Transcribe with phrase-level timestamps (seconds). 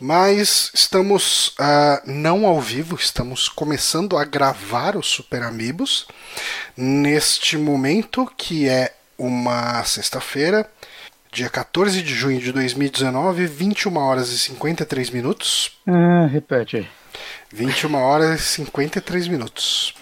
[0.00, 6.06] Mas estamos uh, não ao vivo, estamos começando a gravar os Super Amigos
[6.76, 10.68] neste momento que é uma sexta-feira,
[11.32, 15.78] dia 14 de junho de 2019, 21 horas e 53 minutos.
[15.86, 16.88] Ah, repete aí.
[17.52, 19.94] 21 horas e 53 minutos.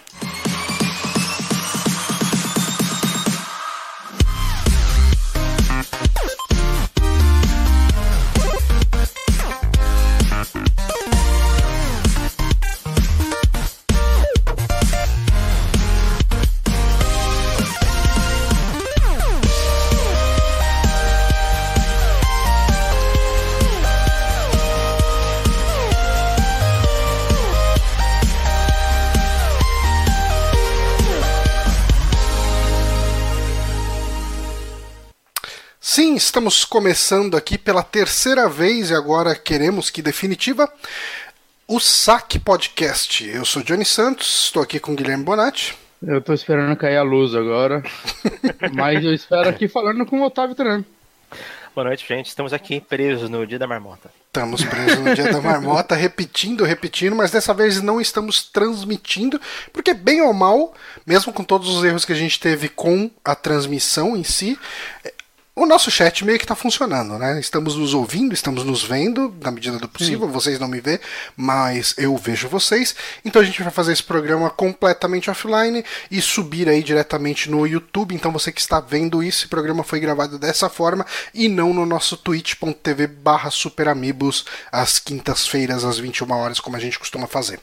[36.42, 40.69] Estamos começando aqui pela terceira vez e agora queremos que definitiva
[41.69, 43.25] o Saque Podcast.
[43.29, 45.79] Eu sou Johnny Santos, estou aqui com Guilherme Bonatti.
[46.03, 47.81] Eu estou esperando cair a luz agora,
[48.75, 50.84] mas eu espero aqui falando com o Otávio também.
[51.77, 52.27] Boa noite, gente.
[52.27, 54.11] Estamos aqui presos no Dia da Marmota.
[54.27, 59.41] Estamos presos no Dia da Marmota, repetindo, repetindo, mas dessa vez não estamos transmitindo,
[59.73, 60.75] porque bem ou mal,
[61.06, 64.59] mesmo com todos os erros que a gente teve com a transmissão em si,
[65.55, 67.39] o nosso chat meio que está funcionando, né?
[67.39, 70.27] Estamos nos ouvindo, estamos nos vendo, na medida do possível.
[70.27, 70.33] Sim.
[70.33, 70.98] Vocês não me vê,
[71.36, 72.94] mas eu vejo vocês.
[73.22, 78.14] Então a gente vai fazer esse programa completamente offline e subir aí diretamente no YouTube.
[78.14, 81.84] Então você que está vendo isso, esse programa foi gravado dessa forma e não no
[81.84, 87.61] nosso twitch.tv barra superamigos às quintas-feiras, às 21 horas, como a gente costuma fazer.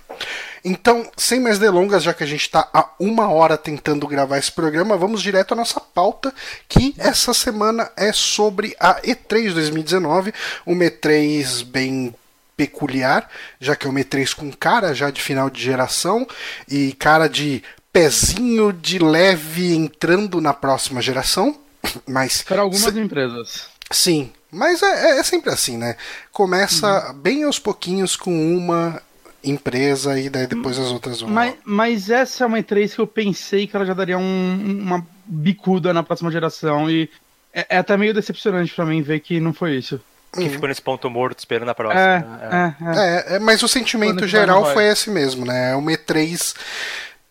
[0.64, 4.52] Então, sem mais delongas, já que a gente está há uma hora tentando gravar esse
[4.52, 6.34] programa, vamos direto à nossa pauta,
[6.68, 10.34] que essa semana é sobre a E3 2019,
[10.66, 12.14] uma E3 bem
[12.56, 16.28] peculiar, já que é uma E3 com cara já de final de geração
[16.68, 21.58] e cara de pezinho de leve entrando na próxima geração.
[22.08, 23.00] Mas para algumas se...
[23.00, 23.66] empresas.
[23.92, 25.96] Sim, mas é, é, sempre assim, né?
[26.32, 27.14] Começa uhum.
[27.14, 29.02] bem aos pouquinhos com uma
[29.44, 31.30] empresa e daí depois as outras vão.
[31.30, 35.06] Mas, mas essa é uma E3 que eu pensei que ela já daria um, uma
[35.26, 37.10] bicuda na próxima geração e
[37.54, 40.00] é, é até meio decepcionante para mim ver que não foi isso.
[40.32, 40.50] Que uhum.
[40.50, 42.02] ficou nesse ponto morto esperando a próxima.
[42.02, 42.76] É, né?
[42.82, 43.34] é.
[43.34, 45.72] é, é mas o sentimento geral foi esse mesmo, né?
[45.72, 46.56] É uma E3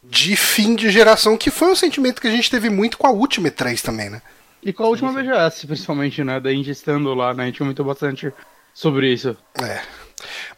[0.03, 3.11] de fim de geração, que foi um sentimento que a gente teve muito com a
[3.11, 4.21] última E3 também, né?
[4.63, 6.41] E com a última BGS, principalmente, né?
[6.41, 7.45] Da gente estando lá, né?
[7.45, 8.33] A gente comentou bastante
[8.75, 9.37] sobre isso.
[9.63, 9.81] É.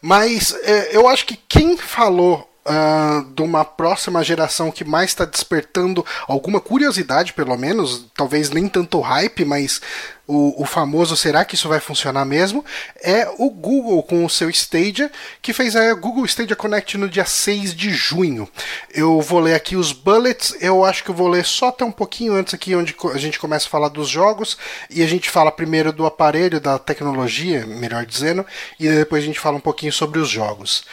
[0.01, 5.25] Mas é, eu acho que quem falou Uh, de uma próxima geração que mais está
[5.25, 9.81] despertando alguma curiosidade, pelo menos, talvez nem tanto hype, mas
[10.31, 12.63] o, o, famoso será que isso vai funcionar mesmo?
[13.03, 15.11] É o Google com o seu Stadia,
[15.41, 18.47] que fez a Google Stadia Connect no dia 6 de junho.
[18.93, 21.91] Eu vou ler aqui os bullets, eu acho que eu vou ler só até um
[21.91, 24.57] pouquinho antes aqui, onde a gente começa a falar dos jogos,
[24.89, 28.45] e a gente fala primeiro do aparelho, da tecnologia, melhor dizendo,
[28.79, 30.85] e depois a gente fala um pouquinho sobre os jogos.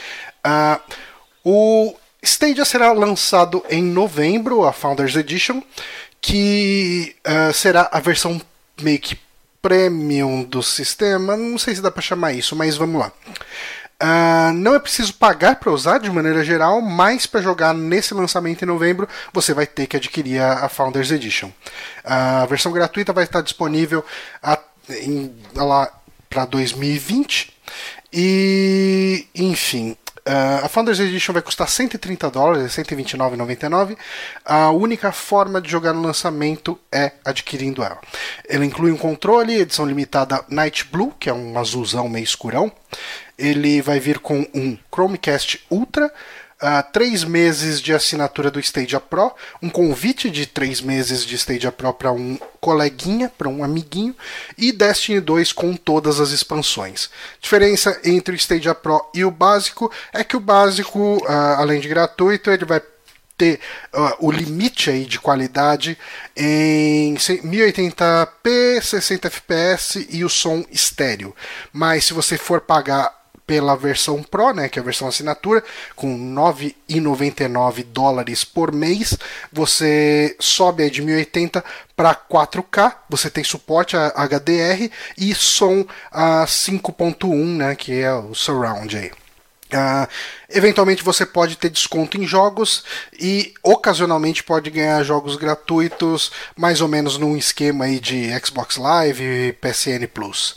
[0.44, 0.80] Uh,
[1.44, 5.62] o Stadia será lançado em novembro, a Founders Edition,
[6.20, 8.42] que uh, será a versão
[8.82, 9.27] meio que
[9.60, 11.36] premium do sistema.
[11.36, 13.12] Não sei se dá para chamar isso, mas vamos lá.
[14.00, 18.62] Uh, não é preciso pagar para usar de maneira geral, mas para jogar nesse lançamento
[18.62, 21.48] em novembro você vai ter que adquirir a, Founders Edition.
[21.48, 24.04] Uh, a versão gratuita vai estar disponível
[26.30, 27.52] para 2020
[28.12, 29.96] e enfim
[30.28, 33.96] Uh, a Founders Edition vai custar 130 dólares, 129,99.
[34.44, 37.98] A única forma de jogar no lançamento é adquirindo ela.
[38.46, 42.70] Ela inclui um controle, edição limitada Night Blue, que é um azulzão meio escurão.
[43.38, 46.12] Ele vai vir com um Chromecast Ultra,
[46.62, 49.32] uh, três meses de assinatura do Stadia Pro,
[49.62, 54.14] um convite de três meses de Stadia Pro para um coleguinha, para um amiguinho,
[54.56, 57.10] e Destiny 2 com todas as expansões.
[57.40, 61.88] Diferença entre o Stadia Pro e o básico é que o básico, uh, além de
[61.88, 62.82] gratuito, ele vai
[63.38, 63.60] ter
[63.94, 65.96] uh, o limite aí de qualidade
[66.36, 71.34] em 1080p, 60 fps e o som estéreo.
[71.72, 73.17] Mas se você for pagar
[73.48, 75.64] pela versão Pro, né, que é a versão assinatura,
[75.96, 79.16] com 9,99 dólares por mês,
[79.50, 81.64] você sobe de 1080
[81.96, 88.34] para 4K, você tem suporte a HDR e som a 5.1, né, que é o
[88.34, 89.10] surround aí.
[89.68, 90.08] Uh,
[90.48, 92.84] eventualmente você pode ter desconto em jogos
[93.18, 99.22] e ocasionalmente pode ganhar jogos gratuitos, mais ou menos num esquema aí de Xbox Live
[99.22, 100.56] e PSN Plus.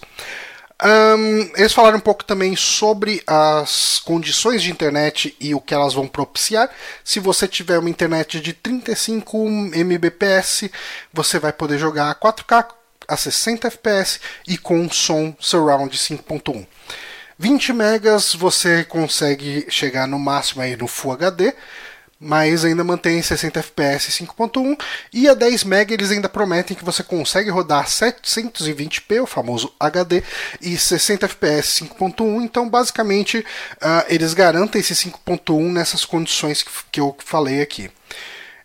[0.83, 5.94] Um, eles falaram um pouco também sobre as condições de internet e o que elas
[5.94, 6.72] vão propiciar.
[7.04, 10.69] Se você tiver uma internet de 35 Mbps,
[11.13, 12.66] você vai poder jogar a 4K
[13.07, 16.66] a 60 fps e com som surround 5.1.
[17.38, 21.54] 20 megas você consegue chegar no máximo aí no Full HD,
[22.23, 24.79] mas ainda mantém 60 fps 5.1
[25.12, 30.21] e a 10 MB eles ainda prometem que você consegue rodar 720p, o famoso HD,
[30.62, 32.44] e 60 fps 5.1.
[32.44, 37.89] Então, basicamente, uh, eles garantem esse 5.1 nessas condições que, que eu falei aqui.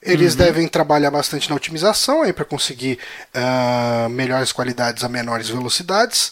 [0.02, 0.38] Eles uhum.
[0.38, 2.98] devem trabalhar bastante na otimização aí para conseguir
[3.34, 6.30] uh, melhores qualidades a menores velocidades.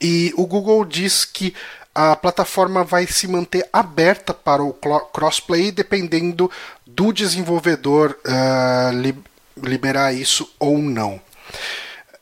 [0.00, 1.54] E o Google diz que
[1.94, 6.50] a plataforma vai se manter aberta para o crossplay dependendo
[6.84, 9.16] do desenvolvedor uh, li
[9.56, 11.20] liberar isso ou não.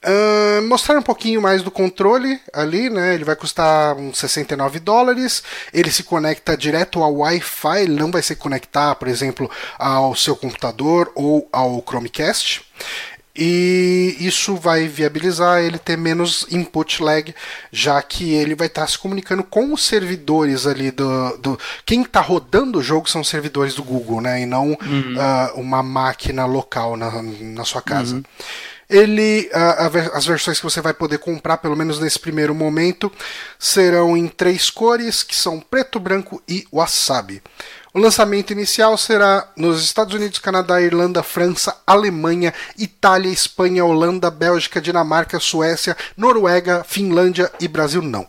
[0.05, 3.15] Uh, mostrar um pouquinho mais do controle ali, né?
[3.15, 5.45] Ele vai custar uns 69 dólares.
[5.73, 9.49] Ele se conecta direto ao Wi-Fi, não vai se conectar, por exemplo,
[9.79, 12.63] ao seu computador ou ao Chromecast
[13.35, 17.35] e isso vai viabilizar ele ter menos input lag,
[17.71, 21.37] já que ele vai estar se comunicando com os servidores ali do.
[21.39, 24.43] do quem está rodando o jogo são servidores do Google, né?
[24.43, 25.15] E não uhum.
[25.17, 28.17] uh, uma máquina local na, na sua casa.
[28.17, 28.23] Uhum.
[28.91, 33.11] Ele, uh, as versões que você vai poder comprar, pelo menos nesse primeiro momento,
[33.59, 37.43] serão em três cores, que são preto, branco e wasabi.
[37.95, 44.81] O lançamento inicial será nos Estados Unidos, Canadá, Irlanda, França, Alemanha, Itália, Espanha, Holanda, Bélgica,
[44.81, 48.27] Dinamarca, Suécia, Noruega, Finlândia e Brasil não.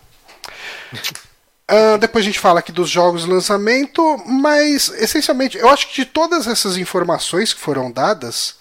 [1.71, 5.95] Uh, depois a gente fala aqui dos jogos de lançamento, mas essencialmente eu acho que
[5.95, 8.55] de todas essas informações que foram dadas,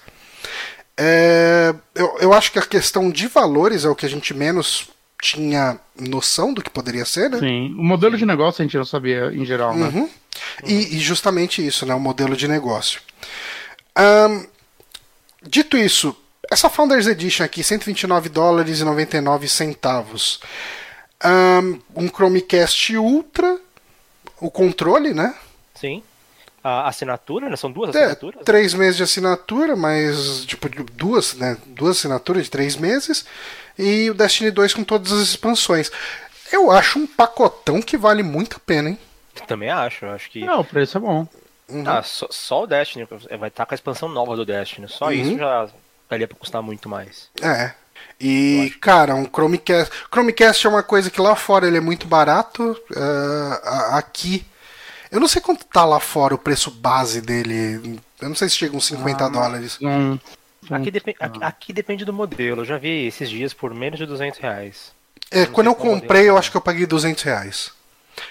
[0.96, 4.88] é, eu, eu acho que a questão de valores é o que a gente menos
[5.22, 7.38] tinha noção do que poderia ser, né?
[7.38, 9.86] Sim, o modelo de negócio a gente não sabia em geral, né?
[9.86, 10.10] Uhum.
[10.66, 11.94] E, e, justamente isso, né?
[11.94, 13.00] O modelo de negócio.
[13.96, 14.44] Um,
[15.40, 16.16] dito isso,
[16.50, 20.40] essa Founders Edition aqui, 129 dólares e 99 centavos.
[21.24, 23.60] Um, um Chromecast Ultra,
[24.40, 25.36] o controle, né?
[25.76, 26.02] Sim.
[26.64, 27.54] A assinatura, né?
[27.54, 28.42] São duas é, assinaturas?
[28.44, 31.56] Três meses de assinatura, mas tipo duas, né?
[31.66, 33.24] Duas assinaturas de três meses.
[33.78, 35.90] E o Destiny 2 com todas as expansões.
[36.52, 38.98] Eu acho um pacotão que vale muito a pena, hein?
[39.46, 40.44] Também acho, acho que.
[40.44, 41.26] Não, o preço é bom.
[41.68, 41.84] Uhum.
[41.86, 43.06] Ah, só, só, o Destiny
[43.38, 44.88] vai estar com a expansão nova do Destiny.
[44.88, 45.12] Só uhum.
[45.12, 45.68] isso já
[46.08, 47.30] daria pra custar muito mais.
[47.40, 47.72] É.
[48.20, 49.92] E, cara, um Chromecast.
[50.12, 52.78] Chromecast é uma coisa que lá fora ele é muito barato.
[52.90, 54.44] Uh, aqui.
[55.10, 58.00] Eu não sei quanto tá lá fora o preço base dele.
[58.20, 59.78] Eu não sei se chega uns 50 ah, dólares.
[59.82, 60.18] Hum,
[60.70, 62.62] aqui, depend, aqui, aqui, depende do modelo.
[62.62, 64.92] Eu já vi esses dias por menos de 200 reais.
[65.30, 67.72] É, quando eu comprei, eu acho que eu paguei 200 reais.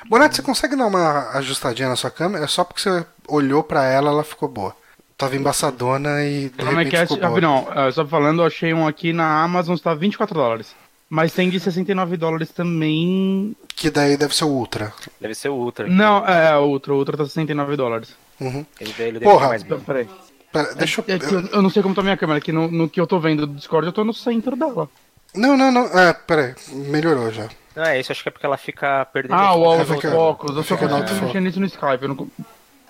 [0.08, 2.46] Bonatti, você consegue dar uma ajustadinha na sua câmera?
[2.46, 4.76] É só porque você olhou para ela, ela ficou boa.
[5.18, 7.02] Tava embaçadona e de Como repente é que é?
[7.08, 7.42] ficou boa.
[7.42, 10.76] Não, só falando, eu achei um aqui na Amazon, está 24 dólares.
[11.10, 13.56] Mas tem de 69 dólares também.
[13.76, 14.94] Que daí deve ser o Ultra.
[15.20, 15.86] Deve ser o Ultra.
[15.88, 16.94] Não, é, o Ultra.
[16.94, 18.16] O Ultra tá 69 dólares.
[18.40, 18.66] Uhum.
[18.80, 20.08] Ele, ele Porra, mais então, peraí.
[20.52, 21.16] Pera, deixa é, eu...
[21.16, 21.48] É eu...
[21.54, 21.62] eu...
[21.62, 23.56] não sei como tá a minha câmera, aqui no, no que eu tô vendo do
[23.56, 24.90] Discord, eu tô no centro dela.
[25.34, 25.86] Não, não, não.
[25.98, 26.54] É, peraí.
[26.70, 27.48] Melhorou já.
[27.76, 29.36] Não é isso, acho que é porque ela fica perdendo.
[29.36, 30.56] Ah, o áudio dos focos.
[30.56, 32.02] Eu só consigo mexer nisso no Skype.
[32.02, 32.28] Eu não,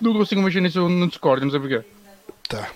[0.00, 1.82] não consigo mexer nisso no Discord, não sei porquê.
[2.48, 2.68] Tá.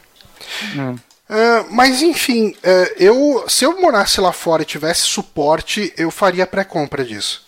[1.28, 6.46] Uh, mas enfim, uh, eu se eu morasse lá fora e tivesse suporte, eu faria
[6.46, 7.44] pré-compra disso.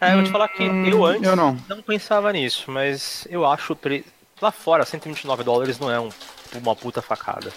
[0.00, 1.56] É, eu vou te falar que hum, eu antes eu não.
[1.68, 4.04] não pensava nisso, mas eu acho pre...
[4.40, 6.08] lá fora 129 dólares não é um,
[6.54, 7.52] uma puta facada.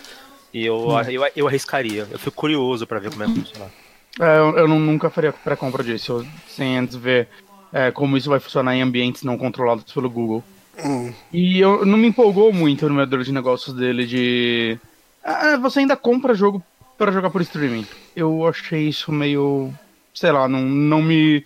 [0.54, 1.02] E eu, hum.
[1.02, 2.08] eu, eu, arriscaria.
[2.10, 3.72] Eu fico curioso para ver como é que funciona.
[4.20, 7.30] É, eu, eu nunca faria pré-compra disso, sem antes ver
[7.72, 10.44] é, como isso vai funcionar em ambientes não controlados pelo Google.
[10.84, 11.14] Hum.
[11.32, 14.78] E eu não me empolgou muito no modelo de negócios dele de.
[15.24, 16.64] Ah, você ainda compra jogo
[16.98, 17.86] para jogar por streaming.
[18.16, 19.74] Eu achei isso meio.
[20.14, 21.46] sei lá, não, não me.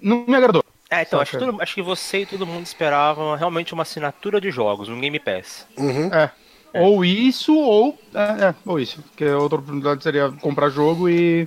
[0.00, 0.64] não me agradou.
[0.90, 4.40] É, então, acho que, todo, acho que, você e todo mundo esperavam realmente uma assinatura
[4.40, 5.66] de jogos, um Game Pass.
[5.76, 6.12] Uhum.
[6.12, 6.30] É.
[6.72, 6.80] é.
[6.80, 7.98] Ou isso, ou.
[8.14, 9.02] É, é, ou isso.
[9.02, 11.46] Porque a outra oportunidade seria comprar jogo e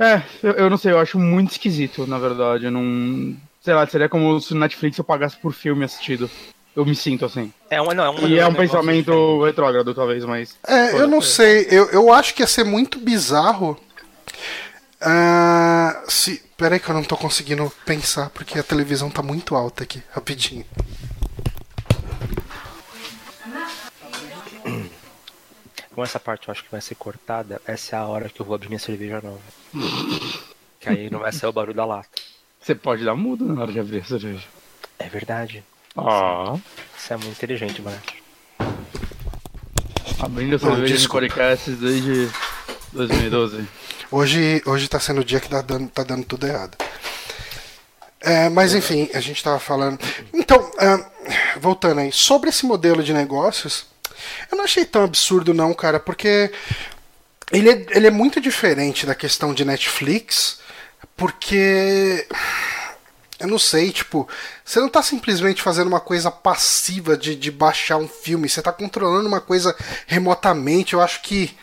[0.00, 2.64] é, eu, eu, não sei, eu acho muito esquisito, na verdade.
[2.64, 3.36] Eu não.
[3.60, 6.30] Sei lá, seria como se o Netflix eu pagasse por filme assistido.
[6.74, 7.52] Eu me sinto assim.
[7.68, 9.44] É um, não, é um, e é um pensamento diferente.
[9.44, 10.56] retrógrado, talvez, mas.
[10.66, 11.66] É, eu não sei.
[11.70, 13.78] Eu, eu acho que ia ser muito bizarro.
[15.02, 19.54] Uh, se, Pera aí que eu não tô conseguindo pensar porque a televisão tá muito
[19.54, 20.66] alta aqui, rapidinho.
[25.94, 28.44] Com essa parte eu acho que vai ser cortada, essa é a hora que eu
[28.44, 29.40] vou abrir minha cerveja nova.
[30.78, 32.10] que aí não vai sair o barulho da lata.
[32.60, 34.46] Você pode dar mudo na hora de abrir a cerveja.
[34.98, 35.64] É verdade.
[35.96, 36.58] Ah.
[36.94, 38.02] Você é muito inteligente, mano.
[40.18, 42.30] Abrindo a cerveja de podcasts desde
[42.92, 43.66] 2012.
[44.12, 46.76] Hoje, hoje tá sendo o dia que tá dando, tá dando tudo errado.
[48.20, 50.00] É, mas enfim, a gente tava falando.
[50.34, 53.86] Então, é, voltando aí, sobre esse modelo de negócios,
[54.50, 56.50] eu não achei tão absurdo, não, cara, porque
[57.52, 60.58] ele é, ele é muito diferente da questão de Netflix,
[61.16, 62.26] porque.
[63.38, 64.28] Eu não sei, tipo,
[64.62, 68.70] você não tá simplesmente fazendo uma coisa passiva de, de baixar um filme, você tá
[68.70, 69.74] controlando uma coisa
[70.06, 70.94] remotamente.
[70.94, 71.56] Eu acho que.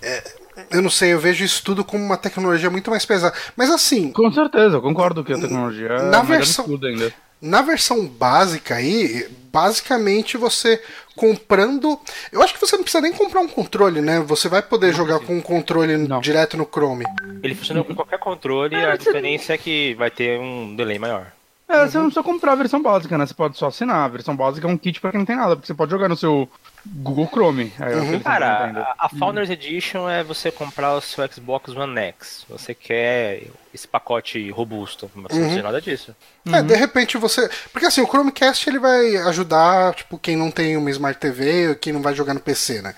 [0.00, 0.39] É,
[0.70, 3.34] eu não sei, eu vejo isso tudo como uma tecnologia muito mais pesada.
[3.56, 4.12] Mas assim.
[4.12, 7.12] Com certeza, eu concordo que a tecnologia na é versão, ainda.
[7.40, 10.82] Na versão básica aí, basicamente você
[11.16, 11.98] comprando.
[12.32, 14.20] Eu acho que você não precisa nem comprar um controle, né?
[14.20, 16.20] Você vai poder não jogar com um controle não.
[16.20, 17.04] direto no Chrome.
[17.42, 21.32] Ele funciona com qualquer controle, é, a diferença é que vai ter um delay maior.
[21.70, 23.24] É, você não precisa comprar a versão básica, né?
[23.24, 24.04] Você pode só assinar.
[24.04, 26.08] A versão básica é um kit pra quem não tem nada, porque você pode jogar
[26.08, 26.48] no seu
[26.84, 27.72] Google Chrome.
[27.78, 28.20] Uhum.
[28.20, 32.44] Cara, a, a Founders Edition é você comprar o seu Xbox One X.
[32.48, 35.46] Você quer esse pacote robusto, mas uhum.
[35.46, 36.14] não tem nada disso.
[36.46, 36.66] É, uhum.
[36.66, 37.48] de repente você.
[37.72, 41.92] Porque assim, o Chromecast ele vai ajudar, tipo, quem não tem uma Smart TV, quem
[41.92, 42.94] não vai jogar no PC, né?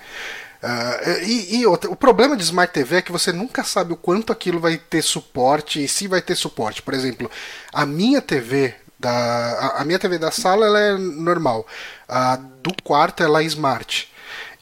[0.63, 3.97] Uh, e, e outra, o problema de Smart TV é que você nunca sabe o
[3.97, 6.81] quanto aquilo vai ter suporte e se vai ter suporte.
[6.81, 7.29] Por exemplo,
[7.73, 11.67] a minha TV da, a, a minha TV da sala ela é normal.
[12.07, 14.09] A do quarto ela é smart.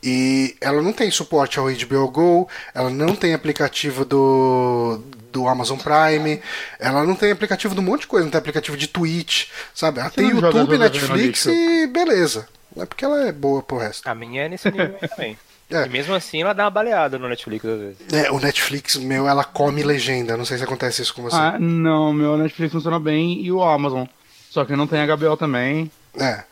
[0.03, 4.99] E ela não tem suporte ao HBO Go, ela não tem aplicativo do,
[5.31, 6.41] do Amazon Prime,
[6.79, 9.99] ela não tem aplicativo de um monte de coisa, não tem aplicativo de Twitch, sabe?
[9.99, 12.47] Ela Você tem YouTube, Netflix e beleza.
[12.75, 14.07] Não é porque ela é boa pro resto.
[14.07, 15.37] A minha é nesse nível também.
[15.71, 15.85] É.
[15.85, 17.97] E mesmo assim ela dá uma baleada no Netflix às vezes.
[18.11, 20.35] É, o Netflix, meu, ela come legenda.
[20.35, 21.35] Não sei se acontece isso com você.
[21.35, 24.05] Ah, não, meu Netflix funciona bem e o Amazon.
[24.49, 25.89] Só que não tem HBO também.
[26.19, 26.43] É.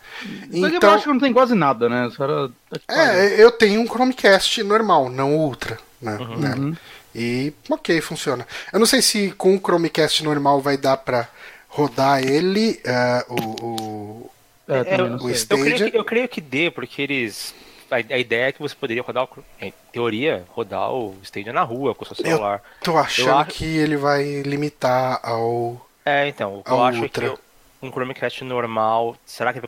[0.51, 2.09] Então, eu acho que não tem quase nada, né?
[2.17, 6.17] Cara tá é, eu tenho um Chromecast normal, não Ultra, né?
[6.17, 6.38] Uhum.
[6.38, 6.55] né?
[6.55, 6.75] Uhum.
[7.13, 8.47] E ok, funciona.
[8.71, 11.27] Eu não sei se com o Chromecast normal vai dar pra
[11.67, 14.31] rodar ele, uh, o, o,
[14.67, 15.65] é, o Stadia.
[15.65, 17.53] Eu creio, que, eu creio que dê, porque eles
[17.91, 19.27] a, a, ideia é que você poderia rodar,
[19.60, 22.62] em teoria, rodar o Stadia na rua com o seu celular.
[22.81, 23.51] Eu tô achando eu acho...
[23.51, 25.86] que ele vai limitar ao.
[26.05, 27.29] É, então, eu acho Ultra.
[27.29, 27.38] que
[27.81, 29.62] um Chromecast normal, será que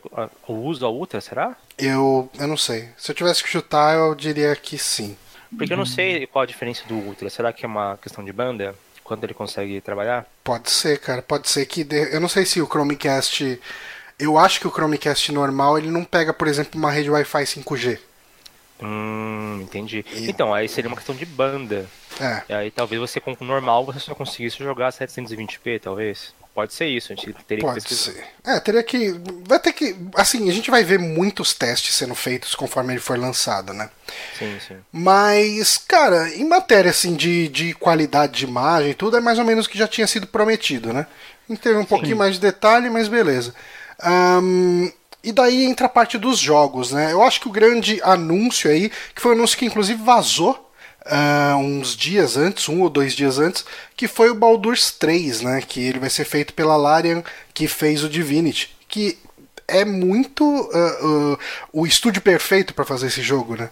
[0.46, 1.56] o uso a Ultra, será?
[1.78, 2.88] Eu, eu não sei.
[2.96, 5.16] Se eu tivesse que chutar, eu diria que sim.
[5.56, 7.28] Porque eu não sei qual a diferença do Ultra.
[7.28, 8.74] Será que é uma questão de banda?
[9.04, 10.26] Quando ele consegue trabalhar?
[10.42, 11.20] Pode ser, cara.
[11.22, 11.86] Pode ser que.
[12.10, 13.60] Eu não sei se o Chromecast.
[14.18, 17.98] Eu acho que o Chromecast normal ele não pega, por exemplo, uma rede Wi-Fi 5G.
[18.82, 20.04] Hum, entendi.
[20.12, 20.28] E...
[20.28, 21.88] Então, aí seria uma questão de banda.
[22.20, 22.42] É.
[22.48, 26.34] E aí talvez você com o normal você só conseguisse jogar 720p, talvez.
[26.54, 28.12] Pode ser isso, a gente teria Pode que pesquisar.
[28.12, 28.26] Ser.
[28.44, 29.18] É, teria que.
[29.46, 29.96] Vai ter que.
[30.14, 33.88] Assim, a gente vai ver muitos testes sendo feitos conforme ele for lançado, né?
[34.38, 34.76] Sim, sim.
[34.92, 39.46] Mas, cara, em matéria assim, de, de qualidade de imagem e tudo, é mais ou
[39.46, 41.06] menos o que já tinha sido prometido, né?
[41.48, 41.88] A gente teve um sim.
[41.88, 43.54] pouquinho mais de detalhe, mas beleza.
[44.04, 44.92] Um,
[45.24, 47.12] e daí entra a parte dos jogos, né?
[47.12, 50.70] Eu acho que o grande anúncio aí, que foi um anúncio que inclusive vazou
[51.06, 53.64] uh, uns dias antes, um ou dois dias antes,
[53.96, 55.62] que foi o Baldur's 3, né?
[55.62, 57.22] Que ele vai ser feito pela Larian,
[57.54, 58.74] que fez o Divinity.
[58.88, 59.18] Que
[59.68, 61.38] é muito uh, uh,
[61.72, 63.70] o estúdio perfeito para fazer esse jogo, né?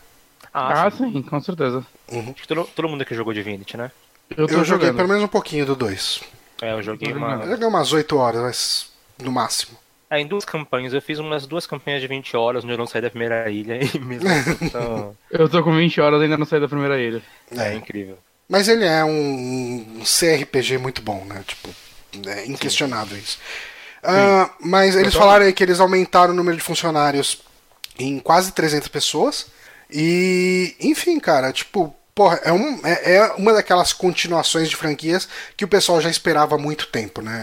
[0.52, 1.22] Ah, ah sim.
[1.22, 1.84] com certeza.
[2.10, 2.34] Uhum.
[2.46, 3.90] Todo, todo mundo aqui jogou Divinity, né?
[4.36, 6.22] Eu, eu joguei pelo menos um pouquinho do 2.
[6.62, 7.34] É, eu joguei uma...
[7.42, 8.90] Eu joguei umas 8 horas, mas
[9.20, 9.76] no máximo.
[10.10, 10.92] É, em duas campanhas.
[10.92, 13.78] Eu fiz umas duas campanhas de 20 horas onde eu não saí da primeira ilha.
[13.82, 15.16] E mesmo assim, então...
[15.30, 17.22] eu tô com 20 horas e ainda não saí da primeira ilha.
[17.56, 18.18] É, é incrível.
[18.48, 21.44] Mas ele é um CRPG muito bom, né?
[21.46, 21.68] Tipo,
[22.26, 23.22] é inquestionável Sim.
[23.22, 23.38] isso.
[24.02, 27.42] Uh, mas eles falaram aí que eles aumentaram o número de funcionários
[27.98, 29.46] em quase 300 pessoas.
[29.88, 35.64] E, enfim, cara, tipo, porra, é, um, é, é, uma daquelas continuações de franquias que
[35.64, 37.40] o pessoal já esperava há muito tempo, né?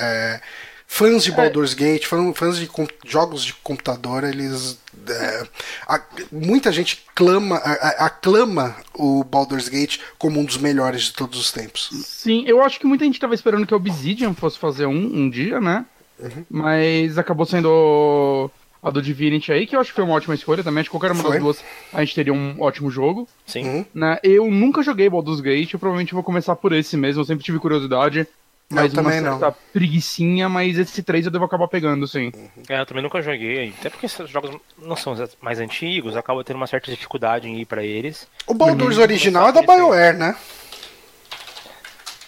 [0.00, 0.40] É,
[0.86, 1.34] fãs de é.
[1.34, 1.76] Baldur's é.
[1.76, 2.70] Gate, fãs de
[3.04, 4.78] jogos de computador, eles.
[5.08, 5.46] É,
[5.86, 6.00] a,
[6.32, 11.52] muita gente clama, a, aclama o Baldur's Gate como um dos melhores de todos os
[11.52, 11.90] tempos.
[12.04, 15.30] Sim, eu acho que muita gente estava esperando que a Obsidian fosse fazer um, um
[15.30, 15.84] dia, né?
[16.18, 16.44] Uhum.
[16.48, 18.50] Mas acabou sendo
[18.82, 20.80] a do Divinity aí, que eu acho que foi uma ótima escolha também.
[20.80, 21.32] Acho que qualquer uma foi.
[21.32, 23.28] das duas a gente teria um ótimo jogo.
[23.44, 23.84] Sim.
[23.94, 24.18] Né?
[24.22, 27.20] Eu nunca joguei Baldur's Gate, eu provavelmente vou começar por esse mesmo.
[27.20, 28.26] Eu sempre tive curiosidade.
[28.68, 29.38] Mas eu também uma não.
[29.38, 32.32] certa preguiçinha, mas esse 3 eu devo acabar pegando, sim.
[32.68, 36.56] É, eu também nunca joguei, até porque esses jogos não são mais antigos, acaba tendo
[36.56, 38.26] uma certa dificuldade em ir pra eles.
[38.46, 39.02] O Baldur's Uhum.
[39.04, 39.62] original é da.
[39.62, 40.34] BioWare, né?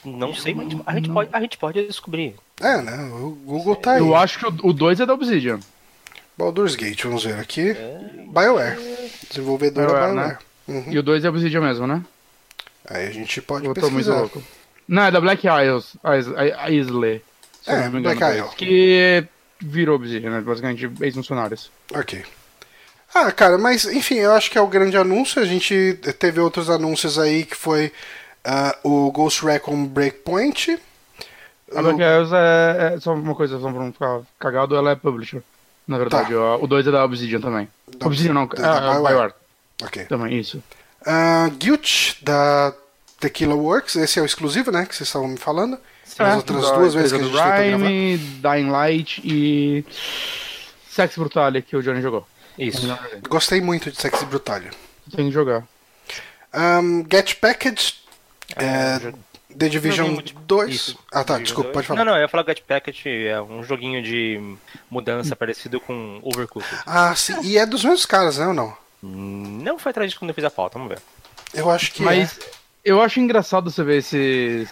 [0.04, 2.34] Não sei, mas a gente pode, a gente pode descobrir.
[2.60, 3.10] É, né?
[3.14, 3.98] O Google tá aí.
[3.98, 5.58] Eu acho que o 2 é da Obsidian.
[6.36, 7.70] Baldur's Gate, vamos ver aqui.
[7.70, 7.98] É.
[8.28, 8.76] BioWare.
[9.28, 10.14] Desenvolvedora BioWare, BioWare.
[10.14, 10.38] né?
[10.68, 10.92] Uhum.
[10.92, 12.00] E o 2 é Obsidian mesmo, né?
[12.88, 14.20] Aí a gente pode Eu tô muito pesquisar.
[14.20, 14.42] louco.
[14.88, 15.84] Não, é da Black Isles.
[17.62, 18.48] Se É, não me engano, Black dois, Isle.
[18.56, 19.24] Que
[19.60, 20.40] virou Obsidian, né?
[20.40, 21.70] Basicamente, ex-funcionários.
[21.94, 22.24] Ok.
[23.14, 25.40] Ah, cara, mas enfim, eu acho que é o grande anúncio.
[25.42, 27.92] A gente teve outros anúncios aí que foi
[28.44, 30.78] ah, o Ghost Recon Breakpoint.
[31.74, 34.94] A Black Isles é, é só uma coisa, só pra não ficar cagado, ela é
[34.96, 35.42] publisher.
[35.86, 36.56] Na verdade, Tá.
[36.56, 37.68] o 2 é da Obsidian também.
[37.98, 39.02] Da Obsidian não, é, da é BioWare.
[39.08, 39.34] BioWare
[39.82, 40.04] Ok.
[40.04, 40.62] também, isso.
[41.06, 42.74] Ah, Guilt, da
[43.20, 43.96] Tequila Works.
[43.96, 44.86] Esse é o exclusivo, né?
[44.86, 45.78] Que vocês estavam me falando.
[46.18, 47.76] As outras da duas vezes que a gente.
[47.76, 49.84] Rhyme, Dying Light e
[50.90, 52.26] Sex Brutale que o Johnny jogou.
[52.58, 52.86] Isso.
[53.28, 54.70] Gostei muito de Sexy Brutalia.
[55.14, 55.64] Tem que jogar.
[56.52, 57.94] Um, Get Package.
[58.56, 59.12] É, jo-
[59.56, 60.74] The Division joguinho de- 2.
[60.74, 61.74] isso, Ah, tá, Division desculpa, 2.
[61.74, 61.98] pode falar.
[62.04, 64.40] Não, não, eu ia falar Get Packet é um joguinho de
[64.90, 66.68] mudança parecido com Overcooked.
[66.86, 67.34] Ah, sim.
[67.42, 68.76] E é dos mesmos caras, né, ou não?
[69.02, 71.00] Hum, Não foi atrás disso quando eu fiz a pauta, vamos ver.
[71.54, 72.38] Eu acho que Mas
[72.88, 74.68] eu acho engraçado você ver esse.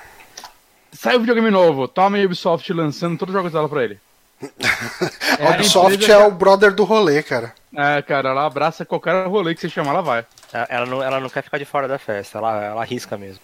[0.92, 3.98] Sai um videogame novo, toma a Ubisoft lançando todos os jogos dela pra ele.
[4.42, 5.46] é.
[5.46, 7.54] A Ubisoft empresa é o brother do rolê, cara.
[7.74, 10.24] É, cara, ela abraça qualquer rolê que você chamar, ela vai.
[10.68, 13.40] Ela- não, ela não quer ficar de fora da festa, ela, ela arrisca mesmo.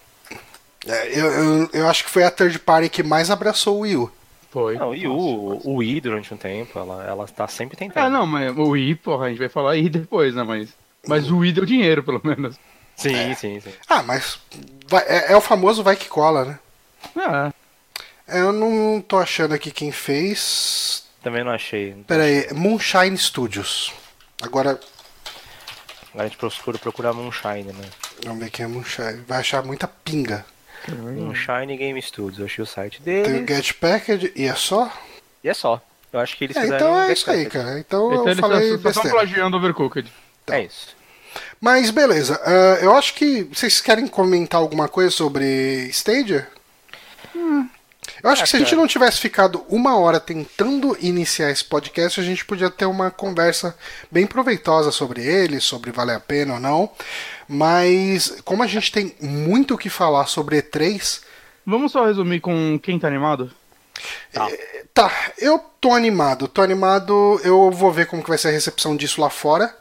[0.86, 3.96] É, eu, eu, eu acho que foi a third party que mais abraçou o Wii
[3.96, 4.12] U.
[4.50, 4.76] Foi.
[4.76, 8.06] Não, e o, o Wii durante um tempo, ela, ela tá sempre tentando.
[8.06, 10.42] É, não, mas o Wii, porra, a gente vai falar aí depois, né?
[10.42, 10.68] Mas,
[11.06, 12.56] mas o Wii deu dinheiro, pelo menos.
[12.96, 13.72] Sim, sim, sim.
[13.88, 14.38] Ah, mas
[14.86, 16.58] vai- é, é o famoso vai que cola, né?
[18.28, 18.38] É.
[18.38, 21.04] É, Eu não tô achando aqui quem fez.
[21.22, 21.94] Também não achei.
[22.06, 23.92] Pera aí, Moonshine Studios.
[24.42, 24.78] Agora,
[26.12, 27.84] Agora a gente procura, procura Moonshine, né?
[28.24, 29.22] vamos ver quem é Moonshine.
[29.26, 30.44] Vai achar muita pinga.
[30.88, 33.46] Moonshine Game Studios, eu achei o site Tem o.
[33.46, 34.92] Get Package e é só?
[35.42, 35.80] E é só.
[36.12, 36.86] Eu acho que eles É, fizeram.
[36.88, 37.78] então é isso aí, cara.
[37.78, 40.12] Então Então eu eles falei só- só estão plagiando Overcooked.
[40.48, 40.94] É isso.
[41.62, 46.48] Mas beleza, ah, eu acho que vocês querem comentar alguma coisa sobre Stadia?
[48.20, 51.64] Eu acho Ah, que se a gente não tivesse ficado uma hora tentando iniciar esse
[51.64, 53.76] podcast, a gente podia ter uma conversa
[54.10, 56.90] bem proveitosa sobre ele, sobre vale a pena ou não.
[57.46, 61.20] Mas como a gente tem muito o que falar sobre E3,
[61.64, 63.52] Vamos só resumir com quem tá animado?
[64.92, 68.96] Tá, eu tô animado, tô animado, eu vou ver como que vai ser a recepção
[68.96, 69.72] disso lá fora.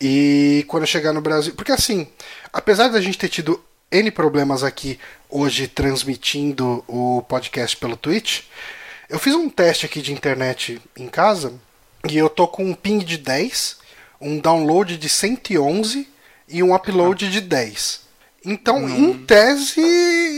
[0.00, 1.54] E quando eu chegar no Brasil.
[1.54, 2.06] Porque assim,
[2.52, 8.42] apesar da gente ter tido N problemas aqui hoje transmitindo o podcast pelo Twitch,
[9.08, 11.52] eu fiz um teste aqui de internet em casa
[12.08, 13.78] e eu tô com um ping de 10,
[14.20, 16.08] um download de 111
[16.48, 18.06] e um upload de 10.
[18.44, 19.80] Então, em tese,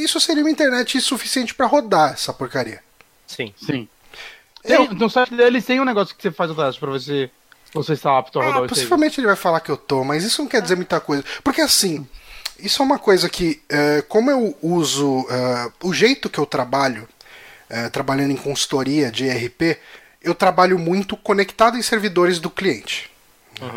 [0.03, 2.83] isso seria uma internet suficiente pra rodar essa porcaria.
[3.27, 3.55] Sim.
[3.57, 3.89] Sim.
[4.63, 7.31] Tem, no site deles tem um negócio que você faz o teste pra ver se
[7.73, 10.43] você está apto a rodar Ah, possivelmente ele vai falar que eu tô, mas isso
[10.43, 11.25] não quer dizer muita coisa.
[11.45, 12.07] Porque assim,
[12.59, 15.27] isso é uma coisa que, é, como eu uso.
[15.31, 17.09] é, o jeito que eu trabalho,
[17.69, 19.79] é, trabalhando em consultoria de ERP,
[20.23, 23.09] eu trabalho muito conectado em servidores do cliente.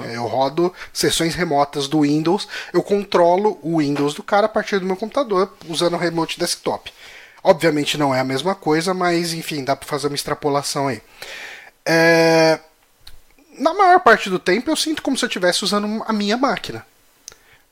[0.10, 4.80] É, Eu rodo sessões remotas do Windows, eu controlo o Windows do cara a partir
[4.80, 6.92] do meu computador usando o remote desktop.
[7.44, 11.02] Obviamente não é a mesma coisa, mas enfim, dá pra fazer uma extrapolação aí.
[11.86, 12.60] É,
[13.58, 16.86] na maior parte do tempo eu sinto como se eu estivesse usando a minha máquina.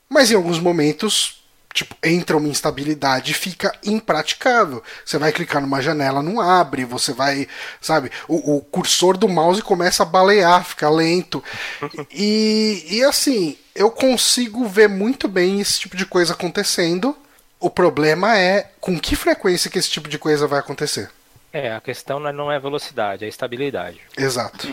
[0.08, 1.42] Mas em alguns momentos,
[1.72, 4.82] tipo, entra uma instabilidade e fica impraticável.
[5.04, 7.48] Você vai clicar numa janela, não abre, você vai,
[7.80, 11.42] sabe, o, o cursor do mouse começa a balear, fica lento.
[12.14, 17.16] E, e assim, eu consigo ver muito bem esse tipo de coisa acontecendo.
[17.58, 21.10] O problema é com que frequência que esse tipo de coisa vai acontecer.
[21.52, 24.00] É, a questão não é- não é velocidade, é estabilidade.
[24.16, 24.68] Exato.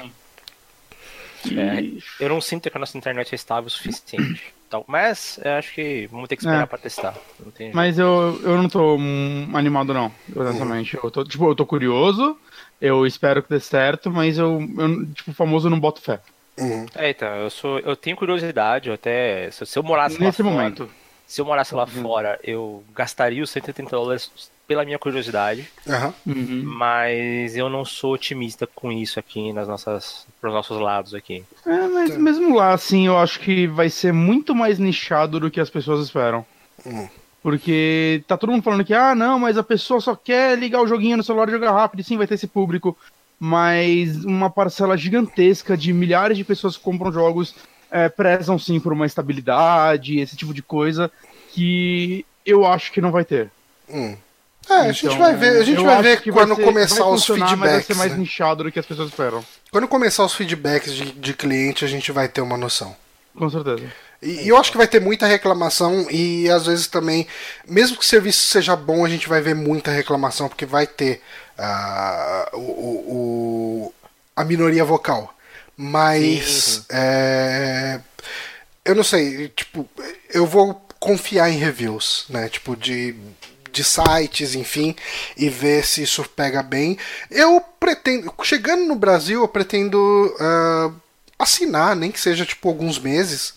[1.58, 4.54] É, eu não sinto que a nossa internet é estável o suficiente.
[4.68, 6.66] Então, mas eu acho que vamos ter que esperar É.
[6.68, 7.16] pra testar.
[7.44, 7.76] Não tem jeito.
[7.76, 8.98] Mas eu, eu não tô
[9.56, 10.96] animado, não, honestamente.
[11.02, 12.38] Eu tô, tipo, eu tô curioso,
[12.80, 16.20] eu espero que dê certo, mas eu, eu tipo, o famoso não boto fé.
[16.58, 16.86] Uhum.
[16.96, 20.44] É, então, eu sou, eu tenho curiosidade, eu até se, se eu morasse lá Nesse
[20.44, 20.90] fora, momento.
[21.26, 24.30] se eu morasse lá fora, eu gastaria os 180 dólares
[24.70, 25.68] pela minha curiosidade.
[26.28, 26.62] Uhum.
[26.64, 31.44] mas eu não sou otimista com isso aqui nas nossas, pros nossos lados aqui.
[31.66, 35.60] É, mas mesmo lá, assim, eu acho que vai ser muito mais nichado do que
[35.60, 36.46] as pessoas esperam.
[37.42, 40.88] Porque tá todo mundo falando que, ah, não, mas a pessoa só quer ligar o
[40.88, 42.96] joguinho no celular e jogar rápido, e sim, vai ter esse público.
[43.40, 47.56] Mas uma parcela gigantesca de milhares de pessoas que compram jogos
[47.90, 51.10] é, prezam sim por uma estabilidade, esse tipo de coisa,
[51.54, 53.50] que eu acho que não vai ter.
[53.90, 54.16] Hum.
[54.70, 57.58] É, a gente então, vai ver, a gente vai ver quando ser, começar os feedbacks.
[57.58, 58.18] Mas vai ser mais né?
[58.20, 59.44] nichado do que as pessoas esperam.
[59.72, 62.96] Quando começar os feedbacks de, de cliente, a gente vai ter uma noção.
[63.36, 63.84] Com certeza.
[64.22, 67.26] E, e eu acho que vai ter muita reclamação e às vezes também,
[67.68, 71.22] mesmo que o serviço seja bom, a gente vai ver muita reclamação, porque vai ter
[71.58, 73.94] uh, o, o,
[74.36, 75.34] a minoria vocal.
[75.76, 78.02] Mas é,
[78.84, 79.90] eu não sei, tipo,
[80.34, 82.50] eu vou confiar em reviews, né?
[82.50, 83.16] Tipo, de,
[83.72, 84.96] de sites, enfim,
[85.38, 86.98] e ver se isso pega bem.
[87.30, 90.94] Eu pretendo, chegando no Brasil, eu pretendo uh,
[91.38, 93.54] assinar, nem que seja tipo alguns meses.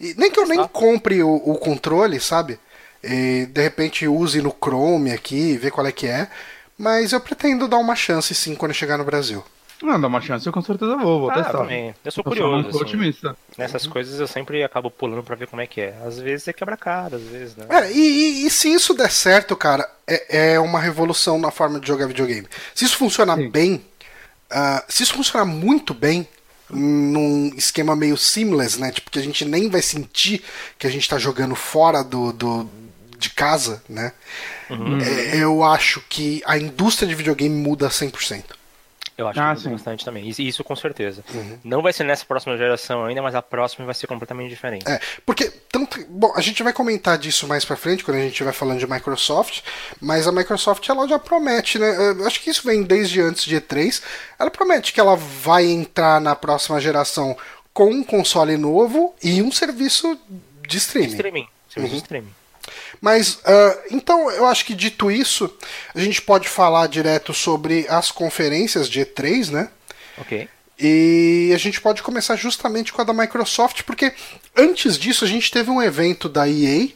[0.00, 2.58] E nem que eu nem compre o, o controle, sabe?
[3.02, 6.28] E de repente use no Chrome aqui, ver qual é que é.
[6.76, 9.44] Mas eu pretendo dar uma chance sim quando chegar no Brasil.
[9.82, 11.58] Não, dá uma chance, eu com certeza vou, vou ah, testar.
[11.58, 11.94] Também.
[12.04, 12.62] Eu sou eu curioso.
[12.72, 13.36] Sou assim, otimista.
[13.56, 13.92] Nessas uhum.
[13.92, 15.96] coisas eu sempre acabo pulando pra ver como é que é.
[16.04, 17.66] Às vezes é quebra cara, às vezes, né?
[17.68, 21.78] É, e, e, e, se isso der certo, cara, é, é, uma revolução na forma
[21.78, 22.48] de jogar videogame.
[22.74, 23.50] Se isso funcionar Sim.
[23.50, 23.74] bem,
[24.50, 26.26] uh, se isso funcionar muito bem,
[26.70, 28.90] num esquema meio seamless, né?
[28.90, 30.44] Tipo, que a gente nem vai sentir
[30.78, 32.68] que a gente tá jogando fora do, do
[33.18, 34.12] de casa, né?
[34.70, 35.00] Uhum.
[35.00, 38.57] É, eu acho que a indústria de videogame muda 100%.
[39.18, 40.28] Eu acho ah, que muda bastante também.
[40.28, 41.24] Isso, isso com certeza.
[41.34, 41.58] Uhum.
[41.64, 44.88] Não vai ser nessa próxima geração ainda, mas a próxima vai ser completamente diferente.
[44.88, 48.44] É, porque tanto, bom, a gente vai comentar disso mais para frente quando a gente
[48.44, 49.62] vai falando de Microsoft,
[50.00, 52.12] mas a Microsoft ela já promete, né?
[52.16, 54.00] Eu acho que isso vem desde antes de E3.
[54.38, 57.36] Ela promete que ela vai entrar na próxima geração
[57.74, 60.16] com um console novo e um serviço
[60.68, 61.08] de streaming.
[61.08, 61.98] Streaming, serviço uhum.
[61.98, 62.37] de streaming.
[63.00, 65.52] Mas, uh, então, eu acho que dito isso,
[65.94, 69.68] a gente pode falar direto sobre as conferências de E3, né?
[70.18, 70.48] Ok.
[70.78, 74.12] E a gente pode começar justamente com a da Microsoft, porque
[74.56, 76.88] antes disso a gente teve um evento da EA,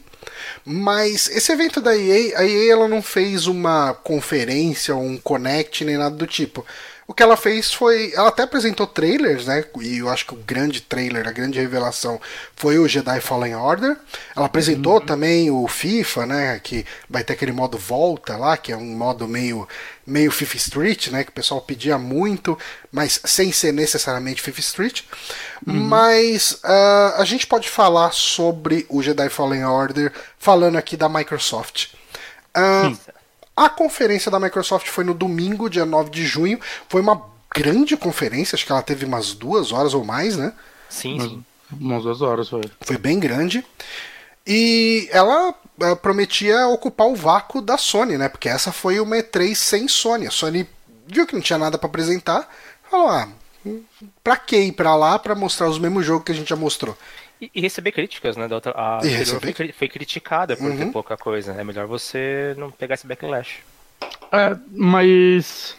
[0.63, 5.97] mas esse evento da EA, a EA ela não fez uma conferência, um connect, nem
[5.97, 6.65] nada do tipo.
[7.05, 8.13] O que ela fez foi.
[8.15, 9.63] Ela até apresentou trailers, né?
[9.81, 12.19] E eu acho que o grande trailer, a grande revelação
[12.55, 13.97] foi o Jedi Fallen Order.
[14.35, 15.05] Ela apresentou uhum.
[15.05, 16.59] também o FIFA, né?
[16.59, 19.67] Que vai ter aquele modo volta lá, que é um modo meio,
[20.07, 21.23] meio FIFA Street, né?
[21.25, 22.57] Que o pessoal pedia muito,
[22.89, 25.01] mas sem ser necessariamente FIFA Street.
[25.67, 25.73] Uhum.
[25.73, 31.87] Mas uh, a gente pode falar sobre o Jedi Fallen Order falando aqui da Microsoft.
[32.55, 32.97] Uh,
[33.55, 36.59] a conferência da Microsoft foi no domingo, dia 9 de junho.
[36.89, 37.21] Foi uma
[37.53, 40.53] grande conferência, acho que ela teve umas duas horas ou mais, né?
[40.89, 41.45] Sim, sim.
[41.71, 42.61] Umas duas horas foi.
[42.81, 43.63] Foi bem grande.
[44.45, 48.27] E ela eh, prometia ocupar o vácuo da Sony, né?
[48.27, 50.27] Porque essa foi uma E3 sem Sony.
[50.27, 50.67] A Sony
[51.07, 52.47] viu que não tinha nada para apresentar,
[52.89, 53.29] falou: ah,
[54.23, 56.97] pra que ir pra lá pra mostrar os mesmos jogos que a gente já mostrou?
[57.43, 58.47] E, e receber críticas, né?
[58.47, 59.53] Da outra, a receber...
[59.53, 60.77] foi, foi, criticada por uhum.
[60.77, 61.53] ter pouca coisa.
[61.53, 63.59] É melhor você não pegar esse backlash.
[64.31, 65.75] É, mas.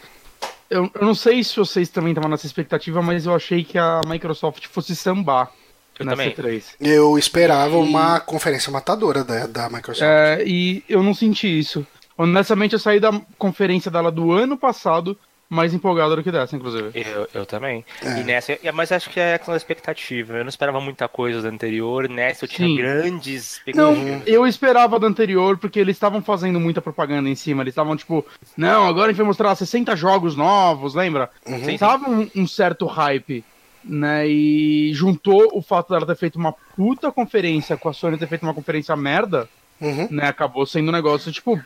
[0.69, 4.01] Eu, eu não sei se vocês também estavam nessa expectativa, mas eu achei que a
[4.07, 5.51] Microsoft fosse sambar.
[5.99, 6.33] Eu também.
[6.33, 6.65] C3.
[6.81, 7.79] Eu esperava e...
[7.79, 10.03] uma conferência matadora da, da Microsoft.
[10.03, 11.87] É, e eu não senti isso.
[12.17, 15.17] Honestamente, eu saí da conferência dela do ano passado
[15.49, 16.91] mais empolgado do que dessa, inclusive.
[16.95, 17.85] Eu, eu também.
[18.03, 18.21] É.
[18.21, 20.35] E nessa, mas acho que é aquela expectativa.
[20.35, 22.09] Eu não esperava muita coisa do anterior.
[22.09, 22.77] Nessa eu tinha Sim.
[22.77, 23.99] grandes expectativas.
[23.99, 27.63] Não, eu esperava do anterior porque eles estavam fazendo muita propaganda em cima.
[27.63, 28.25] Eles estavam tipo,
[28.57, 31.31] não, agora a gente vai mostrar 60 jogos novos, lembra?
[31.47, 31.77] Uhum.
[31.79, 33.45] Tava um, um certo hype
[33.85, 34.27] né?
[34.27, 38.43] E juntou o fato dela ter feito uma puta conferência com a Sony ter feito
[38.43, 39.49] uma conferência merda,
[39.81, 40.09] uhum.
[40.11, 40.29] né?
[40.29, 41.61] Acabou sendo um negócio, tipo,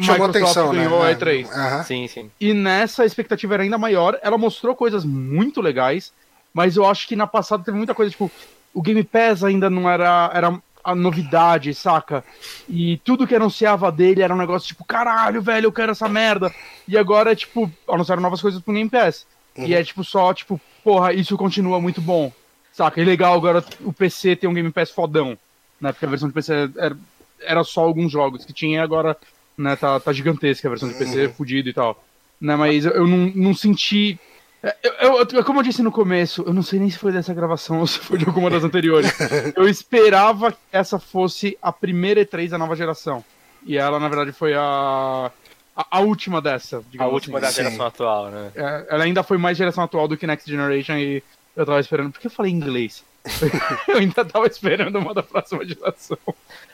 [0.00, 1.10] Chamou Microsoft atenção, ganhou né?
[1.10, 1.44] a E3.
[1.44, 1.84] Uhum.
[1.84, 2.30] Sim, sim.
[2.40, 4.18] E nessa a expectativa era ainda maior.
[4.22, 6.12] Ela mostrou coisas muito legais,
[6.52, 8.30] mas eu acho que na passada teve muita coisa, tipo,
[8.72, 12.24] o Game Pass ainda não era, era a novidade, saca?
[12.68, 16.52] E tudo que anunciava dele era um negócio tipo, caralho, velho, eu quero essa merda.
[16.88, 19.26] E agora é tipo, anunciaram novas coisas pro Game Pass.
[19.56, 19.66] Uhum.
[19.66, 22.32] E é tipo só, tipo, porra, isso continua muito bom.
[22.72, 23.00] Saca?
[23.00, 25.36] E legal agora o PC ter um Game Pass fodão.
[25.78, 25.92] Né?
[25.92, 26.96] Porque a versão de PC era,
[27.40, 29.16] era só alguns jogos que tinha, agora
[29.56, 29.76] né?
[29.76, 31.32] Tá, tá gigantesca a versão de PC, uhum.
[31.32, 32.02] fodida e tal.
[32.40, 34.18] Né, mas eu, eu não, não senti.
[34.62, 37.32] É, eu, eu, como eu disse no começo, eu não sei nem se foi dessa
[37.32, 39.12] gravação ou se foi de alguma das anteriores.
[39.56, 43.24] eu esperava que essa fosse a primeira E3 da nova geração.
[43.64, 45.30] E ela, na verdade, foi a.
[45.74, 47.46] A, a última dessa, A última assim.
[47.46, 47.62] da Sim.
[47.62, 48.52] geração atual, né?
[48.54, 51.22] É, ela ainda foi mais geração atual do que Next Generation e
[51.56, 52.12] eu tava esperando.
[52.12, 53.02] Por que eu falei inglês?
[53.88, 56.18] eu ainda tava esperando uma da próxima geração.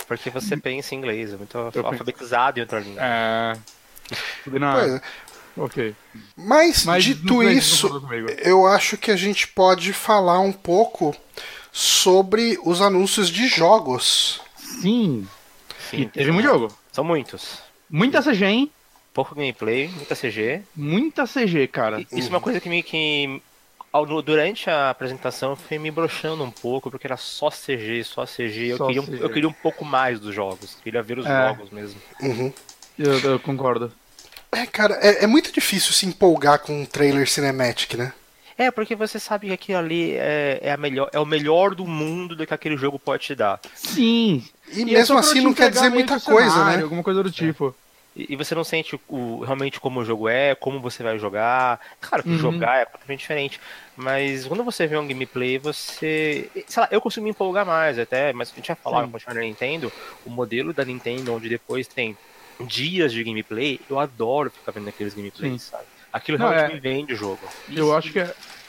[0.09, 2.59] Porque você pensa em inglês, é muito eu alfabetizado penso...
[2.59, 3.03] em outra língua.
[3.03, 3.57] É.
[4.59, 4.73] Não.
[4.73, 5.03] Pois é.
[5.59, 5.95] Ok.
[6.37, 8.03] Mas, Mas dito isso,
[8.43, 11.15] eu acho que a gente pode falar um pouco
[11.73, 14.41] sobre os anúncios de jogos.
[14.57, 15.29] Sim.
[15.91, 16.03] Sim.
[16.03, 16.73] E teve muito jogo.
[16.93, 17.59] São muitos.
[17.91, 18.73] Muita CG, hein?
[19.13, 20.63] Pouco gameplay, muita CG.
[20.77, 22.01] Muita CG, cara.
[22.13, 23.43] Isso é uma coisa que me, que
[24.25, 28.77] durante a apresentação foi me broxando um pouco, porque era só CG, só CG.
[28.77, 29.25] Só eu, queria, CG.
[29.25, 30.77] eu queria um pouco mais dos jogos.
[30.83, 31.49] Queria ver os é.
[31.49, 32.01] jogos mesmo.
[32.21, 32.53] Uhum.
[32.99, 33.93] Eu, eu, concordo.
[34.53, 38.13] É, cara, é, é, muito difícil se empolgar com um trailer cinematic, né?
[38.57, 41.87] É, porque você sabe que aquilo ali é, é, a melhor, é o melhor do
[41.87, 43.61] mundo do que aquele jogo pode te dar.
[43.75, 44.45] Sim.
[44.73, 46.83] E, e mesmo assim não quer dizer muita coisa, cenário, né?
[46.83, 47.75] Alguma coisa do tipo.
[47.85, 47.88] É.
[48.19, 51.79] E, você não sente o, realmente como o jogo é, como você vai jogar.
[52.01, 52.39] Claro que uhum.
[52.39, 53.61] jogar é completamente diferente.
[53.97, 56.51] Mas quando você vê um gameplay, você.
[56.67, 59.35] Sei lá, eu consigo me empolgar mais até, mas a gente vai falar no continuar
[59.35, 59.93] da Nintendo,
[60.27, 62.17] o modelo da Nintendo, onde depois tem
[62.61, 65.71] dias de gameplay, eu adoro ficar vendo aqueles gameplays, Sim.
[65.71, 65.85] sabe?
[66.13, 66.75] Aquilo não, realmente é...
[66.75, 67.41] me vende o jogo.
[67.69, 67.95] Eu Isso.
[67.95, 68.19] acho que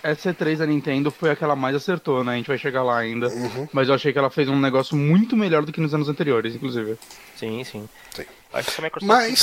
[0.03, 2.33] essa E3 da Nintendo foi a que ela mais acertou, né?
[2.33, 3.27] A gente vai chegar lá ainda.
[3.29, 3.67] Uhum.
[3.73, 6.55] Mas eu achei que ela fez um negócio muito melhor do que nos anos anteriores,
[6.55, 6.97] inclusive.
[7.35, 7.89] Sim, sim.
[8.11, 8.25] sim.
[8.53, 9.39] Acho que a Microsoft, Mas...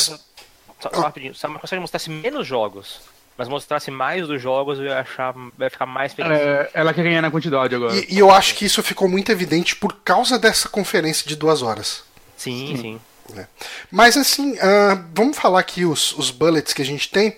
[0.81, 3.01] só, só rapidinho, se a Microsoft mostrasse menos jogos,
[3.37, 6.33] mas mostrasse mais dos jogos, eu ia achar, vai ficar mais feliz.
[6.33, 7.95] É, ela quer ganhar na quantidade agora.
[7.95, 11.63] E, e, eu acho que isso ficou muito evidente por causa dessa conferência de duas
[11.63, 12.03] horas.
[12.37, 12.77] Sim, sim.
[12.83, 13.01] sim.
[13.39, 13.47] É.
[13.91, 17.37] Mas assim, uh, vamos falar aqui os, os bullets que a gente tem.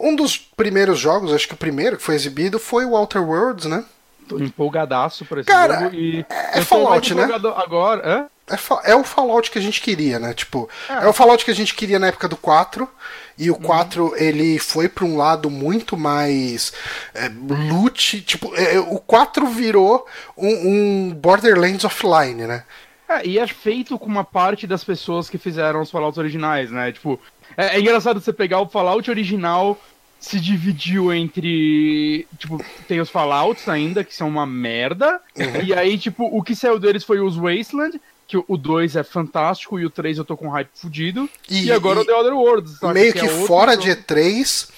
[0.00, 3.66] Um dos primeiros jogos, acho que o primeiro que foi exibido foi o Outer Worlds,
[3.66, 3.84] né?
[4.28, 6.26] Tô empolgadaço por esse Cara, jogo e.
[6.28, 7.28] É, é Fallout, né?
[7.56, 8.33] Agora, é?
[8.48, 10.34] É, é o Fallout que a gente queria, né?
[10.34, 11.04] Tipo, é.
[11.04, 11.08] é.
[11.08, 12.88] o Fallout que a gente queria na época do 4.
[13.36, 13.62] E o uhum.
[13.62, 16.72] 4 ele foi para um lado muito mais
[17.14, 18.20] é, loot.
[18.20, 22.64] Tipo, é, o 4 virou um, um Borderlands offline, né?
[23.08, 26.90] É, e é feito com uma parte das pessoas que fizeram os Fallouts originais, né?
[26.92, 27.20] Tipo,
[27.56, 29.78] é, é engraçado você pegar o Fallout original
[30.18, 32.26] se dividiu entre.
[32.38, 35.20] Tipo, tem os Fallouts ainda, que são uma merda.
[35.36, 35.62] Uhum.
[35.62, 39.78] E aí, tipo, o que saiu deles foi os Wasteland, que o 2 é fantástico
[39.78, 41.28] e o 3 eu tô com hype fudido.
[41.48, 42.78] E, e agora e o The Other Worlds.
[42.78, 42.94] Sabe?
[42.94, 44.68] Meio que, que é fora de E3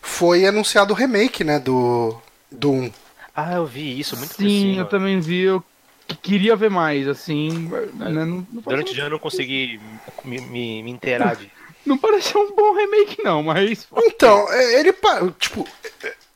[0.00, 2.16] foi anunciado o remake, né, do,
[2.50, 2.92] do 1.
[3.34, 5.40] Ah, eu vi isso, muito Sim, eu também vi.
[5.40, 5.64] Eu
[6.22, 7.50] queria ver mais, assim.
[7.94, 9.80] Né, não, não Durante o dia eu não consegui
[10.24, 11.50] me, me, me inteirar de.
[11.84, 13.86] Não pareceu um bom remake, não, mas.
[13.94, 14.94] Então, é, ele.
[15.38, 15.68] Tipo.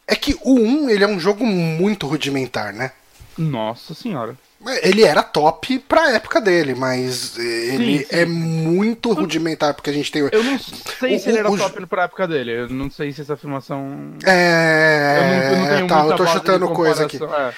[0.07, 2.93] É que o 1 ele é um jogo muito rudimentar, né?
[3.39, 4.37] Nossa senhora.
[4.83, 8.07] Ele era top pra época dele, mas ele sim, sim.
[8.11, 10.23] é muito rudimentar, porque a gente tem.
[10.33, 12.53] Eu não sei o, se ele era o, top pra época dele.
[12.63, 14.15] Eu não sei se essa afirmação.
[14.25, 15.17] É.
[15.17, 17.19] Eu não, eu não tenho tá, eu tô chutando coisa aqui.
[17.23, 17.53] É.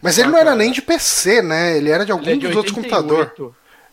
[0.00, 1.76] Mas ele não era nem de PC, né?
[1.76, 3.32] Ele era de algum é de dos outros computadores.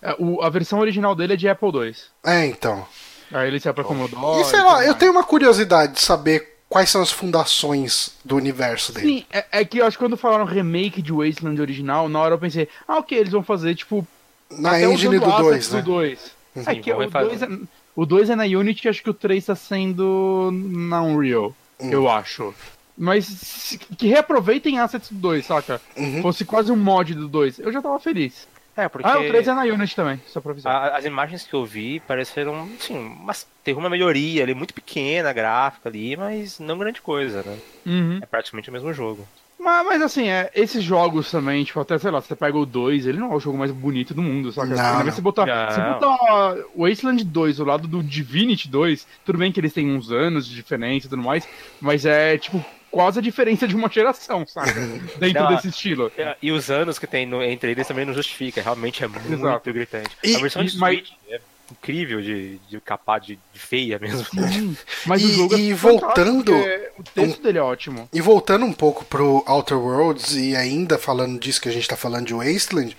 [0.02, 1.96] É, a versão original dele é de Apple II.
[2.24, 2.86] É, então.
[3.32, 4.42] Aí ele saiu pra Commodore.
[4.42, 8.94] E sei lá, eu tenho uma curiosidade de saber quais são as fundações do universo
[8.94, 9.08] dele.
[9.08, 12.36] Sim, é, é, que eu acho que quando falaram remake de Wasteland original, na hora
[12.36, 14.08] eu pensei, ah, ok, eles vão fazer, tipo.
[14.52, 15.82] Na engine do 2, né?
[15.82, 16.32] Do 2.
[16.56, 16.64] Uhum.
[16.66, 17.48] É que o 2 é,
[17.96, 21.92] o 2 é na Unity, acho que o 3 tá sendo na Unreal, uhum.
[21.92, 22.54] eu acho.
[22.98, 25.82] Mas que reaproveitem assets do 2, saca?
[25.96, 26.22] Uhum.
[26.22, 27.60] Fosse quase um mod do 2.
[27.60, 28.48] Eu já tava feliz.
[28.76, 29.08] É, porque...
[29.08, 30.74] Ah, o 3 é na Unity também, só pra avisar.
[30.74, 35.32] A, as imagens que eu vi pareceram, assim, mas teve uma melhoria ali, muito pequena,
[35.32, 37.58] gráfica ali, mas não grande coisa, né?
[37.86, 38.20] Uhum.
[38.22, 39.28] É praticamente o mesmo jogo.
[39.60, 43.06] Mas, mas assim, é, esses jogos também, tipo, até, sei lá, você pega o 2,
[43.06, 44.74] ele não é o jogo mais bonito do mundo, saca?
[44.74, 45.12] Não, não.
[45.12, 45.72] Você botar, não.
[45.72, 50.12] você botar Wasteland 2 ao lado do Divinity 2, tudo bem que eles têm uns
[50.12, 51.48] anos de diferença e tudo mais,
[51.80, 54.72] mas é, tipo, quase a diferença de uma geração, sabe?
[55.20, 56.12] Dentro não, desse estilo.
[56.18, 59.32] É, e os anos que tem no, entre eles também não justifica, realmente é muito
[59.32, 59.74] Exato.
[59.74, 60.18] gritante.
[60.24, 61.14] E, a versão de Switch mas...
[61.30, 64.26] é incrível de, de capar de, de feia mesmo.
[65.06, 66.56] Mas e, o jogo e é voltando
[66.98, 68.10] o texto um, dele é ótimo.
[68.12, 71.96] E voltando um pouco pro Outer Worlds e ainda falando disso que a gente tá
[71.96, 72.96] falando de Wasteland,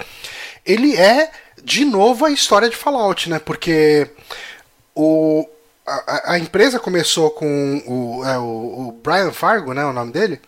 [0.64, 1.30] ele é
[1.62, 3.38] de novo a história de Fallout, né?
[3.38, 4.08] Porque
[4.94, 5.48] o
[5.86, 9.84] a, a, empresa começou com o, é, o, o, Brian Fargo, né?
[9.84, 10.40] O nome dele.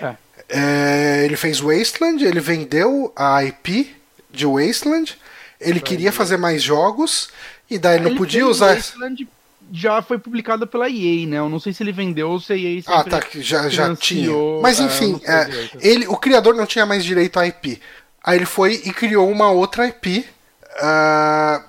[0.00, 0.14] É.
[0.48, 3.94] É, ele fez Wasteland, ele vendeu a IP
[4.30, 5.18] de Wasteland.
[5.60, 7.30] Ele queria fazer mais jogos
[7.70, 8.74] e daí ele não podia usar.
[8.74, 9.28] Wasteland
[9.70, 11.38] já foi publicado pela EA, né?
[11.38, 14.30] Eu não sei se ele vendeu ou se a EA Ah, tá, já, já tinha.
[14.62, 17.80] Mas é, enfim, é, ele, o criador não tinha mais direito à IP.
[18.24, 20.24] Aí ele foi e criou uma outra IP uh,
[20.82, 21.64] ah,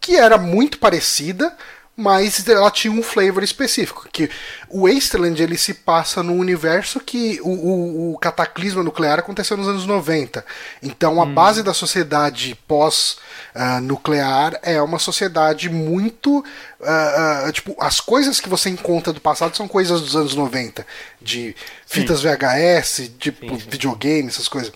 [0.00, 1.56] que era muito parecida,
[2.00, 4.08] mas ela tinha um flavor específico.
[4.10, 4.30] Que
[4.68, 9.68] o Wasteland ele se passa num universo que o, o, o cataclisma nuclear aconteceu nos
[9.68, 10.44] anos 90.
[10.82, 11.34] Então a hum.
[11.34, 16.38] base da sociedade pós-nuclear uh, é uma sociedade muito.
[16.80, 20.86] Uh, uh, tipo, as coisas que você encontra do passado são coisas dos anos 90.
[21.20, 21.54] De
[21.86, 22.28] fitas sim.
[22.28, 23.56] VHS, de sim, sim.
[23.68, 24.72] videogame, essas coisas.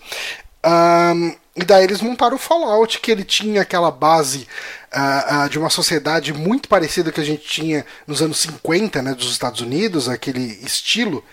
[0.65, 4.47] Um, e daí eles montaram o Fallout, que ele tinha aquela base
[4.95, 9.13] uh, uh, de uma sociedade muito parecida que a gente tinha nos anos 50, né,
[9.13, 11.23] dos Estados Unidos, aquele estilo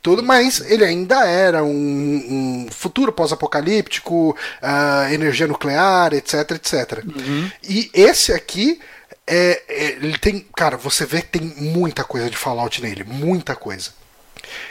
[0.00, 4.30] todo, mas ele ainda era um, um futuro pós-apocalíptico,
[4.62, 7.04] uh, energia nuclear, etc, etc.
[7.04, 7.50] Uhum.
[7.68, 8.80] E esse aqui
[9.26, 13.54] é, é, ele tem, cara, você vê que tem muita coisa de Fallout nele, muita
[13.54, 13.90] coisa.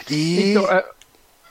[0.09, 0.85] E então, é,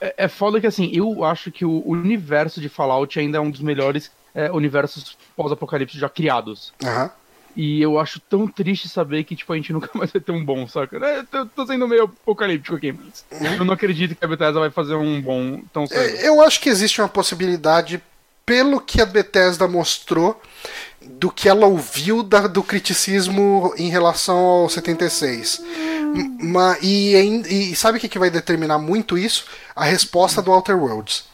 [0.01, 3.49] é, é foda que assim, eu acho que o universo de Fallout ainda é um
[3.49, 6.71] dos melhores é, universos pós-apocalipse já criados.
[6.83, 7.09] Uhum.
[7.55, 10.45] E eu acho tão triste saber que, tipo, a gente nunca mais vai ter um
[10.45, 10.97] bom, saca?
[11.03, 13.25] É, tô, tô sendo meio apocalíptico aqui, mas
[13.57, 15.99] eu não acredito que a Bethesda vai fazer um bom tão cedo.
[15.99, 18.01] É, eu acho que existe uma possibilidade,
[18.45, 20.39] pelo que a Bethesda mostrou,
[21.01, 25.63] do que ela ouviu da, do criticismo em relação ao 76.
[26.39, 27.15] Ma, e,
[27.49, 29.45] e, sabe o que, que vai determinar muito isso?
[29.75, 31.25] A resposta do Outer Worlds.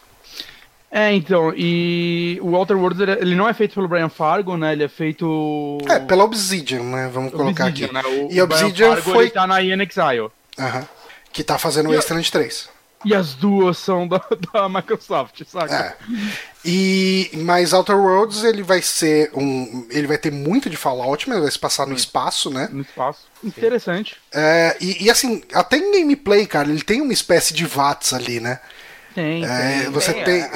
[0.95, 4.73] É, então, e o Outer Worlds ele não é feito pelo Brian Fargo, né?
[4.73, 5.79] Ele é feito.
[5.89, 7.09] É, pela Obsidian, né?
[7.11, 7.93] Vamos colocar Obsidian, aqui.
[7.95, 8.01] Né?
[8.05, 9.23] O, e o Obsidian Fargo, foi.
[9.23, 10.29] Ele tá na Ian Exile.
[10.59, 10.87] Aham.
[11.31, 12.69] Que tá fazendo o Wasteland 3.
[13.03, 14.21] E as duas são da,
[14.53, 15.73] da Microsoft, saca?
[15.73, 15.95] É.
[16.63, 21.41] E mas Outer Worlds ele vai ser um, ele vai ter muito de Fallout, mas
[21.41, 22.69] vai se passar no espaço, né?
[22.71, 23.21] No espaço.
[23.43, 24.15] Interessante.
[24.31, 28.39] É, e, e, assim, até em gameplay, cara, ele tem uma espécie de VATS ali,
[28.39, 28.59] né?
[29.13, 29.91] Tem, é, tem.
[29.91, 30.51] Você, tem, é.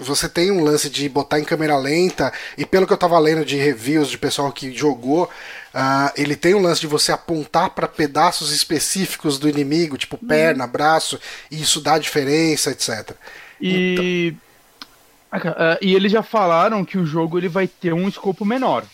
[0.00, 3.44] você tem um lance de botar em câmera lenta, e pelo que eu tava lendo
[3.44, 7.86] de reviews de pessoal que jogou, uh, ele tem um lance de você apontar para
[7.86, 10.28] pedaços específicos do inimigo, tipo uhum.
[10.28, 11.18] perna, braço,
[11.50, 13.12] e isso dá diferença, etc.
[13.60, 14.34] E.
[15.32, 15.50] Então...
[15.52, 18.84] Uh, e eles já falaram que o jogo ele vai ter um escopo menor.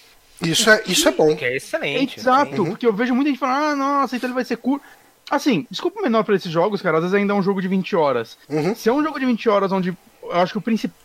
[0.43, 1.35] Isso é, isso é bom.
[1.35, 2.21] Que é excelente.
[2.21, 2.71] Exato, uhum.
[2.71, 4.85] porque eu vejo muita gente falando, ah, nossa, então ele vai ser curto.
[5.31, 6.99] Assim, desculpa menor para esses jogos, cara.
[6.99, 8.39] Às vezes ainda é um jogo de 20 horas.
[8.49, 8.75] Uhum.
[8.75, 10.97] Se é um jogo de 20 horas onde eu acho que o principal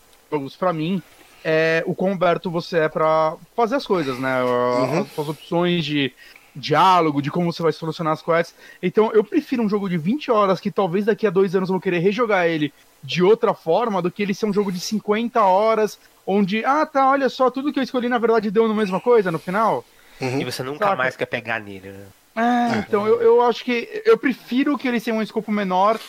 [0.57, 1.01] para mim
[1.43, 4.43] é o quão aberto você é para fazer as coisas, né?
[4.43, 5.01] Uhum.
[5.01, 6.13] As, as opções de
[6.55, 8.55] diálogo, de como você vai solucionar as quests.
[8.81, 11.73] Então eu prefiro um jogo de 20 horas que talvez daqui a dois anos eu
[11.73, 15.41] vou querer rejogar ele de outra forma do que ele ser um jogo de 50
[15.41, 18.99] horas onde, ah tá, olha só, tudo que eu escolhi na verdade deu na mesma
[18.99, 19.83] coisa no final.
[20.19, 20.39] Uhum.
[20.39, 20.95] E você nunca Saca?
[20.95, 22.05] mais quer pegar nele, né?
[22.35, 25.99] É, então eu, eu acho que eu prefiro que ele tenha um escopo menor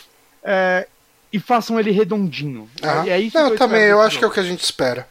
[0.43, 0.87] é,
[1.31, 2.69] e façam ele redondinho.
[2.81, 3.03] Uhum.
[3.07, 4.19] É isso Não, eu também, eu acho jogo.
[4.19, 5.07] que é o que a gente espera.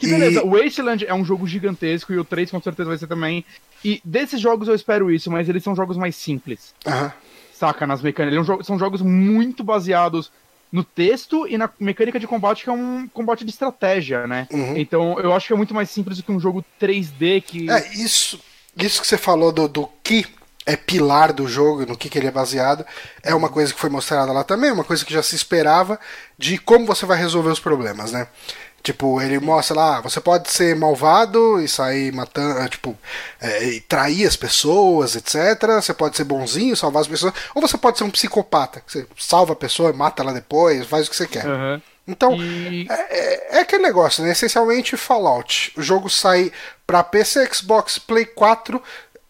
[0.00, 3.06] E beleza, o Wasteland é um jogo gigantesco e o 3 com certeza vai ser
[3.06, 3.44] também.
[3.84, 6.74] E desses jogos eu espero isso, mas eles são jogos mais simples.
[6.86, 7.10] Uhum.
[7.52, 8.48] Saca, nas mecânicas.
[8.48, 10.30] Eles são jogos muito baseados
[10.70, 14.46] no texto e na mecânica de combate, que é um combate de estratégia, né?
[14.50, 14.76] Uhum.
[14.76, 17.70] Então eu acho que é muito mais simples do que um jogo 3D que.
[17.70, 18.38] É, isso,
[18.76, 20.26] isso que você falou do, do que
[20.66, 22.84] é pilar do jogo, no que, que ele é baseado,
[23.22, 25.98] é uma coisa que foi mostrada lá também, uma coisa que já se esperava
[26.36, 28.26] de como você vai resolver os problemas, né?
[28.82, 32.96] Tipo, ele mostra lá, você pode ser malvado e sair matando, é, tipo,
[33.40, 35.36] é, e trair as pessoas, etc.
[35.80, 39.06] Você pode ser bonzinho, salvar as pessoas, ou você pode ser um psicopata, que você
[39.18, 41.46] salva a pessoa, mata ela depois, faz o que você quer.
[41.46, 41.80] Uhum.
[42.06, 42.86] Então, e...
[42.88, 44.30] é, é, aquele negócio, né?
[44.30, 45.72] Essencialmente Fallout.
[45.76, 46.52] O jogo sai
[46.86, 48.80] para PC, Xbox, Play 4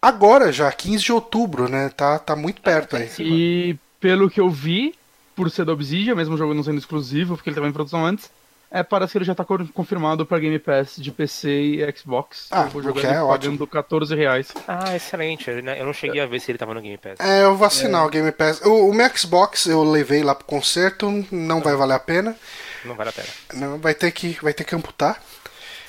[0.07, 1.88] agora já, 15 de outubro, né?
[1.88, 3.11] Tá, tá muito perto aí.
[3.19, 4.95] E pelo que eu vi,
[5.35, 8.05] por ser da Obsidian, mesmo o jogo não sendo exclusivo, porque ele estava em produção
[8.05, 8.31] antes,
[8.71, 12.49] é, parece que ele já está confirmado para Game Pass de PC e Xbox.
[12.51, 14.53] Ah, eu vou jogar é pagando 14 reais.
[14.66, 15.49] Ah, excelente.
[15.49, 17.21] Eu não cheguei a ver se ele estava no Game Pass.
[17.21, 18.07] É, eu vou assinar é.
[18.07, 18.61] o Game Pass.
[18.62, 22.37] O, o meu Xbox eu levei lá pro concerto, não vai valer a pena.
[22.85, 23.29] Não vale a pena.
[23.55, 25.23] Não, vai ter que, vai ter que amputar.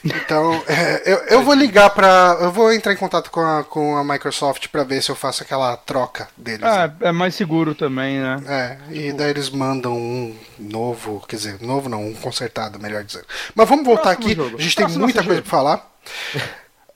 [0.04, 2.38] Então, é, eu, eu vou ligar pra.
[2.42, 5.44] Eu vou entrar em contato com a, com a Microsoft pra ver se eu faço
[5.44, 6.64] aquela troca deles.
[6.64, 8.38] Ah, é mais seguro também, né?
[8.48, 13.26] É, e daí eles mandam um novo, quer dizer, novo não, um consertado, melhor dizendo.
[13.56, 14.58] Mas vamos voltar Próximo aqui, jogo.
[14.58, 15.92] a gente Próximo tem muita coisa pra falar.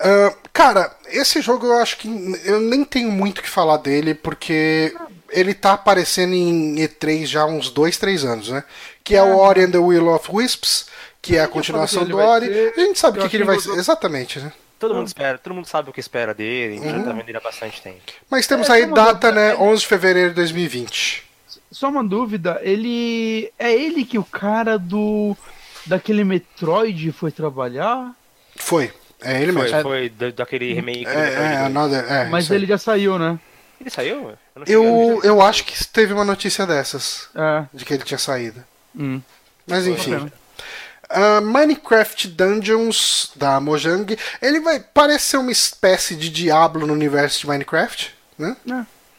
[0.01, 2.07] Uh, cara, esse jogo eu acho que
[2.43, 4.95] eu nem tenho muito o que falar dele, porque
[5.29, 8.63] ele tá aparecendo em E3 já há uns 2, 3 anos, né?
[9.03, 10.88] Que é, é o Ori and the Will of Wisps
[11.22, 12.47] que é a continuação do Ori.
[12.47, 13.72] Ser, a gente sabe o que, que ele vai ser.
[13.72, 14.51] Exatamente, né?
[14.80, 16.89] Todo mundo espera, todo mundo sabe o que espera dele, uhum.
[16.89, 18.01] já tá vendo ele há bastante tempo.
[18.30, 19.55] Mas temos é, aí data, dúvida, né?
[19.55, 21.24] 11 de fevereiro de 2020.
[21.72, 23.51] Só uma dúvida, ele.
[23.59, 25.38] É ele que o cara do.
[25.86, 28.11] daquele Metroid foi trabalhar?
[28.55, 28.91] Foi.
[29.24, 29.82] É ele Foi, mesmo.
[29.84, 31.05] foi da- daquele remake.
[31.05, 31.65] É, Metroid é, 2.
[31.65, 33.39] another, é, Mas ele já saiu, né?
[33.80, 34.34] Ele saiu?
[34.55, 37.65] Eu, Eu, eu acho que teve uma notícia dessas, É.
[37.72, 38.63] de que ele tinha saído.
[38.97, 39.22] Hum.
[39.67, 40.30] Mas enfim.
[41.14, 47.41] Ah, Minecraft Dungeons da Mojang, ele vai parece ser uma espécie de Diablo no universo
[47.41, 48.55] de Minecraft, né?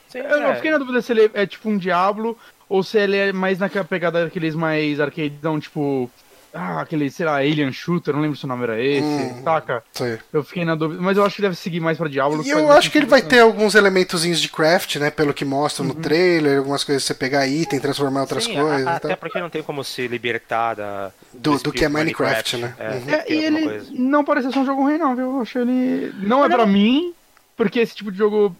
[0.09, 0.55] Sim, Eu, eu é.
[0.57, 2.37] fiquei na dúvida se ele é tipo um Diablo
[2.69, 6.11] ou se ele é mais naquela pegada daqueles mais arcadezão, tipo.
[6.55, 9.43] Ah, aquele, sei lá, Alien Shooter, não lembro se o nome era esse, Hum.
[9.43, 9.83] saca?
[10.01, 10.19] Aí.
[10.33, 12.43] Eu fiquei na dúvida, mas eu acho que deve seguir mais pra Diablo.
[12.45, 13.29] E eu acho que ele vai né?
[13.29, 15.11] ter alguns elementozinhos de craft, né?
[15.11, 15.89] Pelo que mostra Uhum.
[15.89, 18.87] no trailer, algumas coisas você pegar item, transformar em outras Sim, coisas.
[18.87, 19.17] a- até tal.
[19.17, 22.75] porque não tem como se libertar da, Do- do que é Minecraft, né?
[22.79, 23.03] É, Uhum.
[23.15, 23.87] É, e ele coisa.
[23.93, 25.25] não parece ser um jogo ruim, não, viu?
[25.37, 26.13] Eu acho ele.
[26.19, 27.15] Não é pra mim,
[27.57, 28.55] porque esse tipo de jogo.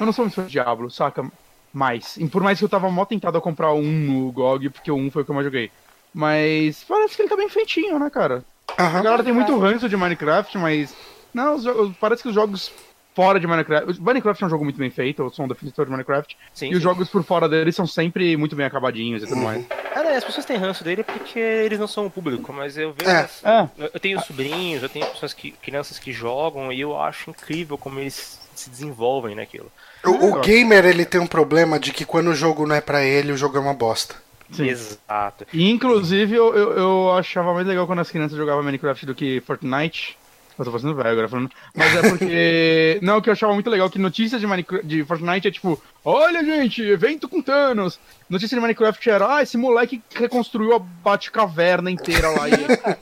[0.00, 1.24] Eu não sou muito fã de Diablo, saca?
[1.72, 2.16] Mais.
[2.18, 4.96] E por mais que eu tava mó tentado a comprar um no GOG, porque o
[4.96, 5.70] um foi o que eu mais joguei.
[6.12, 8.44] Mas parece que ele tá bem feitinho, né, cara?
[8.76, 10.94] A galera tem muito ranço de Minecraft, mas.
[11.32, 12.70] Não, os parece que os jogos
[13.14, 14.00] fora de Minecraft.
[14.00, 16.36] Minecraft é um jogo muito bem feito, eu sou um defensor de Minecraft.
[16.52, 16.82] Sim, e os sim.
[16.82, 19.64] jogos por fora dele são sempre muito bem acabadinhos e tudo mais.
[19.94, 22.92] É, né, as pessoas têm ranço dele porque eles não são o público, mas eu
[22.92, 23.10] vejo.
[23.10, 23.20] É.
[23.20, 23.68] assim, É.
[23.94, 27.98] Eu, tenho sobrinhos, eu tenho pessoas que, crianças que jogam e eu acho incrível como
[27.98, 29.70] eles se desenvolvem naquilo.
[30.04, 33.02] O, o gamer ele tem um problema de que quando o jogo não é pra
[33.02, 34.14] ele, o jogo é uma bosta.
[34.52, 34.68] Sim.
[34.68, 35.46] Exato.
[35.52, 39.40] E, inclusive, eu, eu, eu achava mais legal quando as crianças jogavam Minecraft do que
[39.40, 40.16] Fortnite.
[40.58, 41.50] Eu tô fazendo velho agora falando.
[41.74, 42.98] Mas é porque.
[43.02, 45.80] não, o que eu achava muito legal que notícias de, Minecraft, de Fortnite é tipo:
[46.04, 47.98] Olha, gente, evento com Thanos.
[48.28, 52.48] Notícia de Minecraft era: Ah, esse moleque reconstruiu a Batcaverna inteira lá.
[52.48, 52.52] E,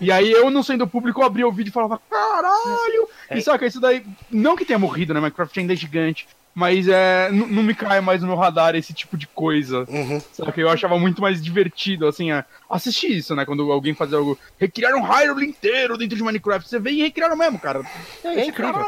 [0.06, 3.08] e aí eu, não sendo público, abria o vídeo e falava: Caralho!
[3.30, 3.40] E É.
[3.40, 4.04] saca, isso daí.
[4.30, 5.20] Não que tenha morrido, né?
[5.20, 6.28] Minecraft ainda é gigante.
[6.54, 9.86] Mas é, não me cai mais no meu radar esse tipo de coisa.
[9.88, 10.20] Uhum.
[10.32, 13.44] Só que eu achava muito mais divertido, assim, a assistir isso, né?
[13.44, 14.38] Quando alguém fazia algo.
[14.58, 16.68] Recriaram um Hyrule inteiro dentro de Minecraft.
[16.68, 17.82] Você vê e recriaram mesmo, cara.
[18.24, 18.84] É, é incrível.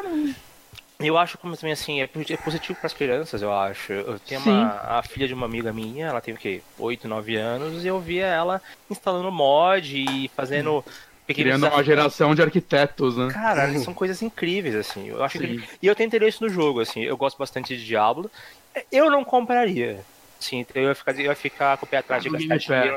[1.06, 3.92] Eu acho como também assim, é é positivo para as crianças, eu acho.
[3.92, 6.62] Eu tenho uma, a filha de uma amiga minha, ela tem o quê?
[6.78, 11.86] 8, 9 anos, e eu via ela instalando mod e fazendo pequenos Criando uma desafios.
[11.86, 13.28] geração de arquitetos, né?
[13.32, 15.08] Cara, são coisas incríveis, assim.
[15.08, 15.66] Eu acho incrível.
[15.82, 17.02] E eu tenho interesse no jogo, assim.
[17.02, 18.30] Eu gosto bastante de Diablo.
[18.90, 20.00] Eu não compraria.
[20.40, 22.96] Sim, eu ia ficar, eu ia ficar com o pé atrás de No gastar dinheiro.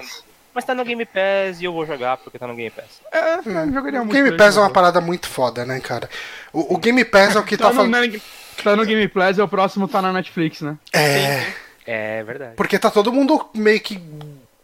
[0.54, 3.02] Mas tá no Game Pass e eu vou jogar porque tá no Game Pass.
[3.12, 4.14] É, eu jogaria O muito.
[4.14, 6.10] Game Pass é uma parada muito foda, né, cara?
[6.54, 8.22] O, o Game Pass é o que tá Tá falando.
[8.64, 10.78] tá no Game Pass e o próximo tá na Netflix, né?
[10.94, 11.46] É.
[11.86, 12.54] É verdade.
[12.56, 14.02] Porque tá todo mundo meio que.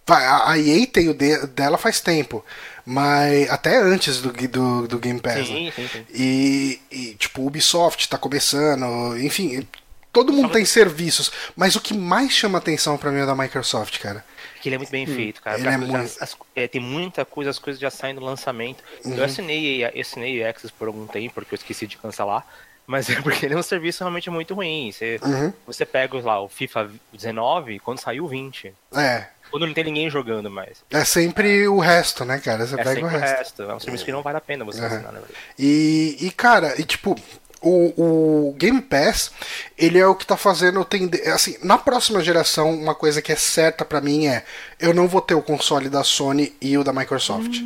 [0.07, 2.43] A EA tem o de- dela faz tempo.
[2.86, 3.49] Mas.
[3.49, 5.36] Até antes do, do, do Game Pass.
[5.38, 5.43] né?
[5.45, 6.05] Sim, sim, sim.
[6.13, 9.67] E, e, tipo, o Ubisoft tá começando, enfim,
[10.11, 13.99] todo mundo tem serviços, mas o que mais chama atenção pra mim é da Microsoft,
[13.99, 14.23] cara.
[14.61, 15.57] Que ele é muito bem feito, cara.
[15.59, 18.84] É coisas- muito- as- é, tem muita coisa, as coisas já saem no lançamento.
[19.03, 19.15] Uhum.
[19.15, 22.45] Eu assinei, eu assinei Access por algum tempo, porque eu esqueci de cancelar.
[22.88, 24.91] Mas é porque ele é um serviço realmente muito ruim.
[24.91, 25.53] Você, Uhum.
[25.65, 28.73] você pega lá o FIFA 19 quando saiu o 20.
[28.93, 30.77] É, Quando não tem ninguém jogando mais.
[30.89, 32.65] é sempre o resto, né, cara?
[32.65, 33.38] Você É pega sempre o o resto.
[33.38, 33.61] resto.
[33.63, 34.86] É um serviço que não vale a pena você Uhum.
[34.88, 35.34] assinar, na verdade.
[35.59, 37.15] E, e cara, e tipo,
[37.61, 39.32] o, o Game Pass,
[39.77, 41.27] ele é o que tá fazendo eu tender.
[41.34, 44.43] Assim, na próxima geração, uma coisa que é certa pra mim é:
[44.79, 47.61] eu não vou ter o console da Sony e o da Microsoft.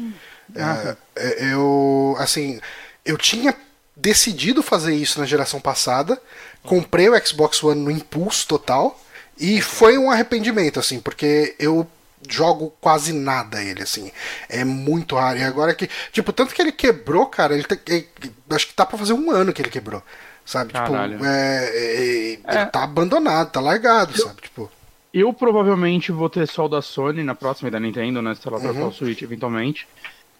[0.55, 2.59] É, é, eu, assim,
[3.05, 3.55] eu tinha
[3.95, 6.21] decidido fazer isso na geração passada,
[6.63, 8.99] comprei o Xbox One no impulso total,
[9.37, 11.87] e foi um arrependimento, assim, porque eu
[12.27, 14.11] jogo quase nada ele, assim.
[14.49, 15.37] É muito raro.
[15.37, 15.89] E agora que.
[16.11, 18.07] Tipo, tanto que ele quebrou, cara, ele, ele-
[18.49, 20.01] acho que tá pra fazer um ano que ele quebrou.
[20.45, 20.73] Sabe?
[20.73, 21.13] Caralho.
[21.13, 22.65] Tipo, é, é, ele É.
[22.65, 24.41] tá abandonado, tá largado, sabe?
[24.41, 24.71] Tipo.
[25.13, 28.35] Eu provavelmente vou ter só o da Sony na próxima e da Nintendo, né?
[28.35, 28.87] Se ela trocar Uhum.
[28.89, 29.87] o Switch eventualmente.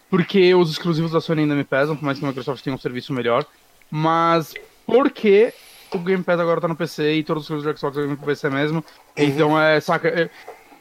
[0.08, 2.78] Porque os exclusivos da Sony ainda me pesam, por mais que a Microsoft tenha um
[2.78, 3.44] serviço melhor.
[3.90, 4.54] Mas
[4.86, 5.52] porque
[5.92, 8.16] o Game Pass agora tá no PC e todos os exclusivos do Xbox estão no
[8.16, 8.84] PC mesmo.
[9.16, 10.08] Então é, saca.
[10.08, 10.30] é-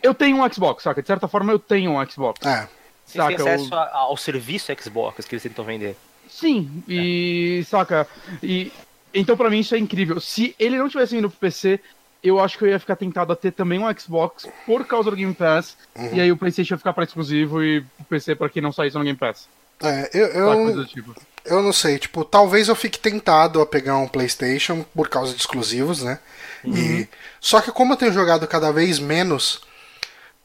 [0.03, 1.01] Eu tenho um Xbox, saca?
[1.01, 2.45] De certa forma eu tenho um Xbox.
[2.45, 2.67] É.
[3.05, 5.95] Vocês têm Saca, acesso a- ao serviço Xbox que eles tentam vender.
[6.28, 8.07] Sim, e saca.
[8.43, 8.71] E
[9.13, 10.19] então pra mim isso é incrível.
[10.19, 11.80] Se ele não tivesse indo pro PC,
[12.28, 15.15] eu acho que eu ia ficar tentado a ter também um Xbox por causa do
[15.15, 15.78] Game Pass.
[16.13, 18.97] E aí o PlayStation ia ficar pra exclusivo e o PC pra quem não saísse
[18.97, 19.47] no Game Pass.
[19.82, 21.13] É, eu, eu, tipo.
[21.43, 25.39] eu não sei, tipo, talvez eu fique tentado a pegar um PlayStation por causa de
[25.39, 26.19] exclusivos, né?
[26.65, 27.07] E,
[27.39, 29.61] só que como eu tenho jogado cada vez menos,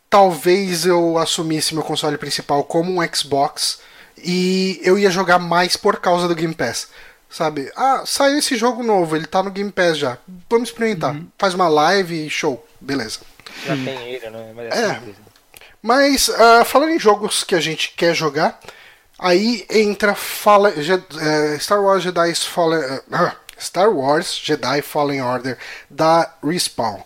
[0.08, 3.80] talvez eu assumisse meu console principal como um Xbox
[4.18, 6.88] e eu ia jogar mais por causa do Game Pass.
[7.30, 7.70] Sabe?
[7.76, 10.18] Ah, saiu esse jogo novo, ele tá no Game Pass já.
[10.48, 11.16] Vamos experimentar.
[11.38, 12.66] Faz uma live e show.
[12.80, 13.20] Beleza.
[13.64, 14.52] Já tem ele, né?
[14.54, 14.94] Mas É.
[14.94, 15.16] simples.
[15.82, 18.58] Mas, ah, falando em jogos que a gente quer jogar,
[19.20, 22.80] Aí entra Fallen, é, Star Wars Jedi Fallen.
[22.80, 25.58] Uh, Star Wars Jedi Fallen Order
[25.90, 27.02] da Respawn.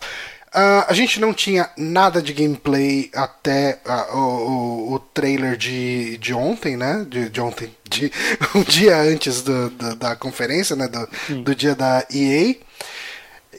[0.55, 6.33] Uh, a gente não tinha nada de gameplay até uh, o, o, trailer de, de
[6.33, 7.05] ontem, né?
[7.09, 8.09] De, de ontem, de
[8.55, 10.87] um dia antes do, do, da conferência, né?
[10.87, 12.55] Do, do dia da EA.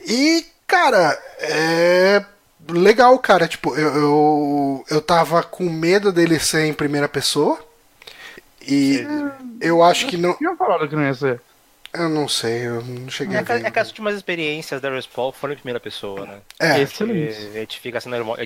[0.07, 2.25] E, cara, é
[2.67, 3.47] legal, cara.
[3.47, 7.59] Tipo, eu, eu, eu tava com medo dele ser em primeira pessoa.
[8.67, 9.07] E
[9.61, 10.33] eu acho que não.
[10.33, 11.43] Tinha falado que não ia ser.
[11.99, 13.65] Eu não sei, eu não cheguei é a ver.
[13.65, 16.39] É que as últimas experiências da Respawn foram em primeira pessoa, né?
[16.61, 16.81] É.
[16.81, 17.37] Excelente.
[17.55, 18.37] A gente fica sendo normal.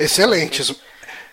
[0.00, 0.80] Excelentes.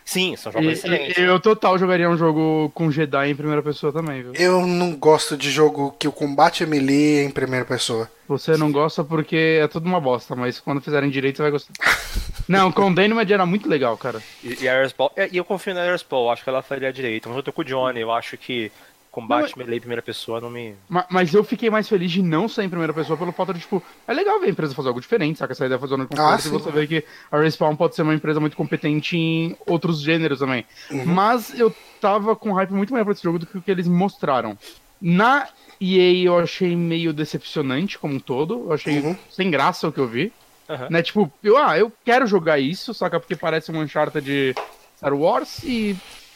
[0.05, 1.17] Sim, são jogos E- excelentes.
[1.17, 4.33] Eu total jogaria um jogo com Jedi em primeira pessoa também, viu?
[4.35, 8.09] Eu não gosto de jogo que o combate é melee em primeira pessoa.
[8.27, 11.73] Você não gosta porque é tudo uma bosta, mas quando fizerem direito você vai gostar.
[12.47, 14.21] não, com Dynamite era muito legal, cara.
[14.43, 17.27] E, e a Respawn, é, e eu confio na Respawn, acho que ela faria direito.
[17.27, 18.71] Mas eu tô com o Johnny, eu acho que
[19.15, 20.75] combate melee em primeira pessoa não me.
[20.89, 23.61] Ma- Mas eu fiquei mais feliz de não ser em primeira pessoa pelo fato de,
[23.61, 25.53] tipo, é legal ver a empresa fazer algo diferente, saca?
[25.53, 28.01] Essa ideia fazer zona de Ah, conforto e você vê que a Respawn pode ser
[28.01, 30.65] uma empresa muito competente em outros gêneros também.
[30.91, 31.05] Uhum.
[31.05, 33.87] Mas eu tava com hype muito maior pra esse jogo do que o que eles
[33.87, 34.57] mostraram.
[35.01, 35.47] Na
[35.79, 39.15] EA eu achei meio decepcionante como um todo, eu achei Uhum.
[39.29, 40.31] sem graça o que eu vi.
[40.69, 40.87] Aham.
[40.89, 43.19] Né, tipo, eu, ah, eu quero jogar isso, saca?
[43.19, 44.55] Porque parece um Uncharted de
[44.97, 45.95] Star Wars e.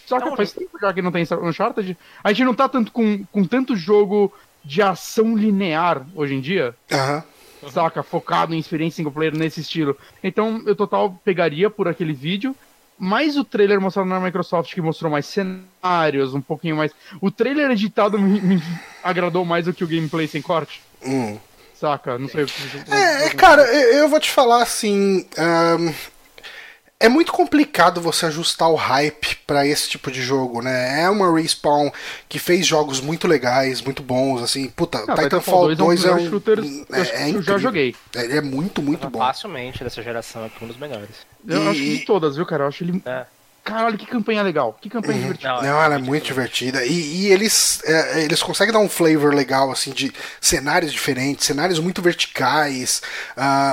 [0.10, 1.95] Saca, Não, faz tempo já que não tem Uncharted.
[2.24, 4.34] A gente não tá tanto com, com tanto jogo
[4.66, 7.24] de ação linear hoje em dia, Aham.
[7.72, 8.01] saca?
[8.01, 9.95] Focado em experiência single player nesse estilo.
[10.24, 12.55] Então eu total pegaria por aquele vídeo.
[13.01, 16.91] Mas o trailer mostrado na Microsoft, que mostrou mais cenários, um pouquinho mais.
[17.22, 18.62] O trailer editado me, me
[19.01, 21.38] agradou mais do que o gameplay sem corte, Hum.
[21.74, 22.18] saca?
[22.18, 22.93] Não sei o que.
[22.93, 25.26] É, cara, eu eu vou te falar assim.
[25.38, 25.93] ahn,
[27.00, 31.02] é muito complicado você ajustar o hype pra esse tipo de jogo, né?
[31.04, 31.89] É uma respawn
[32.28, 34.70] que fez jogos muito legais, muito bons, assim.
[34.70, 37.41] Puta, Não, Titanfall 2 é um dos melhores shooters é, que eu- é eu incrível.
[37.43, 37.95] já joguei.
[38.16, 39.20] Ele é muito, muito bom.
[39.20, 41.10] Facilmente dessa geração aqui, um dos melhores.
[41.47, 42.64] Eu E- acho que de todas, viu, cara?
[42.64, 43.02] Eu acho ele.
[43.06, 43.26] É.
[43.64, 44.78] Caralho, que campanha legal.
[44.82, 45.62] Que campanha divertida.
[45.62, 46.84] Não, ela é muito divertida.
[46.86, 46.91] E,
[47.24, 52.01] e eles, é, eles conseguem dar um flavor legal, assim, de cenários diferentes, cenários muito
[52.01, 53.01] verticais.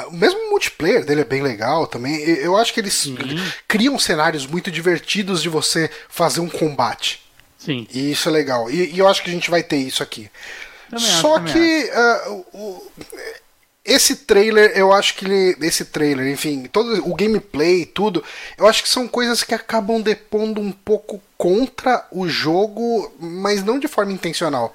[0.09, 2.17] O mesmo multiplayer dele é bem legal também.
[2.23, 3.09] Eu acho que eles
[3.67, 7.23] criam cenários muito divertidos de você fazer um combate.
[7.59, 7.87] Sim.
[7.93, 8.71] E isso é legal.
[8.71, 10.31] E, e eu acho que a gente vai ter isso aqui.
[10.91, 11.91] Também acho, Só também que
[12.29, 12.93] o- o-
[13.87, 15.57] esse trailer, eu acho que ele.
[15.67, 18.23] Esse trailer, enfim, todo o gameplay e tudo,
[18.59, 23.79] eu acho que são coisas que acabam depondo um pouco contra o jogo, mas não
[23.79, 24.75] de forma intencional.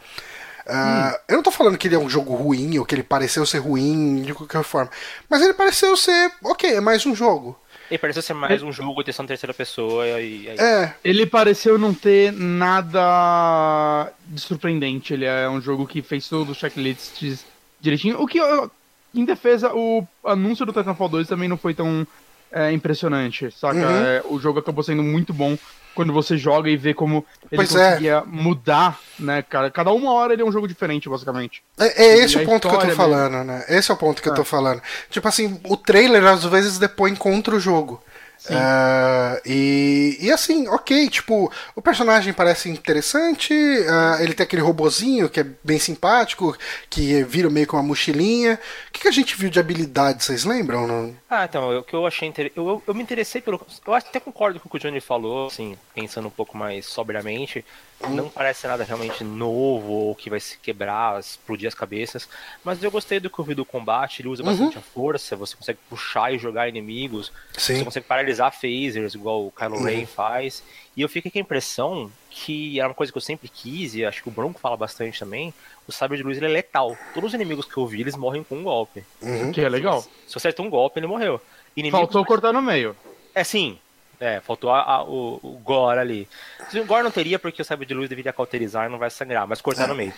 [0.67, 3.45] Ah, Eu não tô falando que ele é um jogo ruim ou que ele pareceu
[3.45, 4.91] ser ruim de qualquer forma,
[5.29, 7.59] mas ele pareceu ser, ok, é mais um jogo.
[7.89, 10.47] E pareceu ser mais um jogo de terceira pessoa e aí.
[10.57, 15.13] É, Ele pareceu não ter nada de surpreendente.
[15.13, 17.43] Ele é um jogo que fez todos os checklists
[17.81, 18.21] direitinho.
[18.21, 18.71] O que, eu-
[19.13, 22.05] em defesa, o anúncio do Titanfall 2 também não foi tão
[22.51, 23.79] é, impressionante, saca?
[23.79, 24.05] Uhum.
[24.05, 25.57] É, o jogo acabou sendo muito bom
[25.93, 27.89] quando você joga e vê como ele Pois é.
[27.89, 29.69] conseguia mudar, né, cara?
[29.69, 31.63] Cada uma hora ele é um jogo diferente, basicamente.
[31.77, 33.65] É, é esse E o ponto que eu tô falando, né?
[33.67, 34.81] Esse é o ponto que eu tô falando.
[35.09, 38.01] Tipo assim, o trailer às vezes depõe contra o jogo.
[38.49, 43.53] Ah, e, e assim, ok, tipo, o personagem parece interessante,
[43.87, 46.57] ah, ele tem aquele robozinho que é bem simpático,
[46.89, 48.59] que vira meio que uma mochilinha.
[48.87, 50.87] O que, que a gente viu de habilidade, vocês lembram?
[50.87, 51.15] Não?
[51.29, 52.51] Ah, então, o que eu achei inter...
[52.55, 53.61] eu, eu, eu me interessei pelo.
[53.85, 57.63] Eu até concordo com o que o Johnny falou, assim, pensando um pouco mais sobriamente.
[58.09, 62.27] Não parece nada realmente novo ou que vai se quebrar, explodir as cabeças.
[62.63, 65.55] Mas eu gostei do que eu vi do combate, ele usa bastante a força, você
[65.55, 67.83] consegue puxar e jogar inimigos, você Sim.
[67.83, 70.63] consegue paralisar phasers, igual o Kylo Ren faz.
[70.95, 74.05] E eu fiquei com a impressão que era uma coisa que eu sempre quis, e
[74.05, 75.53] acho que o Bronco fala bastante também,
[75.87, 76.97] o sabre de luz ele é letal.
[77.13, 79.03] Todos os inimigos que eu vi, eles morrem com um golpe.
[79.21, 79.51] Uhum.
[79.51, 80.01] Que é legal.
[80.01, 81.41] Se você acerta um golpe, ele morreu.
[81.75, 82.95] Inimigos Faltou cortar no meio.
[83.33, 83.77] é sim.
[84.23, 86.27] É, faltou a- a- o, o gore ali.
[86.75, 89.47] O gore não teria porque o sabre de luz deveria cauterizar e não vai sangrar,
[89.47, 90.13] mas cortar no meio.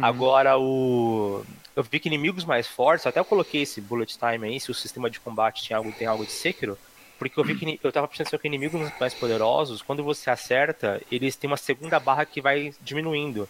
[0.00, 1.44] Agora o.
[1.74, 4.74] Eu vi que inimigos mais fortes, até eu coloquei esse bullet time aí, se o
[4.74, 6.78] sistema de combate tinha algo, tem algo de Sekiro,
[7.18, 11.34] porque eu vi que eu tava pensando que inimigos mais poderosos, quando você acerta, eles
[11.34, 13.48] têm uma segunda barra que vai diminuindo.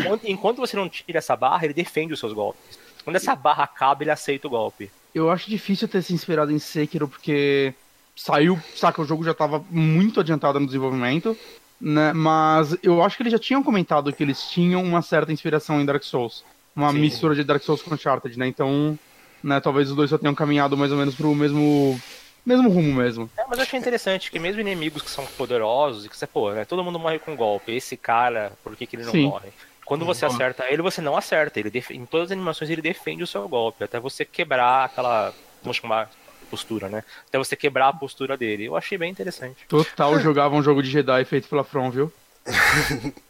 [0.00, 2.78] Enquanto, enquanto você não tira essa barra, ele defende os seus golpes.
[3.02, 4.88] Quando essa barra acaba, ele aceita o golpe.
[5.14, 7.74] Eu acho difícil ter se inspirado em Sekiro, porque
[8.14, 11.36] saiu, saca, o jogo já tava muito adiantado no desenvolvimento,
[11.80, 12.12] né?
[12.12, 15.84] Mas eu acho que eles já tinham comentado que eles tinham uma certa inspiração em
[15.84, 16.44] Dark Souls.
[16.74, 17.00] Uma Sim.
[17.00, 18.46] mistura de Dark Souls com Uncharted, né?
[18.46, 18.98] Então,
[19.42, 22.00] né, talvez os dois só tenham caminhado mais ou menos pro mesmo
[22.44, 23.30] mesmo rumo mesmo.
[23.36, 26.52] É, mas eu achei interessante que mesmo inimigos que são poderosos e que você, pô,
[26.52, 27.72] né, todo mundo morre com um golpe.
[27.72, 29.26] Esse cara, por que, que ele não Sim.
[29.26, 29.50] morre?
[29.84, 30.32] Quando você uhum.
[30.32, 31.60] acerta ele, você não acerta.
[31.60, 31.90] Ele def...
[31.90, 35.32] Em todas as animações ele defende o seu golpe, até você quebrar aquela.
[35.62, 36.10] Vamos chamar
[36.52, 37.02] postura, né?
[37.26, 38.66] Até você quebrar a postura dele.
[38.66, 39.64] Eu achei bem interessante.
[39.66, 42.12] Total jogava um jogo de Jedi feito pela From, viu?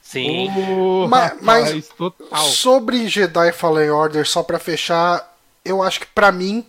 [0.02, 0.50] Sim.
[0.56, 1.92] Oh, mas, mas
[2.50, 6.64] sobre Jedi Fallen Order, só para fechar, eu acho que para mim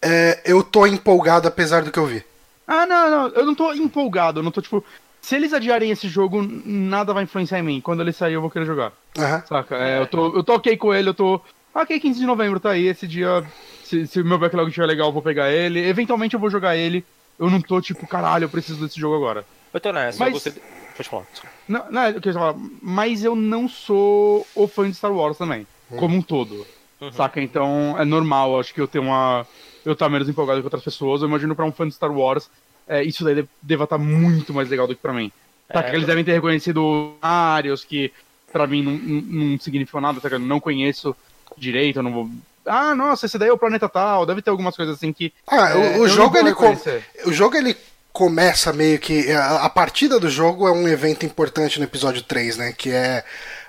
[0.00, 2.24] é, eu tô empolgado apesar do que eu vi.
[2.66, 4.82] Ah, não, não, eu não tô empolgado, eu não tô tipo.
[5.20, 7.80] Se eles adiarem esse jogo, nada vai influenciar em mim.
[7.82, 8.92] Quando ele sair, eu vou querer jogar.
[9.18, 9.42] Uhum.
[9.46, 9.76] Saca?
[9.76, 11.40] É, eu, tô, eu tô ok com ele, eu tô.
[11.74, 13.44] Ok, 15 de novembro tá aí, esse dia.
[13.90, 15.84] Se, se o meu backlog estiver legal, eu vou pegar ele.
[15.84, 17.04] Eventualmente eu vou jogar ele.
[17.36, 19.44] Eu não tô tipo, caralho, eu preciso desse jogo agora.
[19.74, 20.32] Eu tô nessa, mas...
[20.32, 20.54] você.
[20.96, 21.26] Pode falar.
[21.66, 25.96] Não, não, eu falar, mas eu não sou o fã de Star Wars também, uhum.
[25.96, 26.64] como um todo.
[27.00, 27.10] Uhum.
[27.10, 27.40] Saca?
[27.40, 29.44] Então é normal, acho que eu tenho uma.
[29.84, 31.22] Eu estar menos empolgado que outras pessoas.
[31.22, 32.48] Eu imagino pra um fã de Star Wars,
[32.86, 35.32] é, isso daí deva estar muito mais legal do que pra mim.
[35.72, 35.88] Saca?
[35.88, 38.12] É, eles devem ter reconhecido áreas que
[38.52, 40.36] pra mim não, não, não significam nada, saca?
[40.36, 41.16] Eu não conheço
[41.56, 42.30] direito, eu não vou.
[42.66, 45.32] Ah, nossa, esse daí é o planeta tal, deve ter algumas coisas assim que.
[45.46, 46.54] Ah, é, o, o jogo ele.
[46.54, 46.76] Com...
[47.24, 47.76] O jogo ele
[48.12, 49.30] começa meio que.
[49.32, 52.72] A, a, partida do jogo é um evento importante no episódio 3, né?
[52.72, 53.24] Que é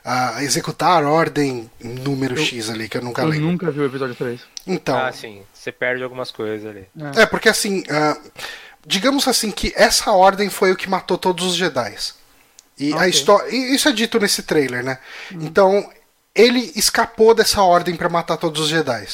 [0.05, 3.45] uh, executar a ordem número eu, X ali, que eu nunca eu lembro.
[3.45, 4.41] Eu nunca vi o episódio 3.
[4.67, 4.97] Então.
[4.97, 5.43] Ah, sim.
[5.53, 6.87] Você perde algumas coisas ali.
[7.15, 7.81] É, é porque assim.
[7.81, 8.31] Uh,
[8.85, 11.95] digamos assim que essa ordem foi o que matou todos os Jedi.
[12.79, 13.05] E okay.
[13.05, 13.55] a história.
[13.55, 14.97] Isso é dito nesse trailer, né?
[15.31, 15.39] Hum.
[15.41, 15.89] Então,
[16.35, 19.07] ele escapou dessa ordem para matar todos os Jedi.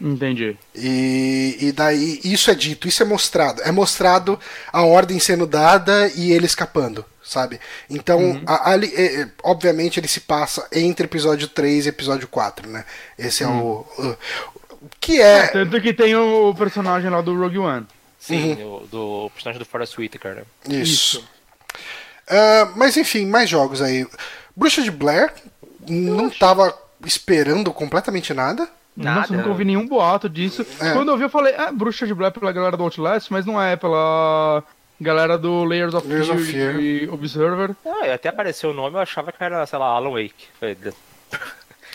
[0.00, 0.56] Entendi.
[0.74, 3.62] E, e daí isso é dito, isso é mostrado.
[3.62, 4.38] É mostrado
[4.72, 7.58] a ordem sendo dada e ele escapando, sabe?
[7.88, 8.42] Então, uhum.
[8.46, 12.84] a, ali, é, é, obviamente, ele se passa entre episódio 3 e episódio 4, né?
[13.18, 13.62] Esse é uhum.
[13.62, 14.16] o, o.
[15.00, 15.38] Que é...
[15.38, 15.46] é.
[15.48, 17.86] Tanto que tem o personagem lá do Rogue One.
[18.18, 18.76] Sim, uhum.
[18.76, 20.42] o, do personagem do Forrest Whitaker, né?
[20.68, 20.82] Isso.
[20.82, 21.28] Isso.
[22.28, 24.06] Uh, mas enfim, mais jogos aí.
[24.54, 25.32] Bruxa de Blair,
[25.88, 28.68] não tava esperando completamente nada.
[28.96, 29.20] Nada.
[29.20, 30.64] Nossa, nunca ouvi nenhum boato disso.
[30.80, 30.92] É.
[30.92, 33.60] Quando eu vi, eu falei, ah, Bruxa de Blair pela galera do Outlast, mas não
[33.60, 34.64] é pela
[34.98, 37.76] galera do Layers of, Layers Fear, of Fear e Observer.
[37.84, 40.46] Ah, até apareceu o nome, eu achava que era, sei lá, Alan Wake.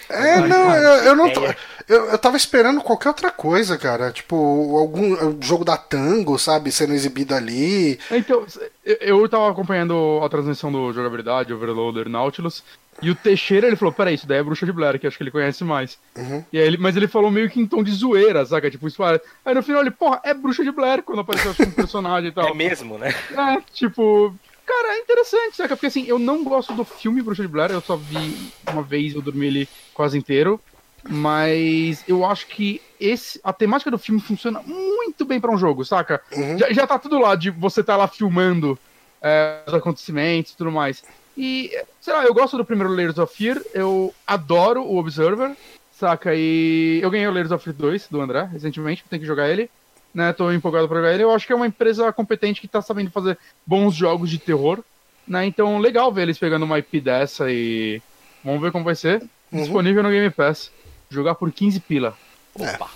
[0.10, 1.42] É, não, eu, eu não tô,
[1.88, 4.12] eu, eu tava esperando qualquer outra coisa, cara.
[4.12, 4.36] Tipo,
[4.78, 7.98] algum jogo da Tango, sabe, sendo exibido ali.
[8.12, 8.46] Então,
[8.86, 12.64] eu, eu tava acompanhando a transmissão do jogabilidade, Overloader Nautilus,
[13.02, 15.24] e o Teixeira, ele falou, peraí, isso daí é Bruxa de Blair, que acho que
[15.24, 15.98] ele conhece mais.
[16.16, 16.44] Uhum.
[16.52, 18.70] E aí ele, mas ele falou meio que em tom de zoeira, saca?
[18.70, 22.30] Tipo, isso Aí no final ele, porra, é Bruxa de Blair, quando apareceu um personagem
[22.30, 22.50] e tal.
[22.50, 23.14] É mesmo, né?
[23.32, 24.36] É, tipo...
[24.66, 25.76] Cara, é interessante, saca?
[25.76, 29.14] Porque assim, eu não gosto do filme Bruxa de Blair, eu só vi uma vez,
[29.14, 30.60] eu dormi ele quase inteiro.
[31.10, 35.84] Mas eu acho que esse, a temática do filme funciona muito bem para um jogo,
[35.84, 36.22] saca?
[36.32, 36.58] Uhum.
[36.60, 38.78] Já, já tá tudo lá de você tá lá filmando
[39.22, 41.04] é, os acontecimentos e tudo mais.
[41.38, 45.56] E, sei lá, eu gosto do primeiro Layers of Fear, eu adoro o Observer,
[45.92, 46.34] saca?
[46.36, 49.70] E eu ganhei o Layers of Fear 2 do André recentemente, tenho que jogar ele.
[50.14, 51.24] Né, tô empolgado pra jogar ele.
[51.24, 54.84] Eu acho que é uma empresa competente que tá sabendo fazer bons jogos de terror.
[55.26, 55.46] Né?
[55.46, 58.02] Então, legal ver eles pegando uma IP dessa e.
[58.44, 59.24] Vamos ver como vai ser.
[59.52, 59.62] Uhum.
[59.62, 60.70] Disponível no Game Pass.
[61.10, 62.18] Jogar por 15 pila.
[62.54, 62.90] Opa!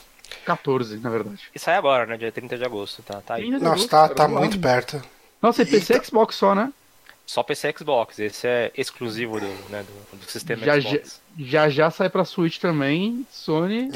[0.46, 1.44] 14, na verdade.
[1.54, 2.18] E sai agora, né?
[2.18, 3.02] Dia 30 de agosto.
[3.02, 3.50] Tá, tá aí.
[3.50, 5.02] Nossa, tá, tá muito perto.
[5.42, 6.04] Nossa, e PC e tá...
[6.04, 6.72] Xbox só, né?
[7.26, 11.22] Só PC e Xbox, esse é exclusivo do, né, do, do sistema já, Xbox.
[11.38, 13.90] Já, já sai pra Switch também, Sony.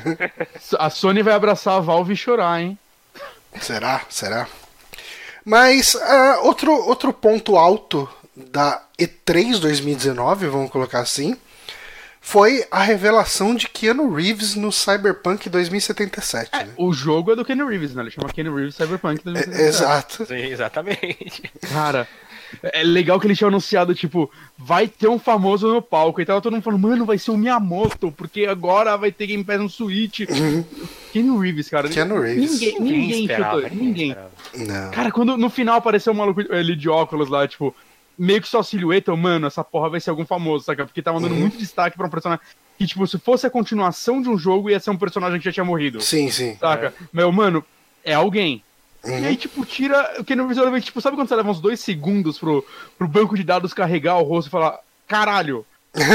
[0.78, 2.78] a Sony vai abraçar a Valve e chorar, hein?
[3.60, 4.02] Será?
[4.10, 4.46] Será?
[5.44, 11.36] Mas uh, outro, outro ponto alto da E3 2019, vamos colocar assim,
[12.20, 16.50] foi a revelação de Keanu Reeves no Cyberpunk 2077.
[16.52, 16.72] É, né?
[16.76, 18.02] O jogo é do Keanu Reeves, né?
[18.02, 19.62] Ele chama Keanu Reeves Cyberpunk 2077.
[19.62, 20.26] É, exato.
[20.26, 21.50] Sim, exatamente.
[21.72, 22.06] Cara,
[22.62, 26.20] é legal que ele tinha anunciado, tipo, vai ter um famoso no palco.
[26.20, 29.44] E tava todo mundo falando, mano, vai ser o Miyamoto, porque agora vai ter Game
[29.44, 30.20] Pass no Switch.
[30.20, 30.64] Uhum.
[31.12, 31.88] Keanu Reeves, cara.
[31.88, 32.52] Keanu Reeves.
[32.52, 34.16] Ninguém, ninguém, chutou, ninguém.
[34.56, 34.90] Não.
[34.90, 37.74] Cara, quando no final apareceu um maluco ali de óculos lá, tipo,
[38.18, 40.84] meio que só silhueta, mano, essa porra vai ser algum famoso, saca?
[40.84, 41.40] Porque tava dando uhum.
[41.40, 42.44] muito destaque pra um personagem
[42.78, 45.52] que, tipo, se fosse a continuação de um jogo, ia ser um personagem que já
[45.52, 46.00] tinha morrido.
[46.00, 46.56] Sim, sim.
[46.58, 46.88] Saca?
[46.88, 46.92] É.
[47.12, 47.64] Meu, mano,
[48.04, 48.62] é alguém.
[49.04, 49.18] Uhum.
[49.18, 50.16] E aí, tipo, tira.
[50.18, 52.64] O que no visualmente, tipo, sabe quando você leva uns dois segundos pro,
[52.98, 54.78] pro banco de dados carregar o rosto e falar,
[55.08, 55.64] caralho!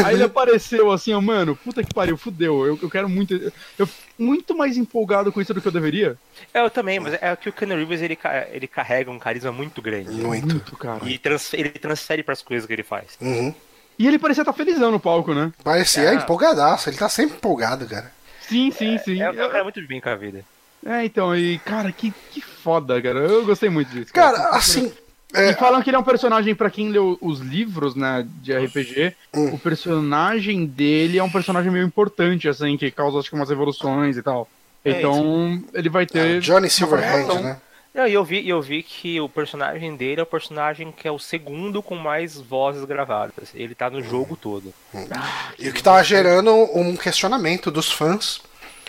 [0.05, 2.65] Aí ele apareceu assim, ó, mano, puta que pariu, fudeu.
[2.65, 3.51] Eu, eu quero muito.
[3.77, 6.17] Eu muito mais empolgado com isso do que eu deveria.
[6.53, 8.17] É, eu também, mas é que o Keanu Reeves ele,
[8.51, 10.11] ele carrega um carisma muito grande.
[10.11, 11.01] Muito, muito cara.
[11.03, 11.19] E
[11.53, 13.17] ele transfere pras coisas que ele faz.
[13.19, 13.53] Uhum.
[13.97, 15.51] E ele parecia estar tá felizão no palco, né?
[15.63, 16.15] Parecia é.
[16.15, 18.11] empolgadaço, ele tá sempre empolgado, cara.
[18.41, 19.21] Sim, sim, sim.
[19.21, 20.43] É, é um cara muito bem com a vida.
[20.85, 23.19] É, então, e cara, que, que foda, cara.
[23.19, 24.13] Eu gostei muito disso.
[24.13, 24.91] Cara, cara assim.
[25.33, 25.49] É...
[25.49, 29.15] E falam que ele é um personagem, para quem leu os livros, né, de RPG,
[29.33, 29.55] hum.
[29.55, 34.15] o personagem dele é um personagem meio importante, assim, que causa, acho que, umas evoluções
[34.15, 34.47] e tal.
[34.85, 36.37] É então, ele vai ter.
[36.37, 37.57] É, Johnny Silverhand, né?
[37.93, 41.11] Não, e eu vi, eu vi que o personagem dele é o personagem que é
[41.11, 43.49] o segundo com mais vozes gravadas.
[43.53, 44.73] Ele tá no jogo todo.
[44.93, 45.07] Hum.
[45.11, 48.41] Ah, e o que tava gerando um questionamento dos fãs.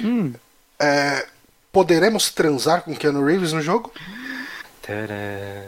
[0.02, 0.32] Hum.
[0.78, 1.24] É,
[1.76, 3.92] poderemos transar com Keanu Reeves no jogo?
[4.88, 5.62] É,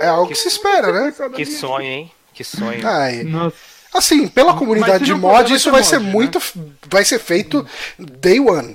[0.00, 1.12] é, algo que, que, se espera, né?
[1.34, 2.12] Que sonho, hein?
[2.32, 2.80] Que sonho.
[2.88, 3.22] Ai.
[3.22, 3.56] Nossa.
[3.92, 6.38] Assim, pela comunidade de mod, isso vai ser, mod, ser muito.
[6.38, 6.72] Né?
[6.88, 7.66] Vai ser feito
[7.98, 8.74] day one.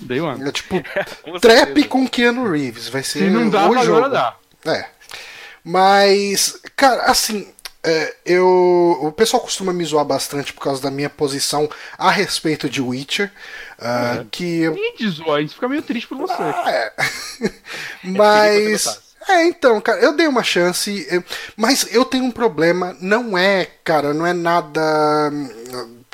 [0.00, 0.48] Day One.
[0.48, 0.74] É tipo,
[1.22, 2.88] com trap com Keanu Reeves.
[2.88, 4.08] Vai ser Se não dá, o jogo.
[4.08, 4.34] Dá.
[4.66, 4.86] É.
[5.62, 7.53] Mas, cara, assim,
[7.84, 11.68] é, eu, o pessoal costuma me zoar bastante por causa da minha posição
[11.98, 13.30] a respeito de Witcher.
[13.78, 14.26] Uh, é.
[14.30, 14.74] que eu...
[14.96, 16.34] Te zoa, a gente fica meio triste por você.
[16.38, 16.92] Ah, é.
[18.04, 19.02] Mas.
[19.26, 21.08] É, então, cara, eu dei uma chance,
[21.56, 25.32] mas eu tenho um problema, não é, cara, não é nada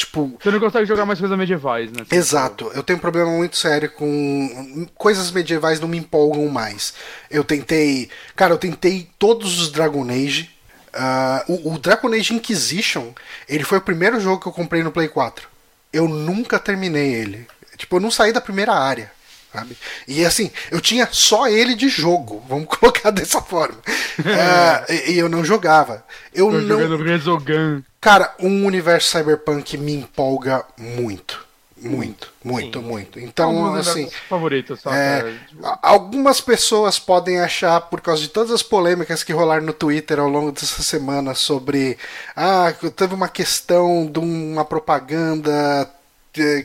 [0.00, 0.34] Tipo.
[0.40, 2.06] Você não consegue jogar mais coisas medievais, né?
[2.10, 2.70] Exato.
[2.74, 4.86] Eu tenho um problema muito sério com.
[4.94, 6.94] Coisas medievais não me empolgam mais.
[7.30, 8.08] Eu tentei.
[8.34, 10.48] Cara, eu tentei todos os Dragon Age.
[10.94, 13.12] Uh, o, o Dragon Age Inquisition,
[13.48, 15.48] ele foi o primeiro jogo que eu comprei no Play 4.
[15.92, 17.46] Eu nunca terminei ele.
[17.76, 19.10] Tipo, eu não saí da primeira área.
[19.52, 19.76] Sabe?
[20.06, 23.78] E assim, eu tinha só ele de jogo, vamos colocar dessa forma.
[23.78, 26.04] uh, e, e, eu não jogava.
[26.32, 26.80] Eu Tô não.
[26.80, 27.82] Jogando Resogun.
[28.00, 31.44] Cara, um universo cyberpunk me empolga muito.
[31.82, 32.84] Muito, muito, Sim.
[32.84, 33.18] muito.
[33.18, 34.08] Então, assim.
[34.28, 35.34] Favorito, só é,
[35.82, 40.28] algumas pessoas podem achar, por causa de todas as polêmicas que rolaram no Twitter ao
[40.28, 41.96] longo dessa semana sobre.
[42.36, 45.90] Ah, teve uma questão de uma propaganda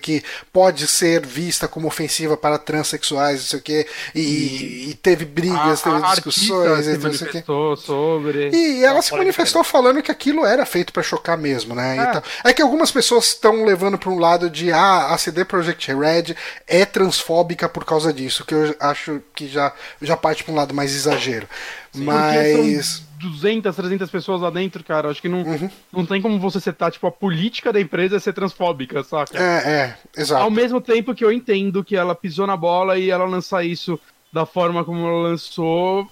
[0.01, 5.25] que pode ser vista como ofensiva para transexuais, não sei o quê, e, e teve
[5.25, 8.49] brigas, a, teve a discussões, se manifestou sobre.
[8.53, 12.21] E ela se manifestou falando que aquilo era feito para chocar mesmo, né?
[12.43, 12.49] É.
[12.49, 16.35] é que algumas pessoas estão levando para um lado de ah, a CD Projekt Red
[16.67, 20.73] é transfóbica por causa disso, que eu acho que já já parte para um lado
[20.73, 21.47] mais exagero.
[21.95, 25.09] Sim, Mas 200, 300 pessoas lá dentro, cara.
[25.09, 25.69] Acho que não, uhum.
[25.91, 29.37] não tem como você setar, tipo, a política da empresa é ser transfóbica, saca?
[29.37, 30.43] É, é, exato.
[30.43, 33.99] Ao mesmo tempo que eu entendo que ela pisou na bola e ela lançar isso
[34.31, 36.07] da forma como ela lançou.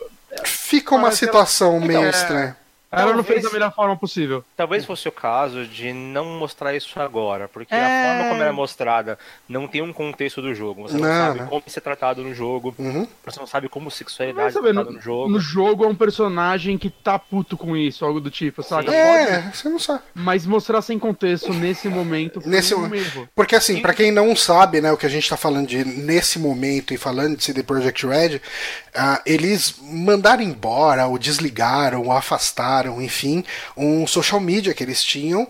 [0.46, 1.86] Fica uma situação ela...
[1.86, 2.10] meio é...
[2.10, 2.63] estranha.
[2.94, 4.46] Ela talvez, não fez da melhor forma possível.
[4.56, 7.78] Talvez fosse o caso de não mostrar isso agora, porque é...
[7.78, 9.18] a forma como ela é mostrada
[9.50, 10.84] não tem um contexto do jogo.
[10.84, 11.48] Você não, não sabe não.
[11.48, 13.08] como ser tratado no jogo, uhum.
[13.26, 15.30] você não sabe como sexualidade é tratada no, no, jogo.
[15.30, 18.94] No jogo é um personagem que tá puto com isso, algo do tipo, sabe?
[18.94, 20.04] É, Pode, você não sabe.
[20.14, 23.28] Mas mostrar sem contexto nesse momento nesse um erro.
[23.34, 26.38] Porque assim, para quem não sabe, né, o que a gente tá falando de nesse
[26.38, 32.83] momento e falando de CD Projekt Red, uh, eles mandaram embora, ou desligaram, ou afastaram
[33.02, 33.44] enfim,
[33.76, 35.48] um social media que eles tinham,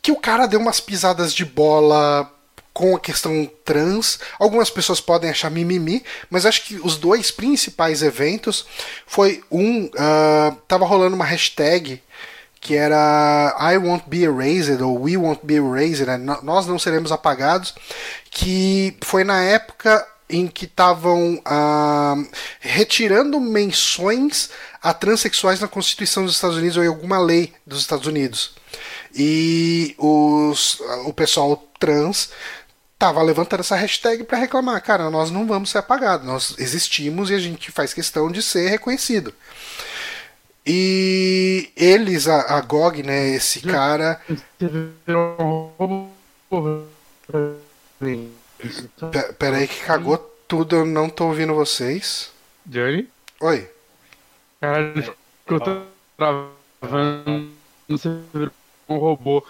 [0.00, 2.32] que o cara deu umas pisadas de bola
[2.72, 4.20] com a questão trans.
[4.38, 8.64] Algumas pessoas podem achar mimimi, mas acho que os dois principais eventos
[9.06, 12.00] foi um uh, tava rolando uma hashtag
[12.60, 16.16] que era I won't be erased ou We won't be erased, né?
[16.42, 17.74] nós não seremos apagados,
[18.30, 22.14] que foi na época em que estavam ah,
[22.60, 24.50] retirando menções
[24.82, 28.52] a transexuais na Constituição dos Estados Unidos ou em alguma lei dos Estados Unidos.
[29.14, 32.30] E os, o pessoal trans
[32.94, 37.34] estava levantando essa hashtag para reclamar, cara, nós não vamos ser apagados, nós existimos e
[37.34, 39.32] a gente faz questão de ser reconhecido.
[40.66, 44.20] E eles, a, a GOG, né, esse cara.
[49.38, 52.30] Pera aí que cagou tudo, eu não tô ouvindo vocês.
[52.66, 53.08] Johnny?
[53.40, 53.70] Oi.
[54.60, 55.82] Caralho, eu tô
[56.16, 57.50] travando,
[57.88, 58.50] você virou
[58.88, 59.44] um robô.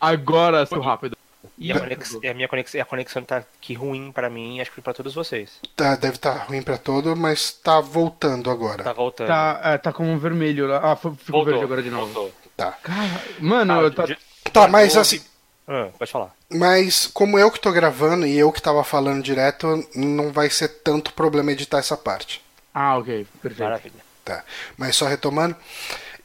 [0.00, 1.16] Agora, seu rápido.
[1.58, 2.14] E a, conex...
[2.14, 5.58] a minha conexão, a conexão tá aqui ruim para mim, acho que para todos vocês.
[5.76, 8.84] Tá, deve estar tá ruim para todo, mas tá voltando agora.
[8.84, 9.26] Tá voltando.
[9.26, 10.92] Tá, é, tá com um vermelho lá.
[10.92, 12.06] Ah, ficou voltou, verde agora de novo.
[12.12, 12.32] Voltou.
[12.56, 12.72] Tá.
[12.72, 14.04] Cara, mano, ah, tá...
[14.52, 15.20] tá, mas assim,
[15.66, 16.34] ah, pode falar.
[16.50, 20.68] Mas como eu que tô gravando e eu que tava falando direto, não vai ser
[20.68, 22.42] tanto problema editar essa parte.
[22.72, 23.26] Ah, ok.
[23.42, 23.62] Perfeito.
[23.64, 24.07] Maravilha.
[24.28, 24.44] Tá.
[24.76, 25.56] Mas só retomando.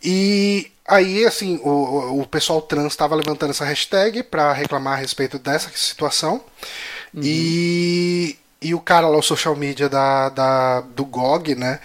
[0.03, 5.39] E aí, assim, o, o pessoal trans estava levantando essa hashtag para reclamar a respeito
[5.39, 6.43] dessa situação.
[7.13, 7.21] Uhum.
[7.23, 11.79] E, e o cara lá, o social media da, da, do GOG, né,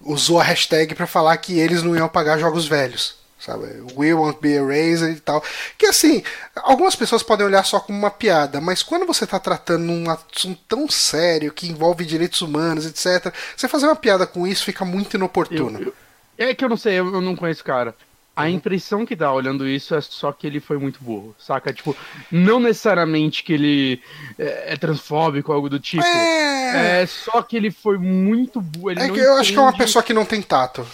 [0.00, 3.66] usou a hashtag para falar que eles não iam pagar jogos velhos sabe?
[3.94, 5.42] We won't be erased e tal.
[5.76, 6.22] Que assim,
[6.56, 10.60] algumas pessoas podem olhar só como uma piada, mas quando você está tratando um assunto
[10.66, 15.16] tão sério que envolve direitos humanos, etc., você fazer uma piada com isso fica muito
[15.16, 15.80] inoportuno.
[15.80, 15.94] Eu,
[16.38, 17.94] eu, é que eu não sei, eu, eu não conheço o cara.
[18.36, 18.48] A uhum.
[18.48, 21.72] impressão que dá olhando isso é só que ele foi muito burro, saca?
[21.72, 21.96] Tipo,
[22.32, 24.02] não necessariamente que ele
[24.36, 26.02] é, é transfóbico ou algo do tipo.
[26.02, 27.02] É...
[27.02, 28.90] é só que ele foi muito burro.
[28.90, 30.84] é que eu acho que é uma pessoa que não tem tato.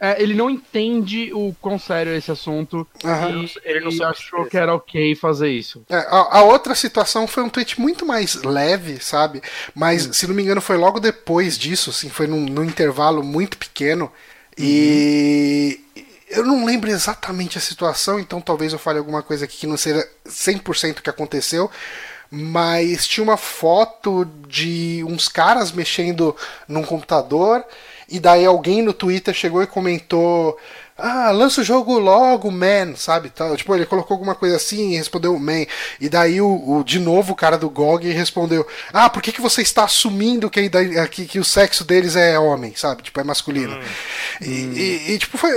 [0.00, 3.42] É, ele não entende o quão sério é esse assunto uhum.
[3.42, 5.84] e ele não achou que era ok fazer isso.
[5.88, 9.42] É, a, a, outra situação foi um tweet muito mais leve, sabe?
[9.74, 13.58] Mas, se não me engano, foi logo depois disso, assim, foi num, num intervalo muito
[13.58, 14.04] pequeno.
[14.56, 14.64] Uhum.
[14.64, 15.80] E
[16.30, 19.76] eu não lembro exatamente a situação, então talvez eu fale alguma coisa aqui que não
[19.76, 21.68] seja 100% o que aconteceu,
[22.30, 26.36] mas tinha uma foto de uns caras mexendo
[26.68, 27.64] num computador
[28.08, 30.58] e daí alguém no Twitter chegou e comentou
[31.00, 33.30] ah, lança o jogo logo, man, sabe?
[33.30, 33.56] Tal.
[33.56, 35.64] Tipo, ele colocou alguma coisa assim e respondeu man.
[36.00, 39.40] E daí o, o de novo o cara do GOG respondeu: Ah, por que, que
[39.40, 40.68] você está assumindo que,
[41.08, 43.04] que, que o sexo deles é homem, sabe?
[43.04, 43.76] Tipo, é masculino.
[43.76, 43.82] Hum.
[44.40, 44.72] E, hum.
[44.74, 45.52] E, e, tipo, foi,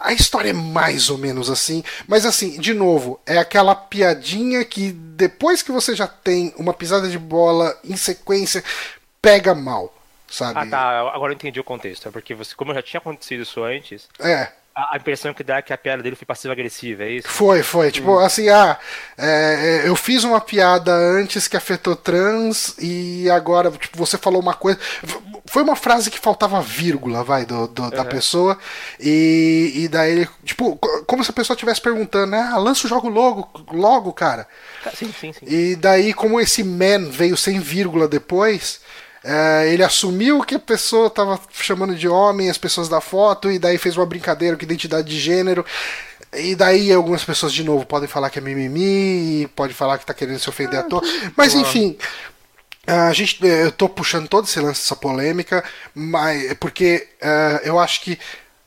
[0.00, 1.84] a história é mais ou menos assim.
[2.06, 7.08] Mas assim, de novo, é aquela piadinha que depois que você já tem uma pisada
[7.08, 8.64] de bola em sequência,
[9.20, 9.97] pega mal.
[10.28, 10.60] Sabe?
[10.60, 11.00] Ah, tá.
[11.12, 12.08] Agora eu entendi o contexto.
[12.08, 14.08] É porque você, como já tinha acontecido isso antes.
[14.20, 17.28] É a, impressão que dá é que a piada dele foi passiva-agressiva, é isso?
[17.28, 17.90] Foi, foi.
[17.90, 18.18] Tipo, hum.
[18.20, 18.78] assim, ah,
[19.16, 24.40] é, é, eu fiz uma piada antes que afetou trans e agora, tipo, você falou
[24.40, 24.78] uma coisa.
[25.46, 27.90] Foi uma frase que faltava vírgula, vai, do, do uhum.
[27.90, 28.56] da pessoa.
[29.00, 30.76] E, e daí ele, tipo,
[31.06, 34.46] como se a pessoa estivesse perguntando, ah, lança o jogo logo, logo, cara.
[34.94, 35.46] Sim, sim, sim.
[35.46, 38.80] E daí, como esse man veio sem vírgula depois.
[39.24, 43.58] É, ele assumiu que a pessoa estava chamando de homem as pessoas da foto e
[43.58, 45.64] daí fez uma brincadeira com identidade de gênero.
[46.32, 50.14] E daí algumas pessoas de novo podem falar que é mimimi, pode falar que está
[50.14, 51.02] querendo se ofender ah, à toa.
[51.36, 51.96] Mas enfim,
[52.86, 55.64] a gente, eu tô puxando todo esse lance dessa polêmica,
[55.94, 58.18] mas porque uh, eu acho que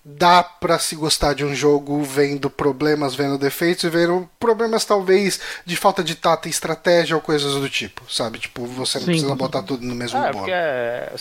[0.04, 5.40] dá para se gostar de um jogo vendo problemas, vendo defeitos e vendo problemas talvez
[5.66, 8.40] de falta de tato e estratégia ou coisas do tipo, sabe?
[8.40, 9.12] Tipo, você não Sim.
[9.12, 10.50] precisa botar tudo no mesmo é, bolo.
[10.50, 11.14] É,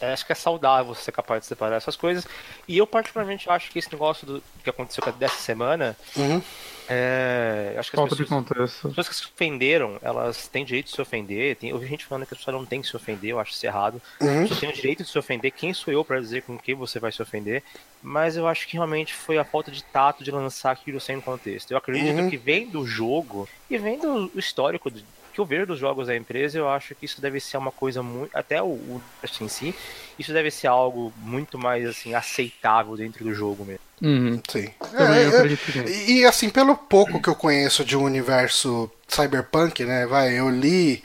[0.00, 2.26] é, acho que é saudável você ser capaz de separar essas coisas.
[2.66, 6.42] E eu particularmente acho que esse negócio do que aconteceu dessa semana uhum.
[6.88, 10.86] É, acho que Falta as pessoas, de as pessoas que se ofenderam, elas têm direito
[10.86, 11.56] de se ofender.
[11.56, 13.52] Tem, eu vi gente falando que a pessoa não tem que se ofender, eu acho
[13.52, 14.00] isso errado.
[14.20, 14.46] Uhum.
[14.46, 15.50] Você tem o direito de se ofender.
[15.50, 17.62] Quem sou eu para dizer com quem você vai se ofender?
[18.02, 21.70] Mas eu acho que realmente foi a falta de tato de lançar aquilo sem contexto.
[21.70, 22.28] Eu acredito uhum.
[22.28, 25.02] que vem do jogo e vem do histórico do,
[25.34, 28.02] que eu vejo dos jogos da empresa, eu acho que isso deve ser uma coisa
[28.02, 28.30] muito.
[28.36, 29.02] Até o, o
[29.40, 29.74] em si,
[30.16, 33.80] isso deve ser algo muito mais assim aceitável dentro do jogo mesmo.
[34.00, 34.40] Uhum.
[34.48, 34.70] Sim.
[34.92, 40.06] É, é, e assim, pelo pouco que eu conheço de um universo cyberpunk, né?
[40.06, 41.02] Vai, eu li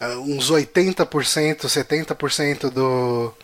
[0.00, 1.06] uh, uns 80%,
[1.62, 3.34] 70% do,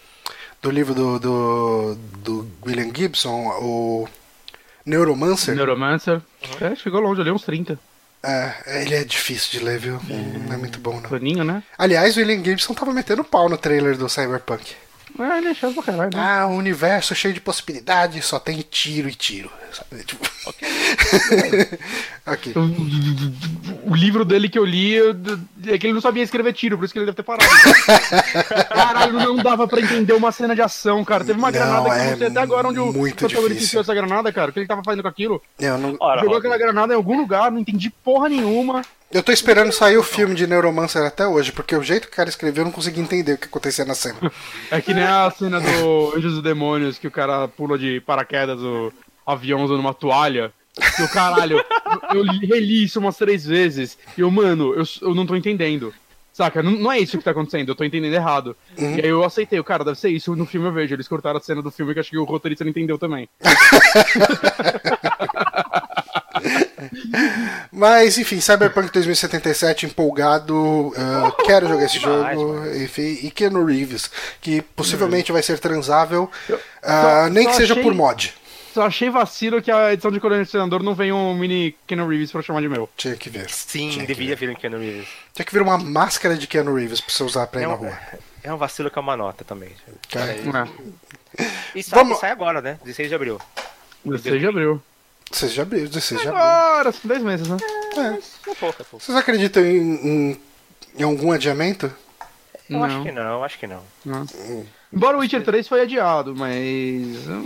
[0.63, 4.09] do livro do, do, do William Gibson, o
[4.87, 5.57] Neuromancer.
[5.57, 6.15] Neuromancer.
[6.15, 6.67] Uhum.
[6.69, 7.79] É, chegou longe, eu li uns 30.
[8.23, 10.01] É, ele é difícil de ler, viu?
[10.47, 11.09] Não é muito bom, não.
[11.09, 11.63] Paninho, né?
[11.77, 14.75] Aliás, o William Gibson tava metendo pau no trailer do Cyberpunk.
[15.19, 16.23] Ah, ele é chato pra caralho, né?
[16.23, 19.51] Ah, o universo cheio de possibilidades, só tem tiro e tiro.
[20.07, 20.25] Tipo...
[20.47, 20.69] Ok.
[22.27, 22.53] okay.
[22.57, 24.97] O, o, livro dele que eu li
[25.67, 27.45] é que ele não sabia escrever tiro, por isso que ele deve ter parado.
[28.69, 31.25] Caralho, não dava pra entender uma cena de ação, cara.
[31.25, 34.33] Teve uma não, granada que eu não sei até agora onde o protagonista essa granada,
[34.33, 34.51] cara.
[34.51, 35.43] O que ele tava fazendo com aquilo?
[35.59, 35.99] Eu não...
[36.21, 38.83] Jogou aquela granada em algum lugar, não entendi porra nenhuma.
[39.11, 42.17] Eu tô esperando sair o filme de Neuromancer até hoje, porque o jeito que o
[42.17, 44.19] cara escreveu eu não consegui entender o que acontecia na cena.
[44.71, 48.61] É que nem a cena do Anjos e Demônios, que o cara pula de paraquedas
[48.61, 48.93] o
[49.27, 50.53] avião usando uma toalha.
[50.99, 51.65] E o caralho,
[52.15, 53.99] eu, reli isso umas três vezes.
[54.17, 55.93] E eu, mano, eu, eu não tô entendendo.
[56.39, 56.63] Saca?
[56.63, 58.57] Não, não é isso que tá acontecendo, eu tô entendendo errado.
[58.79, 58.95] Uhum.
[58.95, 60.37] E aí eu aceitei, o cara, deve ser isso.
[60.37, 62.63] No filme eu vejo, eles cortaram a cena do filme que acho que o roteirista
[62.63, 63.29] não entendeu também.
[67.73, 70.95] Mas, enfim, Cyberpunk 2077, empolgado, uh,
[71.45, 72.65] quero jogar esse jogo.
[72.77, 74.09] Enfim, e Keanu Reeves,
[74.41, 78.33] que possivelmente vai ser transável, uh, nem que seja por mod.
[78.79, 82.43] Só achei vacilo que a edição de colecionador não vem um mini Keanu Reeves pra
[82.43, 82.89] chamar de meu.
[82.97, 83.51] Tinha que ver.
[83.51, 85.09] Sim, Tinha devia vir um Keanu Reeves.
[85.35, 87.71] Tinha que vir uma máscara de Keanu Reeves pra você usar pra ir é um,
[87.73, 87.99] na rua.
[88.41, 89.73] É um vacilo que é uma nota também.
[90.15, 90.69] É.
[91.75, 92.21] E sai, Vamos...
[92.21, 92.79] sai agora, né?
[92.85, 93.41] 16 de abril.
[94.05, 94.81] 16 de abril.
[95.29, 96.45] 16 de abril, 16 de abril.
[96.45, 97.57] Agora, são 10 meses, né?
[97.97, 98.51] É.
[98.51, 99.01] é pouco, é pouco.
[99.01, 100.41] Vocês acreditam em, em,
[100.97, 101.93] em algum adiamento?
[102.71, 102.85] Eu não.
[102.85, 103.83] acho que não, acho que não.
[104.05, 104.25] não.
[104.93, 104.97] Hum.
[104.97, 107.43] Embora o Witcher 3 foi adiado, mas eu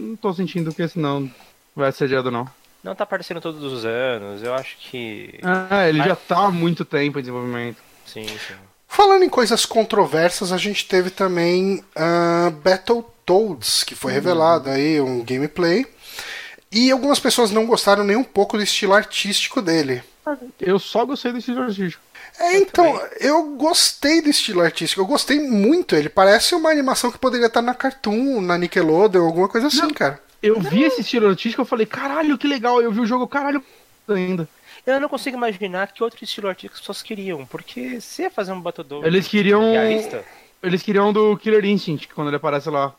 [0.00, 1.30] não tô sentindo que esse não
[1.74, 2.48] vai ser adiado, não.
[2.82, 5.38] Não tá aparecendo todos os anos, eu acho que.
[5.42, 7.78] Ah, ele já tá há muito tempo em desenvolvimento.
[8.06, 8.54] Sim, sim.
[8.86, 15.22] Falando em coisas controversas, a gente teve também uh, Battletoads, que foi revelado aí um
[15.22, 15.86] gameplay.
[16.72, 20.02] E algumas pessoas não gostaram nem um pouco do estilo artístico dele.
[20.60, 22.02] Eu só gostei do estilo artístico.
[22.38, 25.96] É, então, eu gostei do estilo artístico, eu gostei muito.
[25.96, 29.90] Ele parece uma animação que poderia estar na Cartoon, na Nickelodeon, alguma coisa assim, Não.
[29.90, 30.20] cara.
[30.40, 32.80] Eu vi esse estilo artístico, eu falei, caralho, que legal.
[32.80, 33.62] Eu vi o jogo, caralho,
[34.08, 34.48] ainda.
[34.86, 38.52] Eu não consigo imaginar que outro estilo artístico as pessoas queriam, porque se ia fazer
[38.52, 39.72] um Battletoads Eles queriam.
[39.72, 40.24] realista,
[40.62, 42.94] Eles queriam do Killer Instinct, quando ele aparece lá.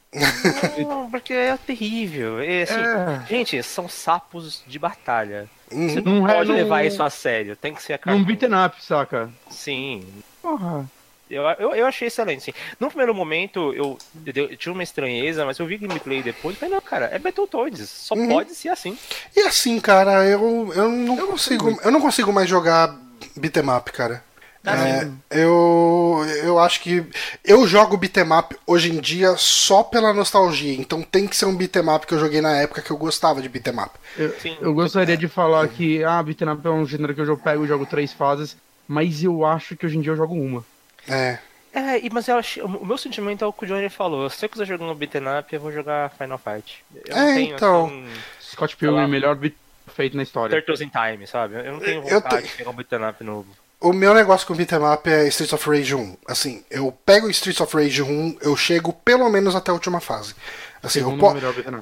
[0.78, 2.40] não, porque é terrível.
[2.40, 3.26] É, assim, É.
[3.28, 5.50] Gente, são sapos de batalha.
[5.72, 5.90] Uhum.
[5.90, 8.02] Você não, Não é pode num- levar isso a sério, tem que ser a Num
[8.04, 8.24] cartoon.
[8.26, 9.30] beaten up, saca?
[9.50, 10.04] Sim,
[10.42, 10.90] Porra.
[11.30, 12.54] Eu, eu, eu achei excelente, sim.
[12.80, 16.60] No primeiro momento, eu, eu, eu tinha uma estranheza, mas eu vi gameplay depois e
[16.60, 18.30] falei, não, cara, é Battletoads, só Uhum.
[18.30, 18.98] pode ser assim.
[19.36, 21.80] E assim, cara, eu, eu não consigo.
[21.84, 22.96] Eu não consigo mais jogar
[23.38, 24.24] beat'em up, cara.
[24.72, 24.88] Ah,
[25.32, 27.04] É, eu, eu acho que
[27.44, 30.74] eu jogo beat'em up hoje em dia só pela nostalgia.
[30.74, 33.42] Então tem que ser um beat'em up que eu joguei na época que eu gostava
[33.42, 33.92] de beat'em up.
[34.18, 37.42] Eu, eu gostaria de falar que, ah, beaten up é um gênero que eu jogo-
[37.44, 38.56] pego e jogo três fases,
[38.88, 40.64] mas eu acho que hoje em dia eu jogo uma.
[41.08, 41.38] É.
[41.72, 44.28] É, e- mas eu achei, o meu sentimento é o que o Johnny falou.
[44.30, 46.84] Se eu quiser jogar um beat'em up, eu vou jogar Final Fight.
[47.06, 47.86] Eu É, então.
[47.86, 48.06] assim,
[48.42, 48.76] Scott.
[48.76, 49.54] Pilgrim, melhor beat
[49.96, 50.56] feito na história.
[50.56, 51.56] Turtles in Time, sabe?
[51.56, 53.48] Eu não tenho Eu vontade te- de pegar um beat'em up novo.
[53.82, 56.18] O meu negócio com beat'em up é Streets of Rage 1.
[56.28, 60.36] Assim, eu pego Streets of Rage 1, eu chego pelo menos até a última fase.
[60.84, 61.28] Assim, eu, po-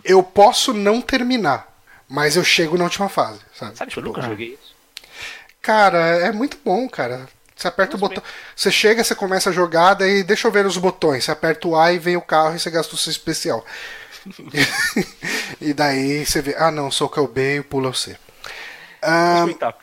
[0.03, 1.67] eu posso não terminar,
[2.07, 3.75] mas eu chego na última fase, sabe?
[3.77, 4.75] Sabe que eu Tipo, nunca joguei isso?
[5.61, 7.27] Cara, é muito bom, cara.
[7.55, 8.21] Você aperta o botão.
[8.55, 11.23] Você chega, você começa a jogar, daí deixa eu ver os botões.
[11.25, 13.65] Você aperta o A e vem o carro e você gasta o seu especial.
[15.59, 18.15] e daí você vê, ah não, soca o B e pula o C.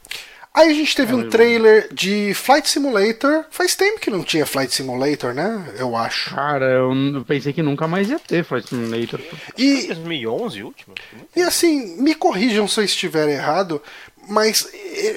[0.53, 3.45] aí a gente teve um trailer de Flight Simulator.
[3.51, 5.75] Faz tempo que não tinha Flight Simulator, né?
[5.79, 6.35] Eu acho.
[6.35, 9.21] Cara, eu, pensei que nunca mais ia ter Flight Simulator.
[9.57, 10.95] E 2011, o último?
[11.35, 13.81] E assim, me corrijam se eu estiver errado,
[14.29, 14.69] mas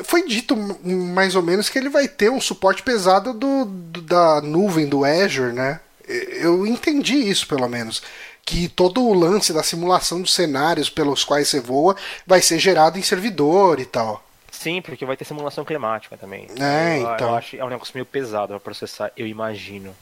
[0.06, 4.42] foi dito mais ou menos que ele vai ter um suporte pesado do, do- da
[4.42, 5.80] nuvem do Azure, né?
[6.08, 8.02] Eu entendi isso pelo menos.
[8.46, 11.96] Que todo o lance da simulação dos cenários pelos quais você voa
[12.28, 14.22] vai ser gerado em servidor e tal.
[14.54, 16.48] Sim, porque vai ter simulação climática também.
[16.60, 17.30] É, eu, então.
[17.30, 19.96] Eu acho é um negócio meio pesado pra processar, eu imagino.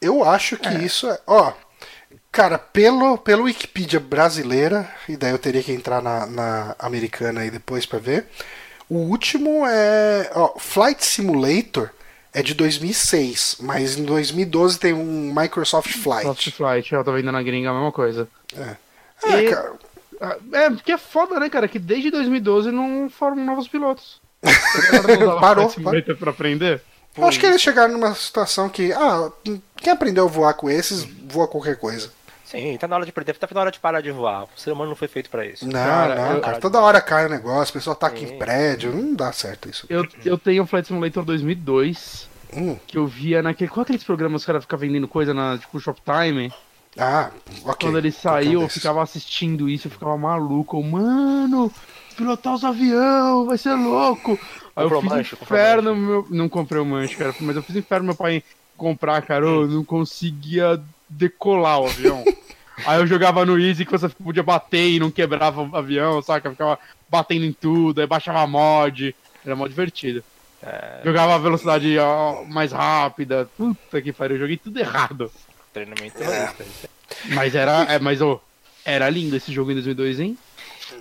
[0.00, 1.20] Eu acho que isso é.
[1.26, 1.52] Ó,
[2.32, 7.50] cara, pelo, pelo Wikipedia brasileira, e daí eu teria que entrar na, na americana aí
[7.50, 8.26] depois pra ver.
[8.88, 10.30] O último é.
[10.34, 11.90] Ó, Flight Simulator
[12.32, 16.50] é de 2006, mas em 2012 tem um Microsoft Soft Flight.
[16.52, 18.26] Flight, eu tô vendo na gringa a mesma coisa.
[18.56, 18.76] É,
[19.42, 19.74] E- cara.
[20.20, 21.66] Ah, É, porque é foda, né, cara?
[21.68, 24.20] Que desde 2012 não formam novos pilotos.
[25.40, 26.82] Parou, Flight Simulator pra aprender.
[27.16, 28.92] Eu acho que eles chegaram numa situação que.
[28.92, 29.30] Ah,
[29.76, 32.10] quem aprendeu a voar com esses, voa qualquer coisa.
[32.44, 34.44] Sim, tá na hora de perder, tá na hora de parar de voar.
[34.44, 35.64] O ser humano não foi feito pra isso.
[35.64, 36.58] Não, Cara, não, eu- cara.
[36.58, 39.86] Toda hora cai o negócio, o pessoal tá aqui em prédio, não dá certo isso.
[39.88, 42.76] Eu, eu tenho o Flight Simulator 2002, Hum.
[42.86, 43.70] que eu via naquele.
[43.70, 46.52] Qual aqueles programas que os caras ficam vendendo coisa na tipo Shoptime?
[47.00, 47.30] Ah,
[47.64, 47.88] ok.
[47.88, 50.76] Quando ele saiu, eu ficava assistindo isso, eu ficava maluco.
[50.76, 51.72] Eu, Mano,
[52.14, 54.38] pilotar os aviões, vai ser louco.
[54.76, 56.26] Aí eu Comprou fiz manche, inferno, meu...
[56.28, 58.44] não comprei o manche, cara, mas eu fiz inferno meu pai
[58.76, 62.22] comprar, cara, eu não conseguia decolar o avião.
[62.86, 66.48] Aí eu jogava no Easy que você podia bater e não quebrava o avião, saca?
[66.48, 66.78] Eu ficava
[67.10, 70.24] batendo em tudo, aí baixava mod, era mó divertido.
[70.62, 75.30] É, Jogava a velocidade ó, mais rápida, puta que pariu, eu joguei tudo errado.
[75.72, 76.64] Treinamento terrorista.
[77.26, 78.40] Mas era, é, mas ô,
[78.84, 80.38] era lindo esse jogo em 2002, hein?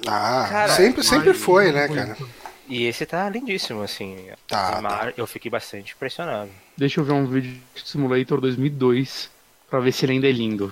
[0.08, 2.18] Ah, Cara, sempre, sempre foi, não né, cara?
[2.68, 4.28] E esse tá lindíssimo, assim.
[4.48, 6.52] Tá, imagem- Eu fiquei bastante impressionado.
[6.78, 9.30] Deixa eu ver um vídeo de Simulator 2002
[9.70, 10.72] pra ver se ele ainda é lindo.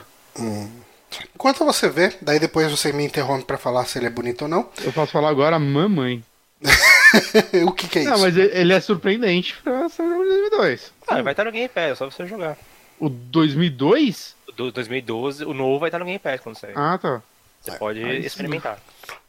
[1.34, 4.48] Enquanto você vê, daí depois você me interrompe pra falar se ele é bonito ou
[4.48, 4.70] não.
[4.84, 6.24] Eu posso falar agora, mamãe.
[7.66, 8.12] o que, que é isso?
[8.12, 10.92] Não, mas ele é surpreendente pra ser um jogo de 2002.
[11.08, 12.58] Ah, vai estar no Game Pass, é só você jogar.
[13.00, 14.36] O 2002?
[14.56, 16.74] Do 2012, o novo vai estar no Game Pass quando sair.
[16.76, 17.22] Ah, tá.
[17.62, 18.28] Você pode aí sim.
[18.28, 18.80] experimentar.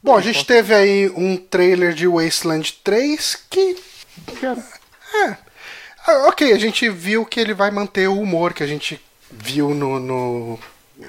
[0.02, 3.76] Bom, a gente teve aí um trailer de Wasteland 3 que.
[4.40, 4.64] Cara,
[6.06, 9.00] ah, ok, a gente viu que ele vai manter o humor que a gente
[9.30, 10.00] viu no.
[10.00, 10.58] no...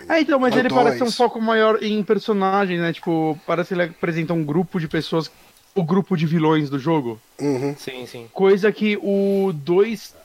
[0.08, 1.16] Ah, então, mas No ele parece ter um dois.
[1.16, 2.92] foco maior em personagem, né?
[2.94, 5.32] Tipo, parece que ele apresenta um grupo de pessoas,
[5.74, 7.20] o grupo de vilões do jogo.
[7.40, 7.76] Uhum.
[7.78, 8.30] Sim, sim.
[8.34, 10.16] Coisa que o 2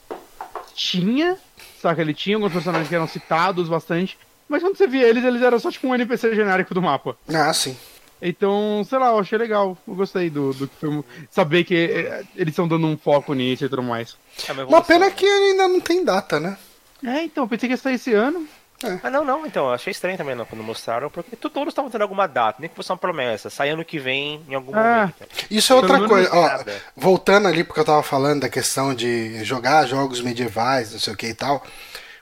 [0.75, 1.39] tinha,
[1.85, 2.01] saca?
[2.01, 4.19] Ele tinha alguns personagens que eram citados bastante,
[4.49, 7.17] mas quando você via eles, eles eram só tipo um NPC genérico do mapa.
[7.29, 7.77] Ah, sim.
[8.21, 9.77] Então, sei lá, eu achei legal.
[9.87, 11.05] Eu gostei do, do que foi.
[11.31, 14.17] Saber que é, eles estão dando um foco nisso e tudo mais.
[14.49, 16.57] É uma, uma pena que ainda não tem data, né?
[17.05, 18.49] É, então, pensei que ia sair esse ano.
[18.83, 18.99] É.
[19.03, 22.27] Ah, não, não, então, achei estranho também não, quando mostraram, porque todos estavam tendo alguma
[22.27, 25.15] data, nem que fosse uma promessa, sai ano que vem, em algum ah, momento.
[25.51, 26.65] Isso é outra coisa, ó,
[26.97, 31.17] voltando ali porque eu tava falando da questão de jogar jogos medievais, não sei o
[31.17, 31.65] que e tal.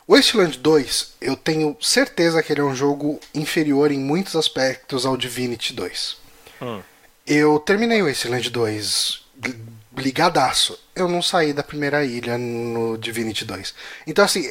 [0.08, 5.16] Wasteland 2, eu tenho certeza que ele é um jogo inferior em muitos aspectos ao
[5.16, 6.16] Divinity 2.
[6.60, 6.80] Hum.
[7.26, 9.22] Eu terminei o Wasteland 2
[9.96, 10.78] ligadaço.
[10.94, 13.74] Eu não saí da primeira ilha no Divinity 2.
[14.06, 14.50] Então, assim,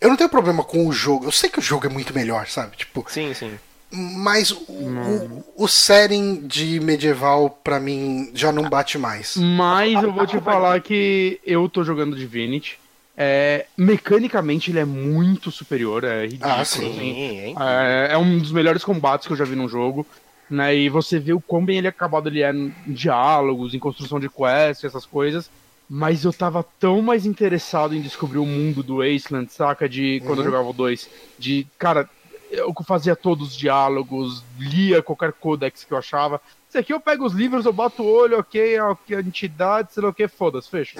[0.00, 1.24] eu não tenho problema com o jogo.
[1.24, 2.76] Eu sei que o jogo é muito melhor, sabe?
[2.76, 3.04] Tipo.
[3.08, 3.58] Sim, sim.
[3.90, 9.36] Mas o, o, o, setting de medieval, pra mim, já não bate mais.
[9.36, 12.78] Mas eu vou te falar que eu tô jogando Divinity.
[13.16, 16.52] É, mecanicamente ele é muito superior, é ridículo.
[16.52, 16.90] Ah, sim.
[16.90, 17.54] Assim.
[17.58, 20.06] É, é, um dos melhores combates que eu já vi num jogo.
[20.50, 23.78] Né, e você vê o quão bem ele é acabado ele é em diálogos, em
[23.78, 25.50] construção de quests, essas coisas
[25.88, 29.88] mas eu tava tão mais interessado em descobrir o mundo do Wasteland, saca?
[29.88, 30.44] De quando uhum.
[30.44, 31.08] eu jogava o 2.
[31.38, 32.08] De, cara,
[32.50, 36.40] eu fazia todos os diálogos, lia qualquer codex que eu achava.
[36.68, 40.02] Isso aqui eu pego os livros, eu boto o olho, ok, a, a entidade, sei
[40.02, 40.98] lá o que, foda-se, fecha.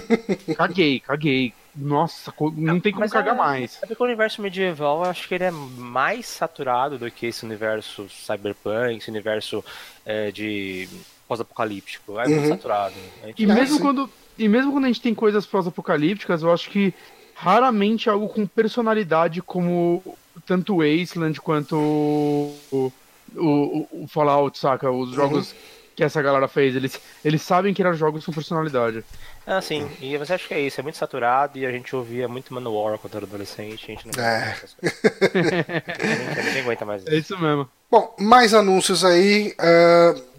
[0.56, 1.54] caguei, caguei.
[1.74, 3.78] Nossa, não tem como Mas cagar é, mais.
[3.82, 7.44] É porque o universo medieval, eu acho que ele é mais saturado do que esse
[7.44, 9.62] universo cyberpunk, esse universo
[10.04, 10.88] é, de
[11.28, 12.18] pós-apocalíptico.
[12.18, 12.48] É muito uhum.
[12.48, 12.94] saturado.
[13.36, 16.92] E mesmo quando e mesmo quando a gente tem coisas pós-apocalípticas, eu acho que
[17.34, 20.02] raramente algo com personalidade como
[20.46, 22.92] tanto o Wasteland quanto o,
[23.34, 24.90] o, o Fallout, saca?
[24.90, 25.14] Os uhum.
[25.14, 25.58] jogos uhum.
[25.94, 26.74] que essa galera fez.
[26.74, 29.04] Eles, eles sabem que eram jogos com personalidade.
[29.46, 29.88] Ah, sim.
[30.00, 30.80] E você acha que é isso?
[30.80, 33.84] É muito saturado e a gente ouvia muito Manowar quando era adolescente.
[33.84, 34.50] A gente não é.
[34.50, 35.00] essas coisas.
[36.38, 37.12] a gente, aguenta mais isso.
[37.12, 37.68] É isso mesmo.
[37.90, 39.54] Bom, mais anúncios aí.
[39.60, 40.35] Uh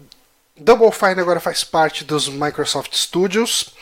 [0.60, 3.72] Double Fine agora faz parte dos Microsoft Studios.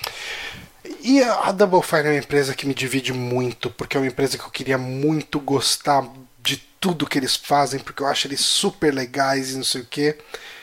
[1.02, 4.36] E a Double Fine é uma empresa que me divide muito, porque é uma empresa
[4.36, 6.04] que eu queria muito gostar
[6.42, 9.86] de tudo que eles fazem, porque eu acho eles super legais e não sei o
[9.86, 10.16] que.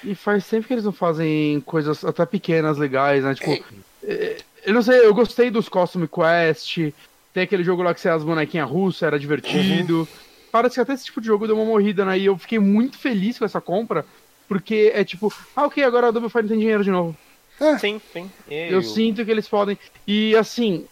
[0.03, 3.35] E faz sempre que eles não fazem coisas até pequenas legais, né?
[3.35, 3.63] Tipo, é.
[4.03, 6.93] é eu não sei, eu gostei dos Costume Quest,
[7.33, 9.99] tem aquele jogo lá que você é as bonequinhas russas, era divertido.
[9.99, 10.07] Uhum.
[10.51, 12.17] Parece que até esse tipo de jogo deu uma morrida, né?
[12.17, 14.05] E eu fiquei muito feliz com essa compra,
[14.47, 17.15] porque é tipo, ah, ok, agora a Double Fine tem dinheiro de novo.
[17.59, 17.77] É.
[17.77, 18.31] Sim, sim.
[18.49, 18.71] Eu...
[18.71, 18.81] eu...
[18.81, 19.77] sinto que eles podem.
[20.07, 20.85] E assim.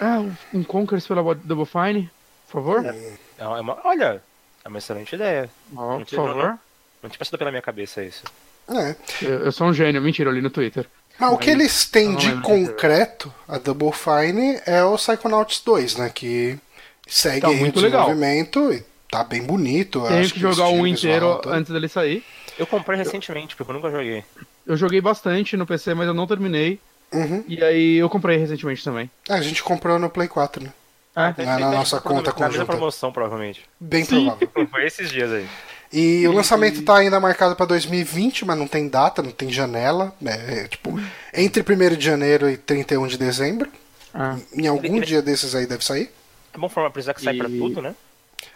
[0.00, 0.24] Ah,
[0.54, 2.10] um Conquers pela Double Fine,
[2.46, 2.86] por favor?
[2.86, 4.22] É, é uma, olha,
[4.64, 5.50] é uma excelente ideia.
[5.72, 6.36] Oh, por favor.
[6.36, 6.60] Não,
[7.02, 8.22] não tinha passado pela minha cabeça isso.
[8.68, 8.94] É.
[9.22, 10.86] Eu, eu, sou um gênio, mentira, eu li no Twitter.
[11.18, 16.10] Mas o que eles têm de concreto, a Double Fine, é o Psychonauts 2, né?
[16.14, 16.58] Que
[17.06, 18.78] segue tá muito desenvolvimento legal.
[18.78, 20.06] e tá bem bonito.
[20.06, 22.24] Tenho que jogar um inteiro antes dele sair.
[22.58, 24.24] Eu comprei recentemente, porque eu nunca joguei.
[24.66, 26.80] Eu joguei bastante no PC, mas eu não terminei.
[27.12, 27.44] Uhum.
[27.46, 29.10] E aí eu comprei recentemente também.
[29.28, 30.72] É, a gente comprou no Play 4, né?
[31.16, 32.58] É, na, na nossa conta conjunta.
[32.58, 33.64] Na promoção, provavelmente.
[33.80, 34.26] Bem Sim.
[34.26, 34.68] provável.
[34.70, 35.48] Foi esses dias aí.
[35.92, 39.50] E, e o lançamento está ainda marcado para 2020, mas não tem data, não tem
[39.50, 40.14] janela.
[40.24, 41.00] É, é, tipo,
[41.32, 43.70] entre 1 de janeiro e 31 de dezembro.
[44.12, 44.36] Ah.
[44.52, 46.10] Em algum dia desses aí deve sair.
[46.52, 47.38] É bom forma precisar que sai e...
[47.38, 47.94] para tudo, né?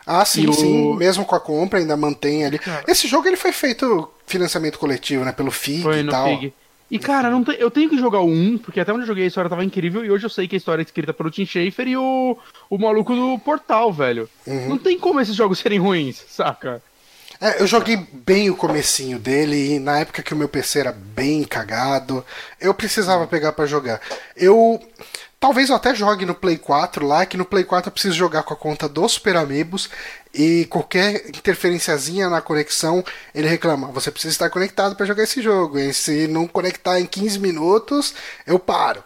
[0.07, 0.53] Ah, sim, o...
[0.53, 0.97] sim.
[0.97, 2.59] Mesmo com a compra, ainda mantém ali.
[2.59, 5.33] Cara, Esse jogo ele foi feito financiamento coletivo, né?
[5.33, 6.26] Pelo FIG foi e tal.
[6.26, 6.53] FIG.
[6.91, 7.57] E, cara, não te...
[7.59, 10.05] eu tenho que jogar o 1, porque até onde eu joguei a história tava incrível,
[10.05, 12.37] e hoje eu sei que a história é escrita pelo Tim Schafer e o,
[12.68, 14.28] o maluco do Portal, velho.
[14.47, 14.68] Uhum.
[14.68, 16.83] Não tem como esses jogos serem ruins, saca?
[17.41, 20.93] É, eu joguei bem o comecinho dele, e na época que o meu PC era
[20.93, 22.22] bem cagado,
[22.61, 23.99] eu precisava pegar para jogar.
[24.37, 24.78] Eu
[25.43, 28.45] Talvez eu até jogue no Play 4 lá, que no Play 4 eu preciso jogar
[28.45, 29.90] com a conta do Super Amigos
[30.32, 35.80] e qualquer interferenciazinha na conexão, ele reclama: você precisa estar conectado para jogar esse jogo.
[35.80, 38.14] E se não conectar em 15 minutos,
[38.47, 39.03] eu paro.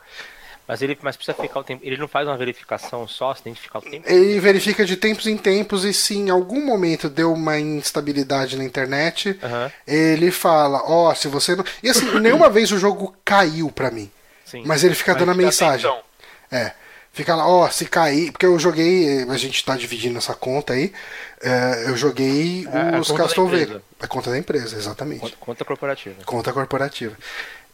[0.69, 1.83] Mas ele mas precisa ficar o tempo.
[1.83, 4.07] Ele não faz uma verificação só, você tem que ficar o tempo.
[4.07, 8.65] Ele verifica de tempos em tempos e se em algum momento deu uma instabilidade na
[8.65, 9.71] internet, uhum.
[9.87, 11.65] ele fala, ó, oh, se você não.
[11.83, 14.11] E assim, nenhuma vez o jogo caiu pra mim.
[14.45, 14.65] Sim.
[14.67, 15.89] Mas ele fica mas dando a mensagem.
[15.89, 16.06] Atenção.
[16.51, 16.73] É.
[17.13, 18.31] Fica lá, ó, se cair.
[18.31, 19.23] Porque eu joguei.
[19.23, 20.93] A gente tá dividindo essa conta aí.
[21.43, 23.83] É, eu joguei é, os Castlevania.
[23.99, 25.21] A conta da empresa, exatamente.
[25.21, 26.17] Conta, conta corporativa.
[26.25, 27.17] Conta corporativa.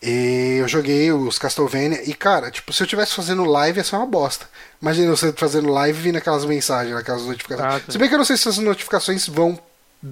[0.03, 3.95] E eu joguei os Castlevania e, cara, tipo, se eu tivesse fazendo live ia ser
[3.95, 4.49] uma bosta.
[4.81, 7.75] Imagina você fazendo live e vindo aquelas mensagens, aquelas notificações.
[7.75, 7.93] Ah, tá.
[7.93, 9.59] Se bem que eu não sei se essas notificações vão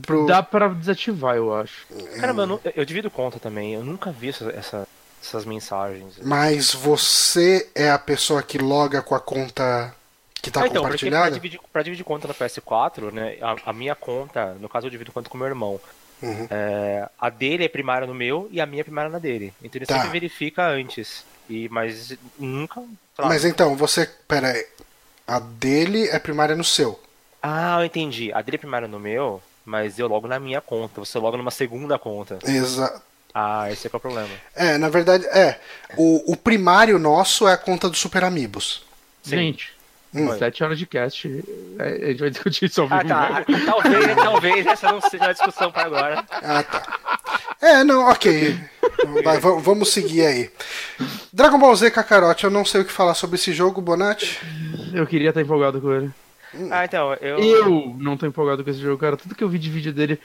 [0.03, 0.27] pro.
[0.27, 1.87] Dá pra desativar, eu acho.
[2.21, 3.75] Caramba, eu, não, eu divido conta também.
[3.75, 4.89] Eu nunca vi essa, essa
[5.23, 6.19] essas mensagens.
[6.23, 9.95] Mas você é a pessoa que loga com a conta
[10.43, 11.27] que está ah, então, compartilhada?
[11.27, 13.37] Pra dividir, pra dividir conta no PS4, né?
[13.43, 15.79] A, a, minha conta, no caso eu divido conta com meu irmão.
[16.23, 16.47] Uhum.
[16.51, 19.53] É, a dele é primária no meu e a minha é primária na dele.
[19.63, 19.97] Então ele tá.
[19.97, 21.25] sempre verifica antes.
[21.49, 22.83] E, mas nunca.
[23.19, 24.09] Mas então, você.
[24.27, 24.67] Pera aí.
[25.27, 26.99] A dele é primária no seu.
[27.43, 28.33] Ah, eu entendi.
[28.33, 31.01] A dele é primária no meu, mas eu logo na minha conta.
[31.01, 32.39] Você logo numa segunda conta.
[32.45, 33.03] Exato.
[33.35, 34.29] Ah, esse é, é o problema.
[34.55, 35.61] É, na verdade, é.
[35.97, 38.85] O, o primário nosso é a conta do Super Amigos.
[39.23, 39.73] Gente,
[40.15, 40.37] hum.
[40.39, 41.45] sete horas de cast,
[41.79, 43.01] é, a gente vai discutir isso ao vivo.
[43.11, 43.45] Ah, tá.
[43.67, 46.25] talvez, talvez essa não seja a discussão para agora.
[46.31, 47.01] Ah, tá.
[47.61, 48.59] É, não, ok.
[49.23, 50.51] Vai, vamos seguir aí.
[51.33, 54.41] Dragon Ball Z Kakarot, eu não sei o que falar sobre esse jogo, Bonatti.
[54.93, 56.11] Eu queria estar empolgado com ele.
[56.55, 56.69] Hum.
[56.71, 57.39] Ah, então, eu.
[57.39, 59.17] Eu não tô empolgado com esse jogo, cara.
[59.17, 60.19] Tudo que eu vi de vídeo dele.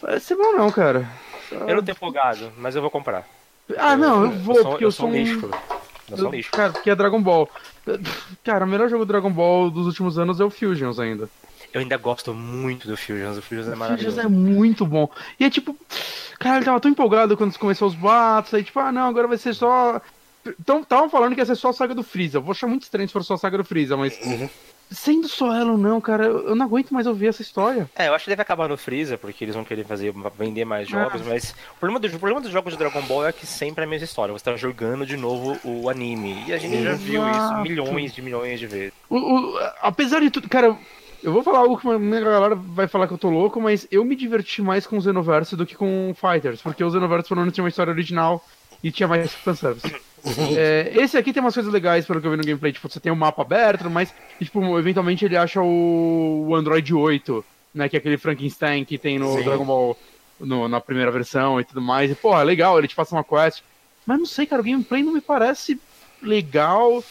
[0.00, 1.08] Parece ser bom, não, cara.
[1.50, 3.26] Eu não tô empolgado, mas eu vou comprar.
[3.76, 5.50] Ah, eu, não, eu vou, eu sou, porque eu sou, um lixo.
[6.10, 6.50] Eu sou um lixo.
[6.50, 7.48] Cara, porque é Dragon Ball.
[8.44, 11.28] Cara, o melhor jogo do Dragon Ball dos últimos anos é o Fusions ainda.
[11.72, 14.18] Eu ainda gosto muito do Fusions, o Fusions é maravilhoso.
[14.18, 15.08] O Fusions é muito bom.
[15.38, 15.76] E é tipo,
[16.38, 19.38] cara, ele tava tão empolgado quando começou os batos, aí tipo, ah não, agora vai
[19.38, 20.00] ser só.
[20.58, 22.38] Então, estavam falando que ia ser só a saga do Freeza.
[22.38, 24.18] Eu vou achar muito estranho se for só a saga do Freeza, mas.
[24.24, 24.48] Uhum.
[24.90, 27.88] Sendo só ela ou não, cara, eu não aguento mais ouvir essa história.
[27.94, 30.88] É, eu acho que deve acabar no Freeza, porque eles vão querer fazer, vender mais
[30.88, 30.90] é.
[30.90, 33.84] jogos, mas o problema, do, o problema dos jogos de Dragon Ball é que sempre
[33.84, 34.32] é a mesma história.
[34.32, 36.44] Você tá jogando de novo o anime.
[36.48, 36.84] E a gente Exato.
[36.84, 38.92] já viu isso milhões de milhões de vezes.
[39.08, 40.76] O, o, apesar de tudo, cara,
[41.22, 43.86] eu vou falar algo que a minha galera vai falar que eu tô louco, mas
[43.90, 47.40] eu me diverti mais com o Xenoverse do que com Fighters, porque o Xenoverse pelo
[47.40, 48.44] menos tinha uma história original
[48.82, 49.94] e tinha mais fanservice.
[50.56, 52.72] É, esse aqui tem umas coisas legais, pelo que eu vi no gameplay.
[52.72, 56.92] Tipo, você tem o um mapa aberto, mas, tipo, eventualmente ele acha o, o Android
[56.92, 57.44] 8,
[57.74, 57.88] né?
[57.88, 59.44] Que é aquele Frankenstein que tem no Sim.
[59.44, 59.96] Dragon Ball
[60.38, 62.10] no, na primeira versão e tudo mais.
[62.10, 63.62] E, pô, é legal, ele te passa uma quest.
[64.06, 65.80] Mas não sei, cara, o gameplay não me parece
[66.22, 67.02] legal.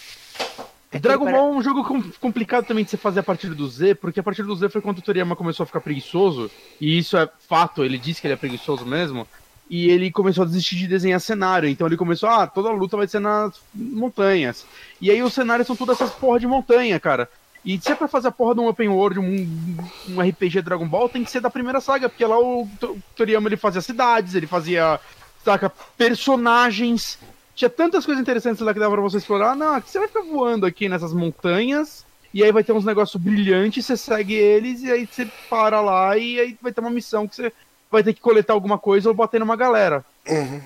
[0.91, 1.83] É Dragon Ball é um jogo
[2.19, 4.81] complicado também de você fazer a partir do Z, porque a partir do Z foi
[4.81, 6.49] quando o Toriyama começou a ficar preguiçoso,
[6.81, 9.27] e isso é fato, ele disse que ele é preguiçoso mesmo
[9.69, 11.69] e ele começou a desistir de desenhar cenário.
[11.69, 14.65] Então ele começou, ah, toda luta vai ser nas montanhas.
[14.99, 17.29] E aí os cenários são todas essas porra de montanha, cara.
[17.63, 19.77] E se é pra fazer a porra de um open world, um,
[20.09, 22.67] um RPG Dragon Ball, tem que ser da primeira saga, porque lá o
[23.15, 24.99] Toriyama ele fazia cidades, ele fazia,
[25.43, 27.19] saca, personagens.
[27.53, 29.55] Tinha tantas coisas interessantes lá que dava pra você explorar.
[29.55, 33.85] Não, você vai ficar voando aqui nessas montanhas, e aí vai ter uns negócios brilhantes,
[33.85, 37.35] você segue eles, e aí você para lá, e aí vai ter uma missão que
[37.35, 37.51] você
[37.91, 40.05] vai ter que coletar alguma coisa ou bater numa galera.
[40.27, 40.61] Uhum.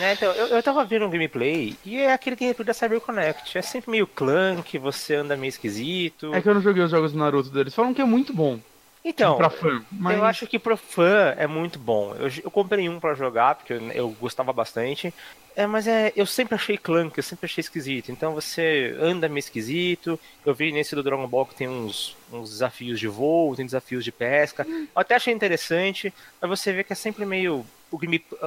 [0.00, 3.58] É, então, eu, eu tava vendo um gameplay e é aquele gameplay da CyberConnect.
[3.58, 6.34] É sempre meio clunk, você anda meio esquisito.
[6.34, 7.74] É que eu não joguei os jogos do Naruto deles.
[7.74, 8.58] Falam que é muito bom.
[9.04, 10.16] Então, pra fã, mas...
[10.16, 12.14] eu acho que pro fã é muito bom.
[12.14, 15.12] Eu, eu comprei um para jogar, porque eu, eu, gostava bastante.
[15.54, 18.10] É, mas é, eu sempre achei clunk, eu sempre achei esquisito.
[18.10, 20.18] Então você anda meio esquisito.
[20.44, 24.02] Eu vi nesse do Dragon Ball que tem uns, uns desafios de voo, tem desafios
[24.02, 24.66] de pesca.
[24.66, 27.66] Eu até achei interessante, mas você vê que é sempre meio.
[27.90, 27.98] O,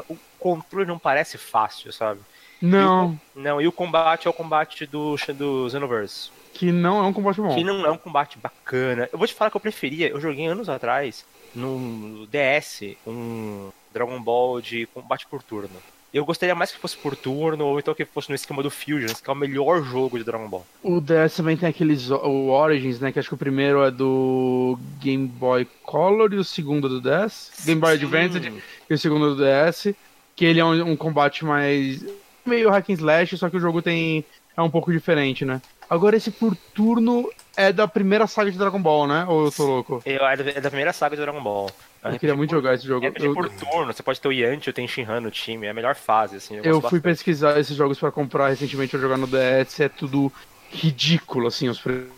[0.09, 2.19] o controle não parece fácil, sabe?
[2.59, 3.19] Não.
[3.35, 6.31] E o, não, e o combate é o combate do, do Xenoverse.
[6.57, 7.53] Que não é um combate bom.
[7.53, 9.07] Que não é um combate bacana.
[9.11, 11.23] Eu vou te falar que eu preferia, eu joguei anos atrás
[11.53, 15.69] no DS um Dragon Ball de combate por turno.
[16.11, 19.21] Eu gostaria mais que fosse por turno, ou então que fosse no esquema do Fusions,
[19.21, 20.65] que é o melhor jogo de Dragon Ball.
[20.81, 22.09] O DS também tem aqueles.
[22.09, 23.11] O Origins, né?
[23.11, 27.51] Que acho que o primeiro é do Game Boy Color e o segundo do DS.
[27.65, 28.51] Game Boy Advance
[28.89, 29.93] e o segundo do DS.
[30.35, 32.03] Que ele é um, um combate mais.
[32.43, 34.25] meio hack and slash, só que o jogo tem.
[34.55, 35.61] é um pouco diferente, né?
[35.89, 39.25] Agora, esse por turno é da primeira saga de Dragon Ball, né?
[39.27, 40.01] Ou eu tô louco?
[40.05, 41.69] é, da, é da primeira saga de Dragon Ball.
[42.03, 43.05] Eu queria muito jogar esse jogo.
[43.05, 43.33] É eu...
[43.33, 45.95] por turno, você pode ter o Yanti ou o Tenshinhan no time, é a melhor
[45.95, 46.55] fase, assim.
[46.57, 47.01] Eu, eu fui bastante.
[47.01, 50.31] pesquisar esses jogos para comprar recentemente pra jogar no DS, é tudo
[50.69, 52.13] ridículo, assim, os preços.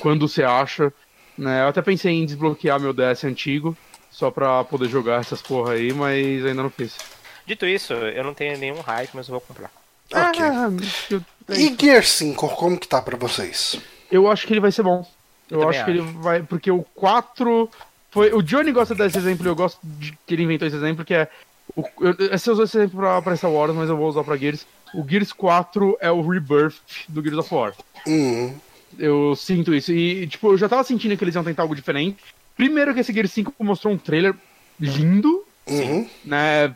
[0.00, 0.92] Quando você acha.
[1.36, 1.62] Né?
[1.62, 3.76] Eu até pensei em desbloquear meu DS antigo,
[4.10, 6.98] só pra poder jogar essas porra aí, mas ainda não fiz.
[7.46, 9.70] Dito isso, eu não tenho nenhum hype, mas eu vou comprar.
[10.12, 10.44] Ok.
[10.44, 10.68] Ah,
[11.10, 11.22] eu...
[11.58, 13.78] E Gear 5, como que tá pra vocês?
[14.10, 15.06] Eu acho que ele vai ser bom.
[15.50, 16.42] Eu, eu acho que ele vai.
[16.42, 17.68] Porque o 4.
[18.10, 21.04] Foi, o Johnny gosta desse exemplo e eu gosto de que ele inventou esse exemplo,
[21.04, 21.28] que é.
[21.74, 24.36] O, eu, você usou esse exemplo pra, pra Star Wars, mas eu vou usar pra
[24.36, 24.66] Gears.
[24.94, 27.74] O Gears 4 é o rebirth do Gears of War.
[28.06, 28.54] Uhum.
[28.98, 29.92] Eu sinto isso.
[29.92, 32.18] E, tipo, eu já tava sentindo que eles iam tentar algo diferente.
[32.54, 34.34] Primeiro que esse Gears 5 mostrou um trailer
[34.78, 35.44] lindo.
[35.66, 36.08] Uhum.
[36.24, 36.74] Né?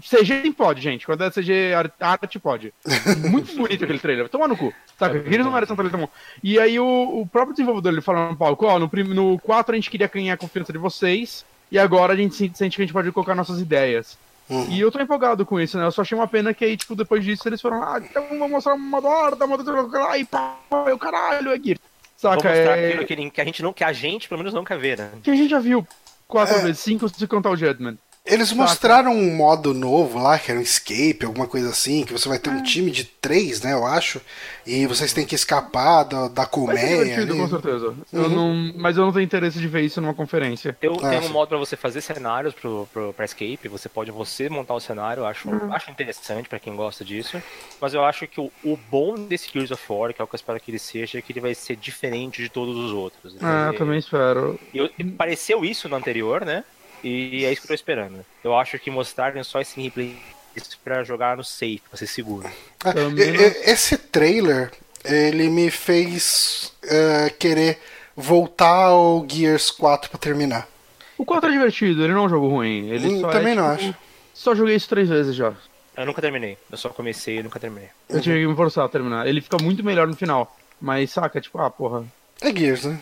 [0.00, 1.06] CG pode, gente.
[1.06, 2.74] Quando é CG arte, pode.
[3.30, 4.28] Muito bonito aquele trailer.
[4.28, 4.72] Toma no cu.
[4.98, 5.16] Saca?
[5.16, 6.08] Eles não merecem um bom.
[6.42, 9.76] E aí o, o próprio desenvolvedor ele falou no palco, ó, no, no 4 a
[9.76, 11.44] gente queria ganhar a confiança de vocês.
[11.70, 14.18] E agora a gente sente que a gente pode colocar nossas ideias.
[14.48, 14.66] Uhum.
[14.70, 15.84] E eu tô empolgado com isso, né?
[15.84, 18.50] Eu só achei uma pena que aí, tipo, depois disso eles foram, ah, então vamos
[18.50, 21.78] mostrar uma horda, uma horda, e pá, o caralho, é Gear.
[22.16, 22.42] Saca?
[22.42, 22.88] Vou mostrar é...
[22.88, 25.10] aquilo que, que, a gente não, que a gente, pelo menos, não quer ver, né?
[25.22, 25.86] Que a gente já viu.
[26.28, 26.62] 4 é...
[26.62, 27.96] vezes 5 se contar o Judgment.
[28.26, 32.28] Eles mostraram um modo novo lá, que era um escape, alguma coisa assim, que você
[32.28, 32.62] vai ter um é.
[32.62, 34.20] time de três, né, eu acho,
[34.66, 37.04] e vocês têm que escapar da, da colmeia.
[37.04, 37.88] divertido, com certeza.
[37.88, 37.96] Uhum.
[38.12, 40.76] Eu não, mas eu não tenho interesse de ver isso numa conferência.
[40.82, 44.10] Eu ah, tenho um modo para você fazer cenários pro, pro, pra escape, você pode
[44.10, 45.72] você montar o cenário, eu acho, uhum.
[45.72, 47.40] acho interessante para quem gosta disso,
[47.80, 50.34] mas eu acho que o, o, bom desse Gears of War, que é o que
[50.34, 53.36] eu espero que ele seja, é que ele vai ser diferente de todos os outros.
[53.40, 54.58] Ah, eu também espero.
[54.74, 56.64] E, pareceu isso no anterior, né?
[57.02, 58.24] E é isso que eu tô esperando.
[58.42, 60.16] Eu acho que mostrarem só esse replay
[60.82, 62.48] para jogar no safe, pra ser seguro.
[62.84, 64.72] É, esse trailer,
[65.04, 67.78] ele me fez uh, querer
[68.16, 70.66] voltar ao Gears 4 pra terminar.
[71.18, 72.88] O 4 é divertido, ele não é um jogo ruim.
[72.90, 73.94] Ele hum, também é, não tipo, acho.
[74.34, 75.54] Só joguei isso três vezes já.
[75.96, 76.58] Eu nunca terminei.
[76.70, 77.88] Eu só comecei e nunca terminei.
[78.08, 79.26] Eu tive que me forçar a terminar.
[79.26, 80.54] Ele fica muito melhor no final.
[80.78, 82.04] Mas saca, tipo, ah, porra,
[82.40, 83.00] é Gears, né?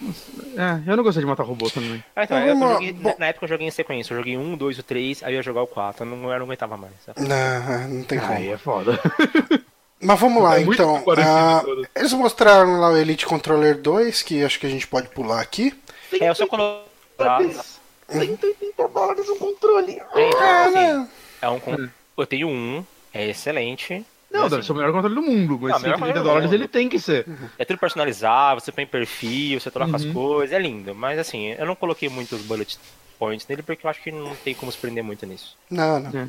[0.57, 2.03] É, eu não gostei de matar robô também.
[2.15, 4.13] Ah, então, eu, eu joguei, na, na, época eu joguei em sequência.
[4.13, 6.05] Eu joguei um, dois, o três, aí eu ia jogar o quatro.
[6.05, 6.93] Eu não, eu não aguentava mais.
[7.05, 7.21] Sabe?
[7.21, 8.33] Não, não tem como.
[8.33, 8.99] Aí é foda.
[10.01, 11.03] Mas vamos lá, é então.
[11.03, 15.41] Uh, eles mostraram lá o Elite Controller 2, que acho que a gente pode pular
[15.41, 15.75] aqui.
[16.13, 17.57] É, eu só coloquei.
[18.09, 20.01] 180 dólares o controle.
[20.15, 21.09] É, então, é, assim,
[21.41, 21.89] é um,
[22.19, 24.05] eu tenho um, é excelente.
[24.35, 26.99] Não, deve ser o melhor controle do mundo, mas não, 130 dólares ele tem que
[26.99, 27.25] ser.
[27.57, 29.97] É tudo personalizado, você põe perfil, você troca uhum.
[29.97, 30.93] as coisas, é lindo.
[30.93, 32.77] Mas assim, eu não coloquei muitos bullet
[33.17, 35.57] points nele porque eu acho que não tem como se prender muito nisso.
[35.71, 36.21] Não, não.
[36.21, 36.29] É.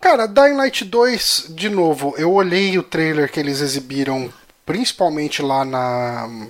[0.00, 4.32] Cara, Dying Light 2, de novo, eu olhei o trailer que eles exibiram,
[4.64, 6.48] principalmente lá na,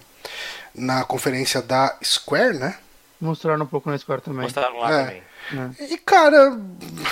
[0.75, 2.77] na conferência da Square, né?
[3.21, 4.43] Mostraram um pouco na Square também.
[4.43, 5.05] Mostraram lá é.
[5.05, 5.23] também.
[5.81, 5.85] É.
[5.93, 6.59] E cara,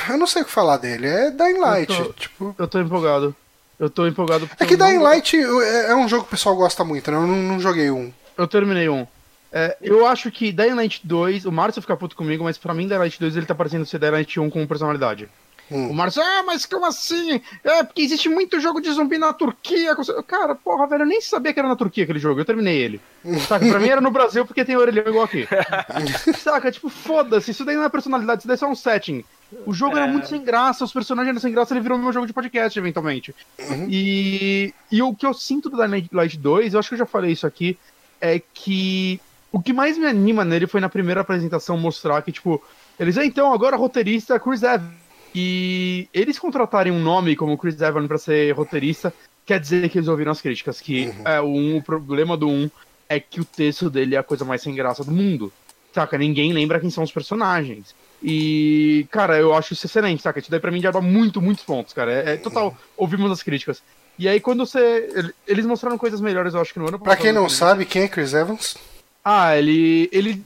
[0.08, 1.06] eu não sei o que falar dele.
[1.06, 1.92] É Dying Light.
[1.92, 2.54] Eu tô, tipo...
[2.58, 3.34] eu tô empolgado.
[3.82, 6.84] Eu tô empolgado É que Dying Light é, é um jogo que o pessoal gosta
[6.84, 7.16] muito, né?
[7.16, 8.12] Eu não, não joguei um.
[8.38, 9.04] Eu terminei um.
[9.50, 12.86] É, eu acho que Dying Light 2, o Márcio fica puto comigo, mas pra mim
[12.86, 15.28] Dying Light 2 ele tá parecendo ser Dying Light 1 com personalidade.
[15.72, 15.90] Hum.
[15.90, 17.40] O Márcio, ah, mas como assim?
[17.64, 19.96] É, porque existe muito jogo de zumbi na Turquia.
[20.26, 23.00] Cara, porra, velho, eu nem sabia que era na Turquia aquele jogo, eu terminei ele.
[23.48, 25.48] Saca, pra mim era no Brasil porque tem orelhão igual aqui.
[26.38, 29.24] Saca, tipo, foda-se, isso daí não é personalidade, isso daí é só um setting.
[29.66, 30.02] O jogo é...
[30.02, 32.78] era muito sem graça, os personagens eram sem graça, ele virou meu jogo de podcast,
[32.78, 33.34] eventualmente.
[33.58, 33.86] Uhum.
[33.88, 37.06] E, e o que eu sinto do Dying Light 2, eu acho que eu já
[37.06, 37.78] falei isso aqui,
[38.20, 39.20] é que
[39.50, 42.62] o que mais me anima nele foi na primeira apresentação mostrar que, tipo,
[42.98, 45.01] eles, ah, então, agora roteirista Chris Evans.
[45.34, 49.12] E eles contratarem um nome como Chris Evans para ser roteirista,
[49.46, 51.28] quer dizer que eles ouviram as críticas, que uhum.
[51.28, 52.70] é, o, um, o problema do 1 um
[53.08, 55.52] é que o texto dele é a coisa mais sem graça do mundo.
[55.92, 56.16] Saca?
[56.16, 57.94] Ninguém lembra quem são os personagens.
[58.22, 60.38] E, cara, eu acho isso excelente, saca?
[60.38, 62.12] Isso daí pra mim já dá muito, muitos pontos, cara.
[62.12, 63.82] É, é total, ouvimos as críticas.
[64.18, 65.32] E aí quando você.
[65.46, 68.08] Eles mostraram coisas melhores, eu acho que no ano Pra quem não sabe, quem é
[68.08, 68.76] Chris Evans?
[69.24, 70.08] Ah, ele.
[70.12, 70.42] ele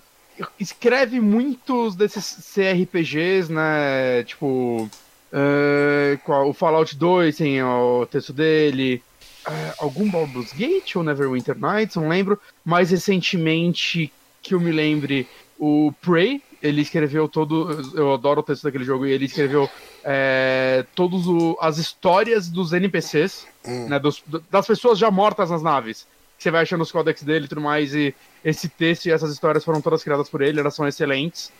[0.59, 4.23] escreve muitos desses CRPGs, né?
[4.25, 4.89] Tipo.
[5.33, 9.03] Uh, o Fallout 2 tem o texto dele.
[9.47, 12.39] Uh, algum Baldur's Gate ou Neverwinter Nights, não lembro.
[12.65, 17.93] Mais recentemente, que eu me lembre, o Prey, ele escreveu todo.
[17.95, 19.69] Eu adoro o texto daquele jogo, e ele escreveu
[20.05, 21.23] é, todas
[21.61, 23.89] as histórias dos NPCs, hum.
[23.89, 26.07] né, dos, das pessoas já mortas nas naves.
[26.39, 28.15] Você vai achando os códex dele e tudo mais, e
[28.45, 31.53] esse texto e essas histórias foram todas criadas por ele, elas são excelentes.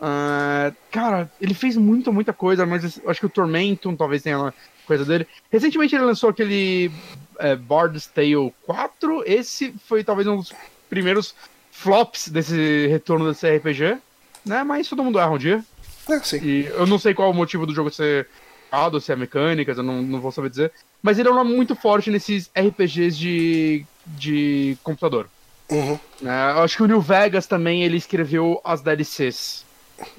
[0.00, 4.54] Uh, cara, ele fez muita, muita coisa, mas acho que o Tormentum talvez tenha uma
[4.86, 5.26] coisa dele.
[5.50, 6.90] Recentemente ele lançou aquele
[7.38, 9.22] é, Bard's Tale 4.
[9.26, 10.52] Esse foi talvez um dos
[10.88, 11.34] primeiros
[11.70, 13.98] flops desse retorno desse RPG
[14.44, 14.62] né?
[14.62, 15.64] Mas todo mundo erra um dia.
[16.08, 16.40] É, sim.
[16.42, 18.26] E eu não sei qual o motivo do jogo ser
[18.72, 20.72] errado, se é mecânicas, eu não, não vou saber dizer.
[21.02, 25.28] Mas ele é um nome muito forte nesses RPGs de, de computador.
[25.70, 25.98] Uhum.
[26.22, 29.64] É, eu acho que o New Vegas também ele escreveu as DLCs.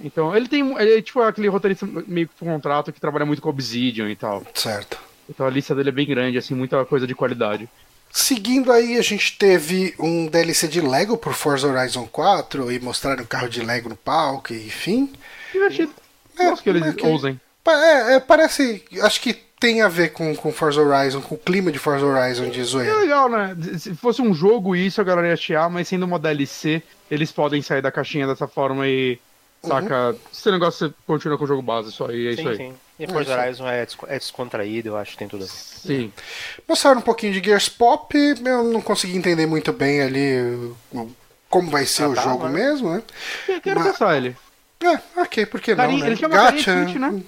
[0.02, 0.62] Então, ele tem.
[0.78, 4.16] Ele é tipo aquele roteirista meio que por contrato que trabalha muito com Obsidian e
[4.16, 4.44] tal.
[4.54, 4.98] Certo.
[5.30, 7.70] Então a lista dele é bem grande, assim, muita coisa de qualidade.
[8.12, 13.24] Seguindo aí, a gente teve um DLC de Lego por Forza Horizon 4 e mostraram
[13.24, 15.12] o carro de Lego no palco, enfim.
[15.52, 15.94] Divertido.
[16.38, 17.06] É, Gosto que eles é que...
[17.06, 17.40] ousem.
[17.66, 18.84] É, é, parece.
[19.02, 19.34] Acho que
[19.64, 22.92] tem a ver com, com Forza Horizon, com o clima de Forza Horizon de zoeira.
[22.92, 23.56] É legal, né?
[23.80, 27.62] Se fosse um jogo isso, a galera ia chiar, mas sendo uma DLC, eles podem
[27.62, 29.18] sair da caixinha dessa forma e.
[29.66, 30.10] Saca?
[30.10, 30.16] Uhum.
[30.34, 32.58] Se negócio você continua com o jogo base só, e é sim, isso aí.
[32.58, 32.74] Sim.
[33.00, 35.54] E Forza é Horizon é, é descontraído, eu acho que tem tudo a ver.
[35.54, 36.12] Sim.
[36.68, 40.74] Mostraram um pouquinho de Gears Pop, eu não consegui entender muito bem ali
[41.50, 42.52] como vai ser ah, o tá, jogo mas...
[42.52, 43.02] mesmo, né?
[43.64, 43.92] Quero Mas...
[43.92, 44.36] testar ele.
[44.84, 46.12] É, ok, por que Carinho, não, né?
[46.12, 47.24] Ele chama gacha, Switch, né?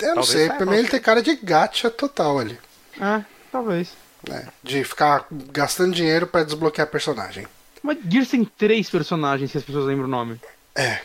[0.00, 2.58] Eu não talvez sei, pra mim ele tem cara de gacha total ali.
[3.00, 3.92] É, talvez.
[4.30, 7.46] É, de ficar gastando dinheiro para desbloquear personagem.
[7.82, 10.40] Mas Gears tem três personagens, se as pessoas lembram o nome.
[10.74, 11.00] É.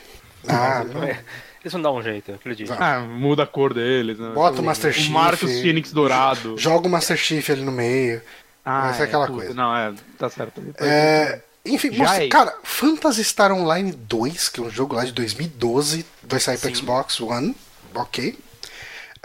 [0.48, 1.24] Ah, Mas, é,
[1.64, 2.72] Eles vão dar um jeito, eu acredito.
[2.72, 4.32] Ah, muda a cor deles, né?
[4.34, 5.10] Bota o Master Chief.
[5.10, 6.56] O Marcos Phoenix dourado.
[6.60, 8.22] Joga o Master Chief ali no meio.
[8.64, 9.54] Ah, Essa é aquela puta, coisa.
[9.54, 10.62] Não, é, tá certo.
[10.80, 12.28] É, enfim, mostra- é.
[12.30, 16.70] cara, Phantasy Star Online 2, que é um jogo lá de 2012, vai sair para
[16.70, 16.76] Sim.
[16.76, 17.56] Xbox One,
[17.96, 18.38] ok.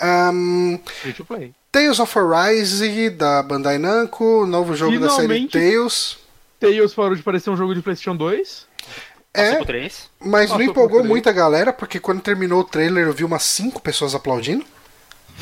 [0.02, 1.54] Ahn, Free to play.
[1.70, 5.52] Tales of Arise da Bandai Namco, novo jogo da série Finalmente.
[5.52, 6.18] Tales.
[6.60, 8.66] Tails parou de parecer um jogo de PlayStation 2.
[9.34, 10.10] É, Passou 3.
[10.20, 11.08] mas não Passou empolgou por três.
[11.08, 14.64] muita galera, porque quando terminou o trailer eu vi umas 5 pessoas aplaudindo.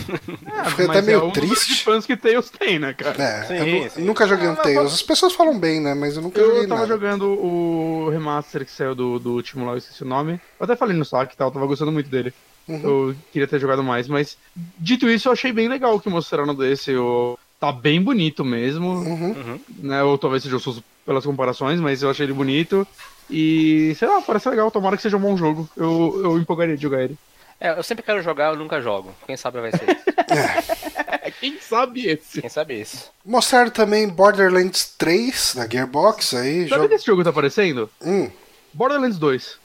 [0.08, 1.74] É, Fiquei mas até meio é um triste.
[1.74, 3.20] de fãs que Tails tem, né, cara?
[3.22, 3.54] É, Sim,
[3.84, 4.02] eu sim.
[4.02, 4.92] nunca joguei um Ah, mas Tales.
[4.94, 5.94] As pessoas falam bem, né?
[5.94, 6.92] Mas eu nunca joguei Eu tava nada.
[6.94, 10.40] jogando o remaster que saiu do, do último lá, eu esqueci o nome.
[10.58, 12.32] Eu até falei no saque e tal, eu tava gostando muito dele.
[12.68, 12.80] Uhum.
[12.82, 14.36] Eu queria ter jogado mais, mas
[14.78, 16.94] dito isso, eu achei bem legal o que mostraram desse.
[16.96, 17.38] O...
[17.58, 19.30] Tá bem bonito mesmo, Uhum.
[19.32, 19.60] Uhum.
[19.80, 20.02] né?
[20.02, 22.86] Ou talvez seja susto pelas comparações, mas eu achei ele bonito.
[23.28, 25.68] E sei lá, parece legal, tomara que seja um bom jogo.
[25.76, 27.16] Eu, eu empolgaria de jogar ele.
[27.60, 29.14] É, eu sempre quero jogar, eu nunca jogo.
[29.26, 30.04] Quem sabe vai ser isso.
[31.40, 32.40] Quem sabe esse?
[32.40, 33.10] Quem sabe isso.
[33.24, 36.68] Mostraram também Borderlands 3 da Gearbox aí.
[36.68, 36.88] Sabe Jogo...
[36.88, 37.90] que esse jogo tá aparecendo?
[38.00, 38.30] Hum,
[38.72, 39.56] Borderlands 2,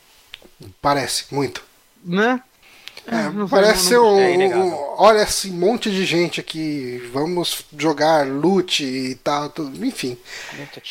[0.82, 1.64] parece, muito.
[2.04, 2.42] né?
[3.08, 7.02] É, não parece não- ser um, é um- Olha esse monte de gente aqui.
[7.14, 9.50] Vamos jogar loot e tal.
[9.50, 10.18] tudo, enfim.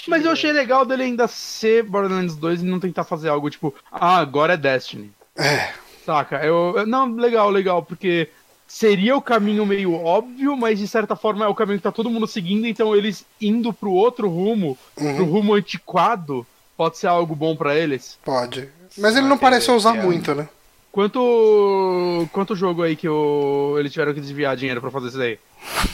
[0.07, 3.75] Mas eu achei legal dele ainda ser Borderlands 2 e não tentar fazer algo tipo,
[3.91, 5.11] ah, agora é Destiny.
[5.37, 5.71] É.
[6.07, 6.37] Saca?
[6.45, 8.29] Eu, eu- não, legal, legal, porque
[8.69, 12.11] seria o caminho meio óbvio, mas de certa forma é o caminho que tá todo
[12.11, 15.17] mundo seguindo, então eles indo pro outro rumo, Uhum.
[15.17, 16.47] pro rumo antiquado,
[16.77, 18.19] pode ser algo bom pra eles.
[18.25, 18.69] Pode.
[18.99, 20.49] Mas ele não parece usar ter- muito, né?
[20.95, 25.41] Quanto quanto jogo aí que o, eles tiveram que desviar dinheiro pra fazer isso daí?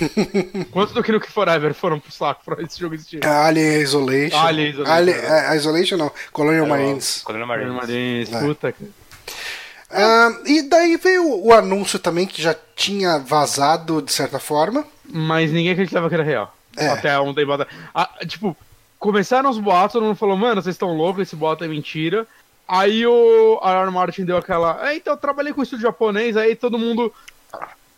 [0.71, 3.25] Quanto do Nuke Forever foram pro saco pra esse jogo existir?
[3.25, 4.37] Alien Isolation.
[4.37, 4.93] Alien Isolation.
[4.93, 6.13] Alien- é, Isolation não.
[6.31, 7.23] Colonial Era Marines.
[7.25, 7.75] Colonial Marines.
[7.75, 8.41] Marines, É.
[8.41, 8.91] puta, cara.
[9.91, 14.85] Ah, e daí veio o anúncio também que já tinha vazado de certa forma.
[15.11, 16.55] Mas ninguém acreditava que era real.
[16.77, 16.89] É.
[16.89, 17.67] Até um atrás.
[17.95, 18.55] Ah, tipo,
[18.99, 22.27] começaram os boatos, todo mundo falou, mano, vocês estão loucos, esse boato é mentira.
[22.73, 24.89] Aí o Aaron Martin deu aquela.
[24.89, 27.13] É, então eu trabalhei com estúdio japonês, aí todo mundo.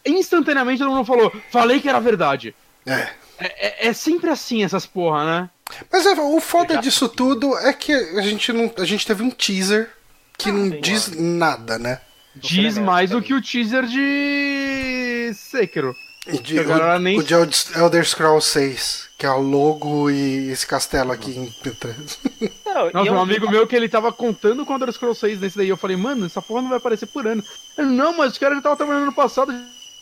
[0.05, 2.55] Instantaneamente todo mundo falou, falei que era verdade.
[2.87, 3.09] É.
[3.39, 5.51] É, é- é sempre assim essas porra, né?
[5.93, 8.73] Mas é, o foda Já- disso tudo é que a gente não.
[8.79, 9.91] A gente teve um teaser
[10.39, 12.01] que não sim, diz nada, né?
[12.35, 15.95] Diz mais do que o teaser de Sekiro.
[16.27, 20.51] E de- o, nem- o de Elder Elder Scrolls 6, que é o logo e
[20.51, 21.53] esse castelo aqui em
[22.75, 25.41] Não, e Nossa, um amigo meu que ele tava contando com o Elder Scrolls 6
[25.41, 25.69] nesse daí.
[25.69, 27.43] Eu falei, mano, essa porra não vai aparecer por ano.
[27.77, 29.53] Ele, não, mas os caras já estavam trabalhando no passado.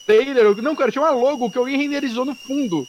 [0.07, 0.45] Trailer.
[0.45, 2.87] Eu, Não, cara, tinha uma logo que alguém renderizou no fundo.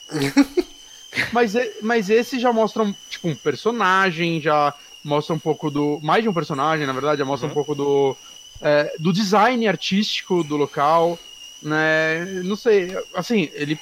[1.32, 6.00] mas, mas esse já mostra, um, tipo, um personagem, já mostra um pouco do.
[6.02, 8.16] Mais de um personagem, na verdade, já mostra um pouco do.
[8.60, 11.18] é, do design artístico do local.
[11.62, 12.24] Né?
[12.44, 13.78] Não sei, assim, ele.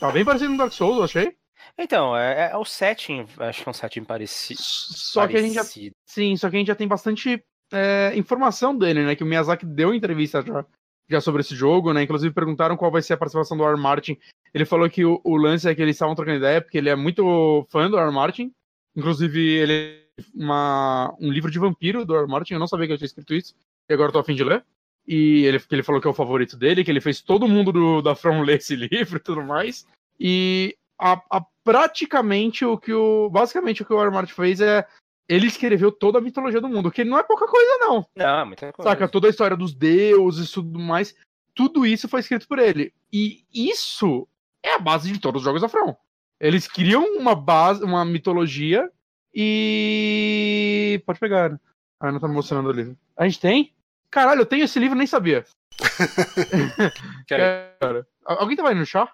[0.00, 1.34] Tá bem parecido com Dark Souls, eu achei.
[1.78, 4.60] Então, é, é o setting, acho que é um setting parecido.
[4.62, 5.94] Só que a gente já parecido.
[6.06, 9.16] Sim, só que a gente já tem bastante é, informação dele, né?
[9.16, 10.64] Que o Miyazaki deu entrevista já,
[11.08, 12.02] já sobre esse jogo, né?
[12.02, 14.16] Inclusive perguntaram qual vai ser a participação do Aaron Martin.
[14.52, 16.94] Ele falou que o, o lance é que eles estavam trocando ideia, porque ele é
[16.94, 18.52] muito fã do Aaron Martin.
[18.96, 22.98] Inclusive, ele uma, um livro de vampiro do Aaron Martin, eu não sabia que eu
[22.98, 23.54] tinha escrito isso,
[23.88, 24.64] e agora eu tô a fim de ler.
[25.06, 27.72] E ele, que ele falou que é o favorito dele, que ele fez todo mundo
[27.72, 29.86] do, da From ler esse livro e tudo mais.
[30.18, 33.28] E a, a- praticamente o que o.
[33.30, 34.86] Basicamente o que o Aaron Martin fez é.
[35.28, 38.06] Ele escreveu toda a mitologia do mundo, que não é pouca coisa, não.
[38.14, 38.90] Não, é muita coisa.
[38.90, 39.08] Saca?
[39.08, 41.14] Toda a história dos deuses e tudo mais.
[41.54, 42.92] Tudo isso foi escrito por ele.
[43.12, 44.28] E isso
[44.62, 45.94] é a base de todos os jogos da From.
[46.40, 48.90] Eles criam uma base, uma mitologia
[49.34, 51.02] e.
[51.06, 51.58] Pode pegar.
[52.00, 52.96] A Ana tá me mostrando o livro.
[53.16, 53.72] A gente tem?
[54.10, 55.44] Caralho, eu tenho esse livro e nem sabia.
[57.26, 57.42] Quero-
[57.80, 59.10] Cara, alguém tava indo no chá?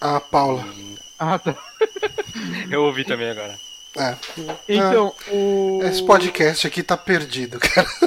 [0.00, 0.62] A Paula.
[1.24, 1.56] Ah, tá.
[2.68, 3.56] Eu ouvi também agora.
[3.96, 4.16] É.
[4.68, 5.80] Então, o.
[5.84, 7.86] Esse podcast aqui tá perdido, cara.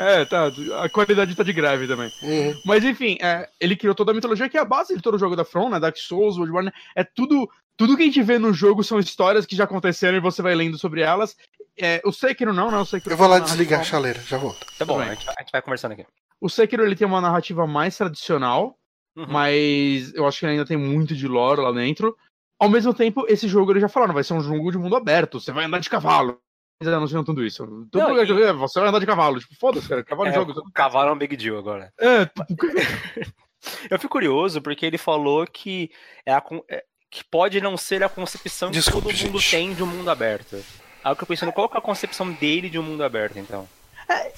[0.00, 0.50] É, tá.
[0.82, 2.10] A qualidade tá de greve também.
[2.22, 2.60] Uhum.
[2.64, 5.18] Mas enfim, é, ele criou toda a mitologia que é a base de todo o
[5.18, 5.78] jogo da From, né?
[5.78, 6.72] Dark Souls, Bloodborne.
[6.96, 7.48] É tudo.
[7.76, 10.54] Tudo que a gente vê no jogo são histórias que já aconteceram e você vai
[10.54, 11.36] lendo sobre elas.
[11.78, 12.78] É, o Sekiro não, né?
[12.78, 14.66] O Sekiro Eu vou lá desligar a chaleira, já volto.
[14.78, 16.04] Tá bom, a gente, vai- a gente vai conversando aqui.
[16.40, 18.76] O Sekiro ele tem uma narrativa mais tradicional,
[19.16, 19.26] Uhum.
[19.28, 22.16] mas eu acho que ele ainda tem muito de lore lá dentro.
[22.58, 25.38] Ao mesmo tempo, esse jogo eles já falaram, vai ser um jogo de mundo aberto,
[25.40, 26.38] você vai andar de cavalo.
[26.80, 27.64] Eles anunciam tudo isso.
[27.90, 29.38] Todo Não, lugar que eu ver, você vai andar de cavalo.
[29.38, 30.70] Tipo, foda-se, cara, cavalo em É, jogo.
[30.72, 31.92] cavalo é um big deal agora.
[31.98, 32.66] É, tipo,
[33.90, 35.90] Eu fico curioso porque ele falou que
[36.26, 39.50] é a con- é- que pode não ser a concepção Desculpe, que todo mundo gente.
[39.50, 40.56] tem de um mundo aberto.
[41.04, 43.68] Aí eu fico pensando, qual que é a concepção dele de um mundo aberto, então?
[44.12, 44.32] É,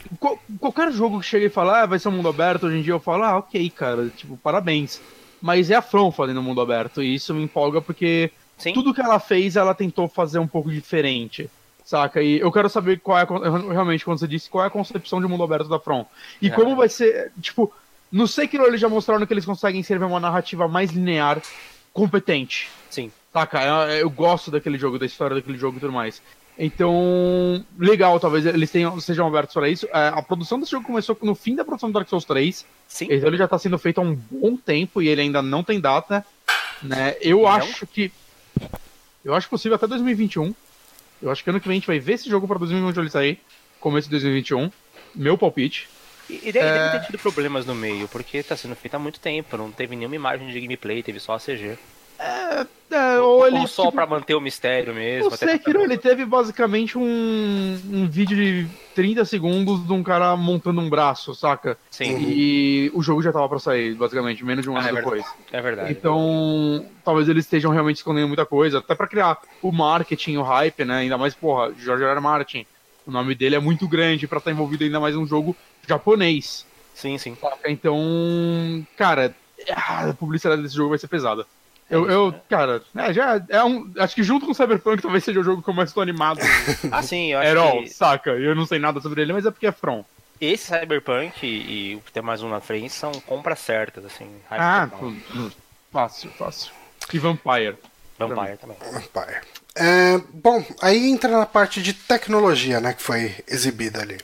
[0.61, 2.93] qualquer jogo que chega e fala, ah, vai ser um mundo aberto, hoje em dia
[2.93, 5.01] eu falo, ah, ok, cara, tipo, parabéns.
[5.43, 8.73] Mas é a From fazendo mundo aberto, e isso me empolga porque Sim.
[8.73, 11.51] tudo que ela fez, ela tentou fazer um pouco diferente.
[11.85, 12.23] Saca?
[12.23, 13.27] E eu quero saber qual é,
[13.71, 16.07] realmente, quando você disse, qual é a concepção de mundo aberto da From.
[16.41, 16.51] E é.
[16.51, 17.71] como vai ser, tipo,
[18.11, 21.43] no Sekiro eles já mostraram que eles conseguem escrever uma narrativa mais linear,
[21.93, 22.71] competente.
[22.89, 23.13] Sim.
[23.33, 23.63] Saca?
[23.63, 26.23] Eu, eu gosto daquele jogo, da história daquele jogo e tudo mais.
[26.57, 29.87] Então, legal, talvez eles tenham, sejam abertos para isso.
[29.87, 32.65] É, a produção desse jogo começou no fim da produção do Dark Souls 3.
[32.87, 33.09] Sim.
[33.11, 35.81] Então ele já está sendo feito há um bom tempo e ele ainda não tem
[35.81, 36.25] data.
[36.83, 37.17] Né?
[37.21, 37.49] Eu não.
[37.49, 38.13] acho que.
[39.25, 40.55] Eu acho possível até 2021.
[41.21, 43.11] Eu acho que ano que vem a gente vai ver esse jogo para 2021 ele
[43.11, 43.41] sair.
[43.81, 44.71] Começo de 2021.
[45.15, 45.89] Meu palpite.
[46.29, 46.75] E, e deve, é...
[46.75, 49.57] deve, ter tido problemas no meio, porque está sendo feito há muito tempo.
[49.57, 51.77] Não teve nenhuma imagem de gameplay, teve só a CG.
[52.19, 53.59] É, é, ou ele.
[53.59, 55.29] Ou só tipo, pra manter o mistério mesmo.
[55.29, 60.81] O Sekiro, ele teve basicamente um, um vídeo de 30 segundos de um cara montando
[60.81, 61.77] um braço, saca?
[61.91, 62.25] Sim.
[62.29, 65.25] E o jogo já tava pra sair, basicamente, menos de um ah, ano é depois.
[65.53, 65.91] É verdade.
[65.93, 70.85] Então, talvez eles estejam realmente escondendo muita coisa, até pra criar o marketing, o hype,
[70.85, 70.99] né?
[70.99, 72.21] Ainda mais, porra, George R.
[72.21, 72.67] Martin.
[73.07, 75.55] O nome dele é muito grande para estar tá envolvido ainda mais num jogo
[75.87, 76.65] japonês.
[76.95, 77.37] Sim, sim.
[77.39, 77.71] Saca?
[77.71, 79.35] Então, cara,
[79.69, 81.45] a publicidade desse jogo vai ser pesada.
[81.91, 82.41] Eu, eu né?
[82.49, 83.93] cara, é, já é um.
[83.99, 86.41] Acho que junto com o Cyberpunk talvez seja o jogo que eu mais estou animado.
[86.91, 87.91] ah, sim, eu acho Herol, que...
[87.91, 88.31] saca?
[88.31, 90.05] Eu não sei nada sobre ele, mas é porque é From.
[90.41, 94.29] Esse Cyberpunk e o que tem mais um na frente são compras certas, assim.
[94.51, 94.89] Ah,
[95.93, 96.73] fácil, fácil.
[97.13, 97.77] E Vampire.
[98.19, 98.77] Vampire também.
[98.93, 99.41] Vampire.
[99.77, 104.19] É, bom, aí entra na parte de tecnologia, né, que foi exibida ali.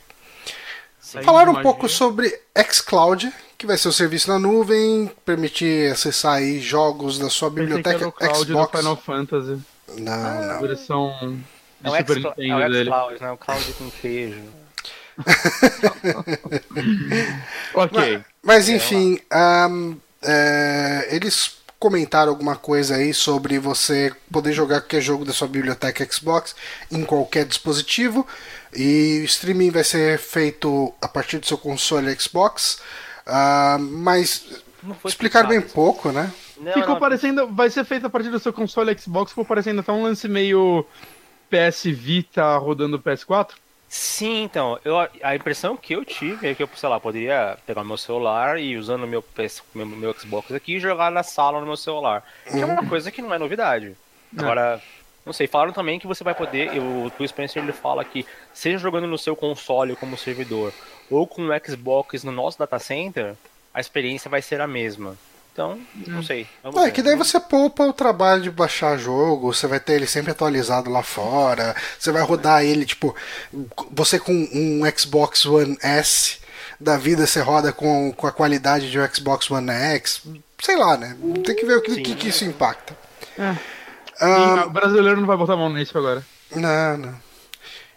[1.23, 2.39] Falar um pouco sobre
[2.69, 3.31] xCloud,
[3.61, 8.23] que vai ser o serviço na nuvem, permitir acessar aí jogos da sua biblioteca que
[8.23, 8.71] era o Xbox.
[8.71, 9.59] Do Final Fantasy.
[9.99, 10.61] Não, ah, não.
[10.61, 11.13] Versão
[11.79, 12.89] de é Super Nintendo é o dele.
[12.89, 13.31] Cloud, né?
[13.31, 14.41] O Cloud com queijo.
[17.75, 18.17] ok.
[18.17, 19.19] Mas, mas enfim,
[19.69, 25.47] um, é, eles comentaram alguma coisa aí sobre você poder jogar qualquer jogo da sua
[25.47, 26.55] biblioteca Xbox
[26.91, 28.25] em qualquer dispositivo.
[28.73, 32.79] E o streaming vai ser feito a partir do seu console Xbox.
[33.27, 34.63] Uh, mas
[35.05, 36.31] explicar bem pouco, né?
[36.59, 36.99] Não, ficou não.
[36.99, 37.47] parecendo.
[37.47, 40.85] Vai ser feito a partir do seu console Xbox, ficou parecendo até um lance meio
[41.49, 43.51] PS Vita rodando PS4.
[43.87, 47.83] Sim, então, eu, a impressão que eu tive é que eu, sei lá, poderia pegar
[47.83, 51.65] meu celular e usando meu, PS, meu, meu Xbox aqui e jogar na sala no
[51.65, 52.23] meu celular.
[52.49, 52.87] Que é uma uhum.
[52.87, 53.97] coisa que não é novidade.
[54.37, 54.41] É.
[54.41, 54.81] Agora,
[55.25, 58.77] não sei, falaram também que você vai poder, o Phil Spencer ele fala que seja
[58.77, 60.73] jogando no seu console como servidor
[61.09, 63.35] ou com o Xbox no nosso data center,
[63.73, 65.15] a experiência vai ser a mesma.
[65.53, 66.23] Então, não hum.
[66.23, 66.47] sei.
[66.85, 70.31] É que daí você poupa o trabalho de baixar jogo, você vai ter ele sempre
[70.31, 73.13] atualizado lá fora, você vai rodar ele, tipo,
[73.91, 76.39] você com um Xbox One S
[76.79, 80.23] da vida, você roda com, com a qualidade de um Xbox One X,
[80.59, 81.17] sei lá, né?
[81.45, 82.95] Tem que ver o que, que, que isso impacta.
[83.37, 83.80] É.
[84.21, 86.23] Um, o brasileiro não vai botar a mão nisso agora.
[86.55, 87.15] Não, não.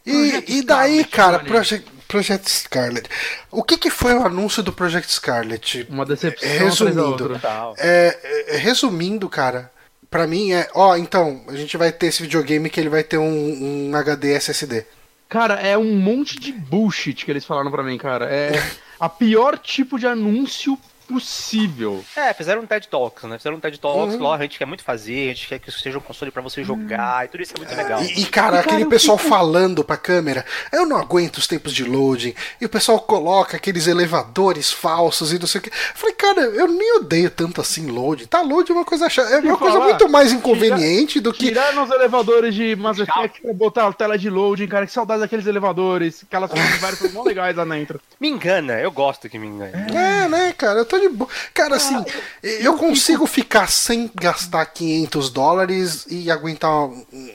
[0.07, 3.09] E, e daí, cara, Project, Project Scarlet.
[3.51, 5.87] O que, que foi o anúncio do Project Scarlet?
[5.89, 6.49] Uma decepção.
[6.49, 7.41] Resumindo,
[7.79, 9.73] é, é, resumindo, cara,
[10.11, 13.19] pra mim é, ó, então, a gente vai ter esse videogame que ele vai ter
[13.19, 14.87] um, um HD SSD.
[15.29, 18.27] Cara, é um monte de bullshit que eles falaram pra mim, cara.
[18.27, 18.53] É
[19.01, 22.05] a pior tipo de anúncio possível.
[22.17, 23.39] É, fizeram um TED Talks, né?
[23.39, 24.23] Fizeram um TED Talks, uhum.
[24.23, 26.43] lá a gente quer muito fazer, a gente quer que isso seja um console para
[26.43, 27.25] você jogar, uhum.
[27.25, 28.03] e tudo isso é muito legal.
[28.03, 29.31] E, e cara, e, aquele cara, pessoal fico...
[29.31, 33.87] falando pra câmera, eu não aguento os tempos de loading, e o pessoal coloca aqueles
[33.87, 35.71] elevadores falsos e não sei o que.
[35.71, 38.27] Eu falei, cara, eu nem odeio tanto assim loading.
[38.27, 41.47] Tá, loading é uma coisa chata, é uma coisa muito mais inconveniente tira, do que.
[41.47, 45.21] Tirar nos elevadores de Mass Effect pra botar a tela de loading, cara, que saudade
[45.21, 48.01] daqueles elevadores, aquelas coisas várias mó legais lá dentro.
[48.21, 49.73] Me engana, eu gosto que me engane.
[49.95, 51.31] É, né, cara, eu tô de boa.
[51.53, 52.05] Cara, assim,
[52.43, 56.89] eu consigo ficar sem gastar 500 dólares e aguentar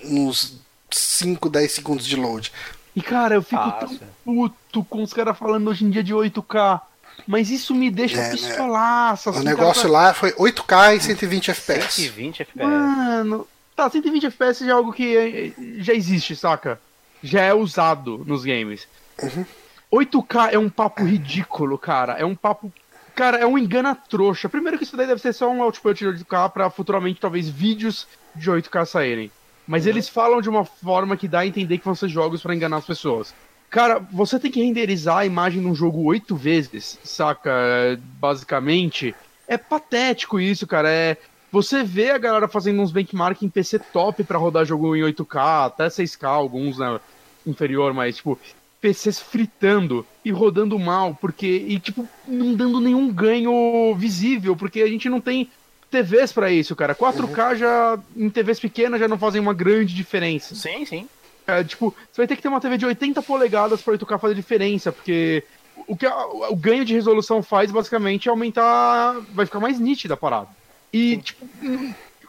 [0.03, 0.59] uns
[0.91, 2.51] 5, 10 segundos de load.
[2.95, 6.13] E cara, eu fico ah, tão puto com os caras falando hoje em dia de
[6.13, 6.81] 8K.
[7.27, 9.29] Mas isso me deixa é, pistolaço.
[9.29, 9.37] Né?
[9.37, 9.93] Assim, o negócio cara...
[9.93, 11.93] lá foi 8K e 120 FPS.
[11.93, 12.67] 120 FPS.
[12.67, 16.79] Mano, tá, 120 FPS é algo que eh, já existe, saca?
[17.21, 18.87] Já é usado nos games.
[19.21, 19.45] Uhum.
[19.91, 22.13] 8K é um papo ridículo, cara.
[22.13, 22.71] É um papo
[23.19, 24.47] Cara, é um engana trouxa.
[24.47, 28.07] Primeiro que isso daí deve ser só um output de 8K para futuramente talvez vídeos
[28.33, 29.29] de 8K saírem.
[29.67, 29.89] Mas uhum.
[29.89, 32.77] eles falam de uma forma que dá a entender que vão ser jogos para enganar
[32.77, 33.35] as pessoas.
[33.69, 37.99] Cara, você tem que renderizar a imagem num jogo oito vezes, saca?
[38.21, 39.13] Basicamente.
[39.45, 40.89] É patético isso, cara.
[40.89, 41.17] É.
[41.51, 45.65] Você vê a galera fazendo uns benchmark em PC top para rodar jogo em 8K,
[45.65, 46.97] até 6K, alguns, né?
[47.45, 48.39] Inferior, mas, tipo,
[48.81, 51.47] PCs fritando e rodando mal, porque.
[51.67, 55.49] E, tipo, não dando nenhum ganho visível, porque a gente não tem
[55.89, 56.95] TVs para isso, cara.
[56.95, 57.55] 4K uhum.
[57.55, 57.99] já.
[58.15, 60.55] Em TVs pequenas já não fazem uma grande diferença.
[60.55, 61.09] Sim, sim.
[61.45, 64.35] É, tipo, você vai ter que ter uma TV de 80 polegadas para 8K fazer
[64.35, 65.43] diferença, porque
[65.87, 69.19] o que a, o ganho de resolução faz basicamente é aumentar.
[69.33, 70.47] Vai ficar mais nítida a parada.
[70.93, 71.45] E, tipo.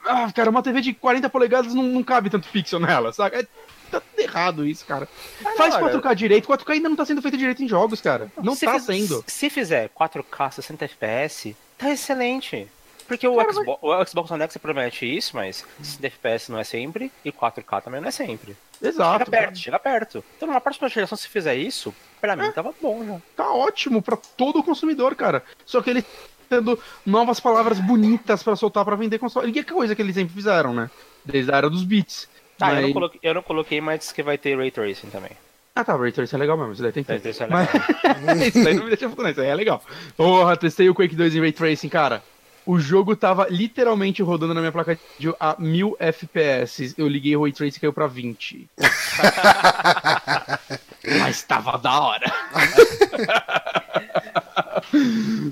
[0.07, 3.37] Ah, cara, uma TV de 40 polegadas não, não cabe tanto pixel nela, sabe?
[3.37, 3.47] É,
[3.91, 5.09] tá errado isso, cara.
[5.57, 8.31] Faz não, 4K direito, 4K ainda não tá sendo feito direito em jogos, cara.
[8.43, 9.25] Não se tá fiz, sendo.
[9.27, 12.69] Se fizer 4K 60 FPS, tá excelente.
[13.09, 14.01] Porque o, cara, Xbox, mas...
[14.01, 18.01] o Xbox One X promete isso, mas 60 FPS não é sempre, e 4K também
[18.01, 18.57] não é sempre.
[18.81, 19.19] Exato.
[19.19, 20.25] Chega perto, chega perto.
[20.37, 22.53] Então, numa próxima geração, se fizer isso, pra mim é.
[22.53, 23.21] tava bom já.
[23.37, 25.43] Tá ótimo pra todo consumidor, cara.
[25.67, 26.05] Só que ele
[26.49, 29.51] tendo novas palavras bonitas para soltar para vender console.
[29.51, 30.91] E que coisa que eles sempre fizeram, né?
[31.25, 32.29] Desde a era dos bits.
[32.61, 32.77] Ah, mas...
[32.77, 35.33] eu, não coloquei, eu não coloquei, mas que vai ter Ray Tracing também.
[35.75, 37.43] Ah tá, Ray Tracing é legal mesmo, isso daí tem que ter.
[37.43, 37.69] É mas...
[38.47, 39.83] isso daí não me deixa fuder, isso aí é legal.
[40.17, 42.23] Porra, testei o Quake 2 em Ray Tracing, cara.
[42.67, 46.95] O jogo tava literalmente rodando na minha placa de a 1000 FPS.
[46.99, 48.69] Eu liguei o Ray Tracing e caiu pra 20.
[51.21, 52.31] Mas tava da hora.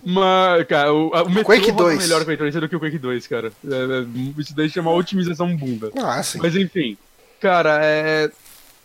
[0.04, 1.98] Mas, cara, o, o Metro Quake 2.
[1.98, 3.52] melhor Ray Tracing do que o Quake 2, cara.
[3.64, 5.90] É, é, isso daí chama otimização bunda.
[5.96, 6.38] Ah, sim.
[6.38, 6.96] Mas enfim,
[7.40, 8.30] cara, é.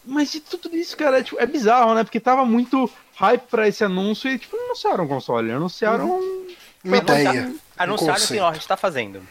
[0.06, 2.04] Mas de tudo isso, cara, é, tipo, é bizarro, né?
[2.04, 6.10] Porque tava muito hype pra esse anúncio e, tipo, não anunciaram o console, anunciaram.
[6.10, 6.48] Uhum.
[6.84, 7.54] Uma ideia.
[7.78, 9.22] Anunciaram assim, ó, a gente tá fazendo.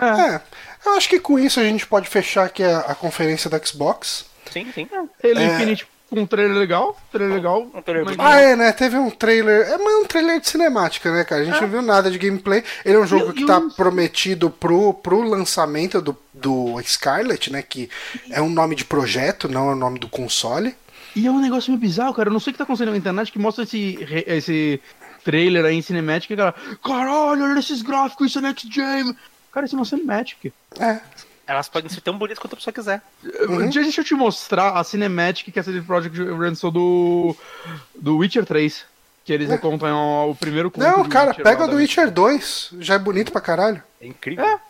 [0.00, 0.34] É.
[0.34, 0.40] é.
[0.86, 4.26] eu acho que com isso a gente pode fechar aqui a, a conferência da Xbox.
[4.52, 4.88] Sim, sim.
[4.92, 5.56] Halo é...
[5.56, 7.68] Infinite um trailer legal, trailer legal.
[7.74, 8.16] Um trailer mas...
[8.18, 8.72] Ah, é, né?
[8.72, 9.68] Teve um trailer.
[9.68, 11.42] É um trailer de cinemática, né, cara?
[11.42, 11.60] A gente é.
[11.60, 12.62] não viu nada de gameplay.
[12.84, 17.62] Ele é um jogo que tá prometido pro, pro lançamento do, do Scarlet, né?
[17.62, 17.90] Que
[18.30, 20.74] é um nome de projeto, não é o nome do console.
[21.14, 22.28] E é um negócio meio bizarro, cara.
[22.28, 24.80] Eu não sei o que tá acontecendo na internet que mostra esse, esse
[25.24, 26.54] trailer aí em cinemática e cara,
[26.84, 29.16] caralho, olha esses gráficos, isso é next gen.
[29.50, 30.52] Cara, isso é uma cinemática.
[30.78, 31.00] É.
[31.46, 33.00] Elas podem ser tão bonitas quanto a pessoa quiser.
[33.22, 33.68] Uhum.
[33.68, 37.36] Deixa eu te mostrar a cinematic que a CD Projekt lançou do,
[37.94, 38.84] do Witcher 3.
[39.24, 39.58] Que eles é.
[39.58, 42.74] contam o primeiro conto Não, cara, Witcher, pega do Witcher 2.
[42.80, 43.82] Já é bonito pra caralho.
[44.00, 44.44] É incrível.
[44.44, 44.60] É.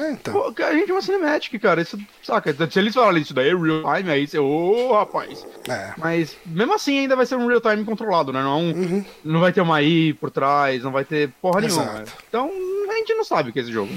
[0.00, 0.32] É, então.
[0.32, 1.82] Pô, a gente é uma cinematic, cara.
[1.82, 2.54] Isso, saca?
[2.70, 5.46] Se eles falarem isso daí é real time, aí você, ô oh, rapaz.
[5.68, 5.92] É.
[5.98, 8.42] Mas mesmo assim ainda vai ser um real time controlado, né?
[8.42, 9.04] Não, é uhum.
[9.22, 11.86] não vai ter uma AI por trás, não vai ter porra Exato.
[11.86, 12.04] nenhuma.
[12.28, 12.50] Então
[12.90, 13.92] a gente não sabe o que é esse jogo.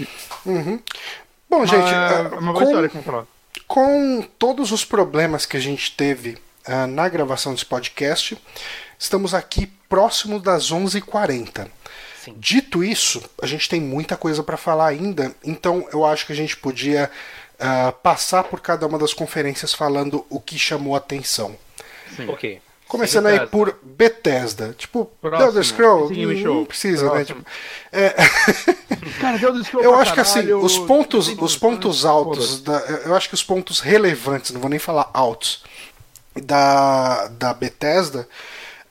[0.45, 0.79] Uhum.
[1.49, 3.27] Bom, gente, é uma boa com, história.
[3.67, 6.37] Com todos os problemas que a gente teve
[6.67, 8.37] uh, na gravação desse podcast,
[8.99, 11.67] estamos aqui próximo das 11h40.
[12.35, 16.35] Dito isso, a gente tem muita coisa para falar ainda, então eu acho que a
[16.35, 17.09] gente podia
[17.55, 21.55] uh, passar por cada uma das conferências falando o que chamou a atenção.
[22.15, 22.27] Sim.
[22.27, 22.61] Ok.
[22.87, 23.43] Começando Bethesda.
[23.43, 24.75] aí por Bethesda.
[24.77, 25.49] Tipo, Próximo.
[25.49, 27.25] Elder Scroll não precisa, né?
[27.25, 27.45] Tipo,
[27.91, 28.15] é...
[29.19, 33.27] Cara, Elder Scroll Eu acho que assim, os pontos, os pontos altos, da, eu acho
[33.27, 35.63] que os pontos relevantes, não vou nem falar altos,
[36.35, 38.27] da, da Bethesda,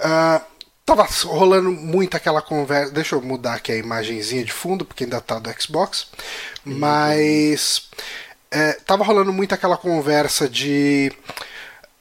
[0.00, 0.44] uh,
[0.84, 2.92] tava rolando muito aquela conversa.
[2.92, 6.08] Deixa eu mudar aqui a imagenzinha de fundo, porque ainda tá do Xbox.
[6.64, 7.88] Mas.
[8.48, 11.12] É, tava rolando muito aquela conversa de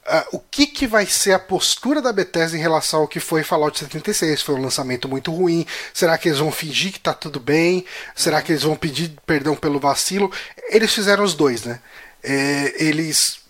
[0.06, 3.42] Uh, o que, que vai ser a postura da Bethesda em relação ao que foi
[3.42, 4.40] Fallout 76?
[4.40, 5.66] Foi um lançamento muito ruim.
[5.92, 7.84] Será que eles vão fingir que tá tudo bem?
[8.14, 10.30] Será que eles vão pedir perdão pelo vacilo?
[10.70, 11.80] Eles fizeram os dois, né?
[12.22, 13.40] É, eles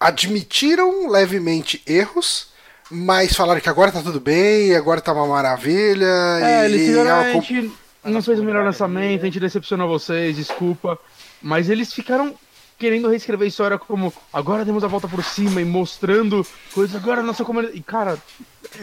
[0.00, 2.48] admitiram levemente erros,
[2.90, 6.06] mas falaram que agora tá tudo bem, agora tá uma maravilha.
[6.42, 7.70] É, e, eles fizeram, a gente
[8.02, 10.98] não fez o melhor lançamento, a gente decepcionou vocês, desculpa.
[11.40, 12.34] Mas eles ficaram
[12.80, 17.20] querendo reescrever a história como agora demos a volta por cima e mostrando coisas, agora
[17.20, 17.78] a nossa comunidade.
[17.78, 18.18] E cara,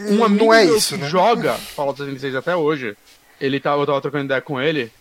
[0.08, 1.10] um amigo não é isso, que né?
[1.10, 2.96] joga Fallout 76 até hoje,
[3.40, 4.92] ele tava, eu tava trocando ideia com ele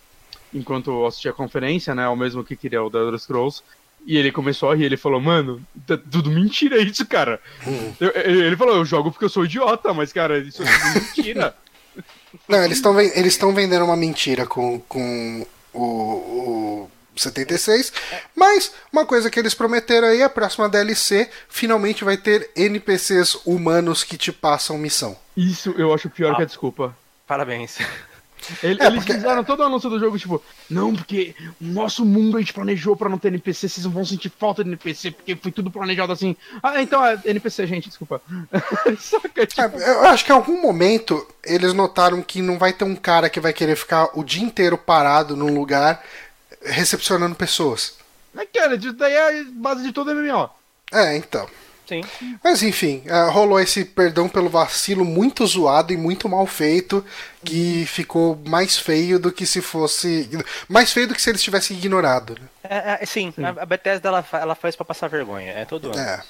[0.52, 2.07] enquanto eu assistia a conferência, né?
[2.10, 3.61] O mesmo que queria o The Elder Scrolls.
[4.06, 7.41] E ele começou a rir, ele falou, mano, tá tudo mentira isso, cara.
[7.68, 7.94] Hum.
[7.99, 11.56] Eu, ele falou, eu jogo porque eu sou idiota, mas, cara, isso é tudo mentira.
[12.48, 16.91] Não, eles estão eles vendendo uma mentira com, com o, o
[17.22, 17.91] 76.
[18.35, 24.03] Mas uma coisa que eles prometeram aí, a próxima DLC finalmente vai ter NPCs humanos
[24.03, 25.18] que te passam missão.
[25.35, 26.95] Isso eu acho pior ah, que a desculpa.
[27.27, 27.77] Parabéns.
[28.64, 29.14] É, eles porque...
[29.14, 32.95] fizeram todo o anúncio do jogo, tipo, não, porque o nosso mundo a gente planejou
[32.95, 36.14] para não ter NPC, vocês não vão sentir falta de NPC, porque foi tudo planejado
[36.14, 36.35] assim.
[36.61, 38.22] Ah, então é NPC, gente, desculpa.
[38.99, 39.61] Saca, tipo...
[39.61, 43.30] é, eu acho que em algum momento eles notaram que não vai ter um cara
[43.30, 46.03] que vai querer ficar o dia inteiro parado num lugar
[46.62, 47.96] recepcionando pessoas.
[48.34, 50.50] Mas, cara, isso daí é a base de todo MMO.
[50.92, 51.48] É, então.
[51.88, 52.03] Sim.
[52.43, 57.03] Mas enfim, uh, rolou esse perdão pelo vacilo muito zoado e muito mal feito,
[57.43, 60.30] que ficou mais feio do que se fosse.
[60.68, 62.34] Mais feio do que se eles tivessem ignorado.
[62.34, 62.47] Né?
[62.69, 65.97] É, é, sim, sim, a Bethesda ela, ela faz para passar vergonha, é todo ano.
[65.97, 66.22] É.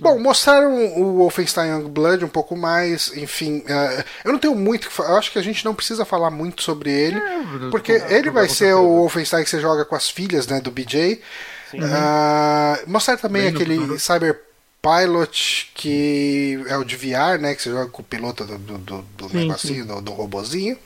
[0.00, 3.58] Bom, mostraram o Wolfenstein Youngblood um pouco mais, enfim.
[3.58, 6.62] Uh, eu não tenho muito que Eu acho que a gente não precisa falar muito
[6.62, 10.46] sobre ele, é, porque ele vai ser o Wolfenstein que você joga com as filhas
[10.46, 11.20] né, do BJ.
[11.74, 14.49] Uh, mostraram também Bem aquele Cyber
[14.82, 17.54] Pilot, que é o de VR, né?
[17.54, 19.86] Que você joga com o piloto do, do, do, sim, negocinho, sim.
[19.86, 20.78] Do, do robozinho.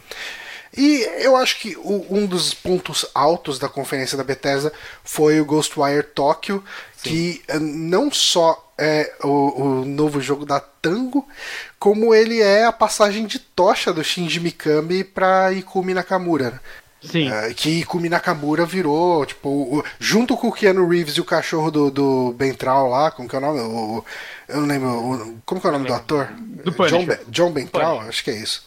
[0.76, 4.72] E eu acho que o, um dos pontos altos da conferência da Bethesda
[5.04, 6.64] foi o Ghostwire Tokyo,
[6.96, 7.10] Sim.
[7.10, 11.28] que eh, não só é o, o, novo jogo da Tango,
[11.78, 16.60] como ele é a passagem de tocha do Shinji Mikami para Ikumi Nakamura.
[17.10, 17.28] Sim.
[17.30, 21.70] Uh, que Ikumi Nakamura virou, tipo, o, junto com o Keanu Reeves e o cachorro
[21.70, 23.60] do, do Bentral lá, como que é o nome?
[23.60, 24.04] O,
[24.48, 24.88] eu não lembro.
[24.88, 26.28] O, como que é o nome do ator?
[26.32, 28.64] Do John, John Bentral, acho que é isso.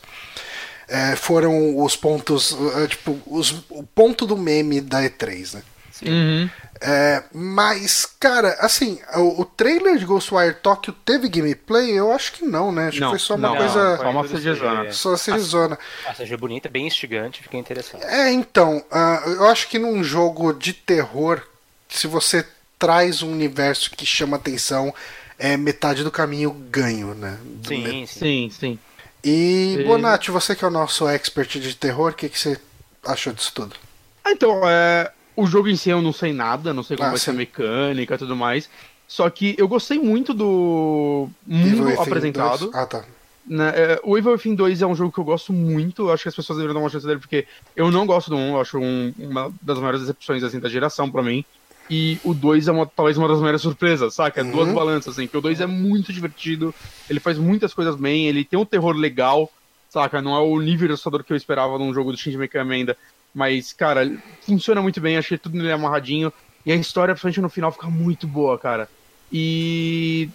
[0.87, 5.63] É, foram os pontos, uh, tipo, os, o ponto do meme da E3, né?
[6.05, 6.49] Uhum.
[6.79, 11.91] É, mas, cara, assim, o, o, trailer de Ghostwire Tokyo teve gameplay?
[11.91, 12.89] Eu acho que não, né?
[12.89, 13.97] Acho não, que foi só uma não, coisa.
[13.97, 14.91] só uma CGzona.
[14.91, 15.79] Só CGzona.
[16.07, 18.05] A CG bonita, bem instigante, fica interessante.
[18.05, 21.41] É, então, uh, eu acho que num jogo de terror,
[21.89, 22.45] se você
[22.77, 24.93] traz um universo que chama atenção,
[25.39, 27.39] é metade do caminho ganho, né?
[27.67, 28.79] Sim, sim, sim, sim.
[29.23, 32.59] E, Bonatti, você que é o nosso expert de terror, o que, que você
[33.03, 33.75] achou disso tudo?
[34.23, 37.11] Ah, então, é, o jogo em si eu não sei nada, não sei como ah,
[37.11, 37.25] vai sim.
[37.25, 38.67] ser a mecânica e tudo mais.
[39.07, 42.71] Só que eu gostei muito do mundo apresentado.
[42.71, 42.75] 2.
[42.75, 43.05] Ah, tá.
[43.45, 46.23] Né, é, o Evil Within 2 é um jogo que eu gosto muito, eu acho
[46.23, 48.59] que as pessoas deveriam dar uma chance dele, porque eu não gosto do 1, eu
[48.59, 51.45] acho um, uma das maiores decepções assim, da geração para mim.
[51.89, 54.41] E o 2 é uma, talvez uma das maiores surpresas, saca?
[54.41, 54.51] É uhum.
[54.51, 56.75] duas balanças, assim, porque o 2 é muito divertido,
[57.09, 59.49] ele faz muitas coisas bem, ele tem um terror legal,
[59.89, 60.21] saca?
[60.21, 62.97] Não é o nível assustador que eu esperava num jogo do Shinji Mikami ainda,
[63.33, 66.31] mas, cara, funciona muito bem, achei tudo nele amarradinho.
[66.65, 68.89] E a história, principalmente no final, fica muito boa, cara.
[69.31, 70.29] E.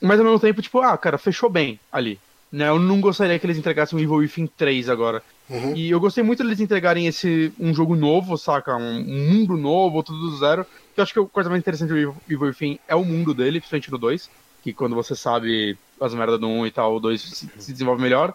[0.00, 2.18] Mas ao mesmo tempo, tipo, ah, cara, fechou bem ali.
[2.50, 2.68] Né?
[2.68, 5.22] Eu não gostaria que eles entregassem um Evil Within 3 agora.
[5.48, 5.74] Uhum.
[5.76, 8.76] E eu gostei muito deles entregarem esse um jogo novo, saca?
[8.76, 10.64] Um, um, mundo novo, tudo do zero.
[10.94, 13.34] Que eu acho que a coisa mais interessante do Evil, Evil Within é o mundo
[13.34, 14.30] dele, principalmente no 2.
[14.62, 18.02] Que quando você sabe as merdas do 1 e tal, o 2 se, se desenvolve
[18.02, 18.34] melhor.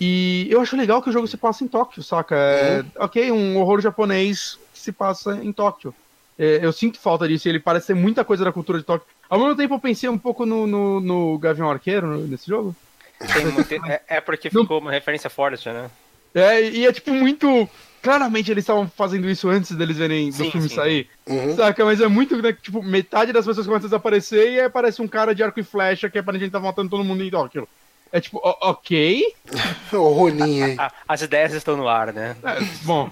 [0.00, 2.36] E eu acho legal que o jogo se passa em Tóquio, saca?
[2.36, 2.90] É, uhum.
[3.00, 5.94] Ok, um horror japonês que se passa em Tóquio.
[6.38, 9.08] É, eu sinto falta disso, ele parece ser muita coisa da cultura de Tóquio.
[9.28, 12.74] Ao mesmo tempo eu pensei um pouco no, no, no Gavião Arqueiro nesse jogo.
[13.88, 15.90] é, é, porque ficou uma referência forte, né?
[16.32, 17.68] É, e é tipo muito.
[18.00, 20.76] Claramente eles estavam fazendo isso antes deles verem sim, do filme sim.
[20.76, 21.08] sair.
[21.26, 21.56] Uhum.
[21.56, 21.84] Saca?
[21.84, 25.08] Mas é muito, né, tipo, metade das pessoas começam a desaparecer e aí aparece um
[25.08, 27.68] cara de arco e flecha que aparentemente tá matando todo mundo em Tóquio.
[28.12, 29.34] É tipo, ok.
[29.92, 30.76] o Ronin aí.
[31.06, 32.36] As ideias estão no ar, né?
[32.42, 33.10] É, bom.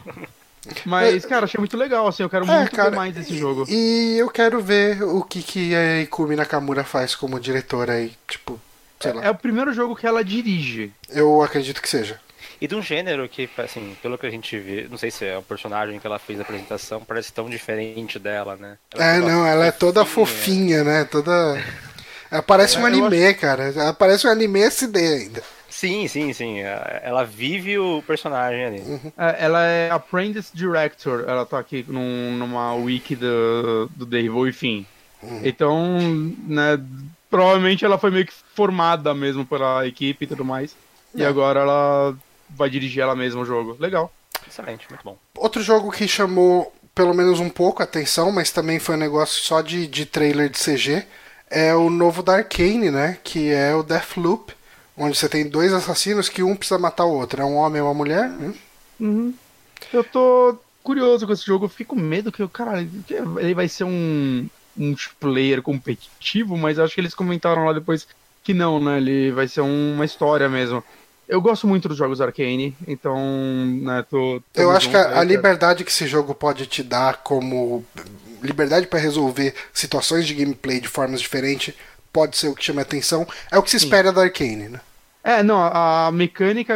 [0.85, 3.65] Mas, cara, achei muito legal, assim, eu quero é, muito cara, ver mais desse jogo.
[3.69, 8.61] E eu quero ver o que, que a Ikumi Nakamura faz como diretora aí, tipo,
[8.99, 9.25] sei lá.
[9.25, 10.93] É o primeiro jogo que ela dirige.
[11.09, 12.21] Eu acredito que seja.
[12.61, 15.37] E de um gênero que, assim, pelo que a gente vê, não sei se é
[15.37, 18.79] o personagem que ela fez a apresentação, parece tão diferente dela, né?
[18.95, 19.69] Ela é, não, ela fofinha.
[19.69, 21.05] é toda fofinha, né?
[21.05, 21.33] Toda.
[22.37, 23.41] Ela parece é, um anime, acho...
[23.41, 23.73] cara.
[23.75, 25.43] Ela parece um anime SD ainda.
[25.71, 26.59] Sim, sim, sim.
[27.03, 28.81] Ela vive o personagem ali.
[28.81, 29.13] Uhum.
[29.17, 31.25] É, ela é Apprentice Director.
[31.27, 34.87] Ela tá aqui num, numa wiki do, do The Evil Enfim.
[35.23, 35.41] Uhum.
[35.45, 35.99] Então,
[36.47, 36.79] né,
[37.31, 40.77] provavelmente ela foi meio que formada mesmo pela equipe e tudo mais.
[41.15, 41.21] É.
[41.21, 42.15] E agora ela
[42.51, 43.77] vai dirigir ela mesma o jogo.
[43.81, 44.13] Legal.
[44.47, 45.17] Excelente, muito bom.
[45.37, 49.43] Outro jogo que chamou pelo menos um pouco a atenção, mas também foi um negócio
[49.43, 51.07] só de, de trailer de CG
[51.51, 53.19] é o novo da Arcane, né?
[53.23, 54.53] Que é o Deathloop,
[54.97, 57.41] onde você tem dois assassinos que um precisa matar o outro.
[57.41, 58.29] É um homem e uma mulher.
[58.29, 58.55] Hum?
[58.99, 59.35] Uhum.
[59.93, 61.67] Eu tô curioso com esse jogo.
[61.67, 62.87] Eu fiquei com medo que, cara,
[63.39, 68.07] ele vai ser um multiplayer competitivo, mas acho que eles comentaram lá depois
[68.43, 68.99] que não, né?
[68.99, 70.83] Ele vai ser uma história mesmo.
[71.29, 73.19] Eu gosto muito dos jogos Arcane, então,
[73.83, 74.41] né, tô.
[74.53, 77.85] tô eu acho que a, a liberdade que esse jogo pode te dar como
[78.43, 81.75] liberdade para resolver situações de gameplay de formas diferentes
[82.13, 83.27] pode ser o que chama atenção.
[83.51, 84.15] É o que se espera Sim.
[84.15, 84.81] da Arcane, né?
[85.23, 86.75] É, não, a mecânica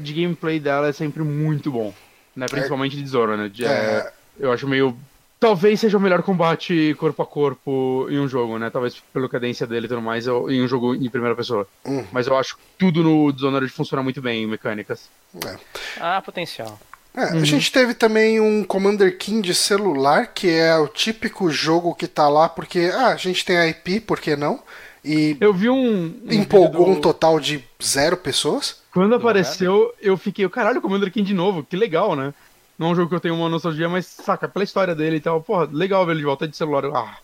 [0.00, 1.92] de gameplay dela é sempre muito bom,
[2.34, 2.46] né?
[2.48, 3.64] Principalmente é, de Dishonored.
[3.64, 4.12] É, é...
[4.38, 4.96] Eu acho meio
[5.40, 8.68] talvez seja o melhor combate corpo a corpo em um jogo, né?
[8.68, 11.66] Talvez pela cadência dele e tudo mais, em um jogo em primeira pessoa.
[11.84, 12.04] Hum.
[12.12, 15.08] Mas eu acho que tudo no Dishonored funciona muito bem em mecânicas.
[15.46, 15.56] É.
[15.98, 16.78] Ah, potencial.
[17.14, 17.40] É, uhum.
[17.40, 22.06] A gente teve também um Commander King de celular, que é o típico jogo que
[22.06, 24.60] tá lá porque ah, a gente tem IP, por que não?
[25.04, 26.14] E eu vi um.
[26.24, 26.92] um empolgou do...
[26.92, 28.80] um total de zero pessoas.
[28.92, 32.34] Quando apareceu, eu fiquei, caralho, Commander King de novo, que legal, né?
[32.78, 35.20] Não é um jogo que eu tenho uma nostalgia, mas saca, pela história dele e
[35.20, 36.84] tal, porra, legal ver ele de volta de celular.
[36.86, 37.18] Ah.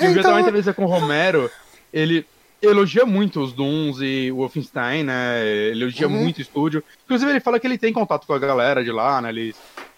[0.00, 0.22] E então...
[0.22, 1.50] também entrevista com o Romero,
[1.92, 2.26] ele
[2.70, 5.70] elogia muito os Dooms e o Wolfenstein, né?
[5.70, 6.14] Elogia uhum.
[6.14, 6.82] muito o estúdio.
[7.04, 9.28] Inclusive, ele fala que ele tem contato com a galera de lá, né?
[9.30, 9.54] Ele,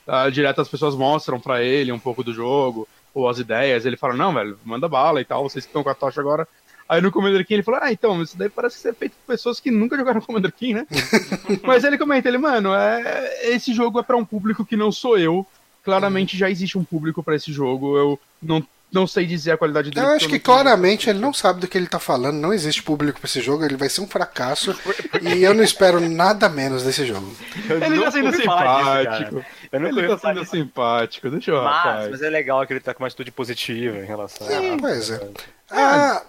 [0.07, 3.87] uh, direto as pessoas mostram para ele um pouco do jogo, ou as ideias.
[3.87, 6.47] Ele fala, não, velho, manda bala e tal, vocês que estão com a tocha agora.
[6.89, 9.59] Aí no Commander King ele falou, ah, então, isso daí parece ser feito por pessoas
[9.59, 10.87] que nunca jogaram Commander King, né?
[11.65, 15.19] Mas ele comenta, ele, mano, é, esse jogo é para um público que não sou
[15.19, 15.47] eu.
[15.83, 17.97] Claramente já existe um público para esse jogo.
[17.97, 20.07] Eu não não sei dizer a qualidade dele.
[20.07, 23.21] Eu acho que claramente ele não sabe do que ele tá falando, não existe público
[23.21, 24.77] pra esse jogo, ele vai ser um fracasso
[25.21, 27.35] e eu não espero nada menos desse jogo.
[27.69, 29.45] ele tá sendo simpático.
[29.73, 32.11] ele tá sendo simpático, deixa eu mas, rapaz.
[32.11, 34.79] mas é legal que ele tá com uma atitude positiva em relação Sim, a.
[34.79, 35.29] Pois é.
[35.71, 36.23] Ah,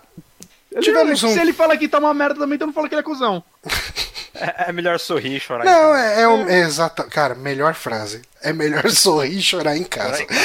[0.81, 1.29] tivemos um...
[1.29, 3.43] Se ele fala que tá uma merda também, então não fala que ele é cuzão.
[4.39, 6.14] É, é melhor sorrir e chorar Não, em casa.
[6.14, 7.03] é, é, um, é exato.
[7.05, 8.22] Cara, melhor frase.
[8.41, 10.26] É melhor sorrir e chorar em casa.
[10.26, 10.39] Casa.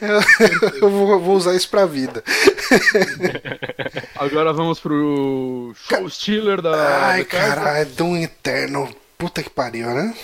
[0.80, 2.22] eu, vou, vou, usar isso pra vida.
[4.16, 7.06] Agora vamos pro show stealer da.
[7.08, 8.94] Ai, cara, é Doom Eterno.
[9.18, 10.14] Puta que pariu, né?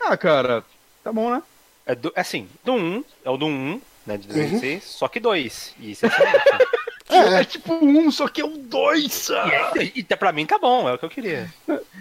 [0.00, 0.64] Ah, cara,
[1.04, 1.42] tá bom, né?
[1.86, 4.80] É, do, é assim, Doom 1 é o Doom 1, né, de 2006, uhum.
[4.88, 5.74] só que 2.
[5.78, 6.10] E isso é
[7.14, 7.40] é.
[7.40, 9.30] é tipo um, só que é um dois.
[9.80, 11.52] E, e, pra mim tá bom, é o que eu queria.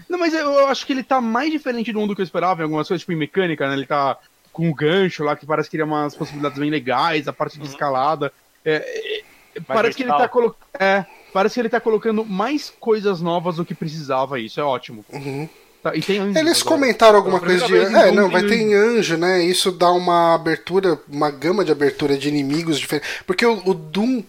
[0.09, 2.61] Não, mas eu acho que ele tá mais diferente do um do que eu esperava
[2.61, 3.73] em algumas coisas, tipo em mecânica, né?
[3.73, 4.17] Ele tá
[4.51, 7.57] com um gancho lá que parece que ele é umas possibilidades bem legais, a parte
[7.57, 7.71] de uhum.
[7.71, 8.31] escalada.
[8.63, 9.21] É,
[9.55, 10.57] é, parece que ele tá colocando.
[10.79, 15.05] É, parece que ele tá colocando mais coisas novas do que precisava, isso é ótimo.
[15.11, 15.47] Uhum.
[15.81, 17.75] Tá, anjo, Eles comentaram alguma coisa de.
[17.75, 19.43] É, não, vai ter anjo, né?
[19.43, 23.09] Isso dá uma abertura, uma gama de abertura de inimigos diferentes.
[23.25, 24.21] Porque o, o Doom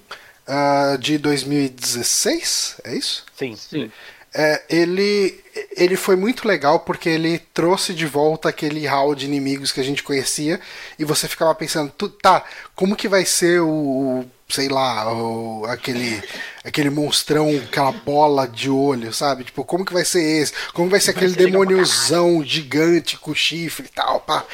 [0.48, 3.24] uh, de 2016, é isso?
[3.36, 3.56] Sim.
[3.56, 3.90] Sim.
[4.34, 5.38] É, ele,
[5.76, 9.84] ele foi muito legal porque ele trouxe de volta aquele hall de inimigos que a
[9.84, 10.58] gente conhecia
[10.98, 12.42] e você ficava pensando, tá,
[12.74, 16.22] como que vai ser o, sei lá, o, aquele,
[16.64, 19.44] aquele monstrão, aquela bola de olho, sabe?
[19.44, 20.54] Tipo, como que vai ser esse?
[20.72, 24.46] Como vai ser vai aquele demôniozão gigante com chifre e tal, pá.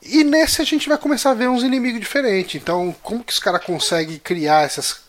[0.00, 2.60] E nesse a gente vai começar a ver uns inimigos diferentes.
[2.60, 5.03] Então, como que os caras conseguem criar essas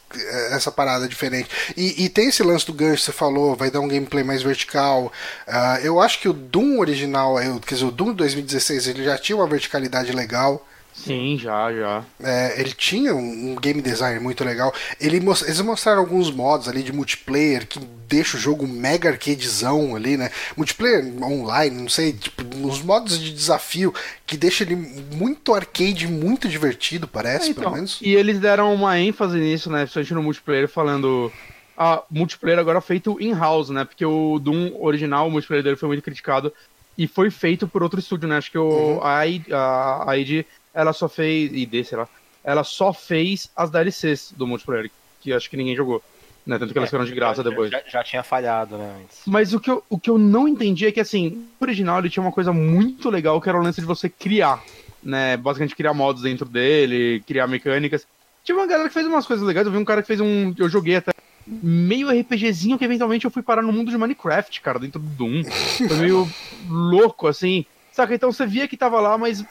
[0.51, 1.49] essa parada diferente.
[1.75, 4.41] E, e, tem esse lance do gancho que você falou, vai dar um gameplay mais
[4.41, 5.11] vertical.
[5.47, 7.35] Uh, eu acho que o Doom original,
[7.65, 10.65] quer dizer, o Doom 2016, ele já tinha uma verticalidade legal.
[10.95, 12.03] Sim, já, já.
[12.23, 14.73] É, ele tinha um, um, game design muito legal.
[14.99, 20.15] Ele, eles mostraram alguns modos ali de multiplayer que deixa o jogo mega arcadezão ali,
[20.15, 20.31] né?
[20.55, 23.93] Multiplayer online, não sei, tipo, uns modos de desafio
[24.25, 27.99] que deixa ele muito arcade, muito divertido, parece, é, então, pelo menos.
[28.01, 29.81] E eles deram uma ênfase nisso, né?
[29.81, 31.31] Principalmente no multiplayer, falando.
[31.77, 33.83] Ah, multiplayer agora feito in-house, né?
[33.83, 36.53] Porque o Doom original, o multiplayer dele foi muito criticado
[36.97, 38.37] e foi feito por outro estúdio, né?
[38.37, 39.01] Acho que o, uhum.
[39.03, 40.45] a, a, a ID
[40.75, 41.51] ela só fez.
[41.51, 42.07] ID, sei lá.
[42.43, 44.91] Ela só fez as DLCs do multiplayer,
[45.21, 46.03] que acho que ninguém jogou.
[46.45, 46.59] Né?
[46.59, 47.71] Tanto que elas é, ficaram de graça já, depois.
[47.71, 48.97] Já, já, tinha falhado, né?
[49.01, 49.21] Antes.
[49.25, 52.09] Mas o que, eu, o que eu não entendi é que, assim, o original ele
[52.09, 54.63] tinha uma coisa muito legal que era o lance de você criar.
[55.01, 55.37] Né?
[55.37, 58.05] Basicamente criar modos dentro dele, criar mecânicas.
[58.43, 59.65] Tinha uma galera que fez umas coisas legais.
[59.65, 60.53] Eu vi um cara que fez um.
[60.55, 61.11] Eu joguei até
[61.47, 65.43] meio RPGzinho que eventualmente eu fui parar no mundo de Minecraft, cara, dentro do Doom.
[65.87, 66.29] Foi meio
[66.69, 67.65] louco, assim.
[67.95, 68.13] Saca?
[68.13, 69.41] Então você via que tava lá, mas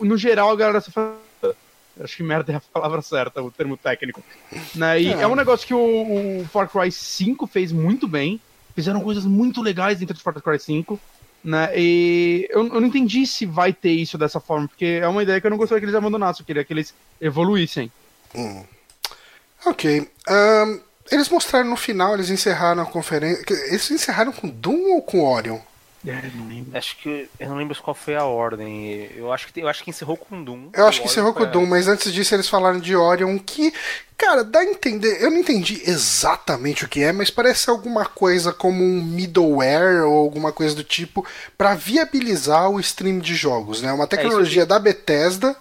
[0.00, 1.18] no geral a galera só fala.
[2.02, 4.22] Acho que merda é a palavra certa, o termo técnico.
[4.74, 5.02] Né?
[5.02, 5.20] E é.
[5.20, 8.40] é um negócio que o, o, Far Cry 5 fez muito bem.
[8.74, 10.98] Fizeram coisas muito legais dentro do Far Cry 5.
[11.44, 11.72] Né?
[11.76, 15.38] E eu, eu, não entendi se vai ter isso dessa forma, porque é uma ideia
[15.38, 17.92] que eu não gostaria que eles abandonassem, eu queria que eles evoluíssem.
[18.34, 18.64] Hum.
[19.66, 20.08] Ok.
[20.26, 23.44] Um, eles mostraram no final, eles encerraram a conferência.
[23.66, 25.58] Eles encerraram com Doom ou com Orion?
[26.06, 26.78] É.
[26.78, 29.10] Acho que eu não lembro qual foi a ordem.
[29.14, 30.70] Eu acho que eu acho que encerrou com Doom.
[30.72, 33.72] Eu acho que encerrou com Doom, mas antes disso eles falaram de Orion que,
[34.16, 35.22] cara, dá a entender.
[35.22, 40.18] Eu não entendi exatamente o que é, mas parece alguma coisa como um middleware ou
[40.18, 41.26] alguma coisa do tipo
[41.58, 43.92] para viabilizar o stream de jogos, né?
[43.92, 45.54] Uma é, tecnologia é da Bethesda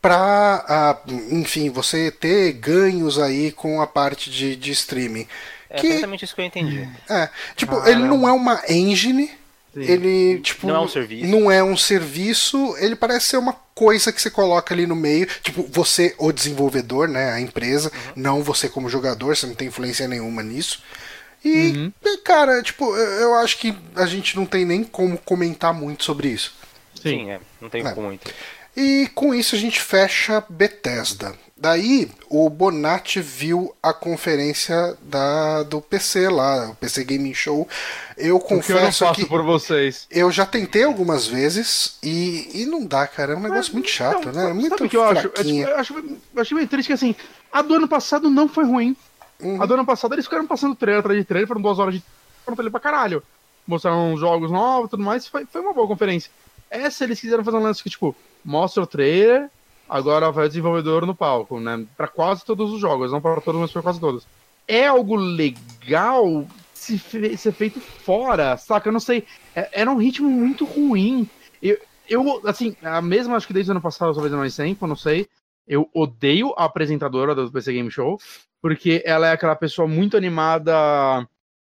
[0.00, 5.26] para, uh, enfim, você ter ganhos aí com a parte de, de streaming.
[5.68, 6.88] É que, exatamente isso que eu entendi.
[7.08, 9.30] É, tipo, ah, ele não é uma engine,
[9.72, 9.82] Sim.
[9.82, 10.66] Ele, tipo.
[10.66, 11.26] Não é um serviço.
[11.26, 15.26] Não é um serviço, ele parece ser uma coisa que você coloca ali no meio.
[15.42, 17.32] Tipo, você, o desenvolvedor, né?
[17.32, 18.12] A empresa, uhum.
[18.16, 20.82] não você como jogador, você não tem influência nenhuma nisso.
[21.44, 21.92] E, uhum.
[22.24, 26.54] cara, tipo, eu acho que a gente não tem nem como comentar muito sobre isso.
[26.94, 27.94] Sim, Sim é, não tem é.
[27.94, 28.30] muito.
[28.76, 31.34] E com isso a gente fecha Bethesda.
[31.60, 37.68] Daí o Bonatti viu a conferência da, do PC lá, o PC Gaming Show.
[38.16, 40.06] Eu confesso eu que por vocês.
[40.10, 43.34] Eu já tentei algumas vezes e, e não dá, cara.
[43.34, 44.52] É um negócio Mas, muito chato, não, né?
[44.54, 45.26] Muito sabe que eu acho?
[45.26, 45.94] Eu, tipo, eu, acho?
[45.98, 47.14] eu achei meio triste que assim,
[47.52, 48.96] a do ano passado não foi ruim.
[49.38, 49.62] Uhum.
[49.62, 52.02] A do ano passado eles ficaram passando trailer atrás de trailer, foram duas horas de
[52.42, 53.22] pronto ali pra caralho.
[53.66, 56.30] Mostraram jogos novos e tudo mais, foi, foi uma boa conferência.
[56.70, 59.50] Essa eles quiseram fazer um lance que, tipo, mostra o trailer,
[59.90, 61.84] agora vai o desenvolvedor no palco, né?
[61.96, 64.24] Para quase todos os jogos, não para todos, mas para quase todos.
[64.68, 68.88] É algo legal se fe ser feito fora, saca?
[68.88, 69.24] Eu não sei.
[69.54, 71.28] É, era um ritmo muito ruim.
[71.60, 71.76] Eu,
[72.08, 75.26] eu, assim, a mesma, acho que desde o ano passado, talvez mais tempo, não sei.
[75.66, 78.18] Eu odeio a apresentadora do PC Game Show,
[78.62, 80.72] porque ela é aquela pessoa muito animada.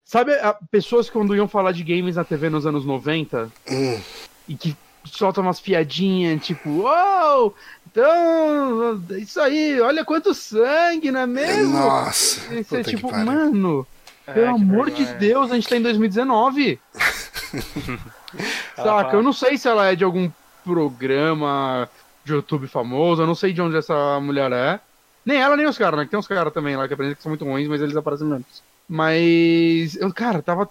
[0.05, 4.01] Sabe, a, pessoas que quando iam falar de games na TV nos anos 90 hum.
[4.47, 4.77] e que
[5.17, 7.55] solta umas piadinhas, tipo, uou,
[7.91, 11.73] então, isso aí, olha quanto sangue, não é mesmo?
[11.73, 12.55] Nossa.
[12.55, 13.87] Isso é tipo, mano,
[14.27, 16.79] é, pelo amor de Deus, a gente tá em 2019.
[18.77, 20.31] Saca, eu não sei se ela é de algum
[20.63, 21.89] programa
[22.25, 24.81] de YouTube famoso, eu não sei de onde essa mulher é.
[25.25, 26.05] Nem ela, nem os caras, né?
[26.05, 28.27] Que tem uns caras também lá que aprendem que são muito ruins, mas eles aparecem
[28.27, 28.63] menos.
[28.89, 30.69] Mas, eu, cara, tava.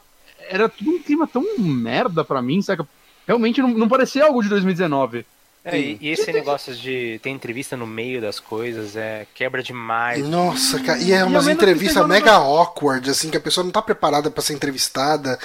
[0.49, 2.87] Era tudo um clima tão merda pra mim, saca?
[3.27, 5.25] Realmente não, não parecia algo de 2019.
[5.65, 10.25] É, e, e, esse negócio de ter entrevista no meio das coisas é quebra demais.
[10.25, 14.31] Nossa, cara, e é umas entrevistas mega awkward, assim, que a pessoa não tá preparada
[14.31, 15.37] para ser entrevistada.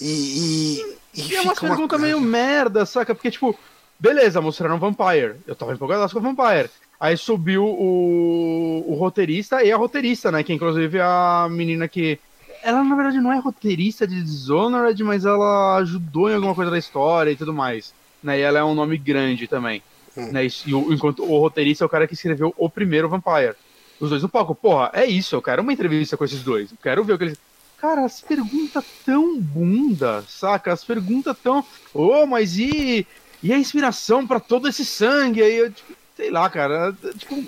[0.00, 0.82] E.
[1.14, 2.02] E, e, e é uma pergunta uma...
[2.02, 3.14] meio merda, saca?
[3.14, 3.56] Porque, tipo,
[3.98, 5.36] beleza, mostraram Vampire.
[5.46, 6.70] Eu tava empolgado com o Vampire.
[6.98, 10.42] Aí subiu o, o roteirista e a roteirista, né?
[10.42, 12.18] Que inclusive é a menina que
[12.62, 16.78] ela na verdade não é roteirista de Dishonored, mas ela ajudou em alguma coisa da
[16.78, 17.94] história e tudo mais.
[18.22, 18.38] Né?
[18.38, 19.82] E ela é um nome grande também.
[20.16, 20.30] Hum.
[20.32, 20.46] Né?
[20.66, 23.54] E o, enquanto o roteirista é o cara que escreveu o primeiro Vampire.
[24.00, 24.54] Os dois no palco.
[24.54, 26.70] Porra, é isso, eu quero uma entrevista com esses dois.
[26.70, 27.38] Eu quero ver o que eles.
[27.78, 30.72] Cara, as perguntas tão bunda, saca?
[30.72, 31.64] As perguntas tão.
[31.94, 33.06] Ô, oh, mas e.
[33.42, 35.42] E a inspiração para todo esse sangue?
[35.42, 36.94] Aí eu, tipo, sei lá, cara.
[37.16, 37.44] Tipo,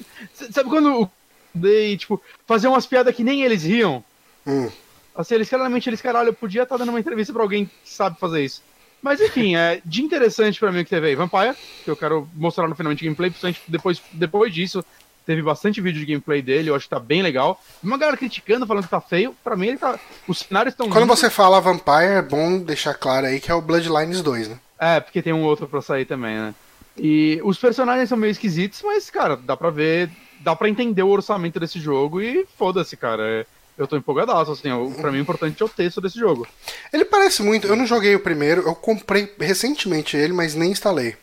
[0.51, 1.11] sabe quando.
[1.55, 4.03] Dei, tipo, fazer umas piadas que nem eles riam?
[4.47, 4.71] Hum.
[5.15, 7.73] Assim, eles claramente, eles, caralho, eu podia estar tá dando uma entrevista para alguém que
[7.85, 8.63] sabe fazer isso.
[9.03, 11.15] Mas enfim, é de interessante para mim que teve aí.
[11.15, 14.85] Vampire, que eu quero mostrar no final de gameplay, principalmente depois, depois disso,
[15.27, 17.61] teve bastante vídeo de gameplay dele, eu acho que tá bem legal.
[17.83, 19.99] Uma galera criticando, falando que tá feio, pra mim ele tá.
[20.27, 20.89] Os cenários estão.
[20.89, 24.61] Quando você fala Vampire, é bom deixar claro aí que é o Bloodlines 2, né?
[24.79, 26.55] É, porque tem um outro pra sair também, né?
[26.97, 30.11] E os personagens são meio esquisitos, mas, cara, dá pra ver,
[30.41, 33.23] dá pra entender o orçamento desse jogo e foda-se, cara.
[33.23, 34.69] É eu tô empolgadaço, assim,
[35.01, 36.47] pra mim o importante é o texto desse jogo.
[36.93, 41.17] Ele parece muito, eu não joguei o primeiro, eu comprei recentemente ele, mas nem instalei.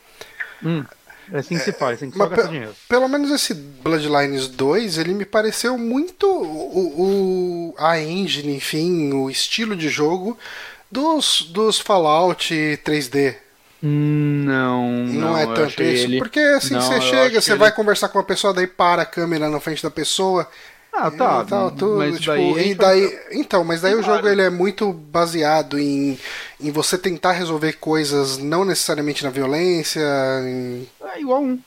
[0.62, 0.84] Hum,
[1.32, 2.74] é assim que é, se faz, tem que gastar dinheiro.
[2.88, 9.30] Pelo menos esse Bloodlines 2, ele me pareceu muito o, o, a engine, enfim, o
[9.30, 10.36] estilo de jogo
[10.90, 12.52] dos, dos Fallout
[12.84, 13.36] 3D.
[13.82, 16.04] Não, não, não é tanto isso.
[16.04, 16.18] Ele...
[16.18, 17.58] Porque assim, não, você chega, você ele...
[17.58, 20.46] vai conversar com uma pessoa, daí para a câmera na frente da pessoa,
[20.92, 21.42] ah, tá.
[21.46, 25.78] Então, tudo, mas tipo, daí, daí então, mas daí o jogo ele é muito baseado
[25.78, 26.18] em,
[26.60, 30.00] em você tentar resolver coisas não necessariamente na violência.
[30.44, 30.88] Em...
[31.14, 31.58] É igual um.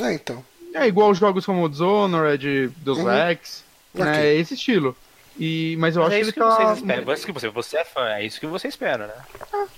[0.00, 0.44] É, então.
[0.74, 3.12] É igual os jogos como Dishonored, Deus uhum.
[3.12, 3.64] Ex,
[3.94, 4.04] okay.
[4.04, 4.26] né?
[4.26, 4.96] É esse estilo.
[5.38, 6.74] E, mas eu mas acho é que ele tá...
[7.04, 9.68] Vocês que você, você é fã, é isso que você espera, né?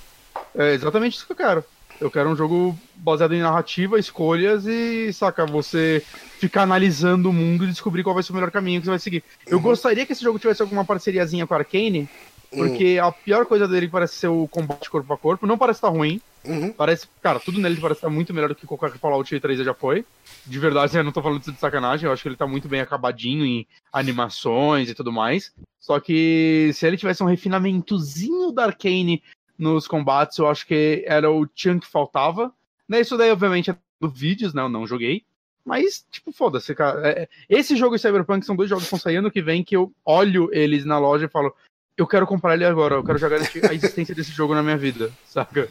[0.57, 1.65] É, é exatamente isso que eu quero.
[2.01, 6.03] Eu quero um jogo baseado em narrativa, escolhas e, saca, você
[6.45, 8.99] ficar analisando o mundo e descobrir qual vai ser o melhor caminho que você vai
[8.99, 9.25] seguir.
[9.47, 9.63] Eu uhum.
[9.63, 12.09] gostaria que esse jogo tivesse alguma parceriazinha com a Arcane,
[12.51, 13.07] porque uhum.
[13.07, 15.47] a pior coisa dele parece ser o combate corpo a corpo.
[15.47, 16.21] Não parece estar ruim.
[16.45, 16.71] Uhum.
[16.73, 20.05] Parece, cara, tudo nele parece estar muito melhor do que qualquer Fallout 3 já foi.
[20.47, 22.69] De verdade, eu não tô falando isso de sacanagem, eu acho que ele tá muito
[22.69, 25.53] bem acabadinho em animações e tudo mais.
[25.81, 29.23] Só que se ele tivesse um refinamentozinho da Arcane
[29.59, 32.53] nos combates, eu acho que era o chunk que faltava.
[32.87, 34.63] Né, isso daí, obviamente, é do vídeos, né?
[34.63, 35.25] Eu não joguei.
[35.65, 37.09] Mas, tipo, foda-se, cara.
[37.09, 39.75] É, esse jogo e Cyberpunk são dois jogos que vão sair ano que vem que
[39.75, 41.55] eu olho eles na loja e falo,
[41.97, 45.11] eu quero comprar ele agora, eu quero jogar a existência desse jogo na minha vida,
[45.27, 45.69] saca?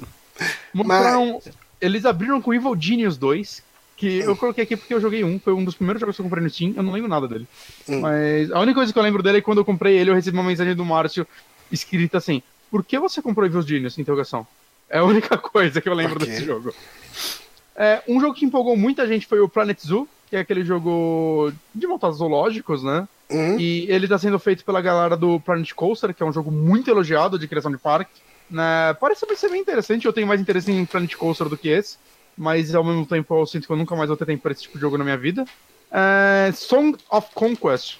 [0.72, 1.40] Mostraram.
[1.44, 1.54] Mas...
[1.80, 3.62] Eles abriram com Evil Genius 2,
[3.96, 6.24] que eu coloquei aqui porque eu joguei um, foi um dos primeiros jogos que eu
[6.24, 7.46] comprei no Steam, eu não lembro nada dele.
[7.88, 8.00] Hum.
[8.00, 10.14] Mas a única coisa que eu lembro dele é que quando eu comprei ele, eu
[10.14, 11.26] recebi uma mensagem do Márcio
[11.70, 13.98] escrita assim: por que você comprou Evil Genius?
[13.98, 14.46] Interrogação.
[14.88, 16.28] É a única coisa que eu lembro okay.
[16.28, 16.74] desse jogo.
[17.78, 21.52] É, um jogo que empolgou muita gente foi o Planet Zoo, que é aquele jogo
[21.72, 23.06] de montados zoológicos, né?
[23.30, 23.56] Uhum.
[23.56, 26.90] E ele está sendo feito pela galera do Planet Coaster, que é um jogo muito
[26.90, 28.10] elogiado de criação de parque.
[28.50, 28.94] Né?
[29.00, 30.06] Parece ser bem interessante.
[30.06, 31.98] Eu tenho mais interesse em Planet Coaster do que esse.
[32.36, 34.62] Mas ao mesmo tempo eu sinto que eu nunca mais vou ter tempo para esse
[34.62, 35.44] tipo de jogo na minha vida.
[35.90, 37.98] É, Song of Conquest.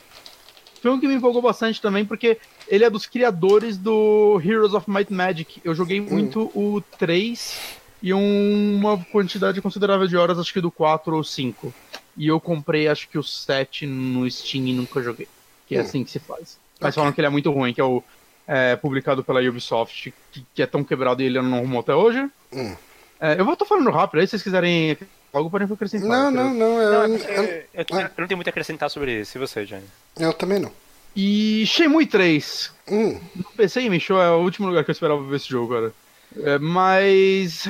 [0.80, 2.38] Foi um que me empolgou bastante também, porque
[2.68, 5.60] ele é dos criadores do Heroes of Might and Magic.
[5.64, 6.06] Eu joguei hum.
[6.08, 11.72] muito o 3 e uma quantidade considerável de horas, acho que do 4 ou 5.
[12.16, 15.28] E eu comprei, acho que o 7 no Steam e nunca joguei.
[15.66, 15.82] Que é hum.
[15.82, 16.58] assim que se faz.
[16.80, 16.92] Mas okay.
[16.92, 18.02] falam que ele é muito ruim, que é o
[18.46, 22.28] é, publicado pela Ubisoft, que, que, é tão quebrado e ele não arrumou até hoje.
[22.52, 22.74] Hum.
[23.20, 24.96] É, eu vou estar falando rápido, aí se vocês quiserem
[25.32, 26.08] algo podem acrescentar.
[26.08, 26.80] Não, não, não.
[26.80, 29.36] Eu, não, é eu, eu, eu, eu, não tenho muito a acrescentar sobre isso.
[29.36, 29.84] E você, Johnny?
[30.18, 30.72] Eu também não.
[31.14, 32.72] E Shenmue 3.
[32.90, 33.20] Hum.
[33.34, 35.92] No PC e Michou é o último lugar que eu esperava ver esse jogo, cara.
[36.36, 37.68] É, mas.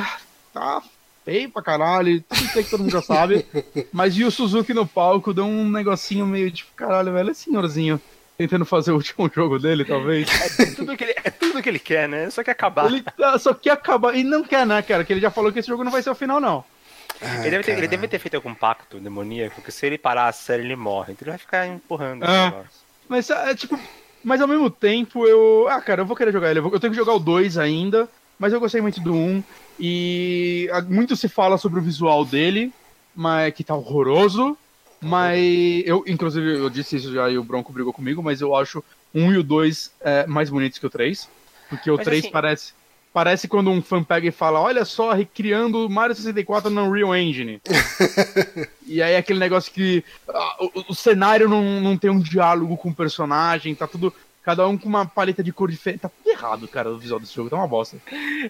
[0.52, 0.82] Tá
[1.24, 2.22] feio pra caralho.
[2.22, 3.46] Tudo isso que todo mundo já sabe.
[3.92, 8.00] mas e o Suzuki no palco deu um negocinho meio tipo, caralho, velho, é senhorzinho
[8.38, 10.28] tentando fazer o último jogo dele, talvez.
[10.58, 12.30] É tudo que ele, é tudo que ele quer, né?
[12.30, 12.86] Só quer acabar.
[12.86, 13.04] Ele
[13.40, 14.14] só quer acabar.
[14.14, 15.04] E não quer, né, cara?
[15.04, 16.64] Que ele já falou que esse jogo não vai ser o final, não.
[17.20, 20.28] Ah, ele, deve ter, ele, deve ter, feito algum pacto demoníaco, porque se ele parar
[20.28, 21.12] a série, ele morre.
[21.12, 22.62] Então ele vai ficar empurrando ah,
[23.08, 23.78] Mas é tipo.
[24.22, 25.66] Mas ao mesmo tempo eu.
[25.68, 26.60] Ah, cara, eu vou querer jogar ele.
[26.60, 28.08] Eu tenho que jogar o 2 ainda.
[28.38, 29.16] Mas eu gostei muito do 1.
[29.16, 29.42] Um,
[29.80, 32.72] e muito se fala sobre o visual dele,
[33.14, 34.56] mas que tá horroroso.
[35.00, 35.40] Mas
[35.86, 38.82] eu, inclusive, eu disse isso já e o Bronco brigou comigo, mas eu acho
[39.14, 41.28] um e o 2 é, mais bonitos que o 3.
[41.68, 42.32] Porque o 3 assim...
[42.32, 42.78] parece.
[43.10, 47.60] Parece quando um fã pega e fala: Olha só, recriando Mario 64 no Unreal Engine.
[48.86, 52.90] e aí aquele negócio que ah, o, o, cenário não, não tem um diálogo com
[52.90, 54.12] o personagem, tá tudo
[54.48, 56.00] Cada um com uma paleta de cor diferente.
[56.00, 57.50] Tá tudo errado, cara, o visual desse jogo.
[57.50, 57.98] Tá uma bosta.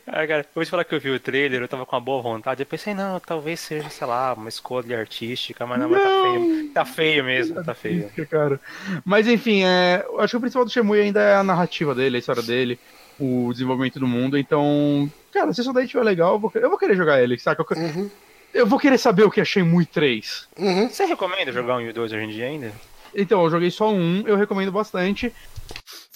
[0.06, 2.22] Ah, cara, depois de falar que eu vi o trailer, eu tava com uma boa
[2.22, 2.62] vontade.
[2.62, 5.98] Eu pensei, não, talvez seja, sei lá, uma escolha artística, mas não, não.
[5.98, 6.68] mas tá feio.
[6.72, 8.12] Tá feio mesmo, tá feio.
[8.30, 8.60] Cara.
[9.04, 12.14] Mas enfim, é, eu acho que o principal do Shemui ainda é a narrativa dele,
[12.14, 12.78] a história dele,
[13.18, 14.38] o desenvolvimento do mundo.
[14.38, 17.66] Então, cara, se isso daí tiver legal, eu vou, eu vou querer jogar ele, saca?
[17.68, 18.10] Eu, uhum.
[18.54, 20.46] eu vou querer saber o que achei muito 3.
[20.60, 20.88] Uhum.
[20.88, 22.72] Você recomenda jogar um e o 2 hoje em dia ainda?
[23.12, 25.32] Então, eu joguei só um, eu recomendo bastante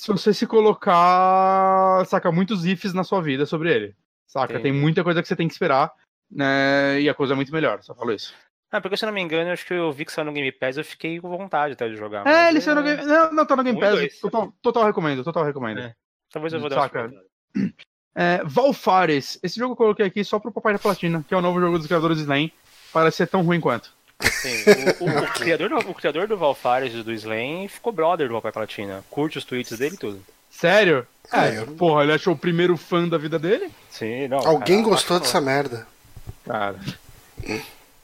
[0.02, 3.94] se você se colocar, saca, muitos ifs na sua vida sobre ele.
[4.26, 4.58] Saca?
[4.58, 5.92] Tem muita coisa que você tem que esperar,
[6.28, 7.00] né?
[7.00, 8.34] E a coisa é muito melhor, só falo isso.
[8.72, 10.32] Ah, porque se eu não me engano, eu acho que eu vi que saiu no
[10.32, 12.26] Game Pass, eu fiquei com vontade até de jogar.
[12.26, 14.18] É, ele saiu no Game Não, não tá no Game Pass.
[14.18, 15.78] Total, total recomendo, total recomendo.
[15.78, 15.94] É.
[16.32, 17.12] Talvez eu vou dar Saca.
[18.12, 19.38] É, Valfares.
[19.40, 21.78] Esse jogo eu coloquei aqui só pro Papai da Platina, que é o novo jogo
[21.78, 22.50] dos criadores de Slam.
[22.92, 23.94] Parece ser tão ruim quanto.
[24.30, 24.64] Sim,
[25.00, 28.34] o, o, o, criador do, o criador do Valfares e do Slam ficou brother do
[28.34, 29.04] Papai Platina.
[29.10, 30.22] Curte os tweets dele e tudo.
[30.50, 31.06] Sério?
[31.32, 33.70] É, é, porra, ele achou o primeiro fã da vida dele?
[33.90, 34.38] Sim, não.
[34.38, 35.86] Alguém cara, gostou dessa merda.
[36.46, 36.76] Cara.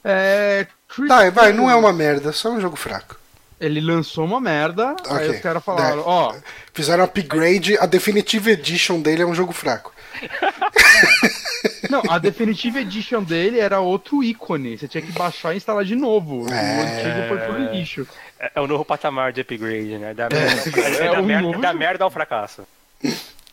[0.03, 0.67] É.
[1.07, 3.17] Tá, vai, não é uma merda, só um jogo fraco.
[3.59, 5.17] Ele lançou uma merda, okay.
[5.17, 6.33] aí os caras falaram, ó.
[6.33, 6.41] Oh,
[6.73, 9.93] Fizeram upgrade, a Definitive Edition dele é um jogo fraco.
[11.89, 14.77] Não, a Definitive Edition dele era outro ícone.
[14.77, 16.45] Você tinha que baixar e instalar de novo.
[16.53, 16.77] É...
[16.77, 18.07] O antigo foi pro lixo.
[18.39, 20.13] É, é, o novo patamar de upgrade, né?
[20.13, 20.27] Da, é,
[21.05, 22.63] é da, um merda, da merda ao fracasso.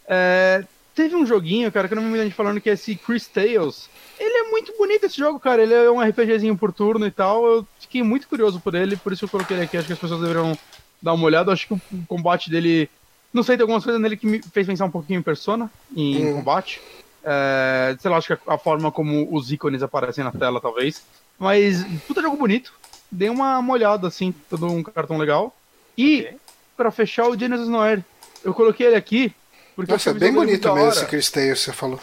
[0.06, 0.62] É,
[0.94, 3.26] teve um joguinho, cara, que eu não me lembro de falando que é esse Chris
[3.26, 3.88] Tales.
[4.18, 5.62] Ele é muito bonito esse jogo, cara.
[5.62, 7.44] Ele é um RPGzinho por turno e tal.
[7.46, 9.76] Eu fiquei muito curioso por ele, por isso eu coloquei ele aqui.
[9.76, 10.56] Acho que as pessoas deveriam
[11.00, 11.52] dar uma olhada.
[11.52, 12.88] Acho que o combate dele.
[13.32, 16.26] Não sei, tem algumas coisas nele que me fez pensar um pouquinho em Persona, em
[16.26, 16.36] hum.
[16.36, 16.80] combate.
[17.28, 21.02] É, sei lá, acho que a, a, forma como os ícones aparecem na tela, talvez.
[21.36, 22.72] Mas, puta jogo bonito.
[23.10, 25.54] Dei uma molhada, assim, todo um cartão legal.
[25.98, 26.36] E, okay.
[26.76, 28.04] para fechar, o Genesis Noir.
[28.44, 29.34] Eu coloquei ele aqui.
[29.74, 32.00] Porque Nossa, é bem bonito mesmo esse Chris você falou.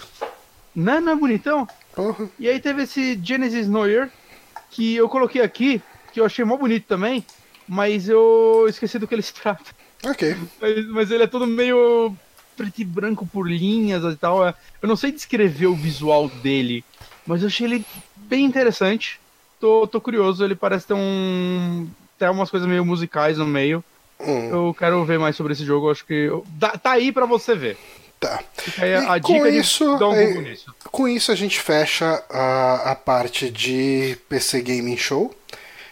[0.75, 1.67] Não, não é bonitão?
[1.97, 2.29] Uhum.
[2.37, 4.11] E aí teve esse Genesis Noir,
[4.71, 5.81] que eu coloquei aqui,
[6.11, 7.25] que eu achei mó bonito também,
[7.65, 9.71] mas eu esqueci do que ele se trata.
[10.05, 10.35] Ok.
[10.59, 12.13] Mas, mas ele é todo meio
[12.55, 14.47] preto e branco por linhas e tal.
[14.47, 16.83] É, eu não sei descrever o visual dele,
[17.25, 17.85] mas eu achei ele
[18.15, 19.19] bem interessante.
[19.59, 21.87] Tô, tô curioso, ele parece ter um.
[22.17, 23.83] Tem umas coisas meio musicais no meio.
[24.19, 24.49] Hum.
[24.49, 26.29] Eu quero ver mais sobre esse jogo, acho que.
[26.81, 27.77] Tá aí para você ver.
[28.19, 28.41] Tá.
[28.77, 30.55] Aí a, a com, isso, um é,
[30.85, 35.35] com isso a gente fecha a, a parte de PC Gaming Show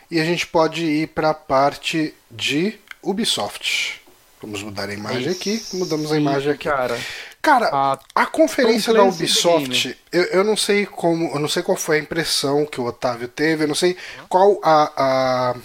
[0.10, 4.01] e a gente pode ir para a parte de Ubisoft.
[4.42, 5.64] Vamos mudar a imagem aqui.
[5.74, 6.68] Mudamos a imagem aqui.
[6.68, 7.00] Cara,
[7.42, 11.28] cara a, a conferência da Ubisoft, eu, eu não sei como.
[11.34, 13.96] Eu não sei qual foi a impressão que o Otávio teve, eu não sei
[14.28, 15.56] qual a, a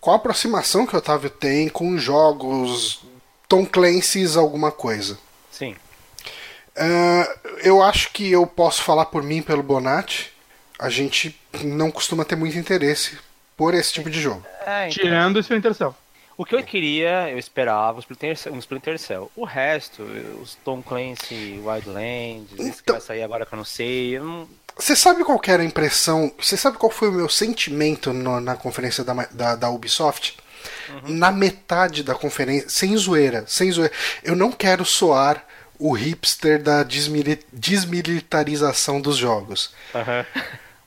[0.00, 3.04] qual a aproximação que o Otávio tem com jogos
[3.46, 5.18] Tom Clancy's alguma coisa.
[5.50, 5.76] Sim.
[6.74, 10.32] Uh, eu acho que eu posso falar por mim pelo Bonatti.
[10.78, 13.18] A gente não costuma ter muito interesse
[13.56, 14.44] por esse tipo de jogo.
[14.66, 15.04] É, então...
[15.04, 15.94] Tirando Splinter Cell.
[16.36, 19.30] O que eu queria, eu esperava, um Splinter, um Splinter Cell.
[19.36, 20.02] O resto,
[20.40, 24.16] os Tom Clancy, Wildlands, então, esse que vai sair agora que eu não sei.
[24.16, 26.32] Eu Você sabe qual era a impressão?
[26.38, 30.38] Você sabe qual foi o meu sentimento no, na conferência da, da, da Ubisoft?
[30.88, 31.14] Uhum.
[31.16, 33.92] Na metade da conferência, sem zoeira, sem zoeira.
[34.22, 35.44] Eu não quero soar
[35.78, 36.84] o hipster da
[37.52, 39.74] desmilitarização dos jogos.
[39.94, 40.24] Uhum.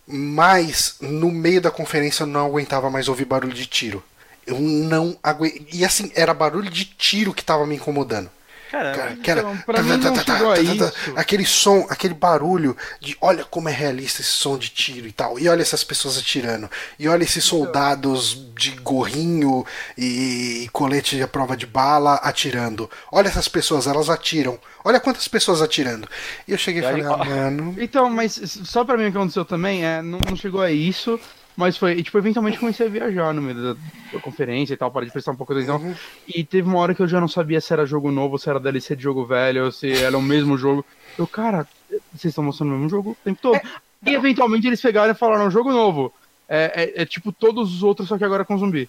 [0.08, 4.04] Mas no meio da conferência eu não aguentava mais ouvir barulho de tiro.
[4.46, 5.68] Eu não aguentei.
[5.74, 8.30] E assim, era barulho de tiro que tava me incomodando.
[8.72, 10.94] Caramba, que era, então, pra mim não chegou a isso.
[11.16, 15.40] Aquele som, aquele barulho de olha como é realista esse som de tiro e tal.
[15.40, 16.70] E olha essas pessoas atirando.
[17.00, 17.60] E olha esses então.
[17.60, 19.66] soldados de gorrinho
[19.98, 22.90] e colete de prova de bala atirando.
[23.12, 24.60] Olha essas pessoas, elas atiram.
[24.84, 26.08] Olha quantas pessoas atirando.
[26.48, 27.76] E eu cheguei e falei, ah, mano.
[27.78, 31.20] Então, mas só pra mim o que aconteceu também é, não, não chegou a isso.
[31.56, 33.80] Mas foi, e, tipo, eventualmente comecei a viajar no meio da,
[34.14, 35.80] da conferência e tal, para de prestar um pouco de atenção.
[35.80, 35.96] Uhum.
[36.28, 38.60] E teve uma hora que eu já não sabia se era jogo novo, se era
[38.60, 40.86] DLC de jogo velho, ou se era o mesmo jogo.
[41.18, 41.66] Eu, cara,
[42.14, 43.56] vocês estão mostrando o mesmo jogo o tempo todo.
[43.56, 43.62] É,
[44.06, 46.14] e eventualmente eles pegaram e falaram, jogo novo.
[46.48, 48.88] É, é, é, tipo todos os outros, só que agora com zumbi.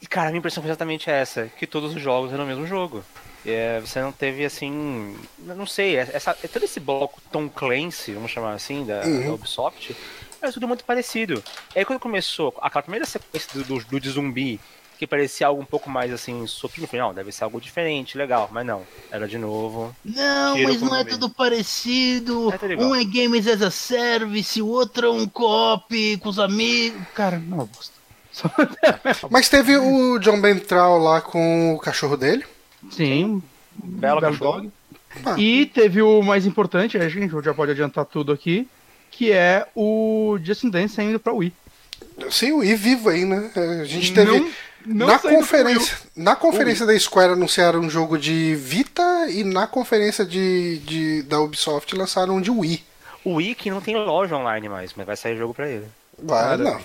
[0.00, 2.66] E cara, a minha impressão foi exatamente essa, que todos os jogos eram o mesmo
[2.66, 3.02] jogo.
[3.44, 5.16] É, você não teve assim.
[5.38, 9.24] Não sei, essa, todo esse bloco Tom Clancy, vamos chamar assim, da, uhum.
[9.24, 9.96] da Ubisoft,
[10.46, 11.42] era tudo muito parecido.
[11.74, 14.60] Aí quando começou aquela primeira sequência do, do, do de zumbi,
[14.98, 18.64] que parecia algo um pouco mais assim, soquinho final, deve ser algo diferente, legal, mas
[18.64, 19.94] não, era de novo.
[20.04, 22.52] Não, mas não é tudo parecido.
[22.52, 26.38] É tudo um é Games as a Service, o outro é um co-op com os
[26.38, 27.00] amigos.
[27.14, 27.96] Cara, não gosto.
[29.30, 32.44] mas teve o John Bentral lá com o cachorro dele.
[32.90, 33.42] Sim.
[33.74, 34.72] Belo, Belo cachorro.
[35.24, 35.34] Ah.
[35.38, 38.68] E teve o mais importante, a gente já pode adiantar tudo aqui,
[39.16, 41.52] que é o Justin Dance saindo pra Wii.
[42.30, 43.50] Sim, o Wii vivo aí, né?
[43.80, 44.38] A gente teve.
[44.38, 44.50] Não,
[44.84, 50.24] não na conferência, na conferência da Square anunciaram um jogo de Vita e na conferência
[50.24, 52.84] de, de, da Ubisoft lançaram um de Wii.
[53.24, 55.86] O Wii que não tem loja online mais, mas vai sair jogo pra ele.
[56.18, 56.78] Vai, não.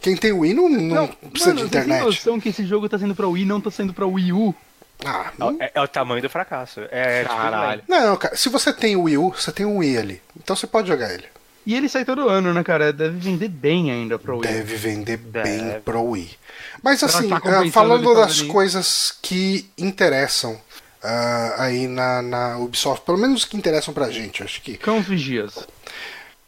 [0.00, 1.98] Quem tem Wii não, não, não precisa mano, de internet.
[1.98, 4.32] Você tem noção que esse jogo tá saindo pra Wii não tá saindo pra Wii
[4.32, 4.54] U?
[5.04, 6.80] Ah, é, é, o tamanho do fracasso.
[6.90, 7.80] É, tipo, Caralho.
[7.80, 10.22] Tipo, não, cara, se você tem o Wii U, você tem um Wii ali.
[10.36, 11.24] Então você pode jogar ele.
[11.68, 12.94] E ele sai todo ano, né, cara?
[12.94, 14.50] Deve vender bem ainda pro Wii.
[14.50, 15.50] Deve vender Deve.
[15.50, 16.30] bem pro Wii.
[16.82, 23.18] Mas assim, tá uh, falando das coisas que interessam uh, aí na, na Ubisoft, pelo
[23.18, 24.78] menos que interessam pra gente, acho que.
[24.78, 25.68] Cão Vigias.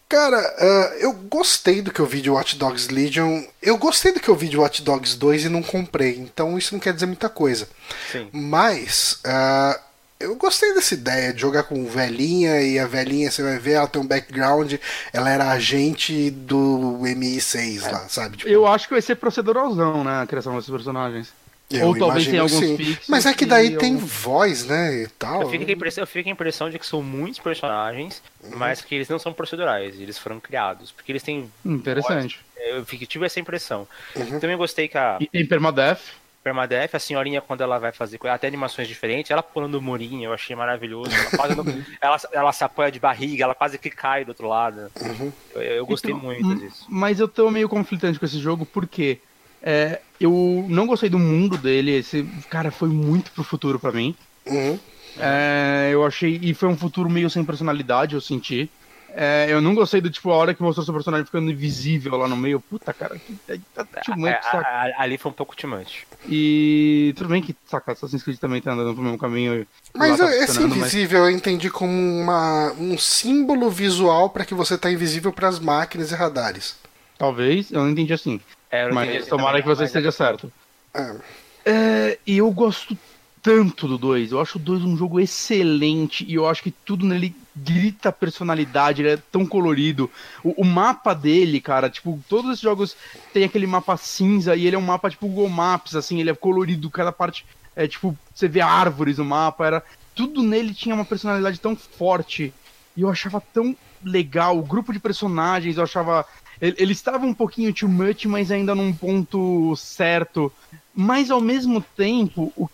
[0.09, 3.43] Cara, uh, eu gostei do que eu vi de Watch Dogs Legion.
[3.61, 6.17] Eu gostei do que eu vi de Watch Dogs 2 e não comprei.
[6.17, 7.69] Então isso não quer dizer muita coisa.
[8.11, 8.27] Sim.
[8.33, 9.90] Mas uh,
[10.21, 13.89] eu gostei dessa ideia de jogar com velhinha e a velhinha, você vai ver, ela
[13.89, 14.75] tem um background,
[15.13, 17.91] ela era agente do MI6 é.
[17.91, 18.37] lá, sabe?
[18.37, 18.51] Tipo...
[18.51, 21.33] Eu acho que vai ser proceduralzão, né, a criação desses personagens.
[21.71, 23.09] Eu Ou talvez tenha alguns fixos.
[23.09, 25.05] Mas é que daí tem voz, né?
[25.05, 25.43] E tal.
[25.43, 28.21] Eu fico, com a impressão, eu fico com a impressão de que são muitos personagens,
[28.43, 28.57] uhum.
[28.57, 30.91] mas que eles não são procedurais, eles foram criados.
[30.91, 31.49] Porque eles têm.
[31.65, 32.41] Interessante.
[32.57, 32.91] Voz.
[32.91, 33.87] Eu tive essa impressão.
[34.17, 34.41] Uhum.
[34.41, 35.17] Também gostei que a.
[35.21, 36.01] E tem Permadeath.
[36.43, 40.33] Permadeath, a senhorinha, quando ela vai fazer até animações diferentes, ela pulando o murinho, eu
[40.33, 41.11] achei maravilhoso.
[41.35, 44.91] Ela, no, ela, ela, se apoia de barriga, ela quase que cai do outro lado.
[45.01, 45.33] Uhum.
[45.55, 46.87] Eu, eu, gostei então, muito disso.
[46.89, 49.19] Mas eu tô meio conflitante com esse jogo, porque
[49.63, 51.93] é, eu não gostei do mundo dele.
[51.97, 54.15] Esse cara foi muito pro futuro para mim.
[54.47, 54.79] Uhum.
[55.19, 56.39] É, eu achei.
[56.43, 58.71] E foi um futuro meio sem personalidade, eu senti.
[59.15, 62.29] É, eu não gostei do tipo, a hora que mostrou seu personagem ficando invisível lá
[62.29, 62.61] no meio.
[62.61, 63.35] Puta, cara, que
[63.75, 64.95] tá timante, é, saca?
[64.99, 66.07] Ali foi um pouco timante.
[66.29, 69.67] E tudo bem que, saca, Assassin's Creed também tá andando pro mesmo caminho.
[69.95, 71.31] Mas tá esse invisível mas...
[71.31, 76.13] eu entendi como uma, um símbolo visual para que você tá invisível para as máquinas
[76.13, 76.77] e radares.
[77.19, 78.41] Talvez, eu não entendi assim.
[78.71, 80.53] É, mas entendi tomara que você esteja certo.
[80.95, 81.17] É.
[81.65, 82.97] É, e eu gosto
[83.43, 84.33] tanto do 2.
[84.33, 87.35] Eu acho o 2 um jogo excelente e eu acho que tudo nele
[87.65, 90.11] grita personalidade, ele é tão colorido.
[90.43, 92.97] O, o, mapa dele, cara, tipo, todos esses jogos
[93.33, 96.35] tem aquele mapa cinza e ele é um mapa tipo Google Maps, assim, ele é
[96.35, 97.45] colorido, cada parte
[97.77, 99.85] é tipo, você vê árvores no mapa, era
[100.15, 102.53] tudo nele tinha uma personalidade tão forte
[102.97, 104.59] e eu achava tão legal.
[104.59, 106.27] O grupo de personagens eu achava
[106.61, 110.53] ele, ele estava um pouquinho too much, mas ainda num ponto certo.
[110.95, 112.69] Mas ao mesmo tempo, o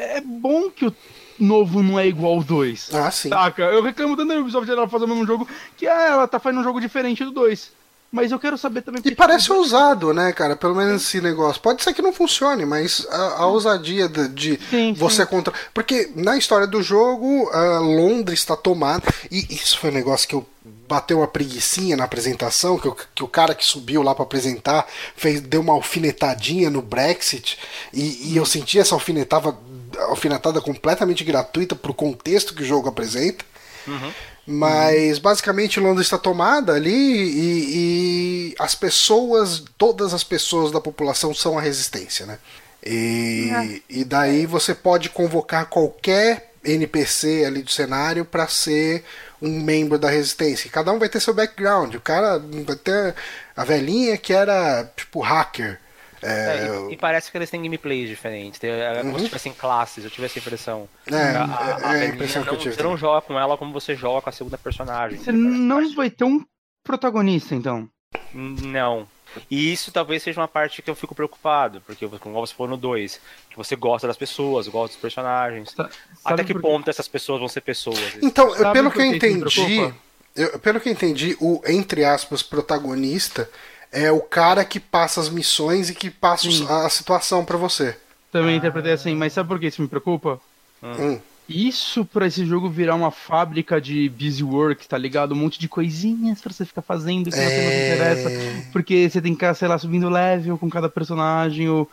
[0.00, 0.94] é bom que o
[1.40, 2.90] novo não é igual ao 2.
[2.92, 3.28] Ah, sim.
[3.28, 3.62] Saca?
[3.62, 6.60] Eu reclamo tanto da Ubisoft ela fazer o mesmo jogo que ah, ela tá fazendo
[6.60, 7.80] um jogo diferente do 2.
[8.12, 9.00] Mas eu quero saber também.
[9.04, 9.54] E parece tipo...
[9.54, 10.56] ousado, né, cara?
[10.56, 11.62] Pelo menos esse negócio.
[11.62, 15.28] Pode ser que não funcione, mas a, a ousadia de, de sim, você sim.
[15.28, 15.54] contra.
[15.72, 17.48] Porque na história do jogo,
[17.80, 19.04] Londres está tomada.
[19.30, 20.44] E isso foi um negócio que eu
[20.90, 24.86] bateu uma preguiçinha na apresentação, que o, que o cara que subiu lá para apresentar
[25.16, 27.56] fez, deu uma alfinetadinha no Brexit,
[27.92, 29.56] e, e eu senti essa alfinetada,
[29.98, 33.44] alfinetada completamente gratuita pro contexto que o jogo apresenta.
[33.86, 34.12] Uhum.
[34.46, 41.32] Mas basicamente Londres está tomada ali e, e, as pessoas, todas as pessoas da população
[41.34, 42.38] são a resistência, né?
[42.84, 43.80] E, é.
[43.88, 49.04] e daí você pode convocar qualquer NPC ali do cenário para ser
[49.40, 50.70] um membro da resistência.
[50.70, 51.94] Cada um vai ter seu background.
[51.94, 53.14] O cara vai ter
[53.56, 55.78] a velhinha que era tipo hacker.
[56.22, 56.30] É...
[56.30, 58.58] É, e, e, parece que eles têm gameplays diferentes.
[58.58, 59.18] Tem, é, como uhum.
[59.18, 60.88] se tivessem classes, eu tive essa impressão.
[61.06, 62.74] É, a, a, a, é a impressão que eu tive.
[62.74, 65.18] Você não joga com ela como você joga com a segunda personagem.
[65.18, 66.44] Você não vai ter um
[66.84, 67.88] protagonista, então?
[68.34, 69.06] Não.
[69.50, 72.76] E isso talvez seja uma parte que eu fico preocupado, porque como você falou no
[72.76, 73.20] 2,
[73.50, 75.72] que você gosta das pessoas, gosta dos personagens.
[75.72, 75.88] Tá,
[76.24, 78.18] Até que ponto essas pessoas vão ser pessoas?
[78.20, 79.94] Então, pelo que eu entendi,
[80.34, 83.48] eu, pelo que eu entendi, o entre aspas protagonista
[83.92, 86.66] é o cara que passa as missões e que passa Sim.
[86.68, 87.96] a situação para você.
[88.30, 90.40] Também interpretei assim, mas sabe por que isso me preocupa?
[90.82, 91.18] Hum.
[91.48, 95.32] Isso pra esse jogo virar uma fábrica de busy work, tá ligado?
[95.32, 97.48] Um monte de coisinhas pra você ficar fazendo que é...
[97.48, 98.70] você não se interessa.
[98.72, 101.68] Porque você tem que ficar, sei lá, subindo level com cada personagem.
[101.68, 101.90] Ou...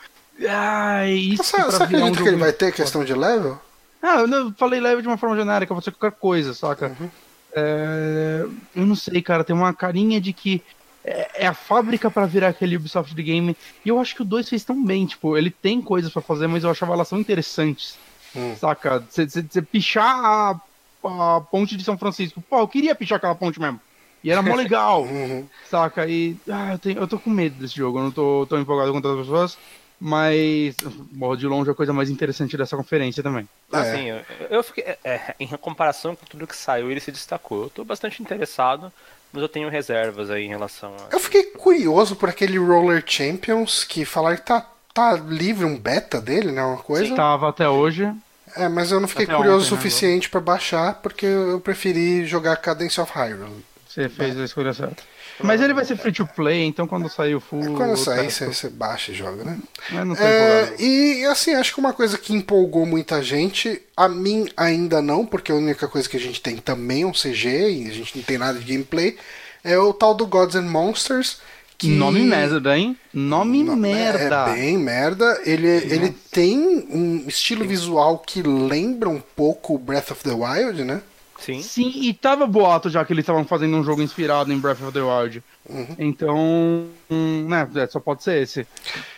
[0.48, 3.60] Ai, isso você, você acredita um que ele vai ter questão de level?
[4.00, 6.96] Ah, eu falei level de uma forma genérica, pode ser qualquer coisa, saca?
[7.00, 7.10] Uhum.
[7.54, 8.46] É...
[8.76, 10.62] Eu não sei, cara, tem uma carinha de que
[11.08, 13.56] é, é a fábrica para virar aquele Ubisoft de game.
[13.86, 16.48] E eu acho que o 2 fez tão bem, tipo, ele tem coisas para fazer,
[16.48, 17.98] mas eu achava elas tão interessantes.
[18.36, 18.56] Hum.
[18.58, 19.04] Saca?
[19.10, 20.62] Você pichar a,
[21.04, 22.44] a, ponte de São Francisco.
[22.50, 23.80] Pô, eu queria pichar aquela ponte mesmo.
[24.24, 25.04] E era mó legal.
[25.04, 25.48] uhum.
[25.70, 26.06] Saca?
[26.08, 26.36] E.
[26.50, 28.00] Ah, eu, tenho, eu tô com medo desse jogo.
[28.00, 29.58] Eu não tô tão empolgado com outras pessoas.
[30.00, 30.76] Mas,
[31.12, 33.50] bom, de longe é a coisa mais interessante dessa conferência também.
[33.74, 33.78] É.
[33.78, 34.22] Assim, eu,
[34.52, 37.64] eu fiquei, é, em comparação com tudo que saiu, ele se destacou.
[37.64, 38.94] Eu tô bastante interessado,
[39.32, 41.14] mas eu tenho reservas aí em relação a.
[41.14, 46.20] Eu fiquei curioso por aquele Roller Champions que falaram que tá, tá livre um beta
[46.22, 46.64] dele, né?
[46.64, 47.06] Uma coisa.
[47.06, 48.12] Sim, tava até hoje.
[48.56, 50.32] É, mas eu não fiquei Até curioso o né, suficiente né?
[50.32, 53.64] para baixar, porque eu preferi jogar Cadence of Hyrule.
[53.88, 55.04] Você fez a escolha certa.
[55.40, 57.62] Mas ele vai ser free to play, então quando sair o full.
[57.62, 59.58] É, quando sair, você, baixa e joga, né?
[60.20, 65.26] É, e assim, acho que uma coisa que empolgou muita gente, a mim ainda não,
[65.26, 68.18] porque a única coisa que a gente tem também é um CG e a gente
[68.18, 69.16] não tem nada de gameplay,
[69.64, 71.40] é o tal do Gods and Monsters
[71.78, 71.90] que...
[71.90, 72.98] Nome merda, hein?
[73.14, 73.76] Nome no...
[73.76, 74.50] merda.
[74.50, 75.40] É bem merda.
[75.46, 81.02] Ele, ele tem um estilo visual que lembra um pouco Breath of the Wild, né?
[81.40, 81.62] Sim.
[81.62, 84.92] Sim, e tava boato já que eles estavam fazendo um jogo inspirado em Breath of
[84.92, 85.44] the Wild.
[85.70, 85.96] Uhum.
[86.00, 88.68] Então, hum, né, é, só pode ser esse.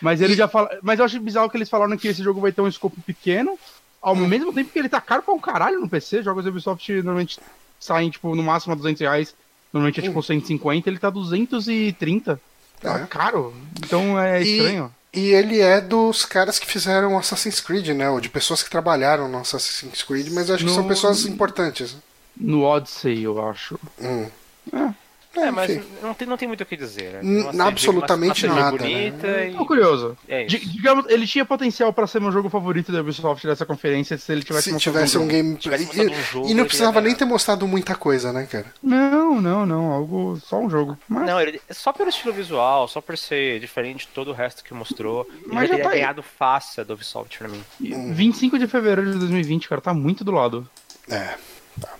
[0.00, 0.36] Mas ele e...
[0.36, 0.70] já fala.
[0.82, 3.58] Mas eu acho bizarro que eles falaram que esse jogo vai ter um escopo pequeno,
[4.00, 4.28] ao uhum.
[4.28, 6.22] mesmo tempo que ele tá caro pra um caralho no PC.
[6.22, 7.38] Jogos Ubisoft normalmente
[7.78, 9.34] saem, tipo, no máximo a 200 reais.
[9.72, 12.40] Normalmente é tipo 150, ele tá 230.
[12.80, 13.06] Tá é.
[13.06, 13.54] caro.
[13.78, 14.92] Então é estranho.
[15.12, 18.10] E, e ele é dos caras que fizeram Assassin's Creed, né?
[18.10, 21.96] Ou de pessoas que trabalharam no Assassin's Creed, mas acho no, que são pessoas importantes.
[22.40, 23.78] No Odyssey, eu acho.
[24.00, 24.26] Hum.
[24.72, 24.94] É.
[25.36, 27.22] É, mas não tem, não tem muito o que dizer.
[27.22, 27.48] Né?
[27.60, 28.78] absolutamente uma, uma nada.
[28.78, 29.50] Bonita né?
[29.50, 29.54] e...
[29.54, 30.18] Tô curioso.
[30.26, 34.32] É digamos, ele tinha potencial para ser meu jogo favorito da Ubisoft dessa conferência se
[34.32, 35.56] ele tivesse Se tivesse um, um game.
[35.56, 38.66] Tivesse um jogo, e, não precisava nem ter mostrado muita coisa, né, cara?
[38.82, 39.92] Não, não, não.
[39.92, 40.36] Algo.
[40.44, 40.98] Só um jogo.
[41.08, 41.26] Mas...
[41.26, 44.74] Não, ele, só pelo estilo visual, só por ser diferente de todo o resto que
[44.74, 45.28] mostrou.
[45.46, 47.62] Mas já, já tá ganhado fácil da Ubisoft pra mim.
[47.80, 50.68] 25 de fevereiro de 2020, cara, tá muito do lado.
[51.08, 51.34] É.
[51.78, 51.94] Tá.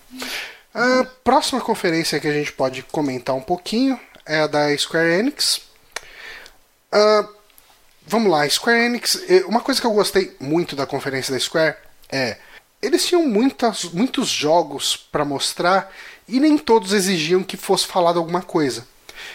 [0.73, 5.63] A próxima conferência que a gente pode comentar um pouquinho é a da Square Enix.
[6.93, 7.29] Uh,
[8.07, 9.21] vamos lá, Square Enix.
[9.47, 11.77] Uma coisa que eu gostei muito da conferência da Square
[12.11, 12.37] é
[12.83, 15.93] eles tinham muitas, muitos jogos para mostrar
[16.27, 18.87] e nem todos exigiam que fosse falado alguma coisa.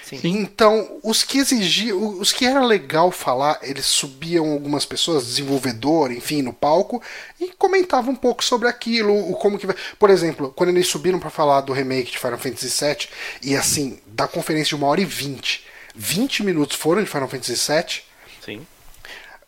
[0.06, 0.20] Sim.
[0.24, 6.44] Então, os que exigiam, os que era legal falar, eles subiam algumas pessoas, desenvolvedor, enfim,
[6.44, 7.02] no palco
[7.40, 9.76] e comentavam um pouco sobre aquilo, o como que vai.
[9.98, 13.08] Por exemplo, quando eles subiram para falar do remake de Final Fantasy VII
[13.42, 15.66] e assim, da conferência de uma hora e vinte,
[15.96, 18.04] 20 minutos foram de Final Fantasy VII.
[18.44, 18.68] Sim.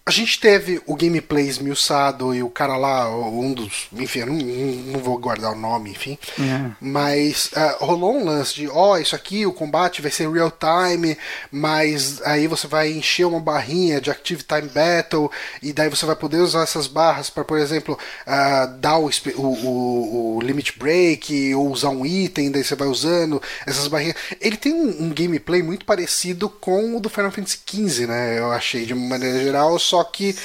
[0.08, 3.88] A gente teve o gameplay esmiuçado e o cara lá, um dos.
[3.92, 6.18] Enfim, eu não, não vou guardar o nome, enfim.
[6.40, 6.72] É.
[6.80, 10.50] Mas uh, rolou um lance de: ó, oh, isso aqui, o combate vai ser real
[10.50, 11.18] time,
[11.52, 15.30] mas aí você vai encher uma barrinha de Active Time Battle,
[15.62, 20.38] e daí você vai poder usar essas barras para, por exemplo, uh, dar o, o,
[20.38, 24.16] o, Limit Break, ou usar um item, daí você vai usando essas barrinhas.
[24.40, 28.40] Ele tem um, um gameplay muito parecido com o do Final Fantasy XV, né?
[28.40, 30.36] Eu achei, de maneira geral, só só que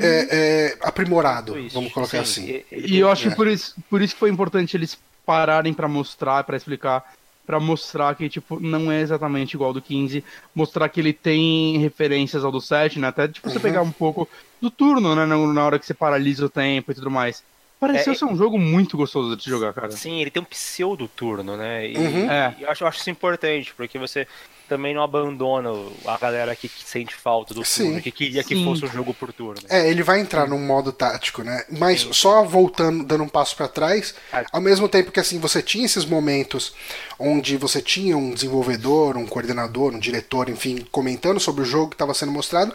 [0.00, 2.42] é, é, aprimorado, vamos colocar Sim.
[2.42, 2.64] assim.
[2.72, 3.34] E, e eu acho é.
[3.34, 7.04] por isso, por isso que foi importante eles pararem para mostrar, para explicar
[7.48, 10.22] para mostrar que, tipo, não é exatamente igual ao do 15,
[10.54, 13.08] mostrar que ele tem referências ao do 7, né?
[13.08, 13.62] Até, tipo, você Uhum.
[13.62, 14.28] pegar um pouco
[14.60, 15.24] do turno, né?
[15.24, 17.42] Na na hora que você paralisa o tempo e tudo mais.
[17.80, 19.90] Pareceu É, ser um jogo muito gostoso de jogar, cara.
[19.92, 21.88] Sim, ele tem um pseudo turno, né?
[21.88, 22.30] E, Uhum.
[22.30, 22.54] É.
[22.58, 24.26] e eu, acho, eu acho isso importante, porque você
[24.68, 25.70] também não abandona
[26.06, 27.84] a galera que, que sente falta do Sim.
[27.86, 28.64] turno, que queria que Sim.
[28.64, 29.60] fosse um jogo por turno.
[29.68, 31.64] É, ele vai entrar num modo tático, né?
[31.70, 34.44] Mas só voltando, dando um passo pra trás, Ah.
[34.52, 36.74] ao mesmo tempo que assim você tinha esses momentos
[37.18, 41.94] onde você tinha um desenvolvedor, um coordenador, um diretor, enfim, comentando sobre o jogo que
[41.94, 42.72] estava sendo mostrado,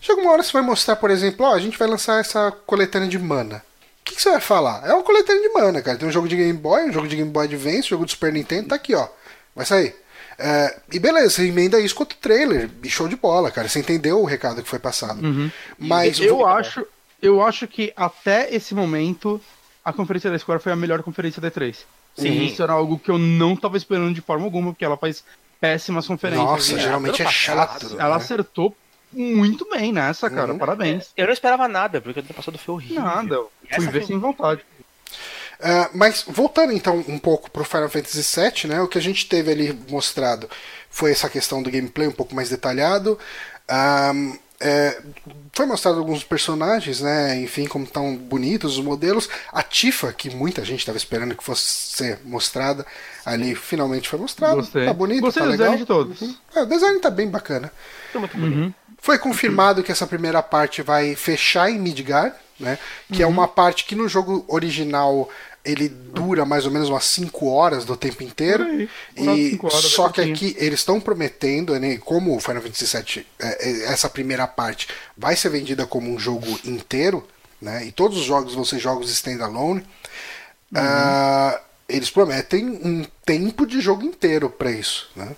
[0.00, 2.50] chega uma hora que você vai mostrar, por exemplo, ó, a gente vai lançar essa
[2.66, 3.62] coletânea de mana.
[4.00, 4.86] O que, que você vai falar?
[4.88, 5.98] É uma coletânea de mana, cara.
[5.98, 8.12] Tem um jogo de Game Boy, um jogo de Game Boy Advance, um jogo de
[8.12, 9.08] Super Nintendo, tá aqui, ó.
[9.54, 9.96] Vai sair.
[10.38, 12.68] É, e beleza, você emenda isso com outro trailer.
[12.82, 13.68] E show de bola, cara.
[13.68, 15.20] Você entendeu o recado que foi passado.
[15.78, 16.86] Mas eu acho,
[17.22, 19.40] eu acho que até esse momento
[19.84, 21.76] a conferência da Square foi a melhor conferência da E3.
[22.16, 22.44] Sim.
[22.44, 25.22] Isso era algo que eu não tava esperando de forma alguma, porque ela faz
[25.60, 26.46] péssimas conferências.
[26.46, 27.94] Nossa, E geralmente é chato.
[27.98, 28.16] Ela né?
[28.16, 28.74] acertou
[29.12, 30.52] muito bem nessa, cara.
[30.52, 30.58] Uhum.
[30.58, 31.10] Parabéns.
[31.16, 33.02] Eu não esperava nada, porque o ano passado foi horrível.
[33.02, 34.62] Nada, eu fui ver foi- sem vontade.
[35.60, 38.80] É, mas voltando então um pouco pro Final Fantasy VII, né?
[38.80, 40.48] O que a gente teve ali mostrado
[40.90, 43.18] foi essa questão do gameplay um pouco mais detalhado.
[43.68, 45.02] Ahn, é,
[45.52, 47.38] foi mostrado alguns personagens, né?
[47.40, 49.28] Enfim, como estão bonitos os modelos.
[49.52, 52.86] A Tifa, que muita gente estava esperando que fosse ser mostrada,
[53.24, 54.56] ali finalmente foi mostrada.
[54.56, 54.86] Gostei.
[54.86, 55.66] Tá bonito, Gostei tá do legal.
[55.66, 56.20] design de todos.
[56.20, 56.34] Uhum.
[56.54, 57.70] É, o design tá bem bacana.
[58.12, 58.74] Foi muito bonito.
[58.98, 62.78] Foi confirmado que essa primeira parte vai fechar em Midgar, né?
[63.12, 65.28] Que é uma parte que no jogo original
[65.66, 68.64] ele dura mais ou menos umas 5 horas do tempo inteiro.
[68.64, 72.96] Aí, E horas, é só que aqui eles estão prometendo, né, como o Final Fantasy
[72.96, 77.26] VII, é, é, essa primeira parte vai ser vendida como um jogo inteiro,
[77.60, 77.84] né?
[77.84, 79.80] E todos os jogos vão ser jogos standalone.
[80.72, 80.80] Uhum.
[80.80, 85.34] ah, eles prometem um tempo de jogo inteiro pra isso, né?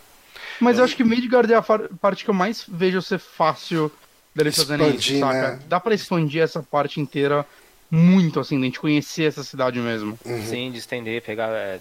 [0.60, 3.92] Mas eu acho que Midgard é a parte que eu mais vejo ser fácil
[4.34, 5.52] deles fazerem isso, saca?
[5.52, 5.58] né?
[5.68, 7.46] Dá pra expandir essa parte inteira
[7.90, 10.18] muito, assim, de a gente conhecer essa cidade mesmo.
[10.24, 10.44] Uhum.
[10.46, 11.48] Sim, de estender, pegar.
[11.50, 11.80] é,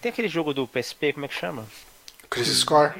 [0.00, 1.66] Tem aquele jogo do PSP, como é que chama?
[2.28, 2.92] Crisis Score.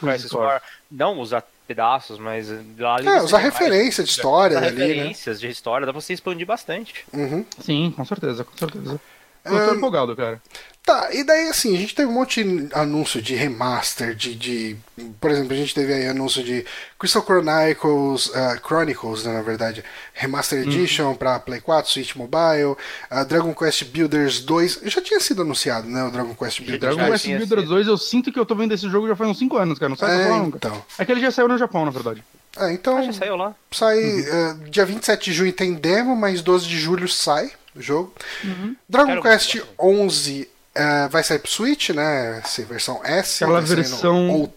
[0.00, 0.60] Crisis Core.
[0.90, 2.48] Não usar pedaços, mas
[2.78, 4.86] lá ali É, usar referência de história Usar ali, né?
[4.86, 7.04] referências de história, dá pra você expandir bastante.
[7.12, 7.44] Uhum.
[7.60, 8.98] Sim, com certeza, com certeza.
[9.50, 10.40] Eu tô Ahn, empolgado, cara.
[10.84, 14.34] Tá, e daí assim, a gente teve um monte de anúncio de remaster, de.
[14.34, 14.76] de
[15.20, 16.64] por exemplo, a gente teve aí anúncio de
[16.98, 19.84] Crystal Chronicles, ah, Chronicles, né, na verdade,
[20.14, 22.74] Remaster Edition pra Play 4, Switch Mobile,
[23.10, 24.80] ah, Dragon Quest Builders 2.
[24.84, 26.04] Já tinha sido anunciado, né?
[26.04, 27.20] O Dragon Quest Builders Dragon já 2.
[27.22, 27.68] Quest Builders sido.
[27.74, 29.90] 2, eu sinto que eu tô vendo esse jogo já faz uns 5 anos, cara.
[29.90, 30.56] Não sai É, pra falar nunca.
[30.56, 30.84] então.
[30.98, 32.24] É que ele já saiu no Japão, na verdade.
[32.56, 33.54] É, então, Ah, já saiu lá.
[33.70, 33.98] sai.
[34.32, 38.12] ah, dia 27 de junho tem demo, mas 12 de julho sai o jogo.
[38.88, 39.68] Dragon Quero Quest muito.
[39.78, 42.38] 11 ah, vai sair pro Switch, né?
[42.38, 43.42] Essa versão S.
[43.44, 44.52] Aquela no- versão-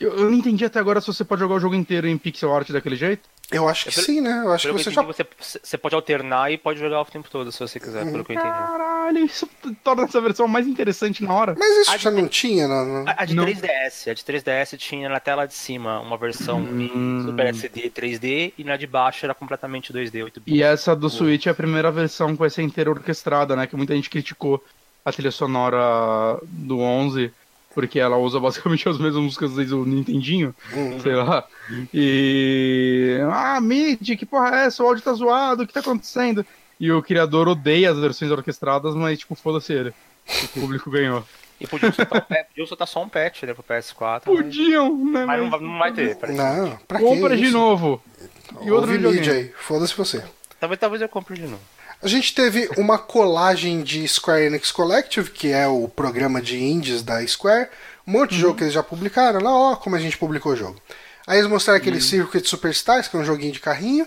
[0.00, 2.52] Eu, eu não entendi até agora se você pode jogar o jogo inteiro em pixel
[2.54, 3.22] art daquele jeito.
[3.50, 4.42] Eu acho que pelo- sim, né?
[4.44, 7.04] Eu acho que você eu já entendi, você, você pode alternar e pode jogar o
[7.04, 8.50] tempo todo, se você quiser, pelo que eu entendi.
[8.50, 9.48] Caralho, isso
[9.82, 11.54] torna essa versão mais interessante na hora.
[11.58, 13.04] Mas isso A já de- não tinha, não?
[13.06, 13.44] A, a de Não.
[13.44, 17.22] 3DS, a de 3DS tinha na tela de cima uma versão Hum.
[17.26, 20.58] Super SD 3D e na de baixo era completamente 2D 8 bits.
[20.58, 23.66] E essa do Switch é a primeira versão com essa inteira orquestrada, né?
[23.66, 24.62] Que muita gente criticou
[25.04, 27.30] a trilha sonora do 11,
[27.74, 30.54] porque ela usa basicamente as mesmas músicas desde o Nintendinho,
[31.02, 31.44] sei lá.
[31.92, 33.18] E.
[33.32, 34.82] Ah, mid, que porra é essa?
[34.82, 36.44] O áudio tá zoado, o que tá acontecendo?
[36.78, 39.94] E o criador odeia as versões orquestradas, mas, tipo, foda-se ele.
[40.56, 41.24] O público ganhou.
[41.60, 44.22] E podia soltar, um patch, podia soltar só um patch né, pro PS4.
[44.26, 45.24] mas- Podiam, né?
[45.24, 46.16] Mas não, vai- não vai ter.
[46.16, 46.36] parece.
[46.36, 47.52] Não, pra que Compra de isso?
[47.52, 48.02] novo.
[48.60, 50.24] E outro Ouve mídia aí, foda-se você.
[50.58, 51.60] Talvez, talvez eu compre de novo.
[52.02, 57.02] A gente teve uma colagem de Square Enix Collective, que é o programa de indies
[57.02, 57.68] da Square.
[58.06, 60.56] Um monte de jogo que eles já publicaram lá, ó, como a gente publicou o
[60.56, 60.78] jogo.
[61.26, 64.06] Aí eles mostraram aquele Circuit Superstars, que é um joguinho de carrinho.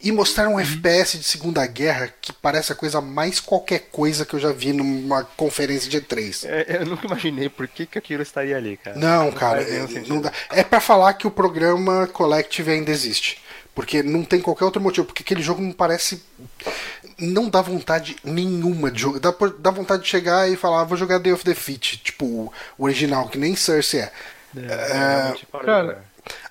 [0.00, 4.32] E mostraram um FPS de Segunda Guerra que parece a coisa mais qualquer coisa que
[4.34, 6.46] eu já vi numa conferência de E3.
[6.48, 8.96] É, eu nunca imaginei por que, que aquilo estaria ali, cara.
[8.96, 10.32] Não, cara, faz nenhum é, não dá.
[10.50, 13.42] É pra falar que o programa Collective ainda existe.
[13.74, 15.06] Porque não tem qualquer outro motivo.
[15.06, 16.22] Porque aquele jogo não parece.
[17.18, 19.18] Não dá vontade nenhuma de jogar.
[19.20, 21.98] Dá, dá vontade de chegar e falar, "Ah, vou jogar Day of Defeat.
[21.98, 24.12] Tipo, o original, que nem Cersei é.
[24.56, 26.04] realmente parou, cara,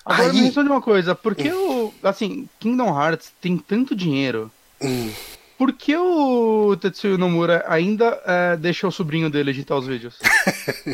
[0.04, 0.44] Agora me Aí.
[0.46, 1.92] responde uma coisa, por que o.
[2.02, 4.50] Assim, Kingdom Hearts tem tanto dinheiro.
[4.80, 5.10] Hum,
[5.56, 10.16] Por que o Tetsuya Nomura ainda é, deixa o sobrinho dele editar os vídeos?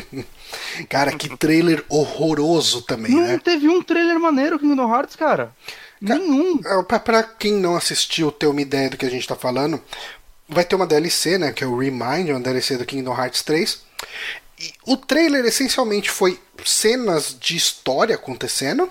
[0.89, 3.39] Cara, que trailer horroroso também, Não né?
[3.43, 5.51] teve um trailer maneiro Kingdom Hearts, cara.
[6.01, 6.59] Nenhum.
[6.65, 9.81] É, Pra, pra quem não assistiu ter uma ideia do que a gente tá falando,
[10.47, 11.51] vai ter uma DLC, né?
[11.51, 13.81] Que é o Remind, uma DLC do Kingdom Hearts 3.
[14.59, 18.89] E o trailer essencialmente foi cenas de história acontecendo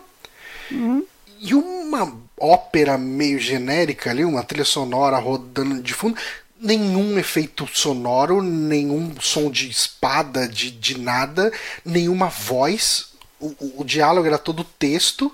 [0.71, 1.05] Uhum.
[1.41, 6.17] e uma ópera meio genérica ali, uma trilha sonora rodando de fundo.
[6.59, 11.53] Nenhum efeito sonoro, nenhum som de espada, de, de nada,
[11.85, 13.07] nenhuma voz.
[13.39, 15.31] O, o, o diálogo era todo texto.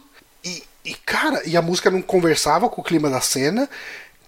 [0.84, 3.68] E, cara, e a música não conversava com o clima da cena.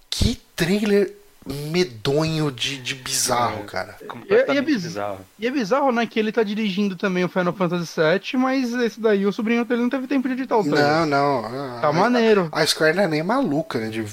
[0.09, 1.11] Que trailer
[1.45, 3.97] medonho de, de bizarro, cara.
[4.07, 5.19] Completamente E- e é biz- bizarro.
[5.39, 8.99] E é bizarro, né, que ele tá dirigindo também o Final Fantasy VII, mas esse
[8.99, 11.05] daí, o sobrinho dele não teve tempo de editar o trailer.
[11.05, 11.81] Não, não.
[11.81, 12.47] Tá a, maneiro.
[12.51, 13.89] A Square não é nem maluca, né?
[13.89, 14.05] De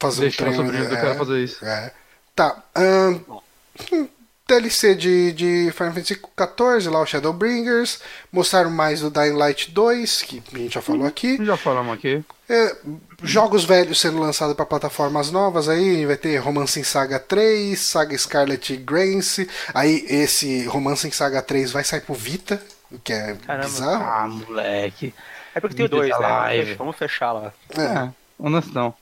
[0.00, 0.66] fazer Deixar um o trailer.
[0.66, 1.64] sobrinho do é, cara fazer isso.
[1.64, 1.92] É.
[2.34, 2.56] Tá.
[2.76, 4.08] hum,
[4.46, 8.00] DLC de, de Final Fantasy XIV, lá o Shadowbringers.
[8.30, 11.42] Mostraram mais do Dying Light 2, que a gente já falou aqui.
[11.42, 12.22] Já falamos aqui.
[12.46, 12.76] É,
[13.22, 18.16] jogos velhos sendo lançados para plataformas novas aí, vai ter Romance em Saga 3, Saga
[18.18, 19.48] Scarlet Grance.
[19.72, 22.60] Aí esse Romance em Saga 3 vai sair pro Vita,
[22.92, 23.66] o que é Caramba.
[23.66, 24.04] bizarro.
[24.04, 25.14] Ah, moleque.
[25.54, 26.28] É porque tem o Vídeo dois, da né?
[26.28, 26.74] live.
[26.74, 27.54] Vamos fechar lá.
[27.78, 28.94] É, honestão.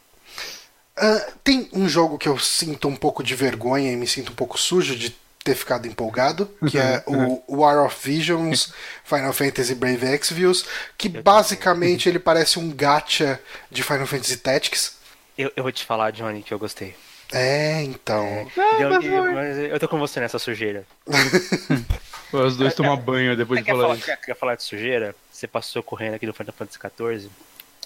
[0.97, 4.35] Ah, tem um jogo que eu sinto um pouco de vergonha e me sinto um
[4.37, 5.11] pouco sujo de
[5.45, 8.73] ter ficado empolgado, que é o War of Visions
[9.05, 10.65] Final Fantasy Brave Exvius,
[10.97, 13.41] que basicamente ele parece um gacha
[13.71, 14.97] de Final Fantasy Tactics.
[15.37, 16.95] Eu, eu vou te falar, Johnny, que eu gostei.
[17.33, 18.25] É, então.
[18.25, 19.33] É, Eu, mas eu- foi.
[19.35, 20.85] mas eu tô com você nessa sujeira.
[22.33, 24.05] Os dois tomam banho depois de falar falar, isso.
[24.07, 25.15] quer, quer falar de sujeira?
[25.31, 27.31] Você passou correndo aqui no Final Fantasy XIV?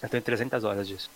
[0.02, 1.09] Eu tenho 300 horas disso.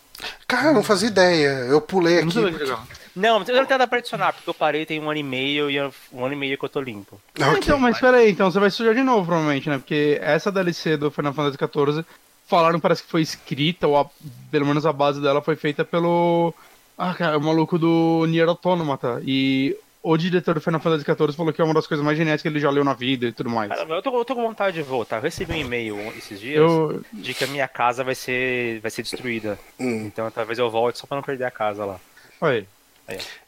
[0.48, 1.48] Cara, eu não fazia ideia.
[1.68, 2.34] Eu pulei Eu não aqui.
[2.34, 2.86] sabia que legal.
[3.14, 5.22] Não, mas eu não tenho nada pra adicionar, porque eu parei tem um ano e
[5.22, 7.20] meio e eu- um ano e meio que eu tô limpo.
[7.38, 7.58] Ok.
[7.62, 9.76] Então, mas peraí, então você vai sujar de novo, provavelmente, né?
[9.78, 12.04] Porque essa DLC do Final Fantasy XIV
[12.48, 14.06] falaram parece que foi escrita, ou a-
[14.50, 16.54] pelo menos a base dela foi feita pelo.
[16.96, 19.20] Ah, cara, o maluco do Nier Automata.
[19.24, 22.40] E o diretor do Final Fantasy XIV falou que é uma das coisas mais geniais
[22.40, 23.68] que ele já leu na vida e tudo mais.
[23.68, 25.16] Caramba, eu tô, eu tô com vontade de voltar.
[25.16, 27.02] Eu recebi um e-mail esses dias Eu.
[27.12, 29.58] de que a minha casa vai ser, vai ser destruída.
[29.78, 30.06] Hum.
[30.06, 32.00] Então talvez eu volte só pra não perder a casa lá.
[32.40, 32.66] Olha.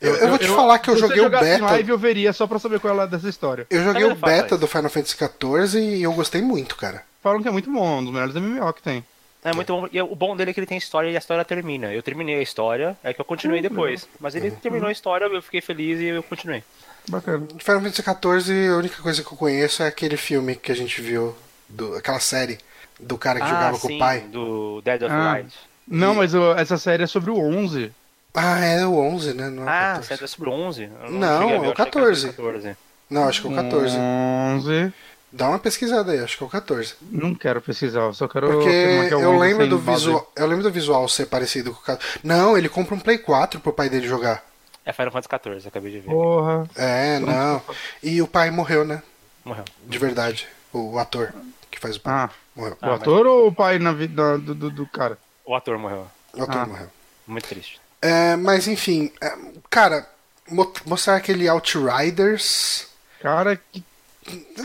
[0.00, 1.64] Eu, eu vou te falar que eu joguei o beta.
[1.64, 3.64] live, eu veria só pra saber qual é dessa história.
[3.70, 7.04] Eu joguei o beta do Final Fantasy XIV e eu gostei muito, cara.
[7.22, 9.04] Falam que é muito bom, um dos melhores MMO que tem.
[9.44, 9.88] É muito bom.
[9.92, 11.92] E o bom dele é que ele tem história e a história termina.
[11.92, 14.08] Eu terminei a história, é que eu continuei depois.
[14.20, 16.62] Mas ele terminou a história, eu fiquei feliz e eu continuei.
[17.08, 17.46] Bacana.
[17.52, 20.76] De Final Fantasy XIV, a única coisa que eu conheço é aquele filme que a
[20.76, 21.34] gente viu,
[21.68, 22.58] do, aquela série
[23.00, 24.20] do cara que jogava com Ah, sim, o pai.
[24.20, 25.32] do Dead of Ah.
[25.32, 25.52] Light.
[25.88, 27.90] Não, mas o- essa série é sobre o 11.
[28.32, 29.50] Ah, é o 11, né?
[29.50, 30.06] Não, é Ah, 14.
[30.18, 30.84] você é sobre o 11?
[31.02, 32.20] Eu Não, a ver, é o eu achei que era 14.
[32.20, 32.76] sobre 14.
[33.10, 33.96] Não, acho que é o 14.
[33.98, 34.92] 11.
[35.32, 36.94] Dá uma pesquisada aí, acho que é o 14.
[37.10, 38.68] Não quero pesquisar, eu só quero Porque
[39.08, 40.04] que é o eu 11 lembro do base.
[40.04, 40.32] visual.
[40.36, 42.18] Eu lembro do visual ser parecido com o 14.
[42.22, 44.44] Não, ele compra um Play 4 pro pai dele jogar.
[44.84, 46.10] É Final Fantasy 14, acabei de ver.
[46.10, 46.68] Porra.
[46.76, 47.62] É, não.
[48.02, 49.02] E o pai morreu, né?
[49.44, 49.64] Morreu.
[49.86, 50.46] De verdade.
[50.72, 51.32] O ator
[51.70, 52.12] que faz o pai.
[52.12, 52.76] Ah, Morreu.
[52.82, 55.16] o Ah, ator ou o pai na vida do, do, do cara?
[55.46, 56.06] O ator morreu.
[56.34, 56.66] O ator Ah.
[56.66, 56.88] morreu.
[57.26, 57.80] Muito triste.
[58.02, 59.32] É, mas enfim, é,
[59.70, 60.06] cara,
[60.50, 62.88] mo- mostrar aquele Outriders.
[63.20, 63.82] Cara, que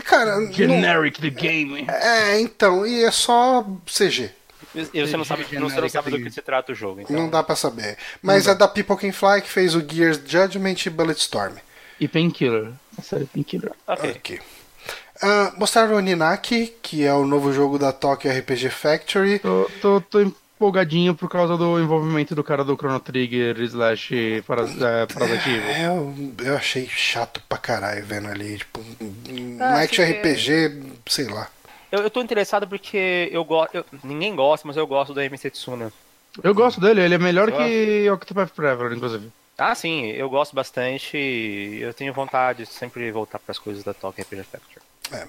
[0.04, 1.84] Cara, não- generic the game.
[1.88, 4.30] é, então, e é só CG.
[4.92, 7.16] E você não sabe, você não sabe do que se trata o jogo, então.
[7.16, 7.96] Não dá pra saber.
[8.22, 11.54] Mas é da People Can Fly que fez o Gears Judgment e Bulletstorm.
[11.98, 12.70] E Painkiller.
[12.96, 13.72] A série Painkiller.
[13.86, 14.10] Ok.
[14.10, 14.40] Ok.
[15.20, 19.40] Ah, mostraram o Ninaki, que é o novo jogo da Tokyo RPG Factory.
[19.40, 24.70] Tô, tô, tô empolgadinho por causa do envolvimento do cara do Chrono Trigger slash paras,
[24.82, 25.70] é, Parasite Evil.
[25.70, 26.14] É, eu,
[26.44, 28.58] eu achei chato pra caralho vendo ali.
[28.58, 31.48] Tipo, um Ah, action RPG, sei lá.
[31.92, 33.84] Eu, eu tô interessado porque eu gosto.
[34.02, 35.92] Ninguém gosta, mas eu gosto do MC Tsuna.
[36.42, 39.30] Eu gosto dele, ele é melhor Eu que Octopath Forever, inclusive.
[39.56, 41.16] Ah, sim, eu gosto bastante.
[41.16, 44.80] e Eu tenho vontade de sempre voltar pras coisas da Tokyo RPG Factory.
[45.12, 45.26] Ah,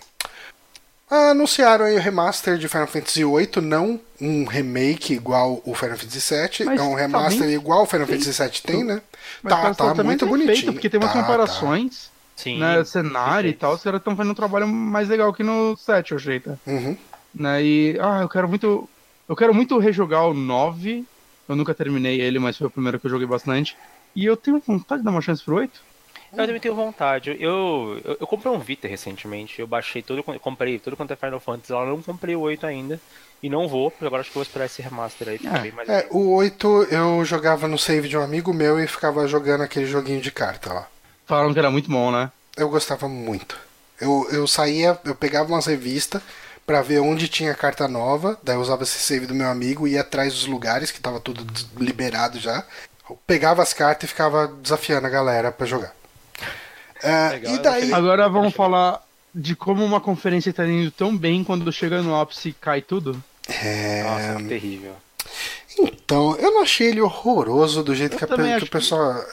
[1.09, 6.35] Anunciaram aí o remaster de Final Fantasy VIII, não um remake igual o Final Fantasy
[6.35, 9.01] VII, Mas é um tá remaster bem igual o Final Fantasy VII tem, né?
[9.41, 10.55] Mas tá, tá também muito bonitinho.
[10.55, 12.59] feito, porque tem umas Tá, comparações, Sim.
[12.59, 13.59] né, cenário e perfeito.
[13.59, 16.51] tal, os caras estão fazendo um trabalho mais legal que no 7, eu achei, tá?
[16.63, 16.71] tá.
[16.71, 16.95] Uhum.
[17.33, 18.87] Né, e, ah, eu quero muito,
[19.27, 21.05] eu quero muito rejogar o 9,
[21.47, 23.75] eu nunca terminei ele, mas foi o primeiro que eu joguei bastante,
[24.15, 25.88] e eu tenho vontade de dar uma chance pro 8.
[26.31, 27.29] Eu também tenho vontade.
[27.39, 29.59] Eu, eu, eu comprei um Vita recentemente.
[29.59, 30.23] Eu baixei todo.
[30.27, 31.71] eu comprei tudo quanto é Final Fantasy.
[31.73, 32.99] Eu não comprei o 8 ainda.
[33.41, 35.39] E não vou, porque agora acho que eu vou esperar esse remaster aí.
[35.43, 38.85] É, bem mais É, o 8 eu jogava no save de um amigo meu e
[38.85, 40.87] ficava jogando aquele joguinho de carta lá.
[41.25, 42.31] Falaram que era muito bom, né?
[42.57, 43.57] Eu gostava muito.
[43.99, 46.21] Eu, eu saía, eu pegava umas revistas
[46.65, 49.93] pra ver onde tinha carta nova, daí eu usava esse save do meu amigo e
[49.93, 51.45] ia atrás dos lugares, que tava tudo
[51.77, 52.63] liberado já.
[53.09, 55.95] Eu pegava as cartas e ficava desafiando a galera pra jogar.
[57.01, 57.93] É, Legal, e eu daí.
[57.93, 59.03] Agora vamos falar
[59.33, 63.21] de como uma conferência tá indo tão bem quando chega no ápice cai tudo.
[63.47, 64.03] É...
[64.03, 64.93] Nossa, terrível.
[65.77, 69.23] Então, eu não achei ele horroroso do jeito que, a, que o pessoal.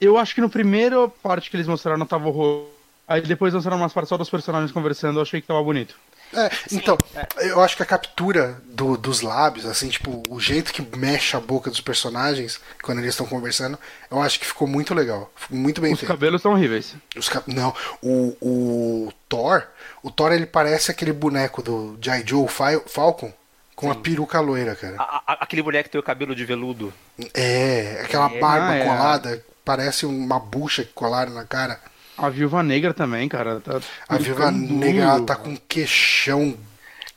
[0.00, 2.70] Eu acho que no primeiro parte que eles mostraram tava horroroso.
[3.06, 5.94] Aí depois mostraram umas partes só dos personagens conversando, eu achei que tava bonito.
[6.34, 6.96] É, então,
[7.40, 11.40] eu acho que a captura do, dos lábios, assim, tipo, o jeito que mexe a
[11.40, 13.78] boca dos personagens quando eles estão conversando,
[14.10, 15.30] eu acho que ficou muito legal.
[15.36, 16.10] Ficou muito bem Os feito.
[16.10, 16.94] cabelos estão horríveis.
[17.16, 17.52] Os cap...
[17.52, 19.64] Não, o, o Thor,
[20.02, 22.24] o Thor ele parece aquele boneco do G.I.
[22.26, 23.32] Joe Fal- Falcon
[23.76, 24.96] com a peruca loira, cara.
[24.98, 26.92] A- a- aquele boneco que tem o cabelo de veludo.
[27.34, 28.38] É, aquela É.
[28.38, 28.84] barba é.
[28.84, 31.80] colada, parece uma bucha que colaram na cara.
[32.22, 33.60] A Viúva Negra também, cara.
[33.60, 36.56] Tá A Viúva Negra ela tá com um queixão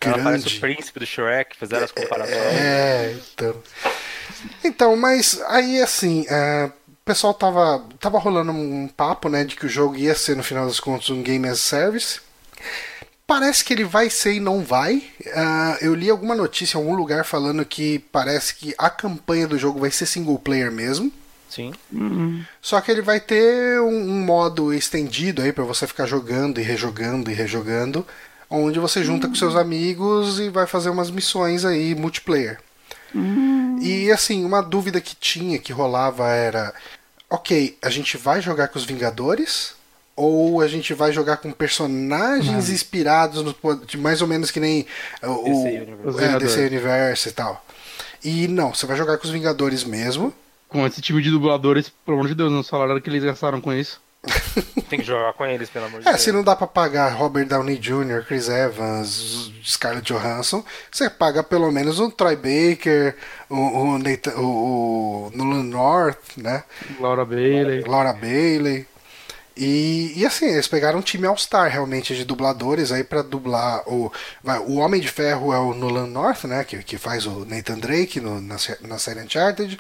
[0.02, 0.60] Ela parece o grande.
[0.60, 2.36] príncipe do Shrek, fizeram as comparações.
[2.36, 3.56] É, então.
[4.64, 9.66] Então, mas aí assim, é, o pessoal tava, tava rolando um papo, né, de que
[9.66, 12.20] o jogo ia ser, no final das contas, um Game as a Service.
[13.28, 15.04] Parece que ele vai ser e não vai.
[15.36, 19.58] Ah, eu li alguma notícia em algum lugar falando que parece que a campanha do
[19.58, 21.12] jogo vai ser single player mesmo.
[21.56, 21.74] Sim.
[22.62, 26.64] Só que ele vai ter um, um modo estendido aí pra você ficar jogando e
[26.64, 28.06] rejogando e rejogando,
[28.50, 32.60] onde você junta com seus amigos e vai fazer umas missões aí multiplayer.
[33.82, 36.74] E assim, uma dúvida que tinha, que rolava era:
[37.30, 39.74] ok, a gente vai jogar com os Vingadores?
[40.18, 44.86] Ou a gente vai jogar com personagens inspirados no, de mais ou menos que nem
[45.22, 45.88] o, o DC.
[46.06, 46.40] Os é.
[46.40, 47.66] DC Universe e tal.
[48.24, 50.34] E não, você vai jogar com os Vingadores mesmo.
[50.68, 53.72] Com esse time de dubladores, pelo amor de Deus, não falaram que eles gastaram com
[53.74, 54.02] isso.
[54.90, 56.22] Tem que jogar com eles, pelo amor de É, Deus.
[56.24, 61.72] se não dá pra pagar Robert Downey Jr., Chris Evans, Scarlett Johansson, você paga pelo
[61.72, 63.16] menos um Troy Baker,
[63.50, 66.64] o, o, Nathan- o, o Nolan North, né?
[67.00, 67.82] Laura Bailey.
[67.82, 68.88] Laura Bailey.
[69.58, 74.12] E, e assim, eles pegaram um time All-Star realmente de dubladores aí pra dublar o.
[74.44, 76.64] vai, o Homem de Ferro é o Nolan North, né?
[76.66, 79.80] Que, que faz o Nathan Drake no- na, na série Uncharted.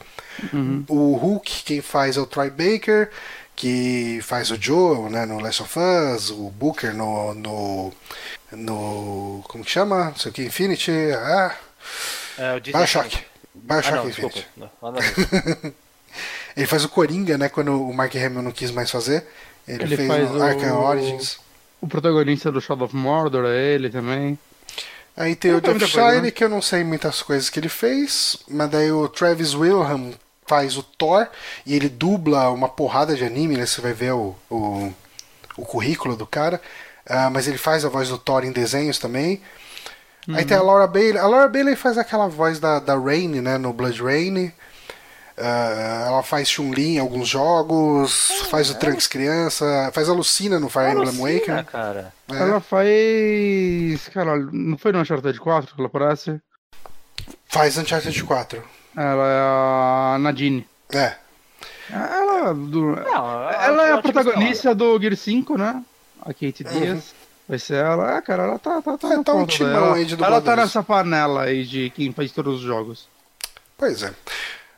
[0.88, 3.10] O Hulk, quem faz é o Troy Baker,
[3.56, 5.26] que faz o Joel, né?
[5.26, 7.34] No Last of Us, o Booker no.
[7.34, 7.94] no,
[8.54, 10.06] no como que chama?
[10.06, 10.92] Não sei o que, Infinity.
[11.18, 11.56] Ah,
[12.38, 13.18] É, o Bioshock.
[13.54, 14.46] Bioshock Ah, não, Infinity.
[14.56, 14.72] desculpa.
[14.82, 15.74] Não, ver.
[16.56, 17.50] Ele faz o Coringa, né?
[17.50, 19.26] Quando o Mark Hamill não quis mais fazer.
[19.68, 21.40] Ele, Ele fez faz o Arkham Origins.
[21.82, 24.38] O protagonista do Shadow of Mordor é ele também.
[25.18, 26.32] Aí tem Não o Jeff muita coisa, Shine, né?
[26.32, 30.12] que eu não sei muitas coisas que ele fez, mas daí o Travis Wilhelm
[30.46, 31.28] faz o Thor
[31.66, 33.66] e ele dubla uma porrada de anime, né?
[33.66, 34.94] Você vai ver o, o,
[35.58, 36.62] o currículo do cara.
[37.08, 39.42] Ah, mas ele faz a voz do Thor em desenhos também.
[40.34, 41.18] Aí tem a Laura Bailey.
[41.20, 43.58] A Laura Bailey faz aquela voz da, da Rain, né?
[43.58, 44.52] No Blood Rain.
[45.38, 50.70] Ah, ela faz Chun-Li em alguns jogos, faz o Trunks criança, faz a Lucina no
[50.70, 51.64] Fire Emblem Awakening.
[51.66, 52.14] cara.
[52.32, 52.36] É.
[52.38, 54.08] Ela faz.
[54.14, 56.40] Cara, não foi no Uncharted 4 que ela aparece?
[57.48, 58.64] Faz Uncharted 4.
[58.96, 60.66] Ela é a Nadine.
[60.94, 61.16] É.
[61.92, 65.84] Ela, do- Não, ela é a ótima protagonista do Gear 5, né?
[66.22, 67.14] A Kate Diaz.
[67.48, 68.18] Vai ser ela.
[68.18, 70.82] Ah, cara, ela tá, tá, tá É, tá um timão aí de Ela tá nessa
[70.82, 73.08] panela aí de quem faz todos os jogos.
[73.78, 74.12] Pois é.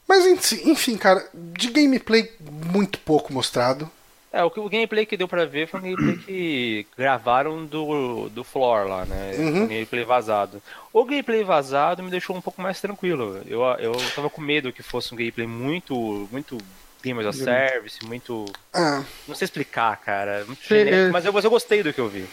[0.08, 0.26] Mas
[0.66, 2.32] enfim, cara, de gameplay
[2.72, 3.90] muito pouco mostrado.
[4.32, 8.44] É, o, o gameplay que deu pra ver foi um gameplay que gravaram do, do
[8.44, 9.34] floor lá, né?
[9.38, 9.64] Uhum.
[9.64, 10.62] Um gameplay vazado.
[10.94, 13.42] O gameplay vazado me deixou um pouco mais tranquilo.
[13.48, 16.58] Eu, eu tava com medo que fosse um gameplay muito, muito
[17.04, 18.46] Game a Service, muito.
[18.74, 20.46] Ah, Não sei explicar, cara.
[20.68, 22.26] Genérico, é- mas eu, mas eu gostei do que eu vi.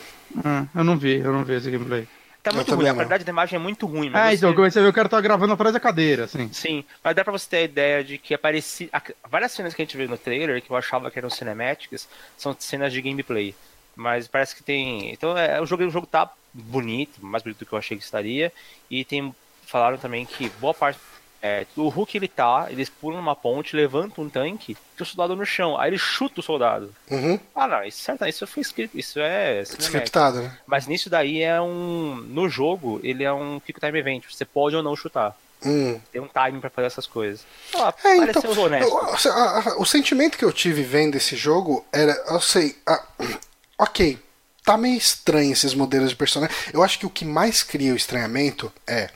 [0.45, 2.07] Ah, eu não vi, eu não vi esse gameplay.
[2.45, 4.11] Tá muito ruim, a qualidade da imagem é muito ruim.
[4.11, 6.25] Mas Ah, você- então eu comecei a ver o cara tá gravando atrás da cadeira,
[6.25, 6.53] assim.
[6.53, 8.89] Sim, mas dá pra você ter a ideia de que aparecia.
[8.93, 12.07] a- Várias cenas que a gente viu no trailer, que eu achava que eram cinemáticas,
[12.37, 13.55] são cenas de gameplay.
[13.97, 15.11] Mas parece que tem.
[15.13, 18.05] Então é, o, jogo, o jogo tá bonito, mais bonito do que eu achei que
[18.05, 18.53] estaria.
[18.91, 19.35] E tem.
[19.67, 21.01] Falaram também que boa parte.
[21.47, 25.37] É, o Hulk ele tá, eles pulam numa ponte, levantam um tanque, e o soldado
[25.37, 25.77] no chão.
[25.79, 26.91] Aí ele chuta o soldado.
[27.11, 30.57] uhum, Ah não, isso, certo, isso foi script, isso é scriptado, né?
[30.67, 32.15] Mas nisso daí é um.
[32.29, 34.25] No jogo, ele é um Quick Time Event.
[34.31, 35.37] Você pode ou não chutar.
[35.67, 36.01] Hum.
[36.11, 37.45] Tem um timing pra fazer essas coisas.
[37.77, 38.89] Ah, É, pareceu então, honesto.
[38.89, 43.03] eu- a- a- o sentimento que eu tive vendo esse jogo era, eu sei, ah,
[43.79, 44.19] ok,
[44.65, 46.57] tá meio estranho esses modelos de personagem.
[46.73, 49.11] Eu acho que o que mais cria o estranhamento é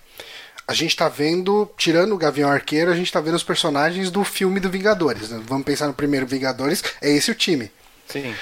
[0.69, 4.23] a gente tá vendo, tirando o Gavião Arqueiro, a gente tá vendo os personagens do
[4.23, 5.31] filme do Vingadores.
[5.31, 5.41] né?
[5.47, 7.73] Vamos pensar no primeiro Vingadores, é esse o time.
[8.07, 8.35] Sim.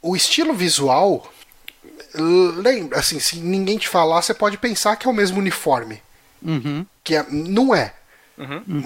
[0.00, 1.28] O estilo visual,
[2.14, 6.00] lembra, assim, se ninguém te falar, você pode pensar que é o mesmo uniforme.
[6.40, 6.86] Uhum.
[7.02, 7.92] Que é, não é.
[8.38, 8.84] Uhum.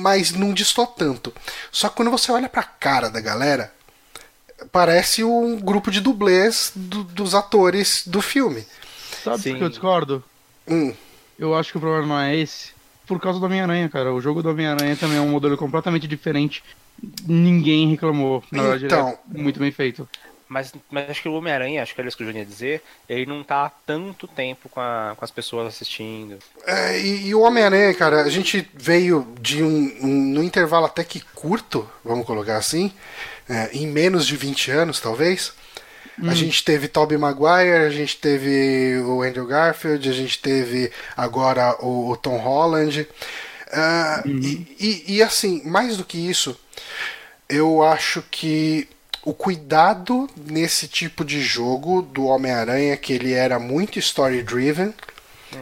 [0.00, 1.34] mas não distou tanto.
[1.70, 3.70] Só que quando você olha pra cara da galera,
[4.72, 8.66] parece um grupo de dublês do, dos atores do filme.
[9.22, 10.24] Sabe por que eu discordo?
[10.66, 10.94] Hum.
[11.40, 12.72] Eu acho que o problema não é esse.
[13.06, 14.12] Por causa do Homem-Aranha, cara.
[14.12, 16.62] O jogo do Homem-Aranha também é um modelo completamente diferente.
[17.26, 18.44] Ninguém reclamou.
[18.52, 19.08] Na verdade, Então.
[19.30, 20.08] ele é muito bem feito.
[20.48, 22.82] Mas, mas acho que o Homem-Aranha, acho que era isso que o Juninho ia dizer,
[23.08, 26.38] ele não tá há tanto tempo com, a- com as pessoas assistindo.
[26.66, 31.04] É, e, e o Homem-Aranha, cara, a gente veio de um, um no intervalo até
[31.04, 32.92] que curto, vamos colocar assim,
[33.48, 35.52] é, em menos de 20 anos, talvez.
[36.26, 41.76] A gente teve Tobey Maguire, a gente teve o Andrew Garfield, a gente teve agora
[41.84, 43.06] o, o Tom Holland.
[43.72, 46.58] Ah, e, e, e, assim, mais do que isso,
[47.48, 48.88] eu acho que
[49.24, 54.94] o cuidado nesse tipo de jogo do Homem-Aranha, que ele era muito story-driven,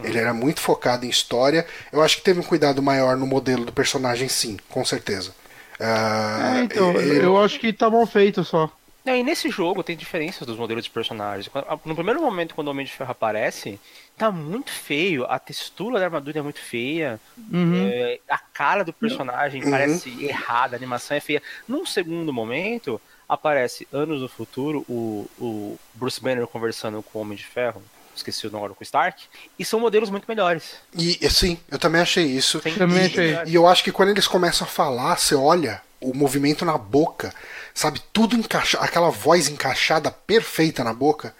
[0.03, 3.65] ele era muito focado em história, eu acho que teve um cuidado maior no modelo
[3.65, 5.33] do personagem, sim, com certeza.
[5.79, 8.71] Ah, É, então, ele- eu acho que tá mal feito só.
[9.17, 11.49] E nesse jogo tem diferenças dos modelos de personagens.
[11.85, 13.79] No primeiro momento, quando o Homem de Ferro aparece,
[14.17, 15.25] tá muito feio.
[15.25, 17.19] A textura da armadura é muito feia.
[17.51, 17.87] Uhum.
[17.91, 19.71] é, a cara do personagem Uhum.
[19.71, 21.41] parece errada, a animação é feia.
[21.67, 27.37] Num segundo momento, aparece anos no futuro o, o Bruce Banner conversando com o Homem
[27.37, 27.81] de Ferro.
[28.15, 29.23] Esqueci o nome com o Stark.
[29.57, 30.75] E são modelos muito melhores.
[30.93, 32.59] E sim, eu também achei isso.
[32.59, 33.37] Tem- Também E- achei.
[33.47, 37.33] E eu acho que quando eles começam a falar, você olha o movimento na boca,
[37.79, 38.01] sabe?
[38.11, 41.33] Tudo encaixado, aquela voz encaixada perfeita na boca.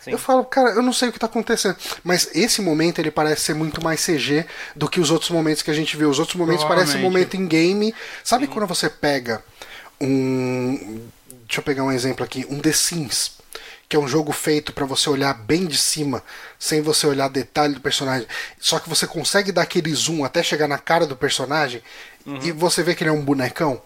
[0.00, 0.12] Sim.
[0.12, 1.76] Eu falo, cara, eu não sei o que tá acontecendo.
[2.04, 4.46] Mas esse momento ele parece ser muito mais CG
[4.76, 6.08] do que os outros momentos que a gente viu.
[6.08, 7.12] Os outros momentos parecem Provavelmente.
[7.12, 7.94] momento em game.
[8.22, 9.42] Sabe quando você pega
[10.00, 11.02] um.
[11.44, 12.46] Deixa eu pegar um exemplo aqui.
[12.48, 13.32] Um The Sims.
[13.88, 16.22] Que é um jogo feito pra você olhar bem de cima,
[16.56, 18.28] sem você olhar detalhe do personagem.
[18.60, 21.82] Só que você consegue dar aquele zoom até chegar na cara do personagem
[22.44, 23.82] e você vê que ele é um bonecão.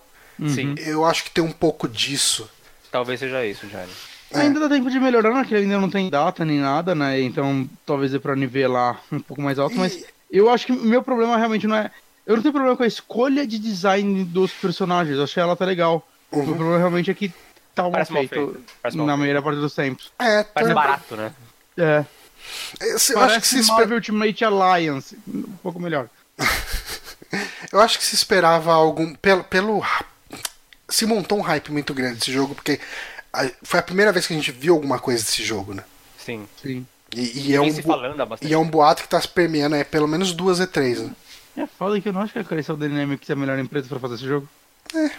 [0.49, 2.49] Sim, Eu acho que tem um pouco disso.
[2.91, 3.91] talvez seja isso, Johnny.
[4.33, 4.41] É.
[4.41, 5.45] Ainda dá tempo de melhorar, né?
[5.45, 7.21] Que ainda não tem data nem nada, né?
[7.21, 11.03] Então talvez dê pra nivelar um pouco mais alto, mas eu acho que o meu
[11.03, 11.91] problema realmente não é.
[12.27, 15.65] Eu não tenho problema com a escolha de design dos personagens, eu achei ela tá
[15.65, 16.07] legal.
[16.33, 17.29] O meu problema realmente é que
[17.75, 20.11] tá mal Parece mal feito, parece na maioria parte dos tempos.
[20.19, 21.33] É, Parece tá- barato, né?
[21.77, 22.05] É.
[22.81, 26.09] eu acho que Parece se espe- Marvel Ultimate Alliance, um pouco melhor.
[27.73, 29.13] Eu acho que se esperava algum.
[29.15, 29.83] Pelo, pelo.
[30.89, 32.79] Se montou um hype muito grande desse jogo, porque
[33.33, 35.83] a- foi a primeira vez que a gente viu alguma coisa desse jogo, né?
[36.19, 36.47] Sim.
[36.63, 36.87] Sim.
[37.15, 37.67] E, e é, um
[38.43, 41.13] e é um boato que tá se permeando é pelo menos duas E3, né?
[41.57, 44.01] É foda que eu não acho que a Crystal Dynamics é a melhor empresa pra
[44.01, 44.49] fazer esse jogo.
[44.93, 45.11] É, eu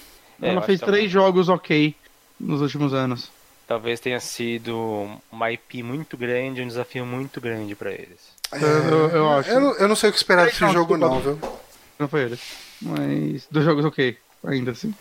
[0.41, 0.95] Ela fez também.
[0.95, 1.95] três jogos ok
[2.37, 3.31] nos últimos anos.
[3.65, 8.19] Talvez tenha sido uma IP muito grande, um desafio muito grande pra eles.
[8.51, 9.49] Eu, eu- eu acho.
[9.49, 11.39] Eu, não- eu não sei o que esperar desse jogo, não, viu?
[11.97, 12.39] Não foi ele.
[12.81, 14.93] Mas dois jogos ok, ainda assim.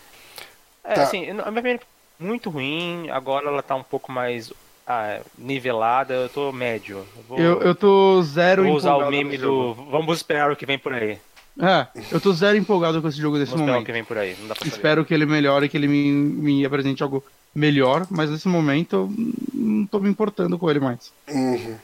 [0.84, 1.02] É, Tá.
[1.04, 1.80] assim, a minha opinião é
[2.22, 4.52] muito ruim, agora ela tá um pouco mais
[4.86, 6.98] ah, nivelada, eu tô médio.
[7.16, 9.82] Eu vou, Eu, eu tô zero vou usar o empolgado meme com esse jogo.
[9.82, 11.18] do vamos esperar o que vem por aí.
[11.60, 13.86] É, eu tô zero empolgado com esse jogo nesse Vamos esperar o momento.
[13.86, 14.76] que vem por aí, não dá pra saber.
[14.76, 19.12] Espero que ele melhore, que ele me, me apresente algo melhor, mas nesse momento eu
[19.54, 21.12] não tô me importando com ele mais.
[21.28, 21.76] Uhum.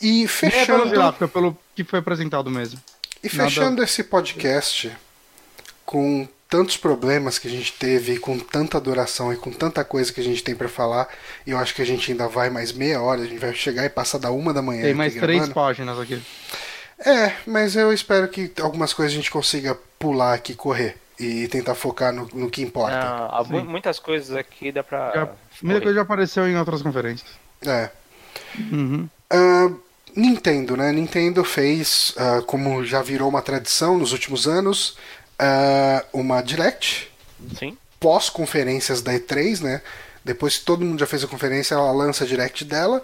[0.00, 2.80] E é pelo fechando, gráfico, é pelo que foi apresentado mesmo.
[3.22, 4.90] e fechando esse podcast
[5.86, 10.20] com tantos problemas que a gente teve, com tanta duração e com tanta coisa que
[10.20, 11.08] a gente tem pra falar,
[11.46, 13.86] e eu acho que a gente ainda vai mais meia hora, a gente vai chegar
[13.86, 14.82] e passar da uma da manhã.
[14.82, 15.54] Tem mais três gravando.
[15.54, 16.22] páginas aqui.
[16.98, 21.74] É, mas eu espero que algumas coisas a gente consiga pular aqui, correr e tentar
[21.74, 22.98] focar no, no que importa.
[22.98, 25.10] Há mu- muitas coisas aqui dá pra.
[25.14, 25.28] Já,
[25.62, 27.30] muita coisa já apareceu em outras conferências.
[27.66, 27.88] É.
[28.70, 29.08] Uhum.
[29.30, 29.70] Ah,
[30.14, 30.92] Nintendo, né?
[30.92, 34.98] Nintendo fez, ah, como já virou uma tradição nos últimos anos,
[35.38, 37.10] ah, uma Direct
[37.58, 37.76] Sim.
[37.98, 39.80] pós-conferências da E3, né?
[40.24, 43.02] Depois que todo mundo já fez a conferência, ela lança a Direct dela.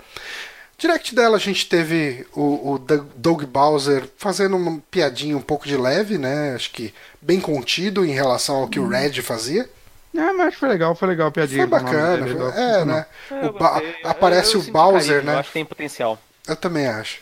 [0.78, 5.76] Direct dela a gente teve o, o Doug- Bowser fazendo uma piadinha um pouco de
[5.76, 6.54] leve, né?
[6.54, 9.68] Acho que bem contido em relação ao que o Red fazia.
[10.14, 11.66] É, mas acho que foi legal, foi legal a piadinha.
[11.66, 13.06] Foi bacana, dele, foi- é, né?
[13.42, 15.34] O Ba- aparece eu o Bowser, carinho, né?
[15.34, 16.18] Eu acho que tem potencial.
[16.46, 17.18] Eu também acho.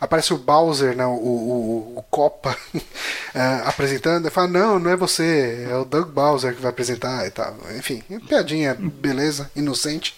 [0.00, 2.56] Aparece o Bowser, né, o, o, o Copa,
[3.34, 4.24] eh, apresentando.
[4.24, 7.54] Ele fala: Não, não é você, é o Doug Bowser que vai apresentar e tal.
[7.76, 10.16] Enfim, piadinha, beleza, inocente.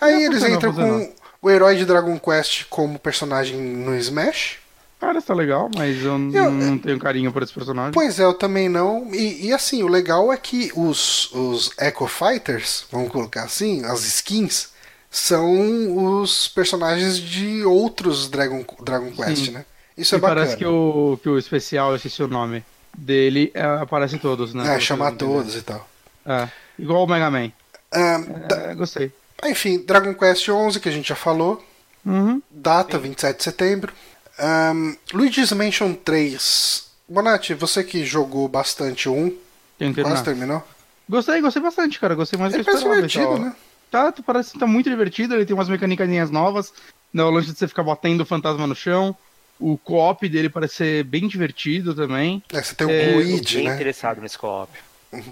[0.00, 1.06] Aí Não, eles entram funcionou.
[1.06, 1.14] com
[1.46, 4.58] o herói de Dragon Quest como personagem no Smash.
[4.98, 7.92] Cara, tá legal, mas eu, Eu- não tenho carinho por esse personagem.
[7.92, 9.06] Pois é, eu também não.
[9.14, 14.04] E, e, assim, o legal é que os, os Echo Fighters, vamos colocar assim, as
[14.04, 14.70] skins,
[15.10, 19.50] são os personagens de outros Dragon, Dragon Quest, Sim.
[19.52, 19.64] né?
[19.96, 20.40] Isso e é bacana.
[20.40, 22.64] parece que o, que o especial, eu esqueci o nome
[22.96, 24.76] dele, é, aparece em todos, né?
[24.76, 25.88] É, chamar todos e tal.
[26.24, 27.52] É, igual o Mega Man.
[27.94, 29.12] Uh, é, gostei.
[29.44, 31.64] Enfim, Dragon Quest 11, que a gente já falou.
[32.04, 32.40] Uhum.
[32.50, 33.92] Data, 27 de setembro.
[34.38, 36.86] Um, Luigi's Mansion 3.
[37.08, 39.34] Bonatti, você que jogou bastante um,
[40.02, 40.62] quase terminou?
[41.08, 42.14] Gostei, gostei bastante, cara.
[42.14, 43.06] Gostei mais do que eu esperava.
[43.06, 43.54] divertido, né?
[43.90, 45.34] Tá, parece que tá muito divertido.
[45.34, 46.72] Ele tem umas mecânicas novas.
[47.12, 49.16] Né, o lance de você ficar batendo o fantasma no chão.
[49.58, 52.42] O co-op dele parece ser bem divertido também.
[52.52, 53.74] É, você tem o é, Gluid, né?
[53.74, 54.70] interessado nesse co-op.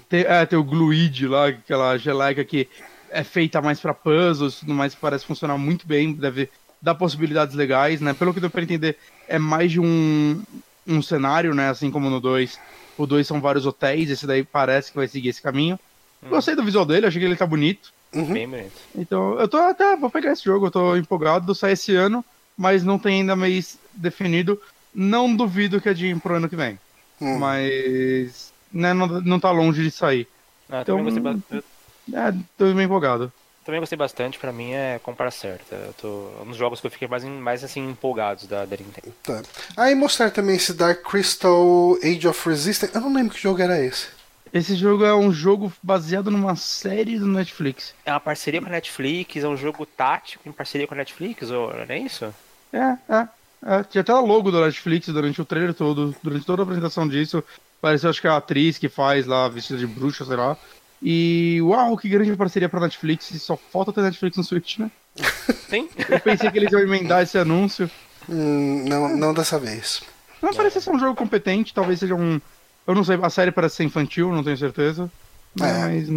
[0.09, 2.67] Tem, é, tem o Gluid lá, aquela geleca que
[3.11, 6.49] é feita mais para puzzles, tudo mais, parece funcionar muito bem, deve
[6.81, 8.13] dar possibilidades legais, né?
[8.13, 10.41] Pelo que deu pra entender, é mais de um,
[10.85, 11.69] um cenário, né?
[11.69, 12.59] Assim como no 2.
[12.97, 15.79] O 2 são vários hotéis, esse daí parece que vai seguir esse caminho.
[16.23, 16.29] Hum.
[16.29, 17.93] Gostei do visual dele, achei que ele tá bonito.
[18.15, 18.33] Uhum.
[18.33, 18.71] Bem bonito.
[18.95, 22.23] Então, eu tô até, vou pegar esse jogo, eu tô empolgado, sai esse ano,
[22.57, 24.59] mas não tem ainda mês definido.
[24.93, 26.79] Não duvido que é de pro ano que vem.
[27.21, 27.37] Hum.
[27.37, 30.27] Mas né, não, não tá longe de sair.
[30.69, 31.65] Ah, então, também gostei bastante.
[32.13, 33.31] É, tô bem empolgado.
[33.65, 35.75] Também gostei bastante, pra mim é comprar certa.
[35.75, 39.13] Eu tô um dos jogos que eu fiquei mais, mais assim empolgados da, da Nintendo.
[39.23, 39.41] Tá.
[39.75, 42.93] Aí ah, mostrar também esse Dark Crystal Age of Resistance.
[42.93, 44.07] Eu não lembro que jogo era esse.
[44.55, 47.93] Esse jogo é um jogo baseado numa série do Netflix.
[48.05, 51.51] É uma parceria com a Netflix, é um jogo tático em parceria com a Netflix,
[51.51, 52.33] ou não é isso?
[52.71, 53.27] É, é.
[53.65, 53.83] é.
[53.83, 57.43] Tinha até o logo do Netflix durante o trailer todo, durante toda a apresentação disso.
[57.81, 60.55] Pareceu, acho que é a atriz que faz lá, vestida de bruxa, sei lá.
[61.03, 63.25] E uau, que grande parceria pra Netflix.
[63.41, 64.89] Só falta ter Netflix no Switch, né?
[65.67, 65.89] Sim.
[66.07, 67.91] Eu pensei que eles iam emendar esse anúncio.
[68.29, 70.01] Hum, não, não dessa vez.
[70.41, 72.39] Não parece ser um jogo competente, talvez seja um.
[72.87, 75.09] Eu não sei, a série parece ser infantil, não tenho certeza.
[75.57, 76.11] Mas é.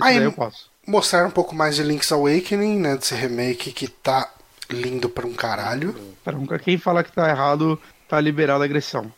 [0.00, 0.70] Aí, eu posso.
[0.86, 2.96] Mostrar um pouco mais de Link's Awakening, né?
[2.96, 4.32] Desse remake que tá
[4.70, 5.94] lindo pra um caralho.
[6.24, 9.12] Pra um, quem fala que tá errado, tá liberado a agressão.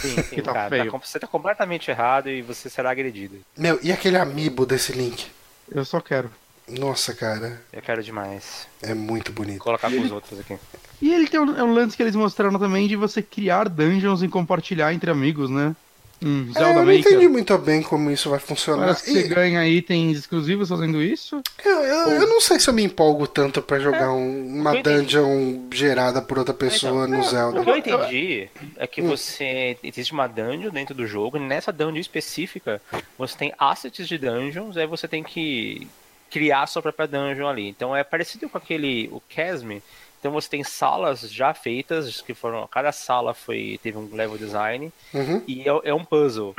[0.00, 0.92] Sim, sim tá cara, feio.
[0.92, 3.38] Tá, você tá completamente errado e você será agredido.
[3.56, 5.26] Meu, e aquele amiibo desse Link?
[5.70, 6.30] Eu só quero.
[6.68, 7.60] Nossa, cara.
[7.72, 8.66] Eu quero demais.
[8.80, 9.58] É muito bonito.
[9.58, 10.56] Vou colocar com os outros aqui.
[11.02, 14.22] E ele tem um, é um lance que eles mostraram também de você criar dungeons
[14.22, 15.76] e compartilhar entre amigos, né?
[16.24, 17.00] Hum, Zelda é, eu não Maker.
[17.00, 18.86] entendi muito bem como isso vai funcionar.
[18.86, 19.22] Parece que e...
[19.22, 21.42] você ganha itens exclusivos fazendo isso?
[21.62, 22.12] Eu, eu, Ou...
[22.12, 26.22] eu, não sei se eu me empolgo tanto para jogar é, um, uma dungeon gerada
[26.22, 27.60] por outra pessoa então, no Zelda.
[27.60, 29.08] O que eu entendi é que hum.
[29.08, 29.76] você.
[29.82, 32.80] Existe uma dungeon dentro do jogo, e nessa dungeon específica
[33.18, 35.86] você tem assets de dungeons, aí você tem que
[36.30, 37.68] criar a sua própria dungeon ali.
[37.68, 39.08] Então é parecido com aquele.
[39.12, 39.78] O Chasm
[40.24, 42.66] então você tem salas já feitas, que foram.
[42.66, 45.42] Cada sala foi teve um level design uhum.
[45.46, 46.54] e é, é, um puzzle.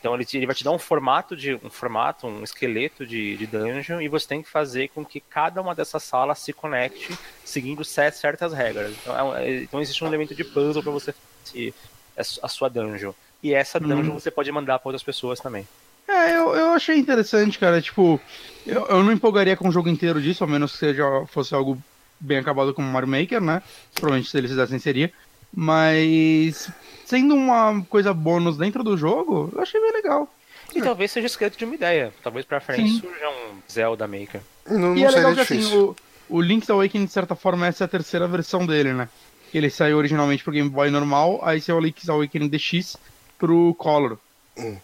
[0.00, 3.46] Então ele, ele vai te dar um formato de um formato, um esqueleto de, de
[3.48, 7.84] dungeon e você tem que fazer com que cada uma dessas salas se conecte seguindo
[7.84, 8.94] certas regras.
[9.02, 11.12] Então, é, é, então existe um elemento de puzzle para você
[11.44, 11.74] fazer
[12.16, 13.12] a sua dungeon.
[13.42, 14.20] E essa dungeon uhum.
[14.20, 15.66] você pode mandar para outras pessoas também.
[16.06, 17.82] É, eu, eu achei interessante, cara.
[17.82, 18.20] Tipo,
[18.64, 21.76] eu, eu não empolgaria com o jogo inteiro disso, ao menos que seja, fosse algo
[22.20, 23.62] bem acabado como Mario Maker, né?
[23.94, 25.12] Provavelmente se eles fizessem seria.
[25.54, 26.70] Mas
[27.04, 30.32] sendo uma coisa bônus dentro do jogo, eu achei bem legal.
[30.74, 30.82] E é.
[30.82, 32.12] talvez seja esqueleto de uma ideia.
[32.22, 33.00] Talvez pra frente Sim.
[33.00, 34.40] surja um Zelda Maker.
[34.68, 35.96] Não, e não é legal que assim, o,
[36.28, 39.08] o Link's Awakening, de certa forma, essa é a terceira versão dele, né?
[39.52, 42.98] Ele saiu originalmente pro Game Boy normal, aí saiu o Link's Awakening DX
[43.38, 44.18] pro Color.
[44.58, 44.76] Hum.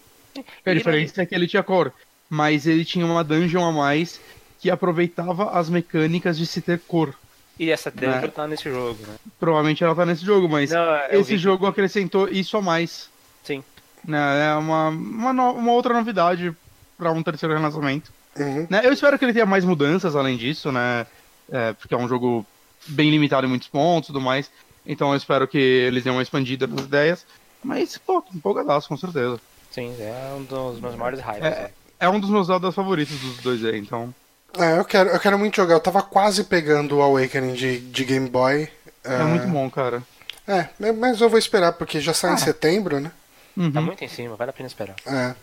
[0.64, 1.92] A diferença é que ele tinha cor,
[2.28, 4.20] mas ele tinha uma dungeon a mais
[4.58, 7.14] que aproveitava as mecânicas de se ter cor.
[7.58, 8.28] E essa dungeon né?
[8.28, 9.14] tá nesse jogo, né?
[9.38, 13.08] Provavelmente ela tá nesse jogo, mas Não, esse jogo acrescentou isso a mais.
[13.44, 13.62] Sim.
[14.04, 14.48] Né?
[14.48, 16.54] É uma, uma, no, uma outra novidade
[16.98, 18.12] para um terceiro relançamento.
[18.36, 18.66] Uhum.
[18.68, 18.80] Né?
[18.84, 21.06] Eu espero que ele tenha mais mudanças além disso, né?
[21.50, 22.44] É, porque é um jogo
[22.86, 24.50] bem limitado em muitos pontos e tudo mais.
[24.84, 27.24] Então eu espero que eles tenham uma expandida nas ideias.
[27.62, 29.40] Mas, pô, empolgadaço, com certeza.
[29.70, 31.42] Sim, é um dos meus maiores hypes.
[31.42, 34.14] É, é um dos meus Zeldas favoritos dos dois aí, então.
[34.58, 35.74] É, eu quero, eu quero muito jogar.
[35.74, 38.68] Eu tava quase pegando o Awakening de, de Game Boy.
[39.04, 40.02] É, é muito bom, cara.
[40.46, 42.34] É, mas eu vou esperar, porque já sai ah.
[42.34, 43.10] em setembro, né?
[43.56, 43.72] Uhum.
[43.72, 44.96] Tá muito em cima, vale a pena esperar.
[45.06, 45.34] É.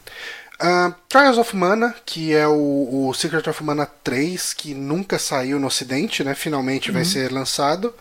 [0.62, 5.60] Uh, Trials of Mana, que é o, o, Secret of Mana 3, que nunca saiu
[5.60, 6.36] no ocidente, né?
[6.36, 6.96] Finalmente uhum.
[6.96, 7.94] vai ser lançado.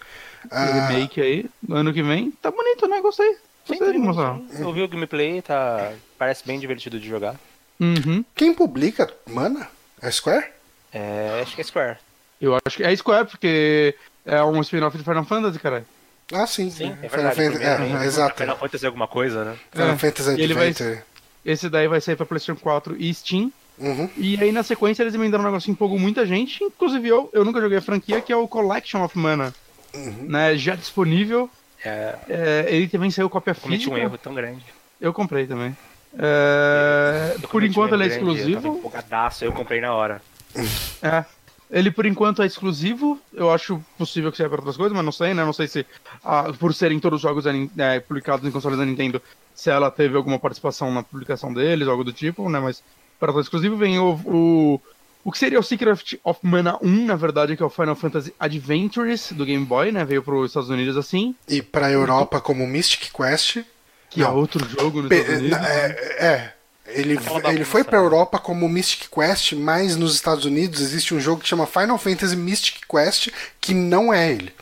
[0.50, 2.30] O uh, remake aí, ano que vem.
[2.32, 3.00] Tá bonito, né?
[3.00, 3.36] Gostei.
[3.66, 4.38] Gostei de mostrar.
[4.58, 5.92] Eu vi o gameplay, tá...
[6.18, 7.36] parece bem divertido de jogar.
[7.78, 8.24] Uhum.
[8.34, 9.68] Quem publica Mana?
[10.02, 10.46] É Square?
[10.92, 11.98] É, acho que é Square.
[12.40, 13.94] Eu acho que é Square, porque
[14.24, 15.84] é um spin-off de Final Fantasy, cara.
[16.32, 16.70] Ah, sim.
[16.70, 17.34] Sim, é verdade.
[17.34, 18.36] Final Fantasy, é, exato.
[18.36, 19.56] Final Fantasy alguma coisa, né?
[19.72, 19.98] Final é.
[19.98, 20.94] Fantasy Adventure.
[20.94, 21.02] Vai,
[21.44, 23.52] esse daí vai sair pra PlayStation 4 e Steam.
[23.78, 24.10] Uhum.
[24.16, 27.44] E aí na sequência eles emendaram um negócio que empolgou muita gente, inclusive eu, eu
[27.46, 29.54] nunca joguei a franquia, que é o Collection of Mana.
[29.94, 30.26] Uhum.
[30.28, 31.48] Né, já disponível.
[31.82, 32.14] É...
[32.28, 33.68] É, ele também saiu cópia física.
[33.68, 34.64] Cometi um erro tão grande.
[35.00, 35.74] Eu comprei também.
[36.18, 38.80] É, por enquanto ele é exclusivo.
[38.84, 40.20] Eu, eu comprei na hora.
[41.02, 41.24] É.
[41.70, 43.18] Ele, por enquanto, é exclusivo.
[43.32, 45.44] Eu acho possível que seja para outras coisas, mas não sei, né?
[45.44, 45.86] Não sei se,
[46.24, 49.22] ah, por serem todos os jogos é, publicados em consoles da Nintendo,
[49.54, 52.58] se ela teve alguma participação na publicação deles, algo do tipo, né?
[52.58, 52.82] Mas
[53.20, 54.80] para todo exclusivo vem o, o,
[55.22, 58.34] o que seria o Secret of Mana 1, na verdade, que é o Final Fantasy
[58.40, 60.04] Adventures do Game Boy, né?
[60.04, 61.36] Veio para os Estados Unidos assim.
[61.46, 63.58] E para a Europa como Mystic Quest.
[64.08, 64.32] Que é não.
[64.32, 65.58] é outro jogo nos Estados Unidos.
[65.58, 66.54] É, é
[66.92, 71.42] ele, ele foi pra Europa como Mystic Quest, mas nos Estados Unidos existe um jogo
[71.42, 73.28] que chama Final Fantasy Mystic Quest,
[73.60, 74.52] que não é ele.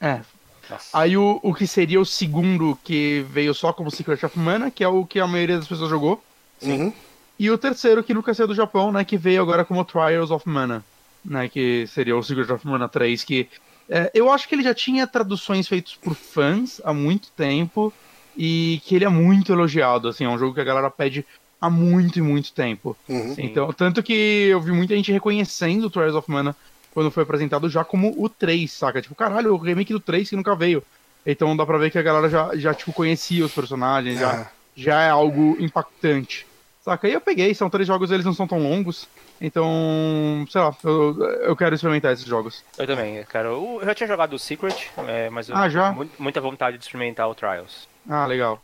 [0.00, 0.20] É.
[0.68, 0.88] Nossa.
[0.92, 4.82] Aí o, o que seria o segundo que veio só como Secret of Mana, que
[4.82, 6.22] é o que a maioria das pessoas jogou.
[6.62, 6.92] Uhum.
[7.38, 9.04] E o terceiro, que nunca saiu do Japão, né?
[9.04, 10.84] Que veio agora como Trials of Mana.
[11.24, 13.48] Né, que seria o Secret of Mana 3, que
[13.88, 17.92] é, eu acho que ele já tinha traduções feitas por fãs há muito tempo
[18.36, 21.26] e que ele é muito elogiado, assim, é um jogo que a galera pede
[21.62, 22.96] há muito e muito tempo.
[23.08, 23.36] Uhum.
[23.38, 26.56] Então, tanto que eu vi muita gente reconhecendo o Trials of Mana
[26.92, 29.00] quando foi apresentado já como o 3, saca?
[29.00, 30.82] Tipo, caralho, o remake do 3 que nunca veio.
[31.24, 34.46] Então dá pra ver que a galera já, já tipo, conhecia os personagens, já, é.
[34.74, 36.44] já é algo impactante.
[36.84, 37.08] Saca?
[37.08, 39.08] E eu peguei, são três jogos, eles não são tão longos.
[39.40, 42.64] Então, sei lá, eu, eu quero experimentar esses jogos.
[42.76, 43.48] Eu também, cara.
[43.48, 45.94] Eu já tinha jogado o Secret, é, mas eu ah, já?
[46.18, 47.88] muita vontade de experimentar o Trials.
[48.08, 48.60] Ah, legal.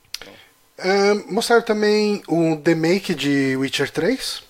[0.79, 4.43] Uh, mostraram também o The Make de Witcher 3.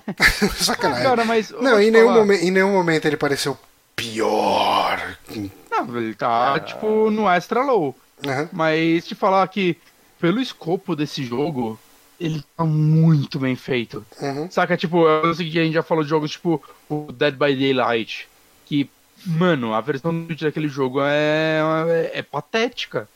[0.56, 1.04] Sacanagem.
[1.04, 3.58] Cara, mas, não, em nenhum, momento, em nenhum momento ele pareceu
[3.94, 5.16] pior.
[5.70, 6.60] Não, ele tá, ah.
[6.60, 7.94] tipo, no extra low.
[8.24, 8.48] Uhum.
[8.52, 9.76] Mas te falar que,
[10.18, 11.78] pelo escopo desse jogo,
[12.18, 14.04] ele tá muito bem feito.
[14.20, 14.50] Uhum.
[14.50, 17.54] Saca, tipo, eu sei que a gente já falou de jogos tipo o Dead by
[17.54, 18.28] Daylight.
[18.64, 18.88] Que,
[19.26, 23.08] mano, a versão daquele jogo é, é, é patética.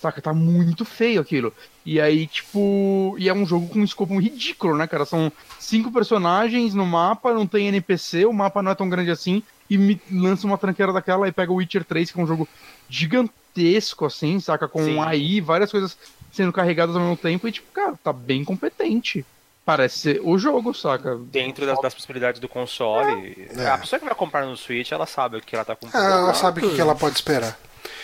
[0.00, 1.52] Saca, tá muito feio aquilo.
[1.84, 3.14] E aí, tipo.
[3.18, 5.04] E é um jogo com um escopo ridículo, né, cara?
[5.04, 9.42] São cinco personagens no mapa, não tem NPC, o mapa não é tão grande assim.
[9.68, 12.46] E me lança uma tranqueira daquela e pega o Witcher 3, que é um jogo
[12.88, 14.68] gigantesco, assim, saca?
[14.68, 14.98] Com Sim.
[14.98, 15.96] AI, várias coisas
[16.30, 17.48] sendo carregadas ao mesmo tempo.
[17.48, 19.24] E, tipo, cara, tá bem competente.
[19.64, 21.16] Parece ser o jogo, saca?
[21.16, 23.48] Dentro das, das possibilidades do console.
[23.56, 23.66] É.
[23.68, 26.04] A pessoa que vai comprar no Switch, ela sabe o que ela tá comprando.
[26.04, 27.58] É, ela sabe o que ela pode esperar.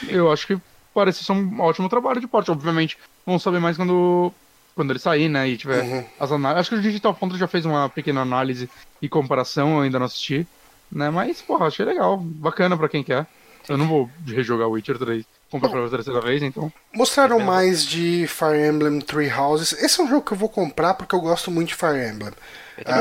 [0.09, 0.59] Eu acho que
[0.95, 2.51] parece ser um ótimo trabalho de porte.
[2.51, 4.33] Obviamente, vamos saber mais quando,
[4.75, 5.49] quando ele sair, né?
[5.49, 6.05] E tiver uhum.
[6.19, 6.61] as análises.
[6.61, 8.69] Acho que o Digital Foundry já fez uma pequena análise
[9.01, 10.47] e comparação, eu ainda não assisti.
[10.91, 11.11] Né?
[11.11, 12.17] Mas, porra, achei legal.
[12.17, 13.27] Bacana pra quem quer.
[13.69, 15.25] Eu não vou rejogar o Witcher 3.
[15.51, 16.73] Comprar pela terceira vez, então.
[16.95, 19.73] Mostraram mais de Fire Emblem Three Houses.
[19.83, 22.33] Esse é um jogo que eu vou comprar porque eu gosto muito de Fire Emblem.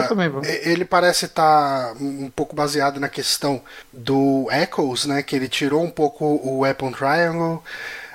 [0.07, 0.43] Também vou.
[0.43, 3.61] Ele parece estar tá um pouco baseado na questão
[3.93, 5.21] do Echoes, né?
[5.23, 7.63] Que ele tirou um pouco o Weapon Triangle.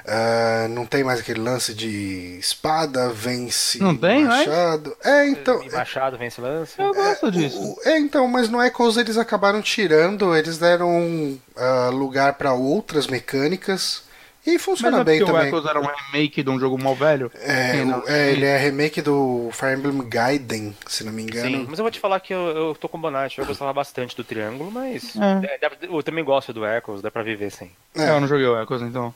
[0.05, 4.95] Uh, não tem mais aquele lance de espada, vence não tem, machado.
[5.03, 5.63] É, então.
[5.63, 6.75] E machado vence lance.
[6.79, 7.59] Eu gosto é, disso.
[7.59, 13.07] O, é, então, mas no Echoes eles acabaram tirando, eles deram uh, lugar para outras
[13.07, 14.04] mecânicas.
[14.47, 15.43] E funciona mas bem é também.
[15.43, 17.33] O Echoes era um remake de um jogo mal velho?
[17.41, 21.49] É, o, é, ele é remake do Fire Emblem Gaiden, se não me engano.
[21.49, 23.73] Sim, mas eu vou te falar que eu, eu tô com o Bonatti, eu gostava
[23.73, 25.59] bastante do Triângulo, mas é.
[25.63, 27.71] É, eu também gosto do Echoes, dá pra viver sim.
[27.95, 29.15] É, eu não joguei o Echoes então.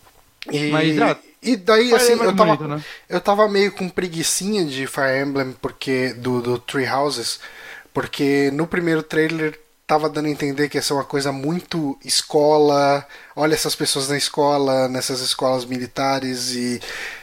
[0.50, 2.82] E, Mas, ah, e daí, assim, eu tava, bonito, né?
[3.08, 7.40] eu tava meio com preguiçinha de Fire Emblem porque, do, do Three Houses,
[7.92, 9.58] porque no primeiro trailer
[9.88, 14.18] tava dando a entender que ia ser uma coisa muito escola, olha essas pessoas na
[14.18, 16.78] escola, nessas escolas militares e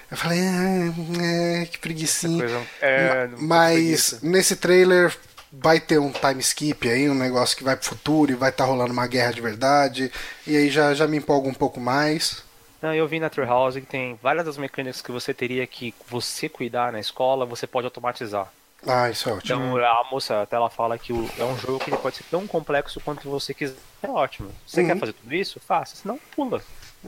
[0.10, 2.44] eu falei, é, é que preguiçinha.
[2.82, 5.16] É, Mas nesse trailer
[5.52, 8.64] vai ter um time skip aí, um negócio que vai pro futuro e vai estar
[8.64, 10.12] tá rolando uma guerra de verdade,
[10.48, 12.44] e aí já, já me empolga um pouco mais.
[12.82, 16.50] Não, eu vi na Treehouse que tem várias das mecânicas que você teria que você
[16.50, 18.52] cuidar na escola, você pode automatizar.
[18.88, 19.78] Ah, isso é ótimo.
[19.78, 22.46] Então a moça até ela fala que é um jogo que ele pode ser tão
[22.46, 23.76] complexo quanto você quiser.
[24.02, 24.52] É ótimo.
[24.66, 24.88] Você uhum.
[24.88, 25.60] quer fazer tudo isso?
[25.60, 26.62] Faça, senão pula.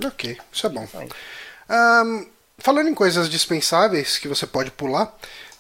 [0.04, 0.88] Ok, isso é bom.
[1.70, 5.16] Um, falando em coisas dispensáveis que você pode pular,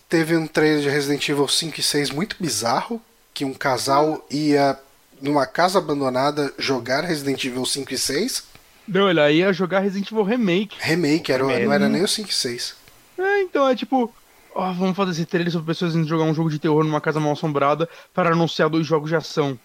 [0.09, 3.01] teve um trailer de Resident Evil 5 e 6 muito bizarro,
[3.33, 4.79] que um casal ia
[5.21, 10.23] numa casa abandonada jogar Resident Evil 5 e 6 não, ele ia jogar Resident Evil
[10.23, 10.77] Remake.
[10.79, 12.75] Remake, era, não era nem o 5 e 6.
[13.17, 14.13] É, então é tipo.
[14.57, 17.19] Ó, vamos fazer esse trailer sobre pessoas indo jogar um jogo de terror numa casa
[17.19, 19.57] mal assombrada para anunciar dois jogos de ação.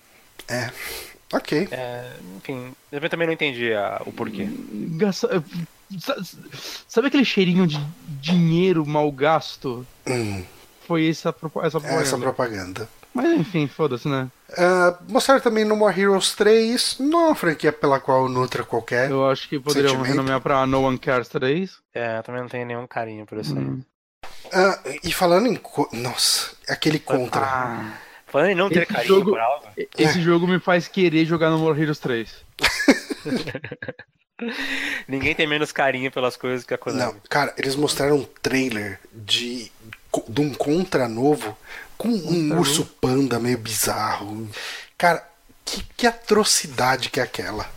[0.47, 0.71] É.
[1.33, 1.67] Ok.
[1.71, 4.47] É, enfim, eu também não entendi a, o porquê.
[4.99, 5.43] Gasta...
[6.87, 7.81] Sabe aquele cheirinho de
[8.21, 9.87] dinheiro mal gasto?
[10.07, 10.45] Hum.
[10.87, 12.03] Foi essa, essa propaganda.
[12.03, 12.89] Essa propaganda.
[13.15, 14.31] Mas enfim, foda-se, né?
[14.51, 19.11] Uh, mostraram também No More Heroes 3, não é uma franquia pela qual nutra qualquer.
[19.11, 21.79] Eu acho que poderiam renomear pra No One Cares 3.
[21.95, 23.83] É, eu também não tenho nenhum carinho por isso hum.
[24.47, 25.61] Uh, e falando em.
[25.93, 27.41] Nossa, aquele contra.
[27.41, 29.67] Ah, Falando em não ter Esse carinho jogo- por algo.
[29.99, 32.31] Esse jogo me faz querer jogar no More Heroes 3.
[35.07, 37.13] Ninguém tem menos carinho pelas coisas que a Konami.
[37.13, 39.71] Não, cara, eles mostraram um trailer de,
[40.29, 41.57] de um contra novo
[41.97, 44.49] com um urso panda meio bizarro.
[44.99, 45.25] Cara,
[45.65, 47.71] que, que atrocidade que é aquela.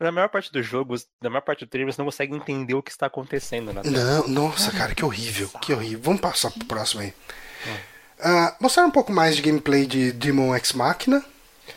[0.00, 2.82] Na maior parte dos jogos, na maior parte do trailer, você não consegue entender o
[2.82, 3.96] que está acontecendo na tela.
[3.96, 6.00] Não, nossa, cara, que horrível, que horrível.
[6.02, 7.14] Vamos passar pro próximo aí.
[8.20, 11.24] Ah, mostraram um pouco mais de gameplay de Demon X Machina.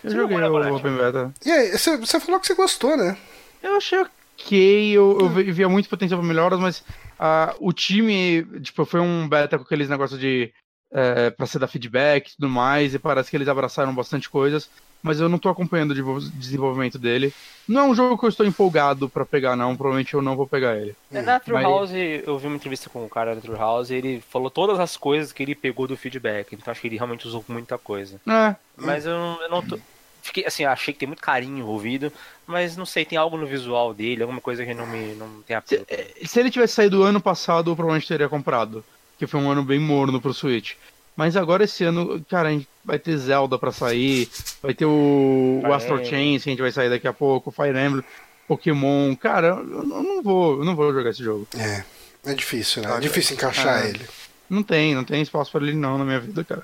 [0.04, 0.72] Eu Você joguei o Bonatti?
[0.74, 1.34] Open Beta.
[1.46, 3.18] E aí, você você falou que você gostou, né?
[3.64, 6.84] Eu achei ok, eu, eu vi- via muito potencial para melhoras, mas
[7.20, 10.54] ah, o time, tipo, foi um beta com aqueles negócios de
[10.92, 14.70] é, para você dar feedback e tudo mais, e parece que eles abraçaram bastante coisas,
[15.04, 17.34] mas eu não tô acompanhando o desenvol- desenvolvimento dele.
[17.68, 20.48] Não é um jogo que eu estou empolgado para pegar, não, provavelmente eu não vou
[20.48, 20.96] pegar ele.
[21.12, 21.92] É, Na True Mas- House,
[22.26, 24.96] eu vi uma entrevista com o cara da True House e ele falou todas as
[24.98, 26.54] coisas que ele pegou do feedback.
[26.54, 28.20] Então acho que ele realmente usou muita coisa.
[28.28, 29.78] É, Mas eu não, eu não tô.
[30.22, 32.12] Fiquei, assim, achei que tem muito carinho envolvido,
[32.46, 35.56] mas não sei, tem algo no visual dele, alguma coisa que não me não tem
[35.56, 35.86] apelo.
[35.88, 38.84] Se, se ele tivesse saído ano passado, eu provavelmente teria comprado.
[39.18, 40.74] Que foi um ano bem morno pro Switch.
[41.16, 44.30] Mas agora esse ano, cara, a gente vai ter Zelda pra sair,
[44.62, 46.06] vai ter o, o Astro.
[46.06, 48.04] Chains que a gente vai sair daqui a pouco, Fire Emblem,
[48.48, 49.16] Pokémon.
[49.16, 51.48] Cara, eu não vou, eu não vou jogar esse jogo.
[51.58, 51.84] É,
[52.24, 52.96] é difícil, né?
[52.96, 53.90] É difícil encaixar ah.
[53.90, 54.06] ele.
[54.48, 56.62] Não tem, não tem espaço pra ele não na minha vida, cara.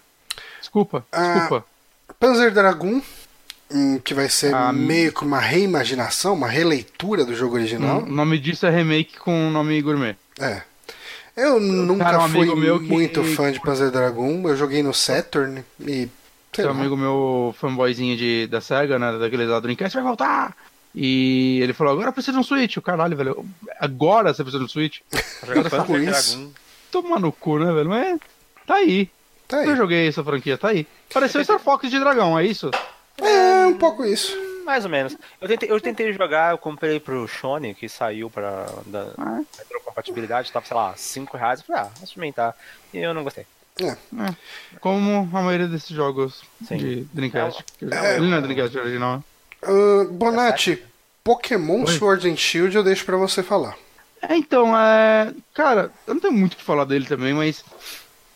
[0.60, 1.66] Desculpa, Ah, desculpa.
[2.20, 3.02] Panzer Dragoon,
[3.72, 8.04] hum, que vai ser Ah, meio que uma reimaginação, uma releitura do jogo original.
[8.04, 10.16] O nome disso é remake com nome gourmet.
[10.40, 10.62] É.
[11.36, 14.48] Eu nunca Cara, um fui meu que- muito fã de Panzer Dragoon.
[14.48, 15.86] Eu joguei no Saturn e.
[15.86, 16.10] Sei
[16.52, 16.80] Tem um lá.
[16.80, 19.18] amigo meu fanboyzinho de, da SEGA, né?
[19.18, 20.56] Daqueles lá do Dreamcast, vai voltar!
[20.94, 22.78] E ele falou, agora precisa de um Switch.
[22.78, 23.44] O caralho, velho.
[23.80, 25.00] Agora você precisa de um Switch?
[25.72, 26.36] Tá com Panzer isso.
[26.38, 26.52] Dragoon.
[26.92, 27.90] Toma no cu, né, velho?
[27.90, 28.20] Mas
[28.68, 29.10] tá aí.
[29.48, 29.68] Tá aí.
[29.70, 30.86] Eu joguei essa franquia, tá aí.
[31.12, 32.70] Pareceu Star Fox de dragão, é isso?
[33.20, 34.32] É, um pouco isso.
[34.64, 35.16] Mais ou menos.
[35.42, 40.52] Eu tentei, eu tentei jogar, eu comprei pro Shone, que saiu pra da Ah, retrocompatibilidade,
[40.52, 41.60] tava, sei lá, 5 reais.
[41.60, 42.56] Eu falei, ah, vou experimentar.
[42.94, 43.46] E eu não gostei.
[44.80, 46.78] como a maioria desses jogos Sim.
[46.78, 47.64] de Dreamcast.
[47.92, 48.18] É.
[48.18, 49.24] Ele não é Dreamcast original.
[49.62, 50.84] Ah, Bonatti,
[51.24, 51.98] Pokémon Oi.
[51.98, 53.76] Sword and Shield eu deixo pra você falar.
[54.22, 55.34] É, então, é.
[55.54, 57.64] Cara, eu não tenho muito o que falar dele também, mas.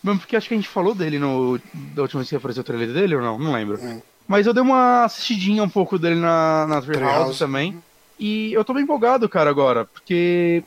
[0.03, 1.59] Mesmo porque acho que a gente falou dele no.
[1.73, 3.39] Da última vez que apareceu o trailer dele ou não?
[3.39, 3.77] Não lembro.
[3.81, 4.01] Hum.
[4.27, 7.81] Mas eu dei uma assistidinha um pouco dele na, na Treehouse também.
[8.19, 9.85] E eu tô bem empolgado, cara, agora.
[9.85, 10.63] Porque.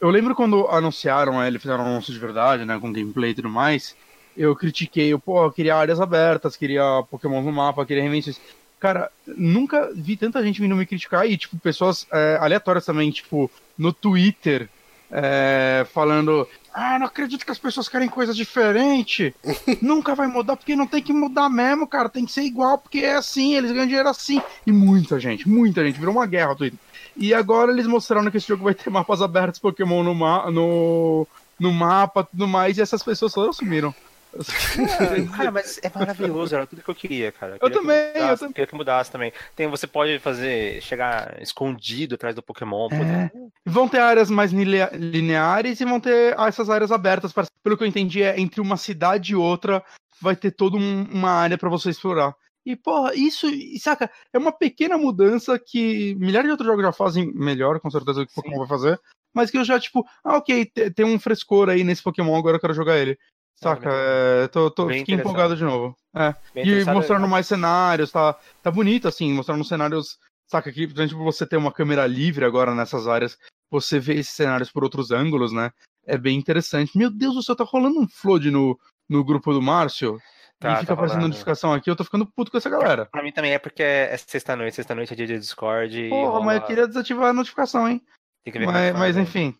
[0.00, 2.78] Eu lembro quando anunciaram ele, fizeram um anúncio de verdade, né?
[2.78, 3.96] Com gameplay e tudo mais.
[4.36, 8.38] Eu critiquei, eu, pô, eu queria áreas abertas, queria Pokémon no mapa, queria reinvenções.
[8.78, 13.50] Cara, nunca vi tanta gente vindo me criticar e, tipo, pessoas é, aleatórias também, tipo,
[13.78, 14.68] no Twitter,
[15.10, 19.34] é, falando: Ah, não acredito que as pessoas querem coisa diferente.
[19.82, 22.08] Nunca vai mudar, porque não tem que mudar mesmo, cara.
[22.08, 24.40] Tem que ser igual, porque é assim, eles ganham dinheiro assim.
[24.66, 26.78] E muita gente, muita gente, virou uma guerra o Twitter.
[27.16, 31.26] E agora eles mostraram que esse jogo vai ter mapas abertos Pokémon no, ma no,
[31.58, 33.94] no mapa tudo mais, e essas pessoas só sumiram.
[35.36, 37.56] Cara, mas é maravilhoso, era tudo que eu queria, cara.
[37.56, 38.52] Eu queria que também, eu mudasse, também.
[38.54, 39.32] Queria que mudasse também.
[39.54, 42.88] Tem, você pode fazer, chegar escondido atrás do Pokémon.
[42.92, 43.30] É.
[43.64, 47.32] Vão ter áreas mais linea- lineares e vão ter essas áreas abertas.
[47.32, 49.82] Parece- Pelo que eu entendi, é entre uma cidade e outra
[50.20, 52.34] vai ter toda um- uma área pra você explorar.
[52.64, 53.46] E, porra, isso,
[53.78, 58.20] saca, é uma pequena mudança que milhares de outros jogos já fazem melhor, com certeza,
[58.20, 58.34] do que o.
[58.34, 58.98] Pokémon vai fazer.
[59.32, 62.56] Mas que eu já, tipo, ah, ok, te- tem um frescor aí nesse Pokémon, agora
[62.56, 63.16] eu quero jogar ele.
[63.56, 65.96] Saca, é, tô, tô, fiquei empolgado de novo.
[66.14, 66.34] É.
[66.54, 70.18] E mostrando mais cenários, tá, tá bonito, assim, mostrando cenários.
[70.46, 73.36] Saca aqui, por exemplo, você ter uma câmera livre agora nessas áreas,
[73.70, 75.72] você vê esses cenários por outros ângulos, né?
[76.06, 76.96] É bem interessante.
[76.96, 78.78] Meu Deus do céu, tá rolando um flood no,
[79.08, 80.20] no grupo do Márcio.
[80.58, 81.28] Tá, e tá fica aparecendo rolando.
[81.28, 83.06] notificação aqui, eu tô ficando puto com essa galera.
[83.06, 86.08] Pra mim também é porque é sexta-noite, sexta-noite é dia de Discord.
[86.08, 88.00] Porra, rola- mas eu queria desativar a notificação, hein?
[88.44, 89.22] Tem que ver como é Mas, que mas né?
[89.22, 89.58] enfim.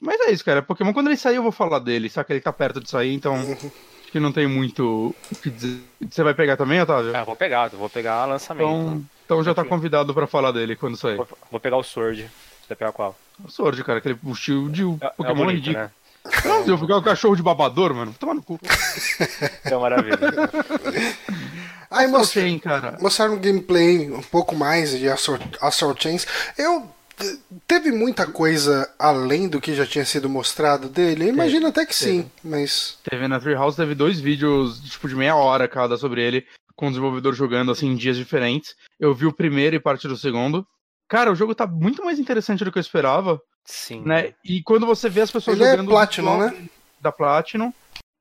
[0.00, 0.62] Mas é isso, cara.
[0.62, 2.08] Pokémon, quando ele sair, eu vou falar dele.
[2.08, 2.32] Saca?
[2.32, 3.70] Ele tá perto de sair, então acho
[4.12, 5.80] que não tem muito o que dizer.
[6.08, 7.16] Você vai pegar também, Otávio?
[7.16, 8.64] Ah, vou pegar, vou pegar lançamento.
[8.68, 11.16] Então, então já tá convidado pra falar dele quando sair.
[11.16, 12.22] Vou, vou pegar o Sword.
[12.22, 13.16] Você vai pegar qual?
[13.44, 15.84] O Sword, cara, aquele o shield, o É, é Pokémon bonito, ridículo.
[15.84, 15.90] né?
[16.44, 18.58] Não, se eu ficar o cachorro de babador, mano, toma no cu.
[19.64, 20.18] É uma maravilha.
[21.90, 22.98] Aí Astral mostra- Chain, cara.
[23.00, 26.26] mostraram um gameplay um pouco mais de Astral Chains.
[26.58, 26.86] Eu.
[27.66, 31.24] Teve muita coisa além do que já tinha sido mostrado dele?
[31.24, 32.98] Eu imagino até que sim, mas.
[33.02, 36.90] Teve na Treehouse, teve dois vídeos, tipo, de meia hora cada sobre ele, com o
[36.90, 38.74] desenvolvedor jogando, assim, em dias diferentes.
[38.98, 40.66] Eu vi o primeiro e parte do segundo.
[41.08, 44.02] Cara, o jogo tá muito mais interessante do que eu esperava, Sim.
[44.04, 44.34] né?
[44.44, 45.88] E quando você vê as pessoas Ele é jogando...
[45.88, 46.68] Platinum, visual né?
[47.00, 47.72] Da Platinum.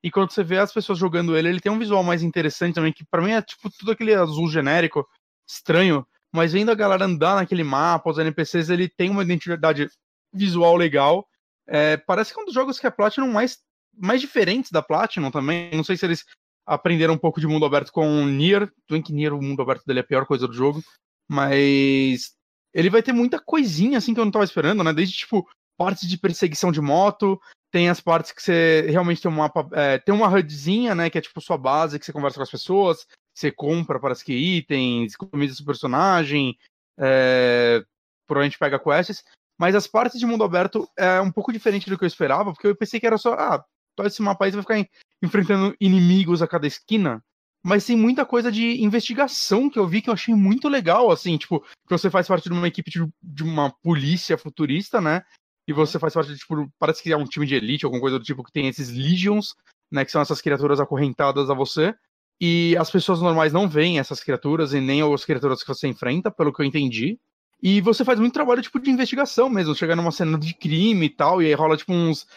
[0.03, 2.93] E quando você vê as pessoas jogando ele, ele tem um visual mais interessante também,
[2.93, 5.05] que para mim é tipo tudo aquele azul genérico,
[5.45, 6.05] estranho,
[6.37, 9.89] mas vendo a galera andar naquele mapa, os NPCs, ele tem uma identidade
[10.33, 11.27] visual legal.
[11.67, 13.57] É, parece que é um dos jogos que a Platinum mais,
[13.97, 15.71] mais diferentes da Platinum também.
[15.73, 16.23] Não sei se eles
[16.65, 18.71] aprenderam um pouco de mundo aberto com Nier.
[18.87, 20.81] Que Nier, o mundo aberto dele é a pior coisa do jogo.
[21.29, 22.31] Mas
[22.73, 24.93] ele vai ter muita coisinha assim que eu não tava esperando, né?
[24.93, 25.45] Desde tipo
[25.77, 27.39] partes de perseguição de moto,
[27.71, 31.17] tem as partes que você realmente tem um mapa, é, tem uma HUDzinha, né, que
[31.17, 33.05] é tipo sua base, que você conversa com as pessoas,
[33.37, 36.57] você compra, parece que itens, customiza seu personagem,
[36.97, 37.83] é,
[38.25, 39.23] provavelmente pega quests,
[39.59, 42.67] mas as partes de mundo aberto é um pouco diferente do que eu esperava, porque
[42.67, 43.63] eu pensei que era só, ah,
[43.95, 44.89] todo esse mapa aí você vai ficar
[45.21, 47.23] enfrentando inimigos a cada esquina,
[47.63, 51.37] mas tem muita coisa de investigação que eu vi que eu achei muito legal, assim,
[51.37, 55.23] tipo, que você faz parte de uma equipe de, de uma polícia futurista, né?
[55.67, 58.17] E você faz parte de, tipo, parece que é um time de elite, alguma coisa
[58.17, 59.53] do tipo, que tem esses legions,
[59.91, 60.05] né?
[60.05, 61.93] Que são essas criaturas acorrentadas a você.
[62.39, 66.29] E as pessoas normais não veem essas criaturas e nem as criaturas que você enfrenta,
[66.29, 67.19] pelo que eu entendi.
[67.61, 71.09] E você faz muito trabalho, tipo, de investigação mesmo, chegar numa cena de crime e
[71.09, 72.27] tal, e aí rola, tipo, uns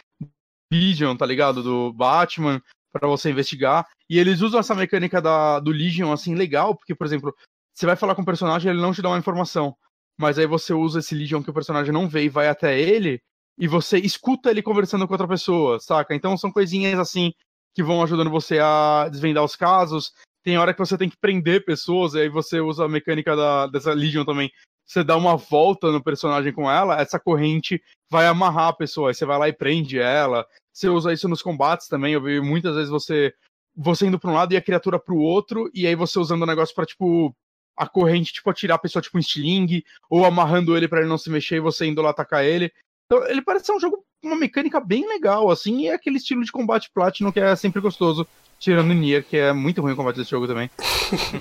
[0.72, 1.62] Legion, tá ligado?
[1.62, 3.86] Do Batman, para você investigar.
[4.08, 7.34] E eles usam essa mecânica da, do Legion, assim, legal, porque, por exemplo,
[7.74, 9.76] você vai falar com o personagem, ele não te dá uma informação.
[10.18, 13.20] Mas aí você usa esse Legion que o personagem não vê e vai até ele,
[13.58, 16.14] e você escuta ele conversando com outra pessoa, saca?
[16.14, 17.32] Então são coisinhas assim
[17.74, 20.12] que vão ajudando você a desvendar os casos.
[20.42, 23.66] Tem hora que você tem que prender pessoas, e aí você usa a mecânica da,
[23.66, 24.50] dessa Legion também.
[24.86, 29.14] Você dá uma volta no personagem com ela, essa corrente vai amarrar a pessoa, aí
[29.14, 30.44] você vai lá e prende ela.
[30.72, 32.14] Você usa isso nos combates também.
[32.14, 33.32] Eu vi muitas vezes você
[33.76, 36.42] você indo para um lado e a criatura para o outro, e aí você usando
[36.42, 37.34] o negócio para tipo
[37.76, 41.16] a corrente tipo atirar a pessoa tipo um estilingue ou amarrando ele para ele não
[41.16, 42.72] se mexer e você indo lá atacar ele.
[43.10, 46.44] Então, ele parece ser um jogo uma mecânica bem legal assim, e é aquele estilo
[46.44, 48.26] de combate Platinum que é sempre gostoso,
[48.58, 50.70] tirando o Nier, que é muito ruim o combate desse jogo também.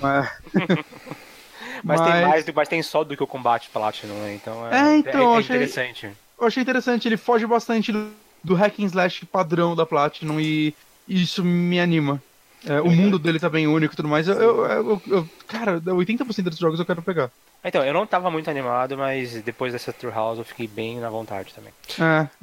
[0.00, 0.30] mas...
[1.84, 2.00] mas, mas...
[2.00, 4.34] tem mais, mas tem só do que o combate Platinum, né?
[4.34, 6.06] Então é, é, então, é, é interessante.
[6.06, 8.10] Achei, eu achei interessante, ele foge bastante do
[8.42, 10.74] do hack and slash padrão da Platinum e
[11.06, 12.22] isso me anima.
[12.66, 14.28] É, o mundo dele tá bem único e tudo mais.
[14.28, 17.30] Eu, eu, eu, eu cara, 80% dos jogos eu quero pegar.
[17.62, 21.10] Então, eu não tava muito animado, mas depois dessa True House eu fiquei bem na
[21.10, 21.72] vontade também.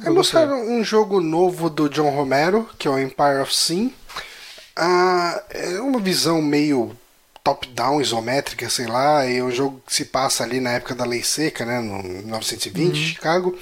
[0.03, 3.93] É, mostraram um jogo novo do John Romero, que é o Empire of Sin.
[4.75, 6.95] Ah, é uma visão meio
[7.43, 9.25] top-down, isométrica, sei lá.
[9.25, 12.03] E é um jogo que se passa ali na época da Lei Seca, né, no
[12.03, 12.95] 1920, uhum.
[12.95, 13.57] Chicago.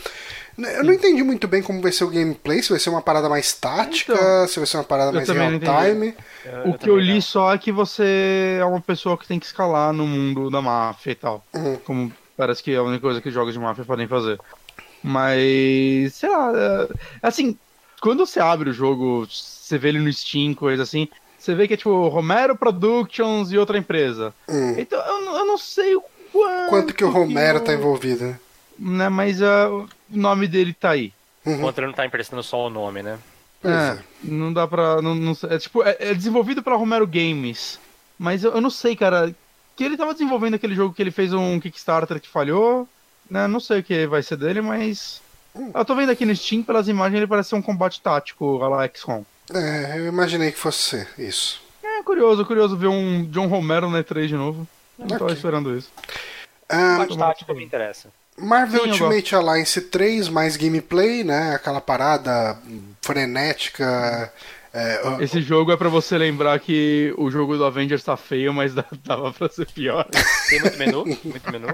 [0.58, 3.27] Eu não entendi muito bem como vai ser o gameplay, se vai ser uma parada
[3.27, 6.16] mais tática, então, se vai ser uma parada mais real time.
[6.45, 7.22] Eu, o que eu li não.
[7.22, 11.11] só é que você é uma pessoa que tem que escalar no mundo da máfia
[11.11, 11.45] e tal.
[11.53, 11.75] Uhum.
[11.84, 14.40] Como parece que é a única coisa que jogos de máfia podem fazer.
[15.03, 16.88] Mas, sei lá, é,
[17.22, 17.58] assim,
[18.01, 21.75] quando você abre o jogo, você vê ele no Steam, coisa assim, você vê que
[21.75, 24.34] é tipo Romero Productions e outra empresa.
[24.50, 24.75] Hum.
[24.77, 26.69] Então eu, eu, não sei o quanto.
[26.69, 28.40] Quanto que o Romero que tá envolvido, né?
[28.80, 29.09] né?
[29.09, 31.14] Mas uh, o nome dele tá aí.
[31.45, 31.64] Uhum.
[31.66, 33.19] O não tá emprestando só o nome, né?
[33.64, 35.01] É, é, não dá pra.
[35.01, 37.80] Não, não, é, tipo, é, é desenvolvido pra Romero Games.
[38.17, 39.34] Mas eu, eu, não sei, cara.
[39.75, 42.88] Que ele tava desenvolvendo aquele jogo que ele fez um Kickstarter que falhou.
[43.30, 43.48] Né?
[43.48, 45.22] Não sei o que vai ser dele, mas.
[45.56, 45.72] Hum.
[45.74, 48.67] Eu tô vendo aqui no Steam, pelas imagens, ele parece ser um combate tático a
[48.67, 49.24] lá XCOM.
[49.53, 51.61] É, eu imaginei que fosse ser isso.
[51.84, 54.67] É curioso, curioso ver um John Romero na E3 de novo.
[54.98, 55.19] Eu não okay.
[55.19, 55.92] tava esperando isso.
[56.72, 58.09] Um, combate tático me interessa.
[58.38, 61.56] Marvel Sim, Ultimate Alliance 3, mais gameplay, né?
[61.56, 62.58] Aquela parada
[63.02, 64.32] frenética.
[64.74, 68.74] É, Esse jogo é para você lembrar que o jogo do Avengers tá feio, mas
[69.06, 70.06] dava pra ser pior.
[70.50, 71.06] Tem muito menu?
[71.06, 71.68] Muito menu?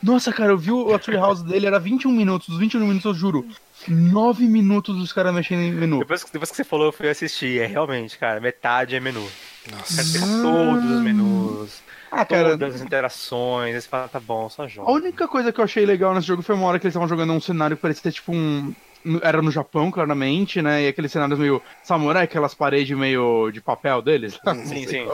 [0.00, 2.48] Nossa, cara, eu vi o Treehouse dele, era 21 minutos.
[2.48, 3.44] Dos 21 minutos, eu juro,
[3.88, 5.98] 9 minutos os caras mexendo em menu.
[5.98, 7.60] Depois, depois que você falou, eu fui assistir.
[7.60, 9.28] É realmente, cara, metade é menu.
[9.72, 10.02] Nossa.
[10.40, 11.82] todos os menus.
[12.10, 12.50] Ah, cara.
[12.50, 14.90] Todas as interações, esse fala, tá bom, só joga.
[14.90, 17.08] A única coisa que eu achei legal nesse jogo foi uma hora que eles estavam
[17.08, 18.74] jogando um cenário que parecia tipo um.
[19.22, 20.82] Era no Japão, claramente, né?
[20.82, 24.38] E aqueles cenários meio samurai, aquelas paredes meio de papel deles.
[24.64, 25.08] Sim, sim.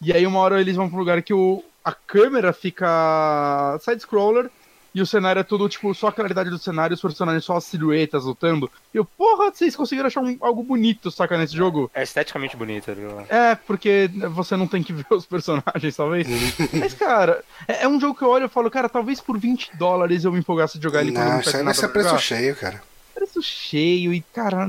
[0.00, 4.50] E aí uma hora eles vão pra um lugar que o, a câmera fica side-scroller
[4.94, 7.64] e o cenário é tudo, tipo, só a claridade do cenário, os personagens só as
[7.64, 8.70] silhuetas lutando.
[8.92, 11.90] E eu, porra, vocês conseguiram achar um, algo bonito, saca, nesse jogo?
[11.94, 13.20] É esteticamente bonito, viu?
[13.28, 16.26] É, porque você não tem que ver os personagens, talvez.
[16.72, 19.76] Mas, cara, é, é, um jogo que eu olho e falo, cara, talvez por 20
[19.76, 22.82] dólares eu me empolgasse de jogar ele Não, isso aí vai ser preço cheio, cara.
[23.14, 24.68] Preço cheio e, cara,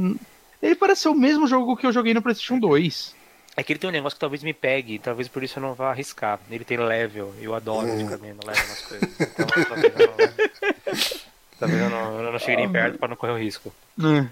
[0.62, 3.19] ele parece ser o mesmo jogo que eu joguei no PlayStation 2.
[3.60, 5.74] É que ele tem um negócio que talvez me pegue, talvez por isso eu não
[5.74, 6.40] vá arriscar.
[6.50, 7.98] Ele tem level, eu adoro hum.
[7.98, 9.10] ficar vendo level nas coisas.
[9.20, 9.68] Então talvez
[10.00, 10.16] eu não,
[11.60, 13.74] talvez eu não, eu não chegue nem perto pra não correr o risco.
[14.02, 14.26] É.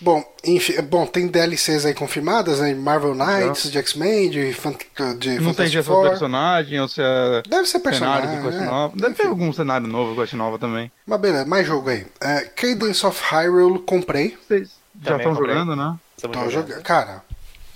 [0.00, 2.74] Bom, enfim, bom, tem DLCs aí confirmadas, né?
[2.74, 4.76] Marvel Knights, de X-Men, de, Fant
[5.18, 7.42] de Não sei se é personagem ou se é.
[7.48, 8.28] Deve ser personagem.
[8.28, 8.66] Cenário de né?
[8.66, 8.96] nova.
[8.96, 10.90] Deve ter algum cenário novo, quest nova também.
[11.06, 12.04] Mas beleza, mais jogo aí.
[12.20, 14.36] É, Cadence of Hyrule, comprei.
[14.48, 15.96] Vocês já estão jogando, né?
[16.20, 16.50] Jogando.
[16.50, 16.82] jogando.
[16.82, 17.22] Cara,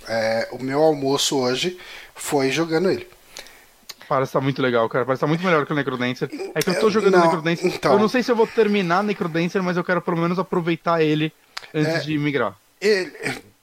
[0.09, 1.79] é, o meu almoço hoje
[2.15, 3.09] foi jogando ele.
[4.09, 5.05] Parece estar muito legal, cara.
[5.07, 6.29] Parece estar muito melhor que o Necrodancer.
[6.55, 7.67] É que eu tô jogando não, Necrodancer.
[7.67, 7.93] então.
[7.93, 11.33] Eu não sei se eu vou terminar Necrodancer, mas eu quero pelo menos aproveitar ele
[11.75, 11.99] antes É.
[12.01, 12.55] de migrar.
[12.81, 13.11] Ele,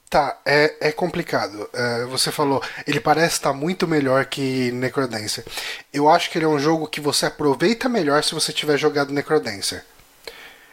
[0.08, 1.68] tá, é, é complicado.
[1.72, 5.44] É, você falou, ele parece estar muito melhor que Necrodancer.
[5.92, 9.12] Eu acho que ele é um jogo que você aproveita melhor se você tiver jogado
[9.12, 9.84] Necrodancer.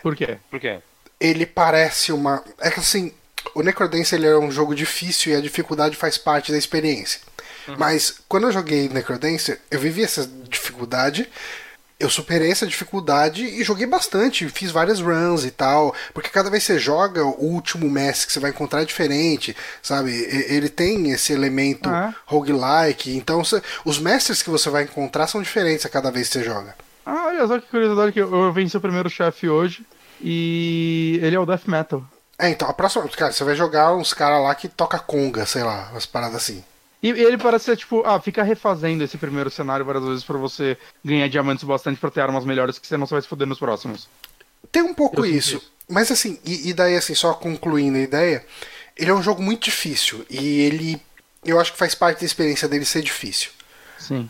[0.02, 0.38] Por quê?
[0.50, 0.80] Por quê?
[1.20, 2.44] Ele parece uma.
[2.60, 3.14] É que assim,
[3.60, 7.20] o Necrodancer ele é um jogo difícil e a dificuldade faz parte da experiência.
[7.78, 11.28] Mas quando eu joguei Necrodancer, eu vivi essa dificuldade.
[12.00, 16.64] Eu superei essa dificuldade e joguei bastante, fiz várias runs e tal, porque cada vez
[16.64, 20.12] que você joga, o último mestre que você vai encontrar é diferente, sabe?
[20.48, 22.14] Ele tem esse elemento Ah.
[22.28, 23.42] roguelike, então
[23.84, 26.76] os mestres que você vai encontrar são diferentes a cada vez que você joga.
[27.04, 29.84] Ah, olha só que curiosidade que eu, eu venci o primeiro chefe hoje
[30.22, 32.06] e ele é o Death Metal.
[32.40, 33.08] É, então, a próxima.
[33.10, 36.64] Cara, você vai jogar uns caras lá que toca conga, sei lá, umas paradas assim.
[37.02, 40.76] E ele parece ser tipo, ah, fica refazendo esse primeiro cenário várias vezes pra você
[41.06, 44.08] ganhar diamantes bastante pra ter armas melhores que você não vai se foder nos próximos.
[44.72, 45.62] Tem um pouco isso.
[45.88, 48.46] Mas assim, e, e daí assim, só concluindo a ideia,
[48.96, 50.26] ele é um jogo muito difícil.
[50.30, 51.02] E ele.
[51.46, 53.52] Eu acho que faz parte da experiência dele ser difícil.
[53.98, 54.30] Sim.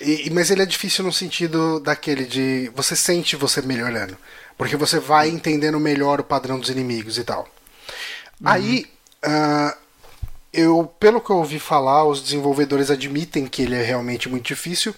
[0.00, 2.70] E, e- mas ele é difícil no sentido daquele de.
[2.74, 4.16] Você sente você melhorando.
[4.56, 7.48] Porque você vai entendendo melhor o padrão dos inimigos e tal.
[8.44, 8.86] Aí.
[9.22, 9.76] ah,
[10.52, 14.94] eu, pelo que eu ouvi falar, os desenvolvedores admitem que ele é realmente muito difícil.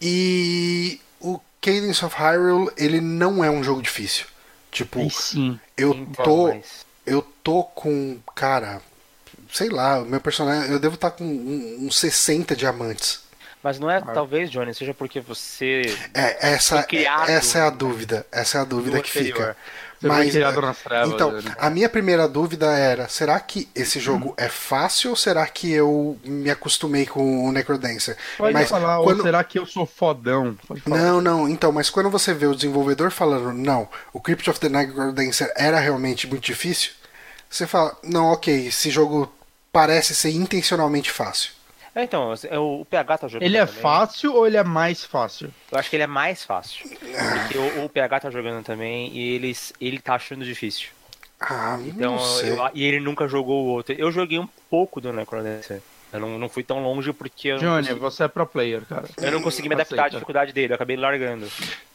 [0.00, 4.26] E o Cadence of Hyrule, ele não é um jogo difícil.
[4.70, 5.58] Tipo, sim.
[5.76, 6.48] eu Então, tô.
[6.48, 8.18] mas- Eu tô com.
[8.34, 8.82] Cara.
[9.52, 10.70] Sei lá, o meu personagem.
[10.70, 13.20] Eu devo estar com um- uns 60 diamantes.
[13.62, 15.82] Mas não é, talvez, Johnny, seja porque você.
[16.14, 18.26] É, essa, criado essa é a dúvida.
[18.30, 19.56] Essa é a dúvida que fica.
[20.00, 21.56] Você foi criado nas trevas, então, né?
[21.58, 26.16] a minha primeira dúvida era: será que esse jogo é fácil ou será que eu
[26.24, 28.16] me acostumei com o Necrodancer?
[28.36, 30.56] Pode Mas falar, quando- ou será que eu sou fodão?
[30.86, 34.68] Não, não, então, mas quando você vê o desenvolvedor falando, não, o Crypt of the
[34.68, 36.92] Necrodancer era realmente muito difícil,
[37.50, 39.32] você fala, não, ok, esse jogo
[39.72, 41.57] parece ser intencionalmente fácil.
[41.98, 43.44] É, então, é, o, PH tá jogando.
[43.46, 43.82] Ele é também.
[43.82, 45.52] fácil ou ele é mais fácil?
[45.72, 46.88] Eu acho que ele é mais fácil.
[46.88, 50.90] Porque o, o PH tá jogando também e ele, ele tá achando difícil.
[51.40, 52.50] Ah, Então, não sei.
[52.52, 53.94] eu- e ele nunca jogou o outro.
[53.98, 55.82] Eu joguei um pouco do Necrodancer.
[56.12, 59.04] Eu não, não fui tão longe porque eu Johnny, consegui, você é pro player, cara.
[59.18, 60.72] eu não consegui me adaptar à dificuldade dele.
[60.72, 61.46] Eu acabei largando.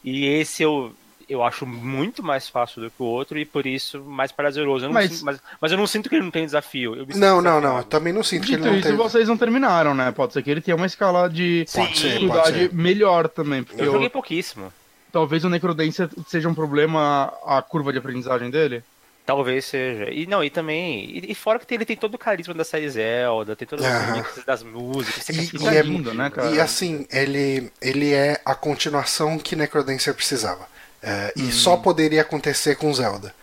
[0.04, 0.94] E esse eu,
[1.30, 4.86] eu acho muito mais fácil do que o outro e por isso mais prazeroso.
[4.86, 6.96] Eu não Mas- sinto- mas, mas eu não sinto que ele não tem desafio.
[6.96, 8.98] Eu Não, não, não, eu também não sinto que ele Dito não isso, teve.
[8.98, 10.12] vocês não terminaram, né?
[10.12, 13.64] Pode ser que ele tenha uma escala de dificuldade melhor também.
[13.64, 14.72] Porque Eu eu- joguei pouquíssimo.
[15.12, 18.84] talvez o Necrodancer seja um problema a curva de aprendizagem dele.
[19.26, 20.10] Talvez seja.
[20.12, 21.06] E não, e também.
[21.06, 23.86] E, e fora que tem- ele tem todo o carisma da série Zelda, tem todas
[23.86, 25.30] as remixes das músicas.
[25.30, 26.52] E, e é é lindo, né, cara?
[26.52, 30.68] E assim, ele, ele é a continuação que Necrodancer precisava.
[31.06, 31.50] É, Hum.
[31.50, 33.36] E só poderia acontecer com Zelda.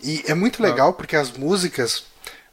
[0.00, 0.66] E é muito Ah.
[0.66, 2.04] legal porque as músicas,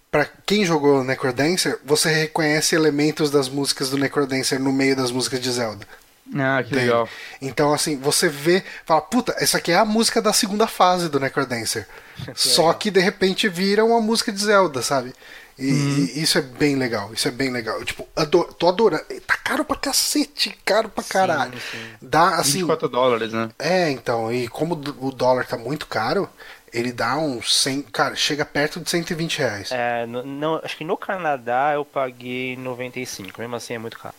[0.09, 5.39] pra quem jogou Necrodancer, você reconhece elementos das músicas do Necrodancer no meio das músicas
[5.39, 5.85] de Zelda.
[6.33, 6.85] Ah, que dele.
[6.85, 7.09] legal.
[7.41, 11.19] Então, assim, você vê, fala, puta, essa aqui é a música da segunda fase do
[11.19, 11.85] Necrodancer.
[12.33, 15.13] Só que de repente vira uma música de Zelda, sabe?
[15.61, 16.09] E, Uhum.
[16.15, 17.77] e isso é bem legal, isso é bem legal.
[17.77, 19.03] Eu, Tipo, ado tô adorando.
[19.27, 21.53] Tá caro pra cacete, caro pra caralho.
[22.01, 22.59] Dá assim.
[22.59, 23.49] 24 dólares, né?
[23.59, 26.27] É, então, e como o dólar tá muito caro,
[26.73, 27.83] ele dá uns 100.
[27.83, 29.69] Cara, chega perto de 120 reais.
[29.71, 34.15] É, no- não, acho que no Canadá eu paguei 95, mesmo assim é muito caro.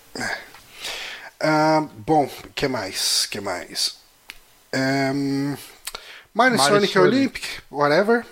[1.41, 3.27] Ah, bom, que mais?
[3.27, 3.97] que mais?
[4.75, 5.57] Um,
[6.33, 6.99] Mario Sonic Sonic.
[6.99, 8.25] Olympic, whatever.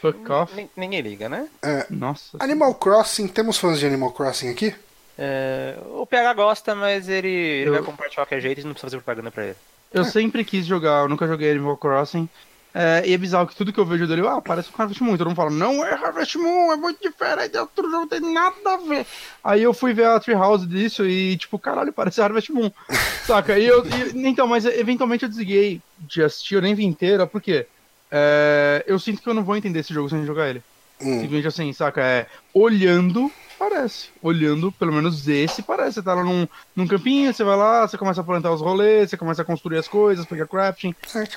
[0.00, 0.54] Fuck off.
[0.54, 1.48] Nin- Ninguém liga, né?
[1.90, 2.36] Nossa.
[2.40, 4.74] Animal Crossing, temos fãs de Animal Crossing aqui?
[5.18, 8.72] É, o PH gosta, mas ele, ele Eu- vai comprar de qualquer jeito e não
[8.72, 9.56] precisa fazer propaganda pra ele.
[9.92, 12.28] Eu sempre quis jogar, eu nunca joguei Animal Crossing.
[12.74, 15.16] É, e é bizarro que tudo que eu vejo dele, ah, parece um Harvest Moon.
[15.16, 18.20] Todo mundo fala, não é Harvest Moon, é muito diferente, é outro jogo, não tem
[18.20, 19.06] nada a ver.
[19.42, 22.70] Aí eu fui ver a Treehouse disso e, tipo, caralho, parece Harvest Moon.
[23.26, 23.58] Saca?
[23.58, 23.84] E eu.
[23.86, 27.66] e- então, mas eventualmente eu desliguei de assistir, eu nem vi inteira, por quê?
[28.10, 30.62] É, eu sinto que eu não vou entender esse jogo sem jogar ele.
[31.00, 31.20] Hum.
[31.20, 32.02] Simplesmente assim, saca?
[32.02, 34.10] É olhando parece.
[34.22, 35.94] Olhando, pelo menos esse parece.
[35.94, 36.46] Você tá lá num,
[36.76, 39.78] num campinho, você vai lá, você começa a plantar os rolês, você começa a construir
[39.78, 40.94] as coisas, pegar crafting.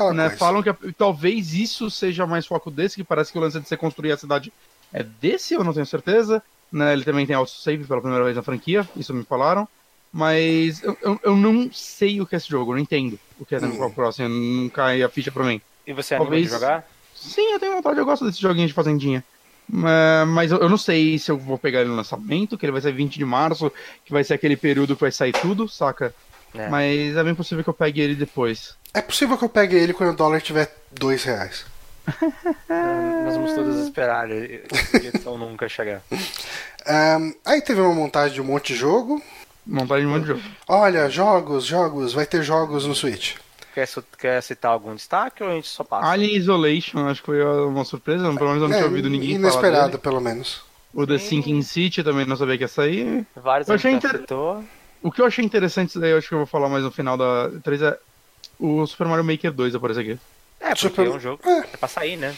[0.10, 0.30] É né?
[0.30, 3.76] Falam que talvez isso seja mais foco desse, que parece que o lance de você
[3.76, 4.54] construir a cidade
[4.94, 6.42] é desse, eu não tenho certeza.
[6.72, 6.94] Né?
[6.94, 9.68] Ele também tem autosave pela primeira vez na franquia, isso me falaram.
[10.14, 13.46] Mas eu, eu, eu não sei o que é esse jogo, eu não entendo o
[13.46, 13.94] que é Animal Hum.
[13.94, 15.62] Crossing, não cai a ficha pra mim.
[15.86, 16.88] E você anima Talvez- de jogar?
[17.16, 19.24] Sim, eu tenho vontade, eu gosto desse joguinho de fazendinha.
[19.70, 22.72] Mas, mas eu, eu não sei se eu vou pegar ele no lançamento, que ele
[22.72, 23.72] vai ser 20 de março,
[24.04, 26.14] que vai ser aquele período que vai sair tudo, saca?
[26.54, 26.68] É.
[26.68, 28.76] Mas é bem possível que eu pegue ele depois.
[28.94, 31.66] É possível que eu pegue ele quando o dólar tiver dois reais.
[32.68, 36.02] Nós vamos todos esperar a edição nunca chegar.
[36.86, 39.22] Ahn, aí teve uma montagem de um monte de jogo.
[39.66, 40.42] Montagem de um monte de jogo.
[40.68, 43.36] Olha, jogos, jogos, vai ter jogos no Switch.
[43.74, 46.08] Quer, quer citar algum destaque ou a gente só passa?
[46.12, 49.36] Alien Isolation, acho que foi uma surpresa, pelo menos eu não É, tinha ouvido ninguém
[49.40, 49.98] falar inesperado, dele.
[50.00, 50.62] pelo menos.
[50.94, 53.26] O The Sinking City também não sabia que ia sair.
[53.36, 54.62] Vários Eu achei inter- citou.
[55.02, 57.18] O que eu achei interessante, daí eu acho que eu vou falar mais no final
[57.18, 57.98] da 3 é
[58.60, 60.20] o Super Mario Maker 2 aparece aqui.
[60.60, 61.42] É, porque Super- é um jogo.
[61.48, 61.60] É.
[61.60, 62.36] É pra sair, né?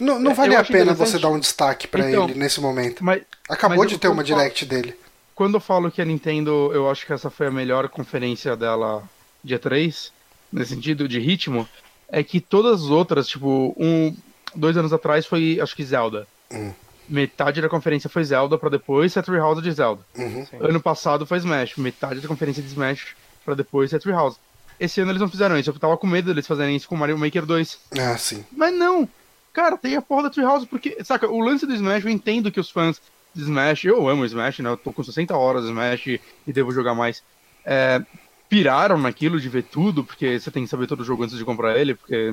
[0.00, 2.60] Não, não É, vale eu a pena você dar um destaque pra Então, ele nesse
[2.60, 3.02] momento.
[3.04, 4.94] Mas Acabou mas de ter uma falo- direct dele.
[5.34, 9.02] quando eu falo que a Nintendo, eu acho que essa foi a melhor conferência dela
[9.42, 10.12] dia 3,
[10.52, 11.68] nesse sentido de ritmo,
[12.08, 14.14] é que todas as outras, tipo, um,
[14.54, 16.26] dois anos atrás foi, acho que Zelda.
[16.50, 16.72] Hum.
[17.08, 20.02] Metade da conferência foi Zelda pra depois ser Treehouse de Zelda.
[20.16, 20.46] Uhum.
[20.60, 24.38] Ano passado foi Smash, metade da conferência de Smash pra depois ser Treehouse.
[24.78, 27.16] Esse ano eles não fizeram isso, eu tava com medo deles fazerem isso com Mario
[27.16, 27.78] Maker 2.
[27.98, 28.44] Ah, sim.
[28.52, 29.08] Mas não!
[29.52, 32.60] Cara, tem a porra da Treehouse, porque, saca, o lance do Smash, eu entendo que
[32.60, 33.00] os fãs
[33.34, 34.70] de Smash, eu amo Smash, né?
[34.70, 37.22] Eu tô com 60 horas de Smash e, e devo jogar mais.
[37.64, 38.02] É,
[38.48, 41.44] piraram naquilo de ver tudo, porque você tem que saber todo o jogo antes de
[41.44, 42.32] comprar ele, porque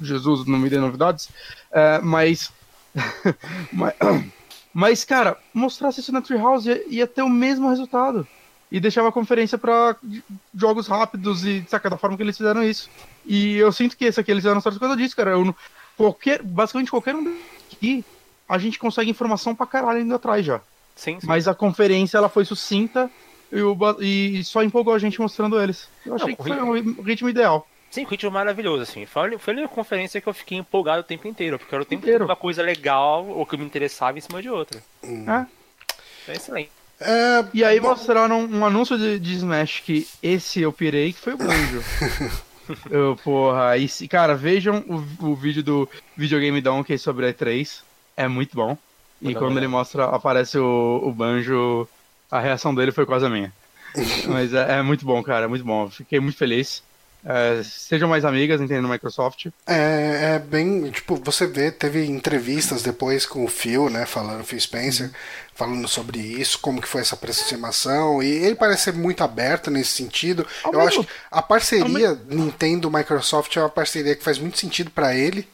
[0.00, 1.28] Jesus não me dê novidades.
[1.70, 2.52] É, mas,
[3.72, 3.94] mas.
[4.72, 8.26] Mas, cara, mostrasse isso na Treehouse ia, ia ter o mesmo resultado.
[8.70, 9.96] E deixava a conferência pra
[10.54, 12.88] jogos rápidos e, saca, da forma que eles fizeram isso.
[13.26, 15.32] E eu sinto que esse aqui eles fizeram certas coisas disso, cara.
[15.32, 15.54] Eu,
[15.96, 17.36] qualquer, basicamente qualquer um
[17.72, 18.04] aqui,
[18.48, 20.60] a gente consegue informação pra caralho indo atrás já.
[20.94, 21.26] Sim, sim.
[21.26, 23.10] Mas a conferência, ela foi sucinta
[23.52, 25.88] e, o e só empolgou a gente mostrando eles.
[26.04, 27.66] Eu achei Não, que foi um ritmo ideal.
[27.90, 29.04] Sim, o ritmo maravilhoso, assim.
[29.04, 31.82] Foi a, foi a única conferência que eu fiquei empolgado o tempo inteiro, porque era
[31.82, 32.24] o tempo Inteiro.
[32.24, 34.80] uma coisa legal ou que me interessava em cima de outra.
[35.02, 35.46] É.
[36.30, 36.70] É excelente.
[37.00, 41.32] É, E aí mostraram um anúncio de, de Smash que esse eu pirei, que foi
[41.32, 41.82] o Banjo.
[42.90, 47.80] eu, porra, e se, cara, vejam o, o vídeo do Videogame Donkey sobre a E3.
[48.16, 48.76] É muito bom.
[49.20, 51.88] E quando uma ele mostra, aparece o, o Banjo,
[52.30, 53.52] a reação dele foi quase a minha.
[54.28, 55.88] Mas é, é muito bom, cara, é muito bom.
[55.90, 56.82] Fiquei muito feliz.
[57.22, 59.46] É, sejam mais amigas, entendendo Microsoft.
[59.66, 64.58] É, é bem, tipo, você vê, teve entrevistas depois com o Phil, né, falando, Phil
[64.58, 65.10] Spencer,
[65.54, 69.90] falando sobre isso, como que foi essa aproximação, e ele parece ser muito aberto nesse
[69.92, 70.46] sentido.
[70.64, 74.90] Ao Eu mesmo- acho que a parceria Nintendo-Microsoft é uma parceria que faz muito sentido
[74.90, 75.46] pra ele.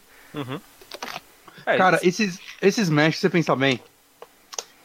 [1.67, 3.81] É, Cara, esses, esses Smash, se você pensar bem,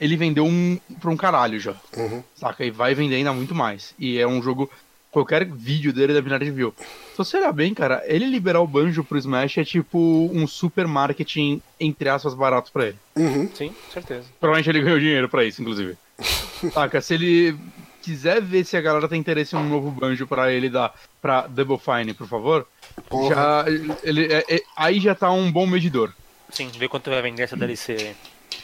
[0.02, 1.76] ele vendeu um, pra um caralho já.
[1.96, 2.24] Uhum.
[2.36, 2.66] Saca?
[2.66, 3.94] E vai vender ainda muito mais.
[4.00, 4.70] E é um jogo.
[5.12, 6.74] Qualquer vídeo dele da Binary View.
[6.78, 10.00] Se você olhar bem, cara, ele liberar o banjo pro Smash é tipo
[10.34, 12.98] um super marketing, entre aspas, barato pra ele.
[13.18, 13.50] Uhum.
[13.54, 14.24] sim, certeza.
[14.40, 15.98] Provavelmente ele ganhou dinheiro pra isso, inclusive.
[16.74, 17.02] Saca?
[17.02, 17.58] Se ele
[18.02, 21.46] quiser ver se a galera tem interesse em um novo banjo pra ele dar pra
[21.46, 22.66] Double Fine, por favor,
[23.10, 23.36] Porra.
[23.36, 23.66] já,
[24.04, 26.14] ele, é- é- aí já tá um bom medidor.
[26.50, 28.16] Sim, ver quanto vai vender essa DLC aí.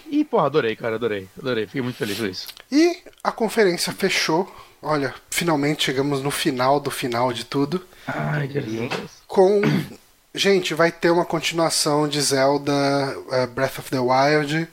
[0.09, 1.65] E, porra, adorei, cara, adorei, adorei.
[1.65, 2.47] Fiquei muito feliz com isso.
[2.71, 4.49] E a conferência fechou.
[4.81, 7.83] Olha, finalmente chegamos no final do final de tudo.
[8.07, 8.91] Ai, Jesus.
[9.27, 9.61] Com.
[10.35, 12.71] Gente, vai ter uma continuação de Zelda
[13.31, 14.67] eh, Breath of the Wild.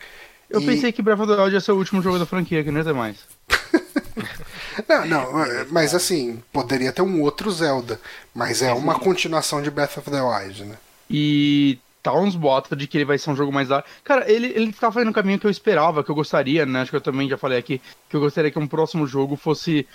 [0.51, 2.63] Eu E- pensei que Breath of the Wild ia ser o último jogo da franquia,
[2.63, 3.17] que não ia ter mais.
[4.89, 8.01] Não, não, eh, mas assim, poderia ter um outro Zelda.
[8.35, 10.77] Mas é uma continuação de Breath of the Wild, né?
[11.09, 13.69] E tá uns boatos de que ele vai ser um jogo mais
[14.05, 16.83] Cara, ele, ele tá fazendo um caminho que eu esperava, que eu gostaria, né?
[16.83, 19.89] Acho que eu também já falei aqui, que eu gostaria que um próximo jogo fosse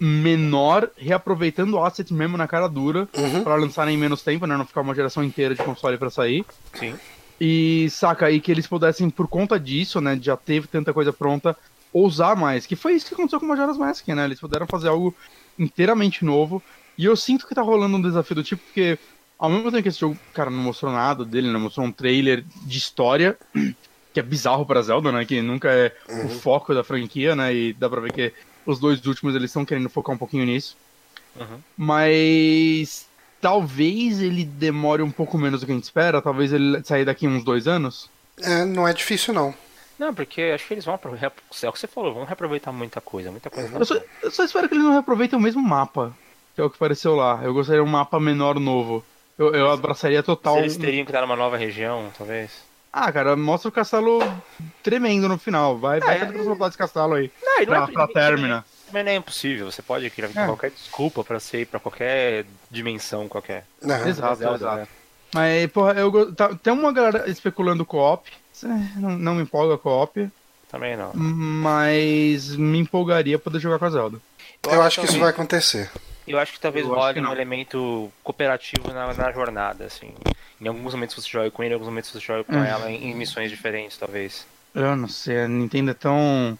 [0.00, 3.44] menor, reaproveitando o asset mesmo na cara dura, Uhum.
[3.44, 4.56] pra lançar em menos tempo, né?
[4.56, 6.46] Não ficar uma geração inteira de console pra sair.
[6.72, 6.94] Sim.
[7.38, 10.18] E saca aí que eles pudessem, por conta disso, né?
[10.20, 11.54] Já teve tanta coisa pronta,
[11.92, 12.64] ousar mais.
[12.64, 14.24] Que foi isso que aconteceu com o Majora's Mask, né?
[14.24, 15.14] Eles puderam fazer algo
[15.58, 16.62] inteiramente novo.
[16.96, 18.98] E eu sinto que tá rolando um desafio do tipo, porque
[19.40, 22.44] ao mesmo tempo que esse jogo, cara, não mostrou nada dele, não mostrou um trailer
[22.62, 23.38] de história,
[24.12, 25.24] que é bizarro pra Zelda, né?
[25.24, 27.54] Que nunca é o foco da franquia, né?
[27.54, 28.34] E dá pra ver que
[28.66, 30.76] os dois últimos eles estão querendo focar um pouquinho nisso.
[31.34, 31.58] Uhum.
[31.74, 33.06] Mas
[33.40, 37.26] talvez ele demore um pouco menos do que a gente espera, talvez ele saia daqui
[37.26, 38.10] uns dois anos.
[38.42, 39.54] É, não é difícil não.
[39.98, 41.32] Não, porque acho que eles vão aproveitar.
[41.62, 43.78] É o que você falou, vão reaproveitar muita coisa, muita coisa.
[43.78, 46.14] Eu só, eu só espero que eles não reaproveitem o mesmo mapa,
[46.54, 47.40] que é o que apareceu lá.
[47.42, 49.04] Eu gostaria de um mapa menor novo.
[49.40, 50.54] Eu, eu abraçaria total.
[50.54, 52.50] Se eles teriam que dar numa nova região, talvez.
[52.92, 54.18] Ah, cara, mostra o castelo
[54.82, 55.78] tremendo no final.
[55.78, 57.30] Vai, vai transportar esse castelo aí.
[57.42, 58.64] Não, e não pra, é, pra Termina.
[58.86, 59.70] Também não é impossível.
[59.70, 60.44] Você pode criar É.
[60.44, 63.64] qualquer desculpa pra ser ir pra qualquer dimensão qualquer.
[63.80, 64.76] Não, Exato, Zelda, exato.
[64.76, 64.88] né?
[65.32, 68.28] Mas, porra, eu go- tá- tem uma galera especulando co-op.
[68.52, 70.28] Isso é- Não, não me empolga co-op.
[70.68, 71.12] Também não.
[71.14, 74.18] Mas me empolgaria poder jogar com a Zelda.
[74.68, 75.90] eu acho que isso também- vai acontecer.
[76.26, 80.12] Eu acho que talvez role que um elemento cooperativo na, na jornada, assim.
[80.60, 82.64] Em alguns momentos você joga com ele, em alguns momentos você joga com Hum.
[82.64, 84.46] ela em, em missões diferentes, talvez.
[84.74, 86.58] Eu não sei, a Nintendo é tão.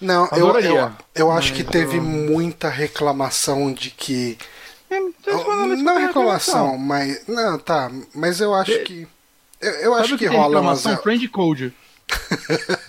[0.00, 4.36] Não, eu, eu, eu acho que Mas teve eu- muita reclamação de que.
[4.90, 4.96] É,
[5.44, 7.24] falando isso Não por reclamação, mas.
[7.28, 7.88] Não, tá.
[8.12, 9.06] Mas eu acho que.
[9.60, 10.78] Eu, eu acho que tem rola umas.
[10.82, 11.02] reclamação?
[11.04, 11.72] Friend Code.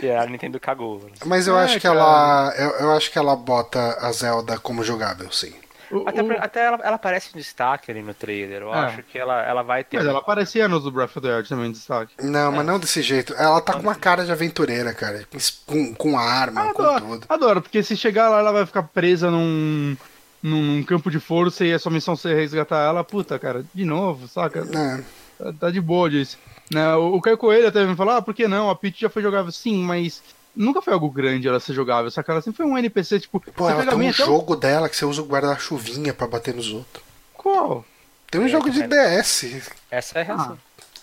[0.00, 1.08] E a Nintendo cagou.
[1.24, 1.98] Mas eu É, acho que cara.
[1.98, 2.54] ela.
[2.56, 5.52] Eu, eu acho que ela bota a Zelda como jogável, sim.
[5.90, 8.62] O- Até, o- pra- até ela, ela aparece em destaque ali no trailer.
[8.62, 8.78] Eu É.
[8.78, 9.98] acho que ela, ela vai ter.
[9.98, 12.14] Mas ela aparecia nos do Breath of the Wild também em destaque.
[12.22, 13.34] Não, mas não desse jeito.
[13.34, 15.26] Ela tá com uma cara de aventureira, cara.
[15.66, 17.26] Com, com arma, com Adoro, tudo.
[17.28, 19.94] adoro, porque se chegar lá ela vai ficar presa num,
[20.42, 23.84] num, num campo de força e a sua missão ser resgatar ela, puta, cara, de
[23.84, 24.60] novo, saca?
[24.60, 25.02] É.
[25.44, 26.38] Tá, tá de boa disso.
[26.72, 28.70] Né, o, Caio Coelho até me falou, ah, por que não?
[28.70, 29.52] A Peach já foi jogável.
[29.52, 30.22] Sim, mas
[30.56, 32.32] nunca foi algo grande ela ser jogável, saca?
[32.32, 34.96] Ela sempre foi um NPC, tipo, Pô, ela tem um até o- jogo dela que
[34.96, 37.04] você usa o guarda-chuvinha pra bater nos outros.
[37.34, 37.84] Qual?
[38.30, 38.82] Tem um É, jogo de.
[38.84, 40.58] DS, Essa é a reação.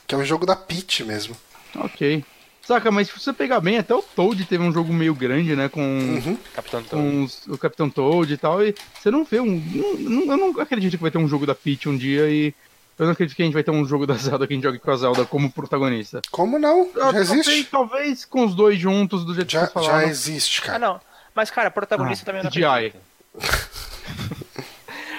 [0.07, 1.35] que é um jogo da Peach mesmo.
[1.75, 2.23] Ok.
[2.65, 5.67] Saca, mas se você pegar bem, até o Toad teve um jogo meio grande, né?
[5.69, 6.38] Com, Uhum.
[6.53, 6.89] Capitão Toad.
[7.03, 8.64] com os- o Capitão Toad e tal.
[8.64, 9.59] E você não vê um.
[9.73, 9.93] não-
[10.25, 12.53] não- eu não acredito que vai ter um jogo da Peach um dia e.
[12.99, 14.63] Eu não acredito que a gente vai ter um jogo da Zelda que a gente
[14.63, 16.21] jogue com a Zelda como protagonista.
[16.29, 16.89] Como não?
[17.01, 17.43] Ah, Já existe?
[17.63, 20.79] Talvez, talvez com os dois juntos, do jeito Já, que vocês já existe, Ah, cara.
[20.79, 21.01] não.
[21.33, 22.65] Mas, cara, protagonista Ah, também não CGI.
[22.65, 22.97] acredito.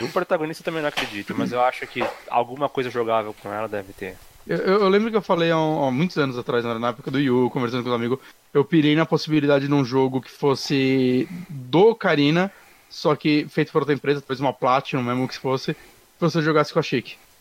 [0.03, 3.93] o protagonista também não acredito, mas eu acho que alguma coisa jogável com ela deve
[3.95, 4.17] ter.
[4.47, 7.19] Eu, eu- lembro que eu falei há, um- há muitos anos atrás, na época do
[7.21, 8.19] Yu, conversando com os amigos,
[8.53, 12.51] eu pirei na possibilidade de um jogo que fosse do Karina,
[12.91, 15.81] só que feito por outra empresa, talvez uma Platinum mesmo que fosse, que
[16.21, 16.83] você jogasse com a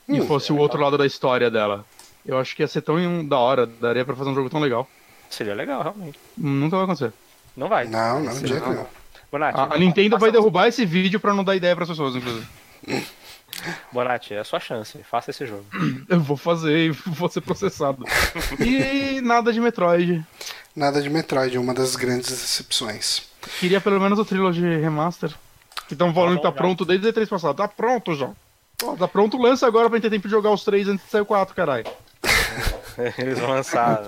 [0.09, 0.17] Chic.
[0.17, 1.85] e Hum, fosse o outro lado da história dela.
[2.25, 4.87] Eu acho que ia ser tão da hora, daria pra fazer um jogo tão legal.
[5.29, 6.19] Seria legal, realmente.
[6.37, 7.13] Nunca vai acontecer.
[7.55, 7.85] Não vai.
[7.87, 8.71] Não, não, de jeito não.
[8.73, 8.85] nenhum.
[9.31, 12.47] Bonatti, A, a Nintendo vai derrubar esse vídeo pra não dar ideia pras pessoas, inclusive.
[13.91, 14.97] Bonatti, é a sua chance.
[15.09, 15.65] Faça esse jogo.
[16.09, 18.03] Eu vou fazer e vou ser processado.
[18.59, 20.25] e nada de Metroid.
[20.75, 23.23] Nada de Metroid, uma das grandes decepções.
[23.59, 25.33] Queria pelo menos o Trilogy Remaster.
[25.87, 26.61] Que estão falando que tá bom, já.
[26.61, 27.55] pronto desde o E3 passado.
[27.57, 28.29] Tá pronto já.
[28.79, 31.11] Pô, tá pronto, lança agora pra gente ter tempo de jogar os três antes de
[31.11, 31.85] sair o 4, caralho.
[33.17, 34.01] Eles vão lançar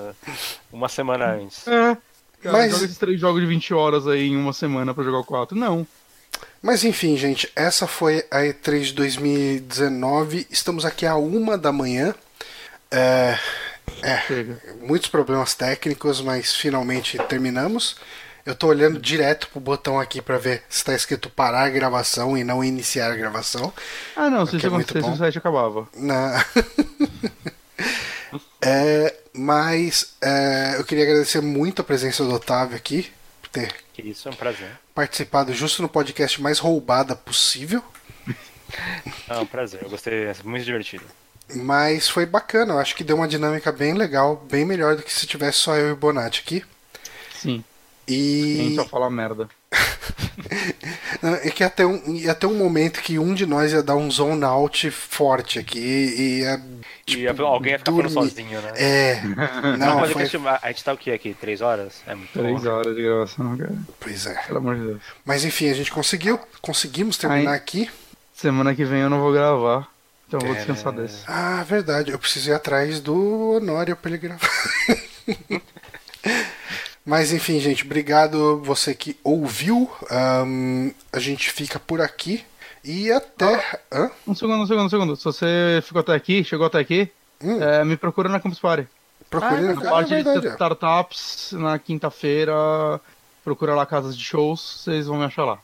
[0.72, 1.68] uma semana antes.
[1.68, 1.98] É.
[2.42, 5.20] Cara, Mas- joga esses três jogos de 20 horas aí em uma semana pra jogar
[5.20, 5.56] o 4.
[5.58, 5.86] Não.
[6.62, 10.48] Mas enfim, gente, essa foi a E3 de 2019.
[10.50, 12.16] Estamos aqui a uma da manhã.
[12.90, 13.38] É,
[14.28, 14.60] Chega.
[14.82, 17.96] muitos problemas técnicos, mas finalmente terminamos.
[18.46, 22.38] Eu tô olhando direto pro botão aqui pra ver se tá escrito parar a gravação
[22.38, 23.72] e não iniciar a gravação.
[24.16, 25.88] Ah, não, se Que isso é acontecesse, o site acabava.
[25.96, 26.44] Na...
[28.64, 33.12] É, mas é, eu queria agradecer muito a presença do Otávio aqui,
[33.42, 34.70] por ter Que isso é um prazer.
[34.94, 37.84] participado justo no podcast mais roubada possível.
[39.28, 39.82] É um prazer.
[39.84, 41.04] Eu gostei, é muito divertido.
[41.54, 45.12] Mas foi bacana, eu acho que deu uma dinâmica bem legal, bem melhor do que
[45.12, 46.64] se tivesse só eu e o Bonatti aqui.
[47.36, 47.66] Sim.
[48.14, 49.48] E Quem só fala merda.
[51.44, 53.96] É que ia ter, um, ia ter um momento que um de nós ia dar
[53.96, 56.62] um zone out forte aqui e ia.
[57.08, 58.30] e alguém ia ficar falando dormir.
[58.30, 58.72] sozinho, né?
[58.76, 59.22] É.
[59.24, 60.24] Não, Não, mas foi.
[60.24, 61.36] a gente tá o que aqui?
[61.40, 62.02] Três horas?
[62.08, 62.70] É muito Três bom.
[62.70, 63.76] horas de gravação, cara.
[64.00, 64.34] Pois é.
[64.48, 65.02] Pelo amor de Deus.
[65.24, 66.40] Mas enfim, a gente conseguiu.
[66.60, 67.58] Conseguimos terminar Ai.
[67.58, 67.90] aqui.
[68.34, 69.88] Semana que vem eu não vou gravar.
[70.28, 70.58] Então eu vou É.
[70.60, 71.24] descansar desse.
[71.28, 72.12] Ah, verdade.
[72.12, 74.50] Eu preciso ir atrás do Honório pra ele gravar.
[77.06, 79.90] Mas enfim, gente, obrigado você que ouviu.
[80.10, 82.44] Ahn, a gente fica por aqui.
[82.84, 83.80] E até.
[83.92, 84.10] Hã?
[84.28, 85.16] Um segundo, um segundo, um segundo.
[85.16, 87.10] Se você ficou até aqui, chegou até aqui,
[87.44, 87.62] Hum.
[87.62, 88.88] é, me procura na Campus Party.
[89.30, 90.42] Procure Ah, na ah, é parte verdade.
[90.42, 90.52] de é.
[90.52, 92.54] startups, na quinta-feira,
[93.44, 95.60] procura lá casas de shows, vocês vão me achar lá.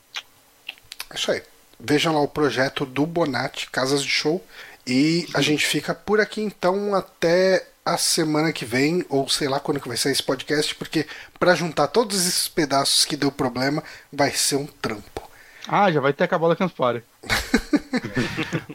[1.10, 1.42] É Isso aí.
[1.78, 4.44] Vejam lá o projeto do Bonatti, Casas de Show.
[4.86, 9.58] E a gente fica por aqui então até a semana que vem, ou sei lá
[9.60, 11.06] quando que vai sair esse podcast, porque
[11.38, 15.22] pra juntar todos esses pedaços que deu problema, vai ser um trampo.
[15.66, 17.02] Ah, já vai ter acabado a Campus Party.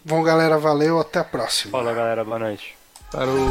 [0.05, 1.71] Bom, galera, valeu, até a próxima.
[1.71, 2.75] Fala galera, boa noite.
[3.11, 3.47] Parou.